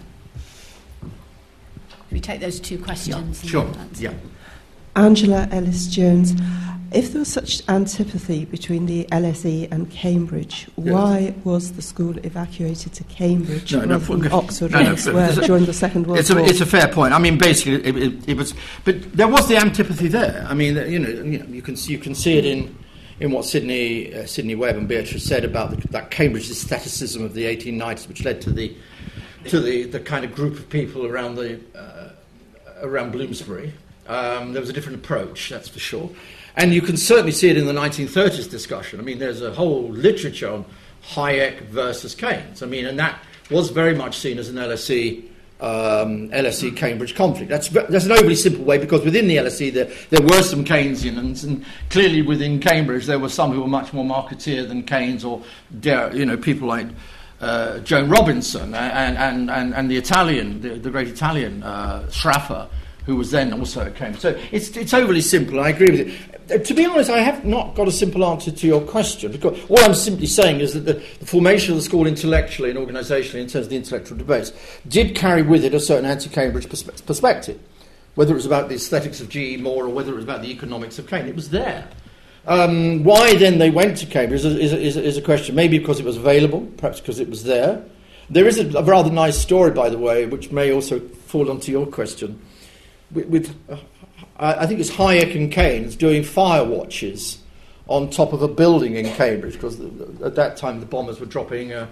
We 2.11 2.19
take 2.19 2.41
those 2.41 2.59
two 2.59 2.77
questions. 2.77 3.43
Sure. 3.43 3.67
Yeah. 3.95 4.13
Angela 4.95 5.47
Ellis 5.51 5.87
Jones. 5.87 6.35
If 6.91 7.11
there 7.13 7.19
was 7.19 7.29
such 7.29 7.63
antipathy 7.69 8.45
between 8.45 8.85
the 8.85 9.05
LSE 9.11 9.71
and 9.71 9.89
Cambridge, 9.89 10.67
Yes. 10.77 10.93
why 10.93 11.33
was 11.43 11.71
the 11.71 11.81
school 11.81 12.17
evacuated 12.19 12.93
to 12.93 13.03
Cambridge 13.05 13.73
No, 13.73 13.85
no, 13.85 13.97
than 13.97 14.31
Oxford, 14.31 14.71
no, 14.73 14.79
or 14.79 14.83
no, 14.83 14.89
elsewhere 14.91 15.29
it's 15.29 15.37
a- 15.37 15.47
during 15.47 15.65
the 15.65 15.73
Second 15.73 16.05
World 16.05 16.19
It's 16.19 16.29
a, 16.29 16.35
War? 16.35 16.45
it's 16.47 16.59
a 16.61 16.65
fair 16.67 16.87
point. 16.89 17.13
I 17.13 17.17
mean, 17.17 17.37
basically, 17.39 17.75
it, 17.83 17.97
it, 17.97 18.29
it 18.31 18.37
was, 18.37 18.53
but 18.83 19.11
there 19.13 19.29
was 19.29 19.47
the 19.47 19.55
antipathy 19.57 20.09
there. 20.09 20.45
I 20.47 20.53
mean, 20.53 20.75
you 20.75 20.99
know, 20.99 21.07
you, 21.09 21.39
know, 21.39 21.45
you 21.45 21.61
can 21.63 21.77
see, 21.77 21.93
you 21.93 21.97
can 21.97 22.13
see 22.13 22.37
it 22.37 22.45
in 22.45 22.75
in 23.21 23.31
what 23.31 23.45
Sidney 23.45 24.13
uh, 24.13 24.25
Sidney 24.25 24.55
Webb 24.55 24.75
and 24.75 24.87
Beatrice 24.87 25.23
said 25.23 25.45
about 25.45 25.69
the, 25.69 25.87
that 25.89 26.11
Cambridge 26.11 26.49
aestheticism 26.49 27.23
of 27.23 27.33
the 27.33 27.45
1890s, 27.45 28.07
which 28.07 28.25
led 28.25 28.41
to 28.41 28.51
the 28.51 28.75
to 29.45 29.59
the, 29.59 29.83
the 29.83 29.99
kind 29.99 30.25
of 30.25 30.35
group 30.35 30.55
of 30.55 30.69
people 30.69 31.05
around 31.05 31.35
the 31.35 31.59
uh, 31.75 32.09
around 32.81 33.11
Bloomsbury. 33.11 33.73
Um, 34.07 34.53
there 34.53 34.59
was 34.59 34.69
a 34.69 34.73
different 34.73 34.97
approach, 34.97 35.49
that's 35.49 35.69
for 35.69 35.79
sure. 35.79 36.09
And 36.57 36.73
you 36.73 36.81
can 36.81 36.97
certainly 36.97 37.31
see 37.31 37.49
it 37.49 37.55
in 37.55 37.65
the 37.65 37.73
1930s 37.73 38.49
discussion. 38.49 38.99
I 38.99 39.03
mean, 39.03 39.19
there's 39.19 39.41
a 39.41 39.53
whole 39.53 39.87
literature 39.87 40.51
on 40.51 40.65
Hayek 41.11 41.61
versus 41.61 42.13
Keynes. 42.13 42.61
I 42.61 42.65
mean, 42.65 42.85
and 42.85 42.99
that 42.99 43.23
was 43.49 43.69
very 43.69 43.95
much 43.95 44.17
seen 44.17 44.37
as 44.37 44.49
an 44.49 44.55
LSE 44.55 45.23
um, 45.61 46.29
LSE 46.29 46.75
Cambridge 46.75 47.15
conflict. 47.15 47.49
That's, 47.49 47.69
that's 47.69 48.05
an 48.05 48.11
overly 48.11 48.35
simple 48.35 48.65
way 48.65 48.79
because 48.79 49.05
within 49.05 49.27
the 49.27 49.37
LSE 49.37 49.71
there, 49.71 49.89
there 50.09 50.21
were 50.21 50.41
some 50.41 50.65
Keynesians, 50.65 51.43
and 51.43 51.63
clearly 51.89 52.21
within 52.21 52.59
Cambridge 52.59 53.05
there 53.05 53.19
were 53.19 53.29
some 53.29 53.51
who 53.51 53.61
were 53.61 53.67
much 53.67 53.93
more 53.93 54.03
marketeer 54.03 54.67
than 54.67 54.83
Keynes, 54.83 55.23
or 55.23 55.43
you 55.83 56.25
know 56.25 56.37
people 56.37 56.67
like 56.67 56.87
uh, 57.41 57.79
Joan 57.79 58.09
Robinson 58.09 58.73
and, 58.73 59.17
and, 59.17 59.49
and, 59.49 59.73
and 59.73 59.89
the 59.89 59.97
Italian, 59.97 60.61
the, 60.61 60.69
the 60.69 60.89
great 60.89 61.07
Italian 61.07 61.63
uh, 61.63 62.03
Sraffa, 62.09 62.67
who 63.05 63.15
was 63.15 63.31
then 63.31 63.53
also 63.53 63.81
at 63.81 63.95
Cambridge. 63.95 64.21
So 64.21 64.39
it's, 64.51 64.75
it's 64.77 64.93
overly 64.93 65.21
simple. 65.21 65.59
I 65.59 65.69
agree 65.69 65.91
with 65.91 66.07
you. 66.07 66.13
Uh, 66.55 66.57
To 66.59 66.73
be 66.73 66.85
honest, 66.85 67.09
I 67.09 67.19
have 67.19 67.45
not 67.45 67.75
got 67.75 67.87
a 67.87 67.91
simple 67.91 68.25
answer 68.25 68.51
to 68.51 68.67
your 68.67 68.81
question 68.81 69.31
because 69.31 69.59
all 69.69 69.79
I'm 69.79 69.95
simply 69.95 70.27
saying 70.27 70.59
is 70.59 70.73
that 70.73 70.81
the, 70.81 70.93
the 71.19 71.25
formation 71.25 71.71
of 71.71 71.77
the 71.77 71.83
school 71.83 72.05
intellectually 72.05 72.69
and 72.69 72.79
organisationally, 72.79 73.41
in 73.41 73.47
terms 73.47 73.65
of 73.65 73.69
the 73.69 73.75
intellectual 73.75 74.17
debates, 74.17 74.51
did 74.87 75.15
carry 75.15 75.41
with 75.41 75.63
it 75.63 75.73
a 75.73 75.79
certain 75.79 76.05
anti-Cambridge 76.05 76.67
perspe- 76.67 77.05
perspective. 77.05 77.59
Whether 78.15 78.33
it 78.33 78.35
was 78.35 78.45
about 78.45 78.67
the 78.67 78.75
aesthetics 78.75 79.21
of 79.21 79.29
G.E. 79.29 79.57
Moore 79.57 79.85
or 79.85 79.89
whether 79.89 80.11
it 80.11 80.15
was 80.15 80.25
about 80.25 80.41
the 80.41 80.51
economics 80.51 80.99
of 80.99 81.07
Keynes, 81.07 81.29
it 81.29 81.35
was 81.35 81.49
there. 81.49 81.87
Um, 82.45 83.03
why 83.03 83.35
then 83.35 83.59
they 83.59 83.69
went 83.69 83.97
to 83.97 84.05
Cambridge 84.05 84.43
is 84.43 84.45
a, 84.45 84.59
is, 84.59 84.73
a, 84.73 84.79
is, 84.79 84.97
a, 84.97 85.03
is 85.03 85.17
a 85.17 85.21
question. 85.21 85.55
Maybe 85.55 85.79
because 85.79 85.99
it 85.99 86.05
was 86.05 86.17
available, 86.17 86.67
perhaps 86.77 86.99
because 86.99 87.19
it 87.19 87.29
was 87.29 87.43
there. 87.43 87.83
There 88.29 88.47
is 88.47 88.59
a, 88.59 88.77
a 88.77 88.83
rather 88.83 89.11
nice 89.11 89.37
story, 89.37 89.71
by 89.71 89.89
the 89.89 89.97
way, 89.97 90.25
which 90.25 90.51
may 90.51 90.71
also 90.71 90.99
fall 90.99 91.49
onto 91.49 91.71
your 91.71 91.85
question. 91.85 92.41
With, 93.13 93.25
with 93.27 93.55
uh, 93.69 93.77
I 94.37 94.65
think 94.65 94.79
it's 94.79 94.91
Hayek 94.91 95.35
and 95.35 95.51
Keynes 95.51 95.95
doing 95.95 96.23
fire 96.23 96.63
watches 96.63 97.39
on 97.87 98.09
top 98.09 98.33
of 98.33 98.41
a 98.41 98.47
building 98.47 98.95
in 98.95 99.05
Cambridge 99.13 99.53
because 99.53 99.79
at 100.21 100.35
that 100.35 100.57
time 100.57 100.79
the 100.79 100.85
bombers 100.85 101.19
were 101.19 101.25
dropping. 101.25 101.73
Uh, 101.73 101.87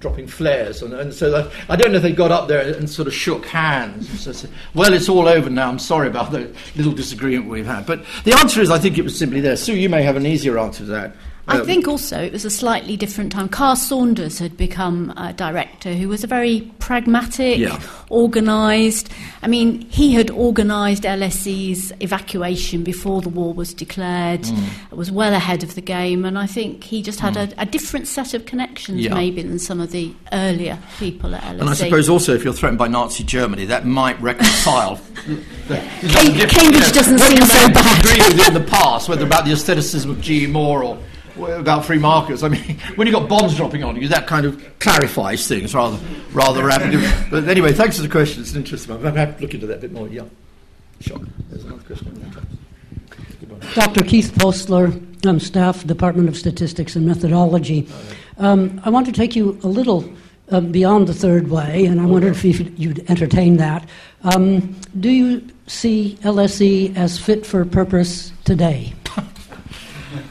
dropping 0.00 0.26
flares, 0.26 0.82
and, 0.82 0.92
and 0.92 1.14
so 1.14 1.30
that, 1.30 1.50
I 1.66 1.76
don't 1.76 1.90
know 1.90 1.96
if 1.96 2.02
they 2.02 2.12
got 2.12 2.30
up 2.30 2.46
there 2.46 2.60
and 2.76 2.90
sort 2.90 3.08
of 3.08 3.14
shook 3.14 3.46
hands. 3.46 4.10
and 4.10 4.18
so 4.18 4.32
said, 4.32 4.50
well, 4.74 4.92
it's 4.92 5.08
all 5.08 5.26
over 5.26 5.48
now. 5.48 5.66
I'm 5.66 5.78
sorry 5.78 6.08
about 6.08 6.30
the 6.30 6.54
little 6.76 6.92
disagreement 6.92 7.48
we've 7.48 7.64
had, 7.64 7.86
but 7.86 8.04
the 8.24 8.34
answer 8.34 8.60
is 8.60 8.70
I 8.70 8.78
think 8.78 8.98
it 8.98 9.02
was 9.02 9.18
simply 9.18 9.40
there. 9.40 9.56
Sue, 9.56 9.74
you 9.74 9.88
may 9.88 10.02
have 10.02 10.16
an 10.16 10.26
easier 10.26 10.58
answer 10.58 10.80
to 10.80 10.90
that. 10.90 11.16
I 11.46 11.58
Um, 11.58 11.66
think 11.66 11.86
also 11.86 12.18
it 12.22 12.32
was 12.32 12.46
a 12.46 12.50
slightly 12.50 12.96
different 12.96 13.30
time. 13.32 13.50
Carr-Saunders 13.50 14.38
had 14.38 14.56
become 14.56 15.12
a 15.16 15.34
director 15.34 15.92
who 15.92 16.08
was 16.08 16.24
a 16.24 16.26
very 16.26 16.70
pragmatic, 16.78 17.58
Yeah. 17.58 17.78
organised. 18.10 19.10
I 19.42 19.48
mean, 19.48 19.84
he 19.90 20.14
had 20.14 20.30
organised 20.30 21.04
LSE's 21.04 21.92
evacuation 22.00 22.82
before 22.82 23.20
the 23.20 23.28
war 23.28 23.52
was 23.52 23.74
declared, 23.74 24.40
Mm. 24.42 24.96
was 24.96 25.10
well 25.10 25.34
ahead 25.34 25.62
of 25.62 25.74
the 25.74 25.82
game, 25.82 26.24
and 26.24 26.38
I 26.38 26.46
think 26.46 26.82
he 26.84 27.02
just 27.02 27.20
had 27.20 27.36
a, 27.36 27.48
a 27.58 27.66
different 27.66 28.06
set 28.08 28.32
of 28.32 28.46
connections 28.46 29.00
Yeah. 29.02 29.12
maybe 29.12 29.42
than 29.42 29.58
some 29.58 29.80
of 29.82 29.90
the 29.92 30.12
earlier 30.32 30.78
people 30.98 31.34
at 31.34 31.42
LSE. 31.42 31.60
And 31.60 31.68
I 31.70 31.74
suppose 31.74 32.08
also, 32.08 32.34
if 32.34 32.42
you're 32.42 32.54
threatened 32.54 32.78
by 32.78 32.88
Nazi 32.88 33.22
Germany, 33.22 33.66
that 33.66 33.84
might 33.86 34.18
reconcile. 34.22 34.98
Cam- 35.68 36.48
Cambridge 36.48 36.92
doesn't 36.92 37.20
whether 37.20 37.26
seem 37.26 37.38
you 37.38 37.46
so 37.46 37.68
bad. 37.68 38.02
Disagree 38.02 38.26
with 38.28 38.40
it 38.40 38.48
in 38.48 38.54
the 38.54 38.60
past, 38.60 39.10
whether 39.10 39.26
about 39.26 39.44
the 39.44 39.52
aestheticism 39.52 40.10
of 40.10 40.20
G. 40.22 40.46
Moore 40.46 40.82
or 40.84 40.98
about 41.36 41.84
free 41.84 41.98
markets. 41.98 42.42
I 42.42 42.48
mean, 42.48 42.78
when 42.96 43.06
you've 43.06 43.14
got 43.14 43.28
bombs 43.28 43.56
dropping 43.56 43.84
on 43.84 44.00
you, 44.00 44.08
that 44.08 44.26
kind 44.26 44.46
of 44.46 44.78
clarifies 44.78 45.46
things 45.46 45.74
rather 45.74 45.98
rather 46.32 46.64
rapidly. 46.64 47.06
But 47.30 47.48
anyway, 47.48 47.72
thanks 47.72 47.96
for 47.96 48.02
the 48.02 48.08
question. 48.08 48.42
It's 48.42 48.52
an 48.52 48.58
interesting 48.58 48.94
one. 48.94 49.06
I'm 49.06 49.16
happy 49.16 49.34
to 49.34 49.42
look 49.42 49.54
into 49.54 49.66
that 49.66 49.78
a 49.78 49.80
bit 49.80 49.92
more. 49.92 50.08
Yeah, 50.08 50.24
sure. 51.00 51.20
There's 51.50 51.64
another 51.64 51.82
question. 51.82 52.32
Good 53.40 53.50
one. 53.50 53.60
Dr. 53.74 54.04
Keith 54.04 54.32
Postler, 54.34 55.26
um, 55.26 55.40
staff, 55.40 55.86
Department 55.86 56.28
of 56.28 56.36
Statistics 56.36 56.96
and 56.96 57.06
Methodology. 57.06 57.88
Um, 58.38 58.80
I 58.84 58.90
want 58.90 59.06
to 59.06 59.12
take 59.12 59.34
you 59.34 59.58
a 59.62 59.68
little 59.68 60.04
um, 60.50 60.70
beyond 60.70 61.06
the 61.06 61.14
third 61.14 61.50
way, 61.50 61.86
and 61.86 62.00
I 62.00 62.06
wondered 62.06 62.32
if 62.32 62.44
you'd, 62.44 62.78
you'd 62.78 63.10
entertain 63.10 63.56
that. 63.56 63.88
Um, 64.22 64.76
do 65.00 65.10
you 65.10 65.46
see 65.66 66.18
LSE 66.22 66.96
as 66.96 67.18
fit 67.18 67.46
for 67.46 67.64
purpose 67.64 68.32
today? 68.44 68.94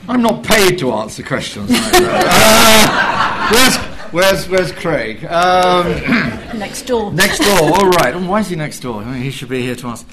I'm 0.08 0.22
not 0.22 0.44
paid 0.44 0.80
to 0.80 0.92
answer 0.92 1.24
questions 1.24 1.70
like 1.70 1.92
that. 1.92 2.90
Uh, 3.44 3.50
where's, 3.52 3.78
where's, 4.12 4.50
where's 4.50 4.72
Craig? 4.72 5.26
Um, 5.26 5.88
next 6.58 6.84
door. 6.84 7.12
Next 7.12 7.40
door, 7.40 7.60
all 7.60 7.90
right. 7.90 8.16
Why 8.16 8.40
is 8.40 8.50
he 8.50 8.56
next 8.56 8.80
door? 8.80 9.02
I 9.02 9.14
mean, 9.14 9.22
he 9.22 9.32
should 9.32 9.50
be 9.50 9.62
here 9.62 9.76
to 9.76 9.88
ask. 9.88 10.08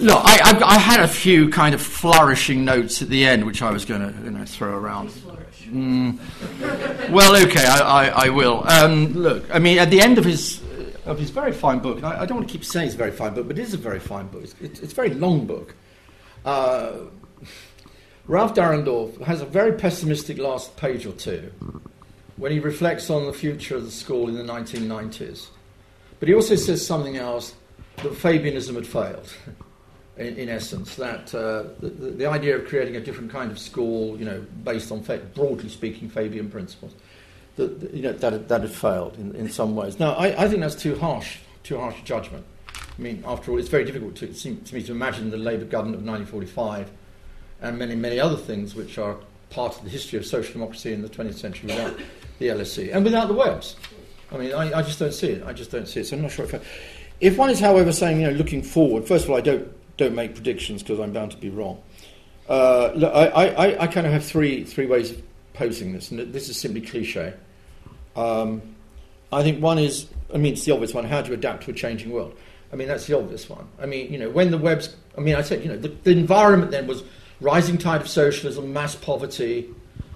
Look, 0.00 0.20
I, 0.24 0.38
I, 0.42 0.74
I, 0.74 0.78
had 0.78 1.00
a 1.00 1.08
few 1.08 1.48
kind 1.50 1.74
of 1.74 1.80
flourishing 1.80 2.64
notes 2.64 3.00
at 3.00 3.08
the 3.08 3.24
end, 3.26 3.46
which 3.46 3.62
I 3.62 3.70
was 3.70 3.84
going 3.84 4.00
to 4.00 4.24
you 4.24 4.30
know, 4.30 4.44
throw 4.44 4.76
around. 4.76 5.10
Mm. 5.66 6.18
Well, 7.10 7.36
okay, 7.46 7.64
I, 7.64 8.06
I, 8.06 8.26
I 8.26 8.28
will. 8.28 8.66
Um, 8.68 9.12
look, 9.14 9.44
I 9.54 9.58
mean, 9.58 9.78
at 9.78 9.90
the 9.90 10.00
end 10.00 10.18
of 10.18 10.24
his 10.24 10.60
of 11.06 11.18
his 11.18 11.30
very 11.30 11.52
fine 11.52 11.78
book, 11.80 11.98
and 11.98 12.06
I, 12.06 12.22
I, 12.22 12.26
don't 12.26 12.38
want 12.38 12.48
to 12.48 12.52
keep 12.52 12.64
saying 12.64 12.86
it's 12.86 12.94
a 12.94 12.98
very 12.98 13.10
fine 13.10 13.34
book, 13.34 13.46
but 13.46 13.58
it 13.58 13.62
is 13.62 13.74
a 13.74 13.78
very 13.78 14.00
fine 14.00 14.26
book. 14.28 14.42
It's, 14.42 14.54
it's, 14.60 14.80
it's 14.80 14.92
a 14.92 14.96
very 14.96 15.10
long 15.10 15.46
book. 15.46 15.74
Uh, 16.44 16.92
Ralph 18.26 18.54
Dahrendorf 18.54 19.20
has 19.22 19.42
a 19.42 19.46
very 19.46 19.72
pessimistic 19.72 20.38
last 20.38 20.76
page 20.78 21.04
or 21.04 21.12
two 21.12 21.52
when 22.36 22.52
he 22.52 22.58
reflects 22.58 23.10
on 23.10 23.26
the 23.26 23.32
future 23.34 23.76
of 23.76 23.84
the 23.84 23.90
school 23.90 24.28
in 24.28 24.34
the 24.34 24.42
1990s. 24.42 25.48
But 26.20 26.28
he 26.28 26.34
also 26.34 26.56
says 26.56 26.84
something 26.84 27.16
else 27.16 27.54
that 27.96 28.12
Fabianism 28.12 28.76
had 28.76 28.86
failed, 28.86 29.32
in, 30.16 30.36
in 30.36 30.48
essence, 30.48 30.96
that 30.96 31.34
uh, 31.34 31.64
the, 31.80 31.90
the, 31.90 32.26
idea 32.26 32.56
of 32.56 32.66
creating 32.66 32.96
a 32.96 33.00
different 33.00 33.30
kind 33.30 33.50
of 33.50 33.58
school, 33.58 34.18
you 34.18 34.24
know, 34.24 34.44
based 34.64 34.90
on, 34.90 35.00
broadly 35.34 35.68
speaking, 35.68 36.08
Fabian 36.08 36.50
principles, 36.50 36.94
that, 37.56 37.92
you 37.92 38.02
know, 38.02 38.12
that, 38.12 38.48
that 38.48 38.62
had 38.62 38.70
failed 38.70 39.16
in, 39.18 39.34
in 39.36 39.50
some 39.50 39.76
ways. 39.76 40.00
Now, 40.00 40.14
I, 40.14 40.44
I 40.44 40.48
think 40.48 40.60
that's 40.60 40.74
too 40.74 40.96
harsh, 40.96 41.38
too 41.62 41.78
harsh 41.78 42.00
a 42.00 42.04
judgment. 42.04 42.46
I 42.68 43.02
mean, 43.02 43.22
after 43.26 43.50
all, 43.50 43.58
it's 43.58 43.68
very 43.68 43.84
difficult 43.84 44.16
to, 44.16 44.32
to 44.32 44.74
me 44.74 44.82
to 44.82 44.92
imagine 44.92 45.30
the 45.30 45.36
Labour 45.36 45.66
government 45.66 46.00
of 46.00 46.06
1945 46.06 46.90
and 47.60 47.78
many, 47.78 47.94
many 47.94 48.20
other 48.20 48.36
things 48.36 48.74
which 48.74 48.98
are 48.98 49.16
part 49.50 49.76
of 49.76 49.84
the 49.84 49.90
history 49.90 50.18
of 50.18 50.26
social 50.26 50.52
democracy 50.52 50.92
in 50.92 51.02
the 51.02 51.08
20th 51.08 51.34
century 51.34 51.68
without 51.68 51.96
the 52.38 52.48
LSE 52.48 52.94
and 52.94 53.04
without 53.04 53.28
the 53.28 53.34
Webbs. 53.34 53.76
I 54.32 54.38
mean, 54.38 54.52
I, 54.52 54.78
I, 54.78 54.82
just 54.82 54.98
don't 54.98 55.14
see 55.14 55.28
it. 55.28 55.44
I 55.44 55.52
just 55.52 55.70
don't 55.70 55.86
see 55.86 56.00
it. 56.00 56.06
So 56.06 56.16
I'm 56.16 56.22
not 56.22 56.32
sure 56.32 56.44
if. 56.44 56.54
I, 56.54 56.60
if 57.20 57.38
one 57.38 57.50
is, 57.50 57.60
however, 57.60 57.92
saying, 57.92 58.20
you 58.20 58.26
know, 58.26 58.32
looking 58.32 58.62
forward, 58.62 59.06
first 59.06 59.24
of 59.24 59.30
all, 59.30 59.36
I 59.36 59.40
don't 59.40 59.72
don't 59.96 60.14
make 60.14 60.34
predictions 60.34 60.82
because 60.82 60.98
I'm 60.98 61.12
bound 61.12 61.30
to 61.30 61.36
be 61.36 61.50
wrong. 61.50 61.80
Uh, 62.48 62.88
I, 63.34 63.48
I, 63.48 63.82
I 63.82 63.86
kind 63.86 64.06
of 64.06 64.12
have 64.12 64.24
three 64.24 64.64
three 64.64 64.86
ways 64.86 65.12
of 65.12 65.22
posing 65.52 65.92
this, 65.92 66.10
and 66.10 66.32
this 66.32 66.48
is 66.48 66.60
simply 66.60 66.80
cliche. 66.80 67.34
Um, 68.16 68.62
I 69.32 69.42
think 69.42 69.62
one 69.62 69.78
is, 69.78 70.08
I 70.32 70.38
mean, 70.38 70.54
it's 70.54 70.64
the 70.64 70.72
obvious 70.72 70.92
one: 70.92 71.04
how 71.04 71.22
to 71.22 71.32
adapt 71.32 71.64
to 71.64 71.70
a 71.70 71.74
changing 71.74 72.10
world. 72.10 72.36
I 72.72 72.76
mean, 72.76 72.88
that's 72.88 73.06
the 73.06 73.16
obvious 73.16 73.48
one. 73.48 73.68
I 73.80 73.86
mean, 73.86 74.12
you 74.12 74.18
know, 74.18 74.30
when 74.30 74.50
the 74.50 74.58
Webbs, 74.58 74.96
I 75.16 75.20
mean, 75.20 75.36
I 75.36 75.42
said, 75.42 75.62
you 75.62 75.68
know, 75.68 75.76
the, 75.76 75.88
the 75.88 76.10
environment 76.10 76.72
then 76.72 76.88
was 76.88 77.04
rising 77.40 77.78
tide 77.78 78.00
of 78.00 78.08
socialism, 78.08 78.72
mass 78.72 78.94
poverty, 78.94 79.68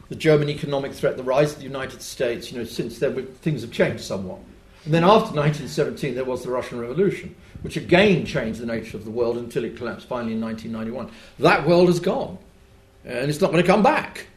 the 0.09 0.15
German 0.15 0.49
economic 0.49 0.93
threat, 0.93 1.17
the 1.17 1.23
rise 1.23 1.53
of 1.53 1.59
the 1.59 1.65
United 1.65 2.03
States. 2.03 2.51
You 2.51 2.59
know, 2.59 2.65
since 2.65 2.99
then 2.99 3.27
things 3.43 3.63
have 3.63 3.73
changed 3.73 4.03
somewhat. 4.03 4.39
And 4.85 4.95
then 4.95 5.05
after 5.05 5.35
1917, 5.35 6.15
there 6.15 6.25
was 6.25 6.43
the 6.43 6.51
Russian 6.51 6.81
Revolution, 6.81 7.35
which 7.63 7.77
again 7.77 8.25
changed 8.25 8.61
the 8.61 8.67
nature 8.67 8.97
of 8.97 9.05
the 9.05 9.11
world 9.11 9.37
until 9.37 9.65
it 9.65 9.77
collapsed 9.77 10.07
finally 10.07 10.33
in 10.33 10.41
1991. 10.41 11.11
That 11.41 11.67
world 11.67 11.89
is 11.89 12.01
gone, 12.01 12.39
and 13.05 13.29
it's 13.29 13.41
not 13.41 13.51
going 13.51 13.63
to 13.63 13.71
come 13.71 13.83
back. 13.83 14.29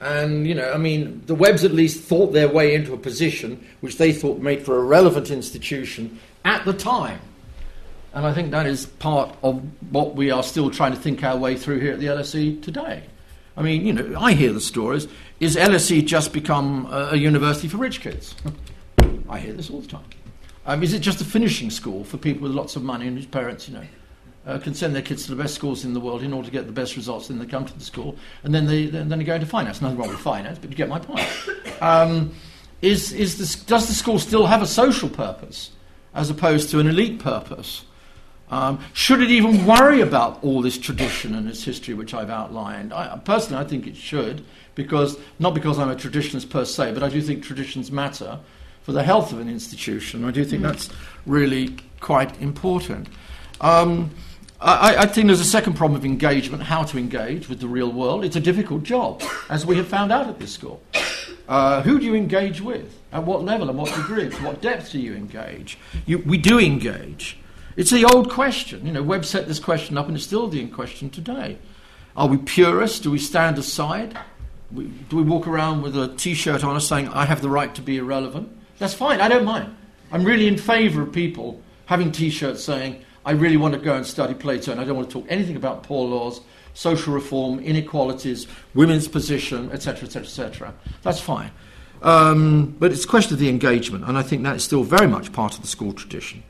And, 0.00 0.46
you 0.46 0.54
know, 0.54 0.72
I 0.72 0.76
mean, 0.76 1.22
the 1.26 1.34
Webbs 1.34 1.64
at 1.64 1.72
least 1.72 2.02
thought 2.02 2.32
their 2.32 2.48
way 2.48 2.74
into 2.74 2.92
a 2.92 2.98
position 2.98 3.64
which 3.80 3.96
they 3.96 4.12
thought 4.12 4.40
made 4.40 4.62
for 4.62 4.76
a 4.76 4.82
relevant 4.82 5.30
institution 5.30 6.18
at 6.44 6.64
the 6.64 6.72
time. 6.72 7.20
And 8.16 8.24
I 8.24 8.32
think 8.32 8.50
that 8.52 8.64
is 8.64 8.86
part 8.86 9.36
of 9.42 9.62
what 9.92 10.14
we 10.14 10.30
are 10.30 10.42
still 10.42 10.70
trying 10.70 10.92
to 10.92 10.98
think 10.98 11.22
our 11.22 11.36
way 11.36 11.54
through 11.54 11.80
here 11.80 11.92
at 11.92 12.00
the 12.00 12.06
LSE 12.06 12.62
today. 12.62 13.02
I 13.58 13.62
mean, 13.62 13.86
you 13.86 13.92
know, 13.92 14.18
I 14.18 14.32
hear 14.32 14.54
the 14.54 14.60
stories. 14.60 15.06
Is 15.38 15.54
LSE 15.54 16.06
just 16.06 16.32
become 16.32 16.86
a, 16.86 17.10
a 17.10 17.16
university 17.16 17.68
for 17.68 17.76
rich 17.76 18.00
kids? 18.00 18.34
I 19.28 19.38
hear 19.38 19.52
this 19.52 19.68
all 19.68 19.82
the 19.82 19.88
time. 19.88 20.06
Um, 20.64 20.82
is 20.82 20.94
it 20.94 21.00
just 21.00 21.20
a 21.20 21.26
finishing 21.26 21.68
school 21.68 22.04
for 22.04 22.16
people 22.16 22.44
with 22.44 22.52
lots 22.52 22.74
of 22.74 22.82
money 22.82 23.06
and 23.06 23.18
whose 23.18 23.26
parents, 23.26 23.68
you 23.68 23.74
know, 23.74 23.84
uh, 24.46 24.58
can 24.60 24.72
send 24.72 24.94
their 24.94 25.02
kids 25.02 25.24
to 25.26 25.34
the 25.34 25.42
best 25.42 25.54
schools 25.54 25.84
in 25.84 25.92
the 25.92 26.00
world 26.00 26.22
in 26.22 26.32
order 26.32 26.46
to 26.46 26.52
get 26.52 26.64
the 26.64 26.72
best 26.72 26.96
results, 26.96 27.28
then 27.28 27.38
they 27.38 27.44
come 27.44 27.66
to 27.66 27.78
the 27.78 27.84
school, 27.84 28.16
and 28.44 28.54
then 28.54 28.64
they, 28.64 28.86
then, 28.86 29.10
then 29.10 29.18
they 29.18 29.26
go 29.26 29.34
into 29.34 29.46
finance. 29.46 29.82
Nothing 29.82 29.98
wrong 29.98 30.08
with 30.08 30.20
finance, 30.20 30.58
but 30.58 30.70
you 30.70 30.76
get 30.76 30.88
my 30.88 31.00
point. 31.00 31.28
Um, 31.82 32.32
is, 32.80 33.12
is 33.12 33.36
this, 33.36 33.56
does 33.56 33.88
the 33.88 33.94
school 33.94 34.18
still 34.18 34.46
have 34.46 34.62
a 34.62 34.66
social 34.66 35.10
purpose 35.10 35.72
as 36.14 36.30
opposed 36.30 36.70
to 36.70 36.80
an 36.80 36.86
elite 36.86 37.18
purpose? 37.18 37.84
Um, 38.50 38.80
should 38.92 39.20
it 39.20 39.30
even 39.30 39.66
worry 39.66 40.00
about 40.00 40.42
all 40.42 40.62
this 40.62 40.78
tradition 40.78 41.34
and 41.34 41.48
its 41.48 41.64
history, 41.64 41.94
which 41.94 42.14
I've 42.14 42.30
outlined? 42.30 42.92
I, 42.92 43.18
personally, 43.24 43.64
I 43.64 43.66
think 43.66 43.86
it 43.86 43.96
should, 43.96 44.44
because 44.74 45.18
not 45.38 45.54
because 45.54 45.78
I'm 45.78 45.90
a 45.90 45.96
traditionalist 45.96 46.50
per 46.50 46.64
se, 46.64 46.92
but 46.92 47.02
I 47.02 47.08
do 47.08 47.20
think 47.20 47.42
traditions 47.42 47.90
matter 47.90 48.38
for 48.82 48.92
the 48.92 49.02
health 49.02 49.32
of 49.32 49.40
an 49.40 49.48
institution. 49.48 50.24
I 50.24 50.30
do 50.30 50.44
think 50.44 50.62
that's 50.62 50.88
really 51.26 51.76
quite 51.98 52.40
important. 52.40 53.08
Um, 53.60 54.10
I, 54.60 54.96
I, 54.98 55.06
think 55.06 55.26
there's 55.26 55.40
a 55.40 55.44
second 55.44 55.74
problem 55.74 55.98
of 55.98 56.04
engagement 56.04 56.62
how 56.62 56.84
to 56.84 56.98
engage 56.98 57.48
with 57.48 57.60
the 57.60 57.66
real 57.66 57.90
world. 57.90 58.24
It's 58.24 58.36
a 58.36 58.40
difficult 58.40 58.84
job, 58.84 59.22
as 59.50 59.66
we 59.66 59.76
have 59.76 59.88
found 59.88 60.12
out 60.12 60.28
at 60.28 60.38
this 60.38 60.52
school. 60.52 60.80
Uh, 61.48 61.82
who 61.82 61.98
do 61.98 62.06
you 62.06 62.14
engage 62.14 62.60
with? 62.60 62.98
At 63.12 63.24
what 63.24 63.44
level 63.44 63.68
and 63.68 63.78
what 63.78 63.94
degree? 63.94 64.28
To 64.28 64.44
what 64.44 64.60
depth 64.62 64.92
do 64.92 65.00
you 65.00 65.14
engage? 65.14 65.78
You, 66.06 66.18
we 66.18 66.38
do 66.38 66.58
engage. 66.58 67.38
It's 67.76 67.90
the 67.90 68.06
old 68.06 68.30
question. 68.30 68.86
You 68.86 68.92
know, 68.92 69.02
Webb 69.02 69.26
set 69.26 69.46
this 69.46 69.60
question 69.60 69.98
up, 69.98 70.06
and 70.06 70.16
it's 70.16 70.24
still 70.24 70.48
the 70.48 70.66
question 70.68 71.10
today. 71.10 71.58
Are 72.16 72.26
we 72.26 72.38
purists? 72.38 73.00
Do 73.00 73.10
we 73.10 73.18
stand 73.18 73.58
aside? 73.58 74.18
We, 74.72 74.86
do 74.86 75.16
we 75.16 75.22
walk 75.22 75.46
around 75.46 75.82
with 75.82 75.94
a 75.96 76.08
T-shirt 76.16 76.64
on 76.64 76.74
us 76.74 76.88
saying, 76.88 77.08
"I 77.08 77.26
have 77.26 77.42
the 77.42 77.50
right 77.50 77.74
to 77.74 77.82
be 77.82 77.98
irrelevant"? 77.98 78.48
That's 78.78 78.94
fine. 78.94 79.20
I 79.20 79.28
don't 79.28 79.44
mind. 79.44 79.76
I'm 80.10 80.24
really 80.24 80.48
in 80.48 80.56
favour 80.56 81.02
of 81.02 81.12
people 81.12 81.60
having 81.84 82.12
T-shirts 82.12 82.64
saying, 82.64 83.02
"I 83.26 83.32
really 83.32 83.58
want 83.58 83.74
to 83.74 83.80
go 83.80 83.94
and 83.94 84.06
study 84.06 84.32
Plato, 84.32 84.72
and 84.72 84.80
I 84.80 84.84
don't 84.84 84.96
want 84.96 85.10
to 85.10 85.12
talk 85.12 85.26
anything 85.28 85.56
about 85.56 85.82
poor 85.82 86.08
laws, 86.08 86.40
social 86.72 87.12
reform, 87.12 87.58
inequalities, 87.58 88.46
women's 88.74 89.06
position, 89.06 89.70
etc., 89.70 90.06
etc., 90.06 90.22
etc." 90.22 90.74
That's 91.02 91.20
fine. 91.20 91.50
Um, 92.00 92.74
but 92.78 92.90
it's 92.90 93.04
a 93.04 93.08
question 93.08 93.34
of 93.34 93.38
the 93.38 93.50
engagement, 93.50 94.04
and 94.06 94.16
I 94.16 94.22
think 94.22 94.44
that 94.44 94.56
is 94.56 94.64
still 94.64 94.82
very 94.82 95.06
much 95.06 95.32
part 95.32 95.56
of 95.56 95.60
the 95.60 95.68
school 95.68 95.92
tradition. 95.92 96.42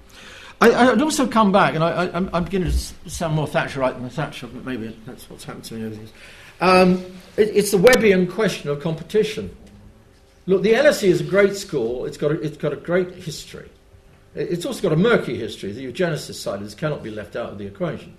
I, 0.60 0.90
would 0.90 1.02
also 1.02 1.26
come 1.26 1.52
back, 1.52 1.74
and 1.74 1.84
I, 1.84 2.08
am 2.16 2.44
beginning 2.44 2.70
to 2.70 3.10
sound 3.10 3.34
more 3.34 3.46
Thatcherite 3.46 4.00
than 4.00 4.08
Thatcher, 4.08 4.46
but 4.46 4.64
maybe 4.64 4.96
that's 5.04 5.28
what's 5.28 5.44
happened 5.44 5.64
to 5.64 5.74
me 5.74 5.84
over 5.84 5.94
the 5.94 6.00
years. 6.00 6.12
Um, 6.60 6.92
it, 7.36 7.54
it's 7.54 7.70
the 7.70 7.78
Webbian 7.78 8.30
question 8.30 8.70
of 8.70 8.80
competition. 8.80 9.54
Look, 10.46 10.62
the 10.62 10.72
LSE 10.72 11.08
is 11.08 11.20
a 11.20 11.24
great 11.24 11.56
school. 11.56 12.06
It's 12.06 12.16
got 12.16 12.30
a, 12.30 12.40
it's 12.40 12.56
got 12.56 12.72
a 12.72 12.76
great 12.76 13.12
history. 13.14 13.68
It's 14.34 14.64
also 14.64 14.80
got 14.80 14.92
a 14.92 14.96
murky 14.96 15.36
history. 15.36 15.72
The 15.72 15.84
eugenicist 15.92 16.36
side 16.36 16.56
of 16.56 16.64
this 16.64 16.74
cannot 16.74 17.02
be 17.02 17.10
left 17.10 17.36
out 17.36 17.50
of 17.50 17.58
the 17.58 17.66
equation. 17.66 18.16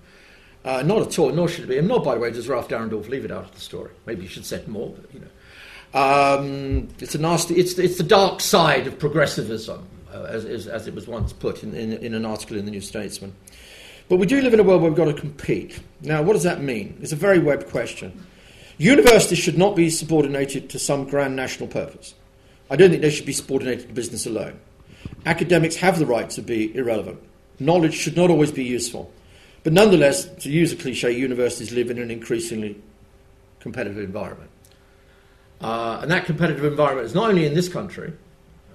Uh, 0.64 0.82
not 0.82 1.02
at 1.02 1.18
all, 1.18 1.30
nor 1.30 1.48
should 1.48 1.64
it 1.64 1.68
be. 1.68 1.78
And 1.78 1.88
nor, 1.88 2.02
by 2.02 2.14
the 2.14 2.20
way, 2.20 2.30
does 2.30 2.48
Ralph 2.48 2.68
Dahrendorf 2.68 3.08
leave 3.08 3.24
it 3.24 3.30
out 3.30 3.44
of 3.44 3.54
the 3.54 3.60
story. 3.60 3.90
Maybe 4.06 4.22
you 4.22 4.28
should 4.28 4.44
say 4.44 4.62
more, 4.66 4.90
but 4.90 5.12
you 5.14 5.20
know. 5.20 5.26
Um, 5.94 6.88
it's 6.98 7.14
a 7.14 7.18
nasty. 7.18 7.54
It's, 7.54 7.78
it's 7.78 7.96
the 7.96 8.04
dark 8.04 8.40
side 8.40 8.86
of 8.86 8.98
progressivism 8.98 9.88
as, 10.26 10.44
as, 10.44 10.66
as, 10.66 10.86
it 10.86 10.94
was 10.94 11.06
once 11.06 11.32
put 11.32 11.62
in, 11.62 11.74
in, 11.74 11.92
in, 11.92 12.14
an 12.14 12.24
article 12.24 12.56
in 12.56 12.64
the 12.64 12.70
New 12.70 12.80
Statesman. 12.80 13.34
But 14.08 14.16
we 14.16 14.26
do 14.26 14.40
live 14.40 14.54
in 14.54 14.60
a 14.60 14.62
world 14.62 14.82
where 14.82 14.90
we've 14.90 14.96
got 14.96 15.06
to 15.06 15.14
compete. 15.14 15.78
Now, 16.00 16.22
what 16.22 16.32
does 16.32 16.44
that 16.44 16.62
mean? 16.62 16.98
It's 17.02 17.12
a 17.12 17.16
very 17.16 17.38
Webb 17.38 17.68
question. 17.68 18.26
Universities 18.78 19.38
should 19.38 19.58
not 19.58 19.76
be 19.76 19.90
subordinated 19.90 20.70
to 20.70 20.78
some 20.78 21.08
grand 21.08 21.36
national 21.36 21.68
purpose. 21.68 22.14
I 22.70 22.76
don't 22.76 22.90
think 22.90 23.02
they 23.02 23.10
should 23.10 23.26
be 23.26 23.32
subordinated 23.32 23.88
to 23.88 23.94
business 23.94 24.26
alone. 24.26 24.58
Academics 25.26 25.76
have 25.76 25.98
the 25.98 26.06
right 26.06 26.28
to 26.30 26.42
be 26.42 26.74
irrelevant. 26.74 27.20
Knowledge 27.58 27.94
should 27.94 28.16
not 28.16 28.30
always 28.30 28.52
be 28.52 28.64
useful. 28.64 29.12
But 29.64 29.72
nonetheless, 29.72 30.26
to 30.42 30.50
use 30.50 30.72
a 30.72 30.76
cliche, 30.76 31.10
universities 31.10 31.72
live 31.72 31.90
in 31.90 31.98
an 31.98 32.10
increasingly 32.10 32.80
competitive 33.60 33.98
environment. 33.98 34.50
Uh, 35.60 35.98
and 36.02 36.10
that 36.10 36.24
competitive 36.24 36.64
environment 36.64 37.06
is 37.06 37.14
not 37.14 37.30
only 37.30 37.44
in 37.44 37.54
this 37.54 37.68
country, 37.68 38.12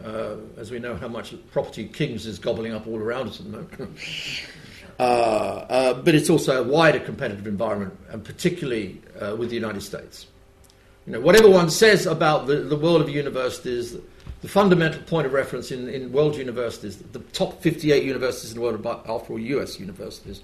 uh, 0.03 0.35
as 0.57 0.71
we 0.71 0.79
know 0.79 0.95
how 0.95 1.07
much 1.07 1.33
property 1.51 1.85
Kings 1.85 2.25
is 2.25 2.39
gobbling 2.39 2.73
up 2.73 2.87
all 2.87 2.99
around 2.99 3.29
us 3.29 3.39
at 3.39 3.45
the 3.45 3.51
moment. 3.51 3.73
uh, 4.99 5.01
uh, 5.01 5.93
but 6.01 6.15
it's 6.15 6.29
also 6.29 6.63
a 6.63 6.67
wider 6.67 6.99
competitive 6.99 7.47
environment, 7.47 7.97
and 8.09 8.23
particularly 8.23 9.01
uh, 9.19 9.35
with 9.37 9.49
the 9.49 9.55
United 9.55 9.81
States. 9.81 10.27
You 11.05 11.13
know, 11.13 11.19
whatever 11.19 11.49
one 11.49 11.69
says 11.69 12.05
about 12.05 12.47
the, 12.47 12.57
the 12.57 12.77
world 12.77 13.01
of 13.01 13.09
universities, 13.09 13.97
the 14.41 14.47
fundamental 14.47 15.01
point 15.03 15.25
of 15.25 15.33
reference 15.33 15.71
in, 15.71 15.89
in 15.89 16.11
world 16.11 16.35
universities, 16.35 16.97
the 16.97 17.19
top 17.19 17.61
58 17.61 18.03
universities 18.03 18.51
in 18.51 18.57
the 18.57 18.61
world 18.61 18.85
after 18.85 19.33
all, 19.33 19.39
US 19.39 19.79
universities, 19.79 20.41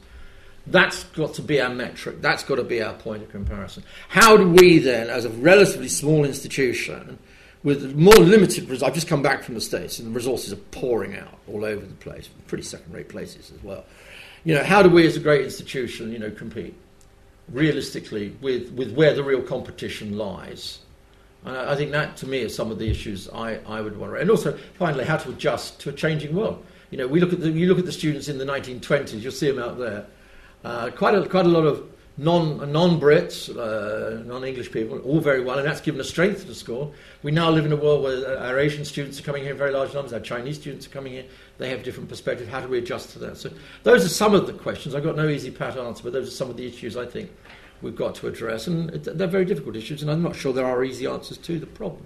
that's 0.67 1.03
got 1.05 1.33
to 1.35 1.41
be 1.41 1.61
our 1.61 1.69
metric. 1.73 2.21
That's 2.21 2.43
got 2.43 2.55
to 2.55 2.63
be 2.63 2.81
our 2.81 2.93
point 2.93 3.23
of 3.23 3.29
comparison. 3.29 3.83
How 4.09 4.37
do 4.37 4.49
we 4.49 4.79
then, 4.79 5.09
as 5.09 5.25
a 5.25 5.29
relatively 5.29 5.87
small 5.87 6.25
institution, 6.25 7.19
with 7.63 7.95
more 7.95 8.13
limited 8.13 8.63
resources. 8.63 8.83
I've 8.83 8.93
just 8.93 9.07
come 9.07 9.21
back 9.21 9.43
from 9.43 9.55
the 9.55 9.61
States 9.61 9.99
and 9.99 10.07
the 10.07 10.11
resources 10.11 10.53
are 10.53 10.57
pouring 10.71 11.17
out 11.17 11.37
all 11.47 11.65
over 11.65 11.85
the 11.85 11.93
place, 11.95 12.29
pretty 12.47 12.63
second 12.63 12.93
rate 12.93 13.09
places 13.09 13.51
as 13.51 13.63
well. 13.63 13.85
You 14.45 14.55
know, 14.55 14.63
how 14.63 14.81
do 14.81 14.89
we 14.89 15.05
as 15.05 15.17
a 15.17 15.19
great 15.19 15.43
institution, 15.43 16.11
you 16.13 16.19
know, 16.19 16.31
compete 16.31 16.73
realistically 17.49 18.35
with, 18.41 18.71
with 18.71 18.93
where 18.93 19.13
the 19.13 19.23
real 19.23 19.41
competition 19.41 20.17
lies? 20.17 20.79
And 21.45 21.55
I 21.55 21.75
think 21.75 21.91
that, 21.91 22.17
to 22.17 22.27
me, 22.27 22.39
is 22.39 22.55
some 22.55 22.71
of 22.71 22.79
the 22.79 22.89
issues 22.89 23.29
I, 23.29 23.59
I 23.65 23.81
would 23.81 23.97
want 23.97 24.13
to. 24.13 24.19
And 24.19 24.29
also, 24.29 24.57
finally, 24.77 25.05
how 25.05 25.17
to 25.17 25.29
adjust 25.29 25.79
to 25.81 25.89
a 25.89 25.93
changing 25.93 26.35
world. 26.35 26.63
You 26.91 26.97
know, 26.97 27.07
we 27.07 27.19
look 27.19 27.33
at 27.33 27.39
the, 27.39 27.49
you 27.49 27.67
look 27.67 27.79
at 27.79 27.85
the 27.85 27.91
students 27.91 28.27
in 28.27 28.37
the 28.37 28.45
1920s, 28.45 29.21
you'll 29.21 29.31
see 29.31 29.49
them 29.49 29.59
out 29.59 29.77
there. 29.77 30.05
Uh, 30.63 30.89
quite, 30.91 31.15
a, 31.15 31.27
quite 31.27 31.45
a 31.45 31.49
lot 31.49 31.65
of 31.65 31.89
non, 32.19 32.71
non-Brits, 32.71 33.49
uh, 33.49 34.23
non-English 34.23 34.71
people, 34.71 34.99
all 34.99 35.21
very 35.21 35.41
well, 35.43 35.57
and 35.57 35.67
that's 35.67 35.79
given 35.81 36.01
a 36.01 36.03
strength 36.03 36.41
to 36.41 36.47
the 36.47 36.55
school. 36.55 36.93
We 37.23 37.31
now 37.31 37.49
live 37.49 37.65
in 37.65 37.71
a 37.71 37.77
world 37.77 38.03
where 38.03 38.37
our 38.39 38.59
Asian 38.59 38.83
students 38.83 39.19
are 39.19 39.23
coming 39.23 39.41
here 39.43 39.53
in 39.53 39.57
very 39.57 39.71
large 39.71 39.93
numbers, 39.93 40.11
our 40.11 40.19
Chinese 40.19 40.59
students 40.59 40.85
are 40.85 40.89
coming 40.89 41.13
here, 41.13 41.25
they 41.57 41.69
have 41.69 41.83
different 41.83 42.09
perspectives. 42.09 42.49
How 42.49 42.59
do 42.59 42.67
we 42.67 42.77
adjust 42.77 43.11
to 43.11 43.19
that? 43.19 43.37
So 43.37 43.49
those 43.83 44.05
are 44.05 44.09
some 44.09 44.35
of 44.35 44.47
the 44.47 44.53
questions. 44.53 44.95
I've 44.95 45.03
got 45.03 45.15
no 45.15 45.29
easy 45.29 45.49
pat 45.49 45.77
answer, 45.77 46.03
but 46.03 46.13
those 46.13 46.27
are 46.27 46.31
some 46.31 46.49
of 46.49 46.57
the 46.57 46.67
issues 46.67 46.97
I 46.97 47.05
think 47.05 47.31
we've 47.81 47.95
got 47.95 48.15
to 48.15 48.27
address, 48.27 48.67
and 48.67 48.89
they're 48.89 49.27
very 49.27 49.45
difficult 49.45 49.77
issues, 49.77 50.01
and 50.01 50.11
I'm 50.11 50.21
not 50.21 50.35
sure 50.35 50.51
there 50.51 50.65
are 50.65 50.83
easy 50.83 51.07
answers 51.07 51.37
to 51.37 51.57
the 51.57 51.67
problem. 51.67 52.05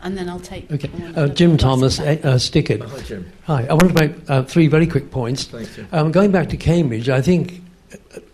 And 0.00 0.16
then 0.16 0.28
I'll 0.28 0.40
take. 0.40 0.70
Okay, 0.70 0.90
uh, 1.16 1.28
Jim 1.28 1.56
Thomas, 1.56 1.98
uh, 1.98 2.16
uh, 2.22 2.38
STICERD. 2.38 2.82
Hi, 2.82 3.00
Jim. 3.00 3.32
Hi, 3.44 3.66
I 3.66 3.74
want 3.74 3.88
to 3.88 3.94
make 3.94 4.30
uh, 4.30 4.42
three 4.44 4.68
very 4.68 4.86
quick 4.86 5.10
points. 5.10 5.44
Thanks, 5.44 5.74
Jim. 5.74 5.88
Um, 5.90 6.12
going 6.12 6.30
back 6.30 6.48
to 6.50 6.56
Cambridge, 6.56 7.08
I 7.08 7.20
think 7.20 7.62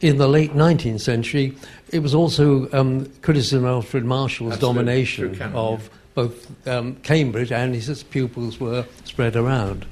in 0.01 0.19
the 0.19 0.29
late 0.29 0.53
19th 0.53 1.01
century, 1.01 1.57
it 1.91 2.01
was 2.01 2.15
also 2.15 2.71
um, 2.73 3.07
criticism 3.23 3.65
of 3.65 3.85
Alfred 3.85 4.05
Marshall's 4.05 4.55
Absolutely. 4.55 4.79
domination 4.79 5.29
Through 5.29 5.39
canon, 5.39 5.57
of 5.57 5.91
both 6.15 6.69
um, 6.69 6.97
Cambridge 6.97 7.53
and 7.53 7.75
his 7.75 8.03
pupils 8.03 8.61
were 8.61 8.85
spread 9.05 9.37
around. 9.37 9.87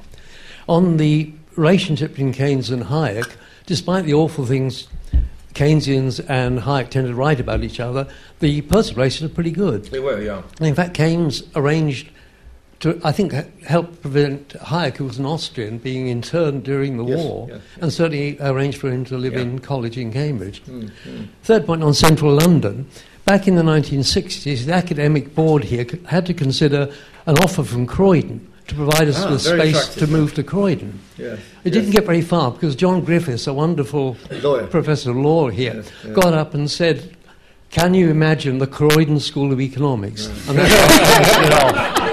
On 0.68 0.96
the 0.96 1.32
relationship 1.56 2.12
between 2.12 2.32
Keynes 2.32 2.70
and 2.70 2.84
Hayek, 2.84 3.34
despite 3.66 4.04
the 4.04 4.14
awful 4.14 4.46
things 4.46 4.88
Keynesians 5.54 6.24
and 6.28 6.60
Hayek 6.60 6.90
tended 6.90 7.12
to 7.12 7.14
write 7.16 7.40
about 7.40 7.62
each 7.62 7.80
other, 7.80 8.06
the 8.40 8.62
personal 8.62 8.96
relations 8.98 9.30
are 9.30 9.34
pretty 9.34 9.50
good. 9.50 9.84
They 9.86 10.00
were, 10.00 10.20
yeah. 10.20 10.42
And 10.58 10.66
in 10.68 10.74
fact, 10.74 10.94
Keynes 10.94 11.42
arranged 11.54 12.08
to, 12.80 13.00
I 13.04 13.12
think, 13.12 13.32
help 13.62 14.00
prevent 14.02 14.50
Hayek, 14.50 14.96
who 14.96 15.04
was 15.04 15.18
an 15.18 15.26
Austrian, 15.26 15.78
being 15.78 16.08
interned 16.08 16.64
during 16.64 16.96
the 16.96 17.04
Yes, 17.04 17.16
war, 17.18 17.46
yes, 17.48 17.60
and 17.80 17.92
certainly 17.92 18.36
arranged 18.40 18.78
for 18.78 18.90
him 18.90 19.04
to 19.04 19.16
live 19.16 19.34
Yeah. 19.34 19.40
in 19.40 19.58
college 19.60 19.96
in 19.96 20.12
Cambridge. 20.12 20.62
Mm, 20.64 20.90
mm. 21.06 21.28
Third 21.44 21.64
point 21.66 21.82
on 21.84 21.94
central 21.94 22.34
London. 22.34 22.86
Back 23.24 23.46
in 23.46 23.54
the 23.54 23.62
1960s, 23.62 24.64
the 24.66 24.72
academic 24.72 25.32
board 25.34 25.62
here 25.64 25.86
had 26.06 26.26
to 26.26 26.34
consider 26.34 26.90
an 27.26 27.38
offer 27.38 27.62
from 27.62 27.86
Croydon 27.86 28.48
to 28.72 28.76
provide 28.76 29.08
us 29.08 29.22
Ah, 29.22 29.30
with 29.30 29.42
space 29.42 29.94
to 29.96 30.06
move 30.06 30.34
to 30.34 30.42
Croydon. 30.42 30.98
Yes, 31.18 31.38
It 31.64 31.72
yes. 31.72 31.74
didn't 31.74 31.90
get 31.90 32.04
very 32.06 32.22
far 32.22 32.50
because 32.50 32.74
John 32.74 33.04
Griffiths, 33.04 33.46
a 33.46 33.52
wonderful 33.52 34.16
Lawyer. 34.42 34.66
professor 34.66 35.10
of 35.10 35.16
law 35.16 35.48
here, 35.50 35.74
Yes, 35.76 35.90
yeah. 36.06 36.12
got 36.12 36.34
up 36.34 36.54
and 36.54 36.70
said, 36.70 37.16
Can 37.70 37.94
you 37.94 38.10
imagine 38.10 38.58
the 38.58 38.66
Croydon 38.66 39.20
School 39.20 39.52
of 39.52 39.60
Economics? 39.60 40.26
And 40.48 40.58
that's 40.58 42.08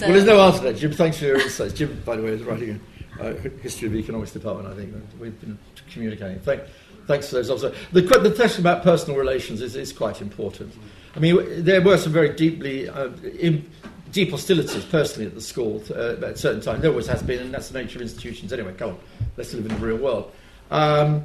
Well, 0.00 0.12
there's 0.12 0.24
no 0.24 0.40
answer 0.40 0.58
to 0.60 0.64
that, 0.66 0.76
Jim. 0.76 0.92
Thanks 0.92 1.18
for 1.18 1.24
your 1.24 1.40
insights. 1.40 1.72
Jim, 1.74 2.00
by 2.04 2.14
the 2.16 2.22
way, 2.22 2.28
is 2.30 2.42
writing 2.42 2.80
a 3.18 3.30
uh, 3.30 3.34
history 3.62 3.86
of 3.88 3.92
the 3.94 3.98
economics 3.98 4.30
department. 4.32 4.72
I 4.72 4.76
think 4.76 4.94
we've 5.18 5.38
been 5.40 5.58
communicating. 5.90 6.38
Thank, 6.40 6.62
thanks 7.08 7.28
for 7.28 7.34
those. 7.36 7.50
Also, 7.50 7.74
the, 7.92 8.02
the 8.02 8.30
question 8.30 8.62
about 8.62 8.84
personal 8.84 9.18
relations 9.18 9.60
is, 9.60 9.74
is 9.74 9.92
quite 9.92 10.20
important. 10.22 10.72
I 11.16 11.18
mean, 11.18 11.64
there 11.64 11.82
were 11.82 11.96
some 11.96 12.12
very 12.12 12.28
deeply 12.36 12.88
uh, 12.88 13.08
in, 13.40 13.68
deep 14.12 14.30
hostilities 14.30 14.84
personally 14.84 15.26
at 15.26 15.34
the 15.34 15.40
school 15.40 15.82
uh, 15.94 16.24
at 16.24 16.38
certain 16.38 16.60
times. 16.60 16.82
There 16.82 16.90
always 16.90 17.06
has 17.06 17.22
been, 17.22 17.40
and 17.40 17.54
that's 17.54 17.68
the 17.68 17.82
nature 17.82 17.98
of 17.98 18.02
institutions. 18.02 18.52
Anyway, 18.52 18.74
come 18.74 18.90
on, 18.90 18.98
let's 19.36 19.52
live 19.54 19.66
in 19.66 19.80
the 19.80 19.86
real 19.86 19.96
world. 19.96 20.32
Um, 20.70 21.24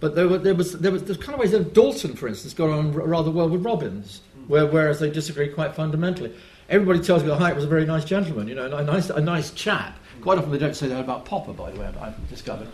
but 0.00 0.14
there, 0.14 0.28
were, 0.28 0.38
there 0.38 0.54
was 0.54 0.72
there 0.72 0.92
was 0.92 1.04
there's 1.04 1.18
kind 1.18 1.34
of 1.34 1.40
ways 1.40 1.52
that 1.52 1.72
Dalton, 1.72 2.14
for 2.14 2.28
instance, 2.28 2.54
got 2.54 2.70
on 2.70 2.92
rather 2.92 3.30
well 3.30 3.48
with 3.48 3.64
Robbins, 3.64 4.20
where, 4.46 4.66
whereas 4.66 5.00
they 5.00 5.10
disagree 5.10 5.48
quite 5.48 5.74
fundamentally. 5.74 6.34
Everybody 6.68 7.00
tells 7.00 7.22
me 7.22 7.28
that 7.28 7.38
Hayek 7.38 7.54
was 7.54 7.64
a 7.64 7.68
very 7.68 7.86
nice 7.86 8.04
gentleman, 8.04 8.48
you 8.48 8.54
know, 8.54 8.66
a 8.66 8.82
nice 8.82 9.08
a 9.10 9.20
nice 9.20 9.52
chap. 9.52 9.98
Quite 10.20 10.38
often 10.38 10.50
they 10.50 10.58
don't 10.58 10.74
say 10.74 10.88
that 10.88 11.00
about 11.00 11.24
Popper, 11.24 11.52
by 11.52 11.70
the 11.70 11.80
way. 11.80 11.90
I've 12.00 12.28
discovered. 12.28 12.68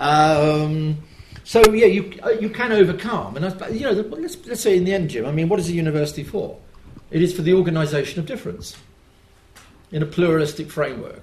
Um, 0.00 0.98
so 1.44 1.62
yeah, 1.72 1.86
you 1.86 2.18
uh, 2.22 2.30
you 2.30 2.50
can 2.50 2.72
overcome, 2.72 3.36
and 3.36 3.46
I, 3.46 3.68
you 3.68 3.80
know, 3.80 3.92
let's 3.92 4.36
let's 4.46 4.60
say 4.60 4.76
in 4.76 4.84
the 4.84 4.92
end, 4.92 5.10
Jim. 5.10 5.26
I 5.26 5.32
mean, 5.32 5.48
what 5.48 5.58
is 5.58 5.68
a 5.68 5.72
university 5.72 6.22
for? 6.22 6.58
It 7.10 7.22
is 7.22 7.34
for 7.34 7.42
the 7.42 7.54
organisation 7.54 8.20
of 8.20 8.26
difference 8.26 8.76
in 9.92 10.02
a 10.02 10.06
pluralistic 10.06 10.70
framework 10.70 11.22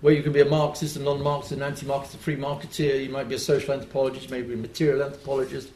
where 0.00 0.14
you 0.14 0.22
can 0.22 0.32
be 0.32 0.40
a 0.40 0.44
Marxist, 0.44 0.96
a 0.96 1.00
non-Marxist, 1.00 1.52
an 1.52 1.62
anti-Marxist, 1.62 2.14
a 2.14 2.18
free 2.18 2.36
marketeer. 2.36 3.02
You 3.02 3.10
might 3.10 3.28
be 3.28 3.34
a 3.34 3.38
social 3.38 3.74
anthropologist, 3.74 4.24
you 4.24 4.30
may 4.30 4.42
be 4.42 4.54
a 4.54 4.56
material 4.56 5.02
anthropologist. 5.02 5.70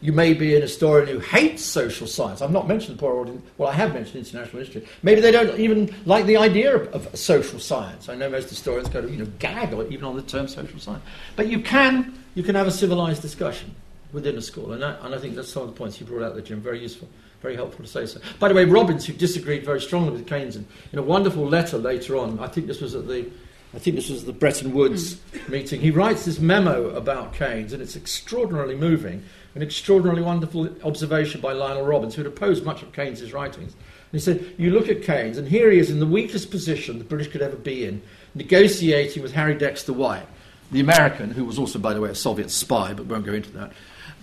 You 0.00 0.12
may 0.12 0.32
be 0.32 0.54
an 0.54 0.62
historian 0.62 1.08
who 1.08 1.18
hates 1.18 1.64
social 1.64 2.06
science. 2.06 2.40
I've 2.40 2.52
not 2.52 2.68
mentioned 2.68 2.96
the 2.96 3.00
poor 3.00 3.14
old, 3.14 3.42
well, 3.58 3.68
I 3.68 3.72
have 3.72 3.94
mentioned 3.94 4.24
international 4.24 4.60
history. 4.62 4.86
Maybe 5.02 5.20
they 5.20 5.32
don't 5.32 5.58
even 5.58 5.92
like 6.06 6.24
the 6.26 6.36
idea 6.36 6.76
of, 6.76 6.94
of 6.94 7.18
social 7.18 7.58
science. 7.58 8.08
I 8.08 8.14
know 8.14 8.30
most 8.30 8.48
historians 8.48 8.88
go 8.88 9.00
to, 9.00 9.10
you 9.10 9.16
know, 9.16 9.30
gag 9.40 9.72
or 9.72 9.84
even 9.88 10.04
on 10.04 10.14
the 10.14 10.22
term 10.22 10.46
social 10.46 10.78
science. 10.78 11.02
But 11.34 11.48
you 11.48 11.60
can, 11.60 12.16
you 12.36 12.44
can 12.44 12.54
have 12.54 12.68
a 12.68 12.70
civilized 12.70 13.22
discussion 13.22 13.74
within 14.12 14.36
a 14.38 14.42
school. 14.42 14.72
And, 14.72 14.82
that, 14.82 15.00
and 15.02 15.16
I 15.16 15.18
think 15.18 15.34
that's 15.34 15.52
some 15.52 15.64
of 15.64 15.68
the 15.70 15.74
points 15.74 15.98
you 15.98 16.06
brought 16.06 16.22
out 16.22 16.34
there, 16.34 16.44
Jim. 16.44 16.60
Very 16.60 16.80
useful. 16.80 17.08
Very 17.40 17.54
helpful 17.54 17.84
to 17.84 17.90
say 17.90 18.06
so. 18.06 18.20
By 18.40 18.48
the 18.48 18.54
way, 18.54 18.64
Robbins, 18.64 19.06
who 19.06 19.12
disagreed 19.12 19.64
very 19.64 19.80
strongly 19.80 20.10
with 20.10 20.26
Keynes, 20.26 20.56
in, 20.56 20.66
in 20.92 20.98
a 20.98 21.02
wonderful 21.02 21.46
letter 21.46 21.78
later 21.78 22.16
on, 22.16 22.38
I 22.40 22.48
think 22.48 22.66
this 22.66 22.80
was 22.80 22.94
at 22.94 23.06
the 23.06 23.30
I 23.74 23.78
think 23.78 23.96
this 23.96 24.08
was 24.08 24.24
the 24.24 24.32
Bretton 24.32 24.72
Woods 24.72 25.20
meeting. 25.46 25.80
He 25.80 25.90
writes 25.90 26.24
this 26.24 26.38
memo 26.38 26.88
about 26.96 27.34
Keynes, 27.34 27.74
and 27.74 27.82
it's 27.82 27.96
extraordinarily 27.96 28.74
moving, 28.74 29.22
an 29.54 29.62
extraordinarily 29.62 30.22
wonderful 30.22 30.74
observation 30.82 31.42
by 31.42 31.52
Lionel 31.52 31.84
Robbins, 31.84 32.14
who 32.14 32.22
had 32.22 32.32
opposed 32.32 32.64
much 32.64 32.82
of 32.82 32.92
Keynes's 32.92 33.34
writings. 33.34 33.74
And 33.74 34.12
he 34.12 34.20
said, 34.20 34.54
You 34.56 34.70
look 34.70 34.88
at 34.88 35.02
Keynes, 35.02 35.36
and 35.36 35.46
here 35.46 35.70
he 35.70 35.78
is 35.78 35.90
in 35.90 36.00
the 36.00 36.06
weakest 36.06 36.50
position 36.50 36.98
the 36.98 37.04
British 37.04 37.30
could 37.30 37.42
ever 37.42 37.56
be 37.56 37.84
in, 37.84 38.00
negotiating 38.34 39.22
with 39.22 39.32
Harry 39.32 39.54
Dexter 39.54 39.92
White, 39.92 40.26
the 40.72 40.80
American, 40.80 41.30
who 41.30 41.44
was 41.44 41.58
also, 41.58 41.78
by 41.78 41.92
the 41.92 42.00
way, 42.00 42.08
a 42.08 42.14
Soviet 42.14 42.50
spy, 42.50 42.94
but 42.94 43.04
won't 43.04 43.26
go 43.26 43.34
into 43.34 43.50
that. 43.50 43.72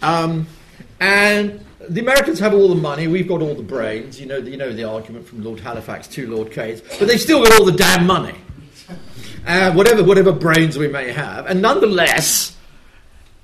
Um, 0.01 0.47
and 0.99 1.63
the 1.87 2.01
Americans 2.01 2.39
have 2.39 2.53
all 2.53 2.69
the 2.69 2.75
money, 2.75 3.07
we've 3.07 3.27
got 3.27 3.41
all 3.41 3.53
the 3.53 3.63
brains. 3.63 4.19
You 4.19 4.25
know, 4.25 4.37
you 4.37 4.57
know 4.57 4.73
the 4.73 4.85
argument 4.85 5.27
from 5.27 5.43
Lord 5.43 5.59
Halifax 5.59 6.07
to 6.09 6.27
Lord 6.33 6.51
Keynes, 6.51 6.81
but 6.99 7.07
they've 7.07 7.21
still 7.21 7.43
got 7.43 7.59
all 7.59 7.65
the 7.65 7.71
damn 7.71 8.07
money 8.07 8.35
uh, 9.45 9.71
whatever, 9.73 10.03
whatever 10.03 10.31
brains 10.31 10.77
we 10.77 10.87
may 10.87 11.11
have. 11.11 11.45
And 11.45 11.61
nonetheless, 11.61 12.55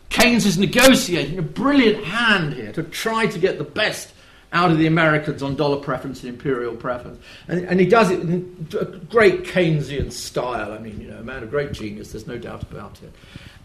Keynes 0.10 0.46
is 0.46 0.58
negotiating 0.58 1.38
a 1.38 1.44
brilliant 1.44 2.04
hand 2.04 2.54
here 2.54 2.72
to 2.74 2.84
try 2.84 3.28
to 3.28 3.40
get 3.40 3.58
the 3.58 3.64
best 3.64 4.14
out 4.54 4.72
of 4.72 4.78
the 4.78 4.88
Americans 4.88 5.42
on 5.42 5.56
dollar 5.56 5.78
preference 5.78 6.24
and 6.24 6.34
imperial 6.34 6.76
preference. 6.76 7.24
And, 7.48 7.66
and 7.66 7.80
he 7.80 7.86
does 7.86 8.12
it 8.12 8.20
in 8.20 8.68
a 8.80 8.86
great 8.86 9.44
Keynesian 9.44 10.12
style. 10.12 10.74
I 10.74 10.80
mean, 10.80 11.00
you 11.00 11.08
know, 11.08 11.20
a 11.20 11.24
man 11.24 11.44
of 11.44 11.50
great 11.50 11.72
genius, 11.72 12.12
there's 12.12 12.28
no 12.28 12.38
doubt 12.38 12.64
about 12.64 13.00
it. 13.02 13.14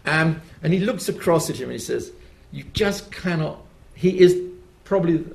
Um, 0.09 0.41
and 0.63 0.71
he 0.71 0.79
looks 0.79 1.09
across 1.09 1.49
at 1.49 1.57
him 1.57 1.63
and 1.63 1.73
he 1.73 1.79
says, 1.79 2.13
You 2.51 2.63
just 2.71 3.11
cannot. 3.11 3.59
He 3.97 4.19
is 4.19 4.39
probably, 4.83 5.25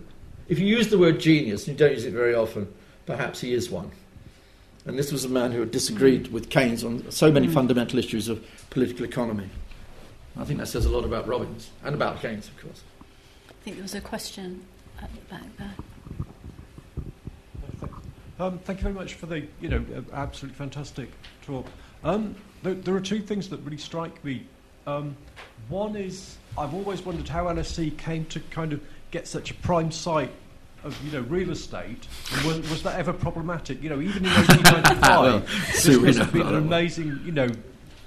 if 0.49 0.61
you 0.61 0.67
use 0.67 0.89
the 0.89 0.99
word 0.99 1.19
genius, 1.19 1.67
and 1.67 1.77
you 1.77 1.85
don't 1.85 1.95
use 1.95 2.05
it 2.05 2.13
very 2.13 2.33
often, 2.33 2.73
perhaps 3.07 3.41
he 3.41 3.53
is 3.53 3.69
one. 3.69 3.91
And 4.87 4.97
this 4.97 5.11
was 5.11 5.25
a 5.25 5.29
man 5.29 5.51
who 5.51 5.59
had 5.61 5.73
disagreed 5.73 6.29
with 6.29 6.49
Keynes 6.49 6.85
on 6.85 7.11
so 7.11 7.33
many 7.33 7.49
fundamental 7.49 7.99
issues 7.99 8.29
of 8.29 8.45
political 8.71 9.05
economy. 9.05 9.51
I 10.37 10.45
think 10.45 10.61
that 10.61 10.67
says 10.67 10.87
a 10.87 10.91
lot 10.91 11.05
about 11.05 11.27
Robbins 11.27 11.71
and 11.83 11.93
about 11.93 12.23
Keynes, 12.23 12.47
of 12.47 12.57
course. 12.63 12.83
I 13.51 13.53
think 13.65 13.77
there 13.77 13.83
was 13.83 13.97
a 13.97 14.01
question 14.01 14.65
at 15.01 15.11
the 15.13 15.21
back 15.23 15.57
there. 15.59 15.75
Um, 18.39 18.61
thank 18.61 18.79
you 18.79 18.85
very 18.85 18.95
much 18.95 19.15
for 19.15 19.27
the, 19.27 19.45
you 19.61 19.69
know, 19.69 19.85
uh, 19.97 20.03
absolutely 20.15 20.57
fantastic 20.57 21.11
talk. 21.45 21.67
Um, 22.05 22.37
there, 22.63 22.75
there 22.75 22.95
are 22.95 23.01
two 23.01 23.21
things 23.21 23.49
that 23.49 23.59
really 23.59 23.77
strike 23.77 24.25
me. 24.25 24.47
Um, 24.87 25.17
one 25.69 25.97
is 25.97 26.37
I've 26.57 26.75
always 26.75 27.03
wondered 27.03 27.29
how 27.29 27.45
LSE 27.47 27.97
came 27.97 28.25
to 28.27 28.41
kind 28.51 28.73
of 28.73 28.81
get 29.11 29.27
such 29.27 29.51
a 29.51 29.55
prime 29.55 29.91
site 29.91 30.33
of, 30.85 30.99
you 31.05 31.13
know, 31.13 31.21
real 31.29 31.51
estate. 31.51 32.07
And 32.35 32.45
was, 32.45 32.59
was 32.71 32.83
that 32.83 32.99
ever 32.99 33.13
problematic? 33.13 33.83
You 33.83 33.91
know, 33.91 34.01
even 34.01 34.25
in 34.25 34.33
1895, 34.33 35.03
Well, 35.23 35.41
this 35.41 35.87
must 35.87 36.19
have 36.19 36.33
been 36.33 36.47
an 36.47 36.57
amazing, 36.57 37.21
you 37.25 37.33
know, 37.33 37.49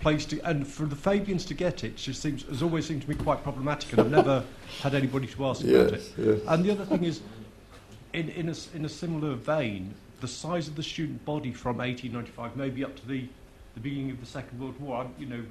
place 0.02 0.26
to. 0.26 0.40
And 0.48 0.68
for 0.68 0.86
the 0.86 0.96
Fabians 0.96 1.46
to 1.46 1.54
get 1.54 1.84
it, 1.84 1.98
just 1.98 2.22
seems 2.22 2.44
has 2.44 2.62
always 2.62 2.86
seemed 2.86 3.02
to 3.02 3.08
be 3.08 3.16
quite 3.16 3.44
problematic, 3.44 3.92
and 3.94 4.02
I've 4.02 4.12
never 4.12 4.44
had 4.82 4.94
anybody 4.94 5.28
to 5.28 5.46
ask 5.46 5.64
about 5.64 5.94
it. 5.94 6.14
yes. 6.18 6.42
And 6.48 6.64
the 6.64 6.72
other 6.72 6.86
thing 6.86 7.04
is, 7.04 7.22
in, 8.14 8.30
in, 8.30 8.50
a, 8.50 8.56
in 8.76 8.86
a 8.86 8.90
similar 8.90 9.36
vein, 9.36 9.94
the 10.22 10.28
size 10.28 10.68
of 10.68 10.76
the 10.76 10.84
student 10.84 11.24
body 11.26 11.54
from 11.54 11.78
1895, 11.78 12.56
maybe 12.56 12.84
up 12.84 12.96
to 12.98 13.08
the, 13.08 13.28
the 13.74 13.80
beginning 13.80 14.12
of 14.12 14.20
the 14.20 14.26
Second 14.26 14.60
World 14.60 14.80
War, 14.80 15.02
I'm, 15.02 15.14
you 15.18 15.26
know, 15.26 15.44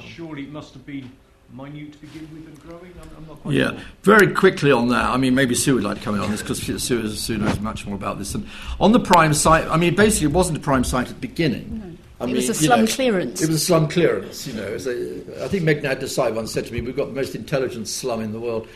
surely 0.00 0.42
it 0.42 0.52
must 0.52 0.74
have 0.74 0.86
been 0.86 1.10
minute 1.52 1.92
to 1.92 1.98
begin 1.98 2.28
with 2.32 2.46
and 2.46 2.60
growing. 2.60 2.92
I'm, 3.00 3.10
I'm 3.16 3.26
not 3.26 3.42
quite 3.42 3.54
Yeah, 3.54 3.70
sure. 3.70 3.80
very 4.02 4.32
quickly 4.32 4.72
on 4.72 4.88
that. 4.88 5.10
I 5.10 5.16
mean, 5.16 5.34
maybe 5.34 5.54
Sue 5.54 5.74
would 5.74 5.84
like 5.84 5.98
to 5.98 6.02
come 6.04 6.14
in 6.14 6.20
on 6.20 6.30
this 6.30 6.42
because 6.42 6.62
Sue, 6.62 7.08
Sue 7.08 7.38
knows 7.38 7.60
much 7.60 7.86
more 7.86 7.94
about 7.94 8.18
this. 8.18 8.34
And 8.34 8.46
on 8.80 8.92
the 8.92 9.00
prime 9.00 9.34
site, 9.34 9.66
I 9.68 9.76
mean, 9.76 9.94
basically, 9.94 10.28
it 10.28 10.32
wasn't 10.32 10.58
a 10.58 10.60
prime 10.60 10.84
site 10.84 11.08
at 11.08 11.14
the 11.14 11.20
beginning. 11.20 11.98
I 12.20 12.26
It 12.26 12.34
was 12.34 12.44
a 12.44 12.48
you 12.48 12.54
slum 12.54 12.86
clearance. 12.86 13.42
It 13.42 13.48
was 13.48 13.56
a 13.56 13.64
slum 13.64 13.88
clearance, 13.88 14.46
you 14.46 14.52
know. 14.52 14.62
It 14.62 14.72
was 14.72 14.86
a, 14.86 15.44
I 15.44 15.48
think 15.48 15.64
Meghnad 15.64 16.00
Desai 16.00 16.32
once 16.32 16.52
said 16.52 16.66
to 16.66 16.72
me, 16.72 16.80
"We've 16.80 16.96
got 16.96 17.06
the 17.06 17.14
most 17.14 17.34
intelligent 17.34 17.88
slum 17.88 18.20
in 18.20 18.32
the 18.32 18.38
world," 18.38 18.68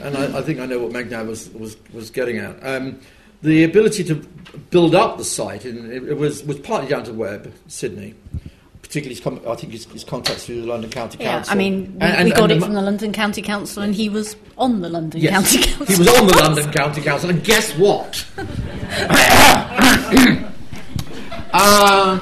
and 0.00 0.16
I, 0.16 0.38
I 0.38 0.42
think 0.42 0.60
I 0.60 0.66
know 0.66 0.78
what 0.78 0.92
Meghnad 0.92 1.26
was, 1.26 1.50
was, 1.50 1.76
was 1.92 2.08
getting 2.10 2.38
at. 2.38 2.56
Um, 2.66 2.98
the 3.42 3.64
ability 3.64 4.02
to 4.04 4.14
build 4.70 4.94
up 4.94 5.18
the 5.18 5.24
site 5.24 5.66
in, 5.66 5.90
it, 5.92 6.04
it 6.04 6.16
was 6.16 6.42
was 6.44 6.58
partly 6.58 6.88
down 6.88 7.04
to 7.04 7.12
Webb, 7.12 7.52
Sidney. 7.68 8.14
Particularly, 8.96 9.14
his 9.16 9.44
com- 9.44 9.52
I 9.52 9.54
think 9.56 9.72
his, 9.74 9.84
his 9.92 10.04
contacts 10.04 10.46
through 10.46 10.62
the 10.62 10.68
London 10.68 10.88
County 10.88 11.18
Yeah, 11.20 11.32
Council. 11.32 11.52
I 11.52 11.56
mean, 11.56 11.98
we, 12.00 12.06
And- 12.06 12.24
we 12.24 12.30
got 12.30 12.50
and 12.50 12.52
it 12.52 12.64
from 12.64 12.72
the 12.72 12.80
London 12.80 13.12
County 13.12 13.42
Council, 13.42 13.82
and 13.82 13.94
he 13.94 14.08
was 14.08 14.36
on 14.56 14.80
the 14.80 14.88
London 14.88 15.20
Yes. 15.20 15.32
County 15.34 15.58
Council. 15.68 15.84
He 15.86 15.98
was 15.98 16.08
on 16.18 16.26
the 16.26 16.36
London 16.38 16.72
County 16.72 17.02
Council, 17.02 17.28
and 17.28 17.44
guess 17.44 17.72
what? 17.76 18.24
um, 21.52 22.20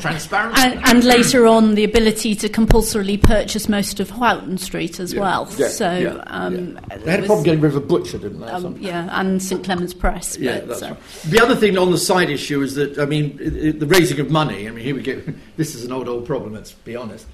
transparency. 0.00 0.60
And, 0.62 0.80
and 0.84 1.04
later 1.04 1.46
on, 1.46 1.74
the 1.74 1.84
ability 1.84 2.34
to 2.36 2.48
compulsorily 2.48 3.16
purchase 3.16 3.68
most 3.68 4.00
of 4.00 4.10
Houghton 4.10 4.58
Street 4.58 5.00
as 5.00 5.12
Yeah, 5.12 5.20
well. 5.20 5.48
yeah, 5.56 5.68
so, 5.68 5.96
yeah, 5.96 6.22
um, 6.26 6.78
yeah. 6.90 6.96
They 6.98 7.10
had 7.10 7.24
a 7.24 7.26
problem 7.26 7.44
getting 7.44 7.60
rid 7.60 7.74
of 7.74 7.82
a 7.82 7.86
butcher, 7.86 8.18
didn't 8.18 8.40
they? 8.40 8.46
um, 8.48 8.76
yeah, 8.80 9.08
and 9.20 9.42
St 9.42 9.64
Clement's 9.64 9.94
Press. 9.94 10.36
Yeah, 10.38 10.60
but, 10.60 10.68
that's 10.68 10.82
uh, 10.82 10.86
right. 10.86 10.98
The 11.26 11.40
other 11.40 11.56
thing 11.56 11.78
on 11.78 11.90
the 11.90 11.98
side 11.98 12.30
issue 12.30 12.62
is 12.62 12.74
that 12.74 12.98
I 12.98 13.04
mean 13.04 13.38
it, 13.40 13.56
it, 13.56 13.80
the 13.80 13.86
raising 13.86 14.20
of 14.20 14.30
money. 14.30 14.68
I 14.68 14.70
mean 14.70 14.84
here 14.84 14.94
we 14.94 15.02
go. 15.02 15.20
This 15.56 15.74
is 15.74 15.84
an 15.84 15.92
old 15.92 16.08
old 16.08 16.24
problem. 16.26 16.54
Let's 16.54 16.72
be 16.72 16.94
honest. 16.94 17.26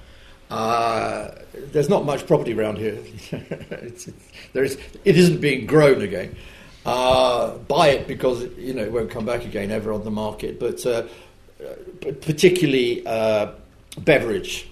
Uh, 0.49 1.31
there's 1.71 1.89
not 1.89 2.05
much 2.05 2.25
property 2.27 2.53
around 2.53 2.77
here. 2.77 2.97
it's, 3.31 4.07
it's, 4.07 4.13
there 4.53 4.63
is. 4.63 4.77
It 5.03 5.17
isn't 5.17 5.41
being 5.41 5.65
grown 5.65 6.01
again. 6.01 6.35
Uh, 6.85 7.57
buy 7.57 7.89
it 7.89 8.07
because 8.07 8.43
you 8.57 8.73
know 8.73 8.83
it 8.83 8.91
won't 8.91 9.09
come 9.09 9.25
back 9.25 9.43
again 9.43 9.71
ever 9.71 9.91
on 9.91 10.03
the 10.03 10.11
market. 10.11 10.59
But 10.59 10.85
uh, 10.85 11.07
particularly 12.21 13.05
uh, 13.05 13.51
Beveridge 13.99 14.69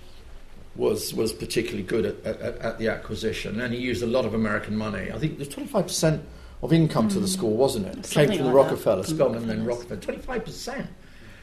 was 0.75 1.13
was 1.13 1.31
particularly 1.31 1.83
good 1.83 2.05
at, 2.05 2.25
at, 2.25 2.57
at 2.57 2.79
the 2.79 2.87
acquisition, 2.87 3.61
and 3.61 3.73
he 3.73 3.79
used 3.79 4.03
a 4.03 4.07
lot 4.07 4.25
of 4.25 4.33
American 4.33 4.75
money. 4.75 5.11
I 5.11 5.17
think 5.17 5.37
there's 5.37 5.49
25 5.49 5.87
percent 5.87 6.25
of 6.61 6.73
income 6.73 7.09
to 7.09 7.19
the 7.19 7.27
school, 7.27 7.55
wasn't 7.55 7.87
it? 7.87 8.09
Came 8.09 8.27
from 8.27 8.37
the 8.37 8.43
like 8.43 8.53
that. 8.53 8.53
Rockefeller, 8.53 9.03
Spelman 9.03 9.49
and 9.49 9.67
Rockefellers. 9.67 10.07
Rockefeller. 10.07 10.19
25 10.19 10.45
percent, 10.45 10.87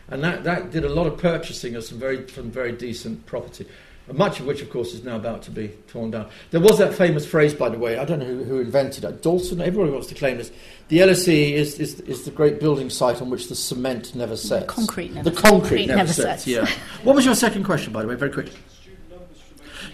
and 0.08 0.24
that, 0.24 0.44
that 0.44 0.70
did 0.70 0.84
a 0.84 0.88
lot 0.88 1.06
of 1.06 1.18
purchasing 1.18 1.76
of 1.76 1.84
some 1.84 1.98
very 1.98 2.28
some 2.28 2.50
very 2.50 2.72
decent 2.72 3.24
property. 3.26 3.66
Much 4.12 4.40
of 4.40 4.46
which, 4.46 4.62
of 4.62 4.70
course, 4.70 4.94
is 4.94 5.04
now 5.04 5.16
about 5.16 5.42
to 5.42 5.50
be 5.50 5.68
torn 5.88 6.10
down. 6.10 6.28
There 6.50 6.60
was 6.60 6.78
that 6.78 6.94
famous 6.94 7.26
phrase, 7.26 7.54
by 7.54 7.68
the 7.68 7.78
way. 7.78 7.98
I 7.98 8.04
don't 8.04 8.18
know 8.18 8.26
who, 8.26 8.44
who 8.44 8.60
invented 8.60 9.04
it. 9.04 9.22
Dalton. 9.22 9.60
Everybody 9.60 9.90
wants 9.90 10.08
to 10.08 10.14
claim 10.14 10.38
this. 10.38 10.50
The 10.88 10.98
LSE 10.98 11.52
is, 11.52 11.78
is, 11.78 12.00
is 12.00 12.24
the 12.24 12.30
great 12.30 12.60
building 12.60 12.90
site 12.90 13.22
on 13.22 13.30
which 13.30 13.48
the 13.48 13.54
cement 13.54 14.14
never 14.14 14.36
sets. 14.36 14.66
concrete 14.66 15.12
never 15.12 15.30
the 15.30 15.36
concrete, 15.36 15.60
Concrete 15.60 15.86
never, 15.86 15.96
never 15.98 16.12
sets. 16.12 16.44
sets. 16.44 16.46
Yeah. 16.46 16.66
what 17.04 17.14
was 17.14 17.24
your 17.24 17.34
second 17.34 17.64
question, 17.64 17.92
by 17.92 18.02
the 18.02 18.08
way? 18.08 18.14
Very 18.14 18.32
quick. 18.32 18.50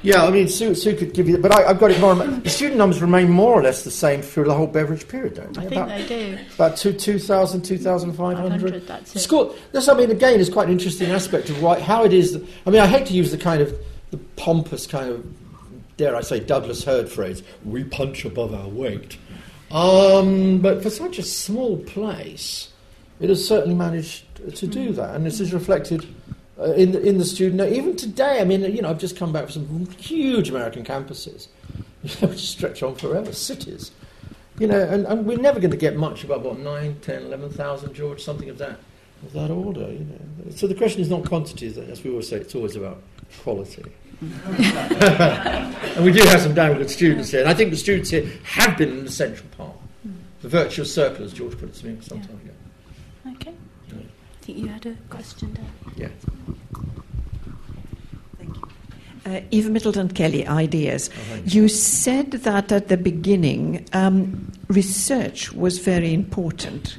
Yeah, 0.03 0.25
I 0.25 0.31
mean, 0.31 0.47
Sue, 0.49 0.75
Sue 0.75 0.95
could 0.95 1.15
give 1.15 1.29
you, 1.29 1.39
but 1.39 1.53
I, 1.53 1.71
I've 1.71 1.81
got 1.81 1.91
it 1.91 2.01
more. 2.01 2.15
The 2.15 2.49
student 2.49 2.79
numbers 2.79 3.01
remain 3.01 3.29
more 3.29 3.55
or 3.55 3.63
less 3.63 3.83
the 3.83 3.91
same 3.91 4.23
through 4.23 4.45
the 4.45 4.55
whole 4.55 4.67
Beveridge 4.67 5.09
period, 5.09 5.35
don't 5.35 5.53
they? 5.55 5.63
I 5.63 5.65
think 5.65 5.83
about, 5.83 5.89
they 5.89 6.07
do. 6.07 6.39
about 6.55 6.77
two, 6.77 6.93
2,000, 6.93 7.63
2,500. 7.63 8.51
500, 8.51 8.87
that's 8.87 9.17
it. 9.17 9.19
School, 9.19 9.55
that's, 9.73 9.89
I 9.89 9.95
mean, 9.95 10.11
again, 10.11 10.39
is 10.39 10.49
quite 10.49 10.67
an 10.67 10.73
interesting 10.73 11.11
aspect 11.11 11.51
of 11.51 11.61
why, 11.63 11.81
how 11.81 12.05
it 12.05 12.13
is. 12.13 12.35
That, 12.35 12.47
I 12.67 12.71
mean, 12.71 12.81
I 12.81 12.87
hate 12.87 13.07
to 13.07 13.15
use 13.15 13.31
the 13.31 13.39
kind 13.39 13.61
of 13.61 13.77
the 14.11 14.19
pompous 14.37 14.87
kind 14.87 15.11
of, 15.11 15.97
dare 15.97 16.15
I 16.17 16.21
say, 16.21 16.41
Douglas 16.41 16.85
Hurd 16.85 17.09
phrase, 17.09 17.43
we 17.65 17.85
punch 17.85 18.25
above 18.25 18.55
our 18.55 18.69
weight. 18.69 19.19
Um, 19.71 20.59
but 20.59 20.83
for 20.83 20.91
such 20.91 21.19
a 21.19 21.23
small 21.23 21.79
place, 21.79 22.73
it 23.21 23.29
has 23.29 23.47
certainly 23.47 23.75
managed 23.75 24.25
to 24.55 24.67
do 24.67 24.93
that, 24.93 25.15
and 25.15 25.27
this 25.27 25.41
is 25.41 25.53
reflected 25.53 26.07
uh, 26.59 26.73
in 26.73 26.93
the, 26.93 27.03
in 27.03 27.19
the 27.19 27.25
student. 27.25 27.73
Even 27.73 27.97
today, 27.97 28.41
I 28.41 28.45
mean, 28.45 28.63
you 28.63 28.83
know, 28.83 28.91
I've 28.91 28.99
just 28.99 29.17
come 29.17 29.33
back 29.33 29.45
from 29.45 29.53
some 29.53 29.87
huge 29.99 30.51
American 30.51 30.85
campuses, 30.85 31.49
which 32.21 32.39
stretch 32.39 32.83
on 32.83 32.95
forever, 32.95 33.33
cities. 33.33 33.91
You 34.59 34.69
know, 34.69 34.81
and, 34.81 35.07
and 35.07 35.27
we're 35.27 35.37
never 35.37 35.61
going 35.61 35.73
to 35.73 35.77
get 35.77 35.97
much 35.97 36.25
above 36.25 36.45
what 36.45 36.59
9, 36.59 37.01
10, 37.01 37.23
11,000, 37.25 37.93
George, 37.93 38.23
something 38.23 38.49
of 38.49 38.59
that 38.59 38.79
of 39.23 39.33
that 39.33 39.51
order. 39.51 39.93
You 39.93 40.01
know, 40.01 40.51
so 40.51 40.67
the 40.67 40.75
question 40.75 41.01
is 41.01 41.11
not 41.11 41.27
quantity, 41.27 41.67
as 41.91 42.03
we 42.03 42.11
always 42.11 42.29
say. 42.29 42.37
It's 42.37 42.55
always 42.55 42.77
about 42.77 43.03
quality. 43.43 43.85
and 44.23 46.05
we 46.05 46.11
do 46.13 46.21
have 46.27 46.41
some 46.41 46.55
damn 46.55 46.75
good 46.75 46.91
students 46.91 47.31
here, 47.31 47.41
and 47.41 47.49
I 47.49 47.55
think 47.55 47.71
the 47.71 47.77
students 47.77 48.11
here 48.11 48.27
have 48.45 48.79
been 48.79 48.91
an 48.91 49.07
essential 49.07 49.47
part. 49.57 49.77
The 50.43 50.49
virtuous 50.49 50.95
circle, 50.95 51.25
as 51.25 51.33
George 51.33 51.59
put 51.59 51.71
it 51.71 51.75
to 51.75 51.87
me 51.87 51.99
some 52.01 52.21
time 52.21 52.41
ago. 52.45 53.37
Okay. 53.37 53.55
I 53.93 54.45
think 54.45 54.59
you 54.59 54.69
had 54.69 54.87
a 54.87 54.95
question, 55.11 55.55
Dan. 55.55 55.67
Yeah. 55.97 56.09
Uh, 59.27 59.41
Eva 59.51 59.71
Middleton 59.71 60.09
Kelly, 60.09 60.47
Ideas. 60.47 61.11
Oh, 61.33 61.41
You 61.45 61.69
said 61.69 62.31
that 62.31 62.71
at 62.71 62.87
the 62.87 62.97
beginning, 62.97 63.85
um, 63.93 64.53
research 64.69 65.53
was 65.53 65.79
very 65.79 66.15
important. 66.15 66.99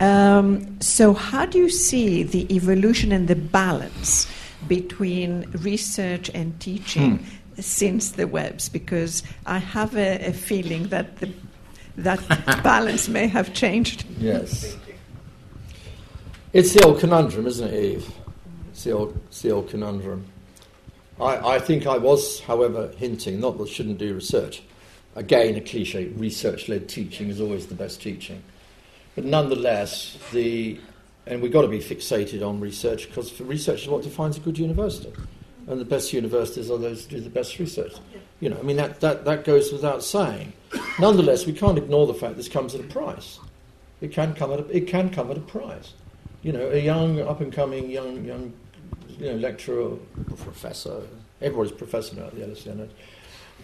Um, 0.00 0.80
so, 0.80 1.12
how 1.12 1.44
do 1.44 1.58
you 1.58 1.68
see 1.68 2.22
the 2.22 2.52
evolution 2.54 3.12
and 3.12 3.28
the 3.28 3.36
balance 3.36 4.26
between 4.68 5.50
research 5.62 6.30
and 6.34 6.58
teaching 6.60 7.18
hmm. 7.18 7.60
since 7.60 8.12
the 8.12 8.26
Webbs? 8.26 8.68
Because 8.68 9.22
I 9.46 9.58
have 9.58 9.96
a, 9.96 10.26
a 10.26 10.32
feeling 10.32 10.88
that 10.88 11.18
the, 11.18 11.32
that 11.96 12.26
balance 12.62 13.08
may 13.08 13.26
have 13.28 13.54
changed. 13.54 14.04
Yes. 14.18 14.76
It's 16.52 16.72
the 16.72 16.84
old 16.84 17.00
conundrum, 17.00 17.46
isn't 17.46 17.72
it, 17.72 17.84
Eve? 17.84 18.12
It's 18.70 18.84
the 18.84 18.92
old, 18.92 19.20
it's 19.26 19.42
the 19.42 19.50
old 19.50 19.68
conundrum. 19.68 20.26
I, 21.20 21.54
I 21.54 21.58
think 21.58 21.86
I 21.86 21.96
was, 21.98 22.40
however, 22.40 22.92
hinting, 22.96 23.40
not 23.40 23.58
that 23.58 23.68
I 23.68 23.70
shouldn't 23.70 23.98
do 23.98 24.14
research. 24.14 24.62
Again, 25.16 25.56
a 25.56 25.60
cliche, 25.60 26.06
research 26.08 26.68
led 26.68 26.88
teaching 26.88 27.28
is 27.28 27.40
always 27.40 27.66
the 27.66 27.74
best 27.74 28.02
teaching. 28.02 28.42
But 29.14 29.24
nonetheless, 29.24 30.18
the, 30.32 30.80
and 31.26 31.40
we've 31.40 31.52
got 31.52 31.62
to 31.62 31.68
be 31.68 31.78
fixated 31.78 32.46
on 32.46 32.60
research 32.60 33.08
because 33.08 33.30
for 33.30 33.44
research 33.44 33.82
is 33.82 33.88
what 33.88 34.02
defines 34.02 34.36
a 34.36 34.40
good 34.40 34.58
university. 34.58 35.12
And 35.66 35.80
the 35.80 35.84
best 35.84 36.12
universities 36.12 36.70
are 36.70 36.76
those 36.76 37.04
who 37.04 37.16
do 37.16 37.20
the 37.20 37.30
best 37.30 37.58
research. 37.58 37.94
You 38.40 38.50
know, 38.50 38.58
I 38.58 38.62
mean, 38.62 38.76
that, 38.76 39.00
that, 39.00 39.24
that 39.24 39.44
goes 39.44 39.72
without 39.72 40.02
saying. 40.02 40.52
Nonetheless, 40.98 41.46
we 41.46 41.54
can't 41.54 41.78
ignore 41.78 42.06
the 42.06 42.12
fact 42.12 42.36
this 42.36 42.48
comes 42.48 42.74
at 42.74 42.80
a 42.82 42.84
price. 42.84 43.38
It 44.02 44.12
can 44.12 44.34
come 44.34 44.52
at 44.52 44.60
a, 44.60 44.76
it 44.76 44.86
can 44.86 45.08
come 45.08 45.30
at 45.30 45.38
a 45.38 45.40
price. 45.40 45.94
You 46.42 46.52
know, 46.52 46.68
a 46.68 46.78
young, 46.78 47.20
up 47.20 47.40
and 47.40 47.50
coming 47.50 47.90
young, 47.90 48.22
young 48.24 48.52
you 49.18 49.32
know, 49.32 49.36
lecturer 49.36 49.80
or 49.80 49.98
professor, 50.36 51.00
everybody's 51.40 51.72
professor 51.72 52.16
now 52.16 52.26
at 52.26 52.34
the 52.34 52.42
LSE. 52.42 52.88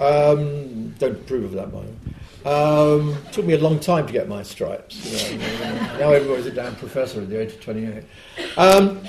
Um, 0.01 0.95
don't 0.99 1.13
approve 1.13 1.45
of 1.45 1.53
that, 1.53 1.73
by 1.73 1.83
the 1.83 1.87
way. 1.87 1.97
Um, 2.43 3.19
took 3.33 3.45
me 3.45 3.53
a 3.53 3.59
long 3.59 3.79
time 3.79 4.07
to 4.07 4.13
get 4.13 4.29
my 4.29 4.43
stripes. 4.43 5.31
You 5.31 5.37
know, 5.39 5.47
now 5.99 6.13
everybody's 6.13 6.47
a 6.47 6.51
damn 6.51 6.75
professor 6.77 7.21
at 7.21 7.29
the 7.29 7.39
age 7.39 7.53
of 7.53 7.61
28. 7.61 8.05
Um, 8.57 9.03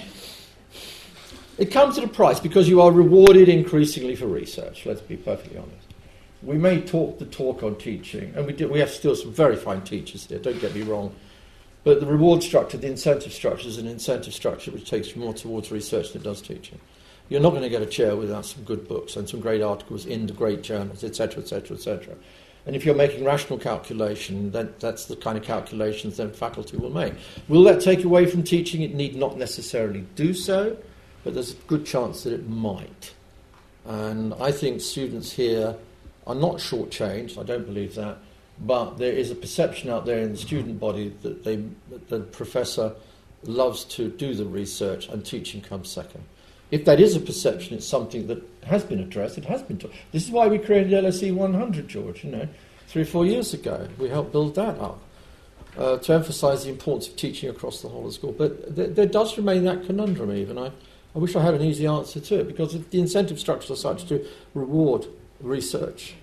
it 1.57 1.71
comes 1.71 1.97
at 1.97 2.03
a 2.03 2.07
price 2.07 2.39
because 2.39 2.67
you 2.67 2.81
are 2.81 2.91
rewarded 2.91 3.47
increasingly 3.47 4.15
for 4.15 4.27
research, 4.27 4.85
let's 4.85 5.01
be 5.01 5.15
perfectly 5.15 5.57
honest. 5.57 5.87
We 6.43 6.57
may 6.57 6.81
talk 6.81 7.19
the 7.19 7.25
talk 7.25 7.63
on 7.63 7.75
teaching, 7.75 8.33
and 8.35 8.47
we, 8.47 8.53
do, 8.53 8.67
we 8.67 8.79
have 8.79 8.89
still 8.89 9.15
some 9.15 9.31
very 9.31 9.55
fine 9.55 9.81
teachers 9.81 10.25
here, 10.25 10.39
don't 10.39 10.59
get 10.59 10.73
me 10.73 10.81
wrong. 10.81 11.15
But 11.83 11.99
the 11.99 12.05
reward 12.05 12.43
structure, 12.43 12.77
the 12.77 12.87
incentive 12.87 13.31
structure, 13.31 13.67
is 13.67 13.77
an 13.77 13.87
incentive 13.87 14.33
structure 14.33 14.71
which 14.71 14.89
takes 14.89 15.15
you 15.15 15.21
more 15.21 15.33
towards 15.33 15.71
research 15.71 16.13
than 16.13 16.21
it 16.21 16.25
does 16.25 16.41
teaching. 16.41 16.79
You're 17.31 17.39
not 17.39 17.51
going 17.51 17.61
to 17.61 17.69
get 17.69 17.81
a 17.81 17.85
chair 17.85 18.17
without 18.17 18.45
some 18.45 18.65
good 18.65 18.89
books 18.89 19.15
and 19.15 19.29
some 19.29 19.39
great 19.39 19.61
articles 19.61 20.05
in 20.05 20.27
the 20.27 20.33
great 20.33 20.63
journals, 20.63 21.01
etc., 21.01 21.41
etc., 21.41 21.77
etc. 21.77 22.15
And 22.65 22.75
if 22.75 22.85
you're 22.85 22.93
making 22.93 23.23
rational 23.23 23.57
calculation, 23.57 24.51
then 24.51 24.73
that's 24.81 25.05
the 25.05 25.15
kind 25.15 25.37
of 25.37 25.45
calculations 25.45 26.17
then 26.17 26.33
faculty 26.33 26.75
will 26.75 26.89
make. 26.89 27.13
Will 27.47 27.63
that 27.63 27.79
take 27.79 28.03
away 28.03 28.25
from 28.25 28.43
teaching? 28.43 28.81
It 28.81 28.93
need 28.93 29.15
not 29.15 29.37
necessarily 29.37 30.01
do 30.15 30.33
so, 30.33 30.75
but 31.23 31.33
there's 31.33 31.53
a 31.53 31.55
good 31.67 31.85
chance 31.85 32.23
that 32.23 32.33
it 32.33 32.49
might. 32.49 33.13
And 33.85 34.33
I 34.33 34.51
think 34.51 34.81
students 34.81 35.31
here 35.31 35.77
are 36.27 36.35
not 36.35 36.57
shortchanged, 36.57 37.37
I 37.37 37.43
don't 37.43 37.65
believe 37.65 37.95
that, 37.95 38.17
but 38.59 38.97
there 38.97 39.13
is 39.13 39.31
a 39.31 39.35
perception 39.35 39.89
out 39.89 40.05
there 40.05 40.19
in 40.19 40.33
the 40.33 40.37
student 40.37 40.81
body 40.81 41.15
that, 41.21 41.45
they, 41.45 41.63
that 41.91 42.09
the 42.09 42.19
professor 42.19 42.93
loves 43.43 43.85
to 43.85 44.09
do 44.09 44.33
the 44.33 44.43
research 44.43 45.07
and 45.07 45.25
teaching 45.25 45.61
comes 45.61 45.89
second. 45.89 46.25
If 46.71 46.85
that 46.85 46.99
is 46.99 47.15
a 47.15 47.19
perception, 47.19 47.75
it's 47.75 47.85
something 47.85 48.27
that 48.27 48.41
has 48.63 48.83
been 48.83 48.99
addressed. 48.99 49.37
It 49.37 49.45
has 49.45 49.61
been. 49.61 49.77
Taught. 49.77 49.91
This 50.11 50.23
is 50.23 50.31
why 50.31 50.47
we 50.47 50.57
created 50.57 50.91
LSE 50.91 51.33
100, 51.35 51.87
George. 51.87 52.23
You 52.23 52.31
know, 52.31 52.47
three 52.87 53.01
or 53.01 53.05
four 53.05 53.25
years 53.25 53.53
ago, 53.53 53.87
we 53.97 54.09
helped 54.09 54.31
build 54.31 54.55
that 54.55 54.79
up 54.79 55.01
uh, 55.77 55.97
to 55.97 56.13
emphasise 56.13 56.63
the 56.63 56.69
importance 56.69 57.07
of 57.07 57.15
teaching 57.17 57.49
across 57.49 57.81
the 57.81 57.89
whole 57.89 58.07
of 58.07 58.13
school. 58.13 58.31
But 58.31 58.75
th- 58.75 58.95
there 58.95 59.05
does 59.05 59.37
remain 59.37 59.65
that 59.65 59.85
conundrum, 59.85 60.31
even. 60.31 60.57
I, 60.57 60.71
I 61.13 61.19
wish 61.19 61.35
I 61.35 61.41
had 61.41 61.53
an 61.53 61.61
easy 61.61 61.85
answer 61.85 62.21
to 62.21 62.39
it 62.39 62.47
because 62.47 62.73
if 62.73 62.89
the 62.89 62.99
incentive 62.99 63.39
structures 63.39 63.71
are 63.71 63.75
such 63.75 64.05
to 64.07 64.25
reward 64.53 65.07
research, 65.41 66.15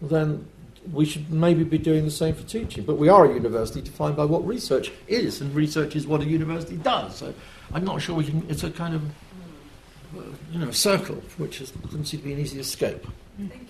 then 0.00 0.46
we 0.92 1.04
should 1.04 1.30
maybe 1.30 1.62
be 1.62 1.78
doing 1.78 2.04
the 2.04 2.10
same 2.10 2.34
for 2.34 2.42
teaching. 2.42 2.84
But 2.84 2.96
we 2.96 3.08
are 3.08 3.24
a 3.24 3.32
university 3.32 3.80
defined 3.80 4.16
by 4.16 4.24
what 4.24 4.44
research 4.44 4.90
is, 5.06 5.40
and 5.40 5.54
research 5.54 5.94
is 5.94 6.08
what 6.08 6.22
a 6.22 6.24
university 6.24 6.76
does. 6.76 7.16
So 7.16 7.32
I'm 7.72 7.84
not 7.84 8.02
sure 8.02 8.16
we 8.16 8.24
can. 8.24 8.44
It's 8.48 8.64
a 8.64 8.70
kind 8.70 8.94
of 8.94 9.02
you 10.50 10.58
know, 10.58 10.68
a 10.68 10.72
circle, 10.72 11.16
which 11.38 11.60
is, 11.60 11.70
doesn't 11.70 12.04
seem 12.06 12.20
to 12.20 12.26
be 12.26 12.32
an 12.32 12.40
easy 12.40 12.60
escape. 12.60 13.06
Thank 13.38 13.54
you. 13.54 13.68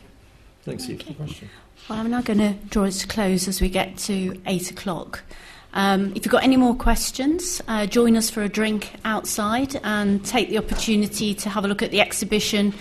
Thanks, 0.64 0.84
Steve, 0.84 1.02
for 1.02 1.08
the 1.08 1.14
question. 1.14 1.50
Well, 1.88 1.98
I'm 1.98 2.10
now 2.10 2.22
going 2.22 2.38
to 2.38 2.54
draw 2.68 2.84
it 2.84 2.92
to 2.92 3.06
close 3.06 3.48
as 3.48 3.60
we 3.60 3.68
get 3.68 3.96
to 3.98 4.40
eight 4.46 4.70
o'clock. 4.70 5.22
Um, 5.74 6.12
if 6.14 6.24
you've 6.24 6.32
got 6.32 6.44
any 6.44 6.56
more 6.56 6.74
questions, 6.74 7.62
uh, 7.66 7.86
join 7.86 8.16
us 8.16 8.28
for 8.28 8.42
a 8.42 8.48
drink 8.48 8.92
outside 9.04 9.80
and 9.82 10.24
take 10.24 10.50
the 10.50 10.58
opportunity 10.58 11.34
to 11.34 11.48
have 11.48 11.64
a 11.64 11.68
look 11.68 11.82
at 11.82 11.90
the 11.90 12.00
exhibition 12.00 12.74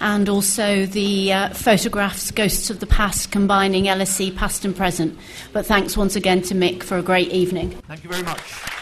and 0.00 0.28
also 0.28 0.86
the 0.86 1.32
uh, 1.32 1.48
photographs 1.54 2.30
Ghosts 2.30 2.70
of 2.70 2.80
the 2.80 2.86
Past 2.86 3.32
combining 3.32 3.84
LSE 3.84 4.34
past 4.36 4.64
and 4.64 4.76
present. 4.76 5.18
But 5.52 5.66
thanks 5.66 5.96
once 5.96 6.16
again 6.16 6.42
to 6.42 6.54
Mick 6.54 6.82
for 6.82 6.98
a 6.98 7.02
great 7.02 7.32
evening. 7.32 7.70
Thank 7.88 8.04
you 8.04 8.10
very 8.10 8.22
much. 8.22 8.75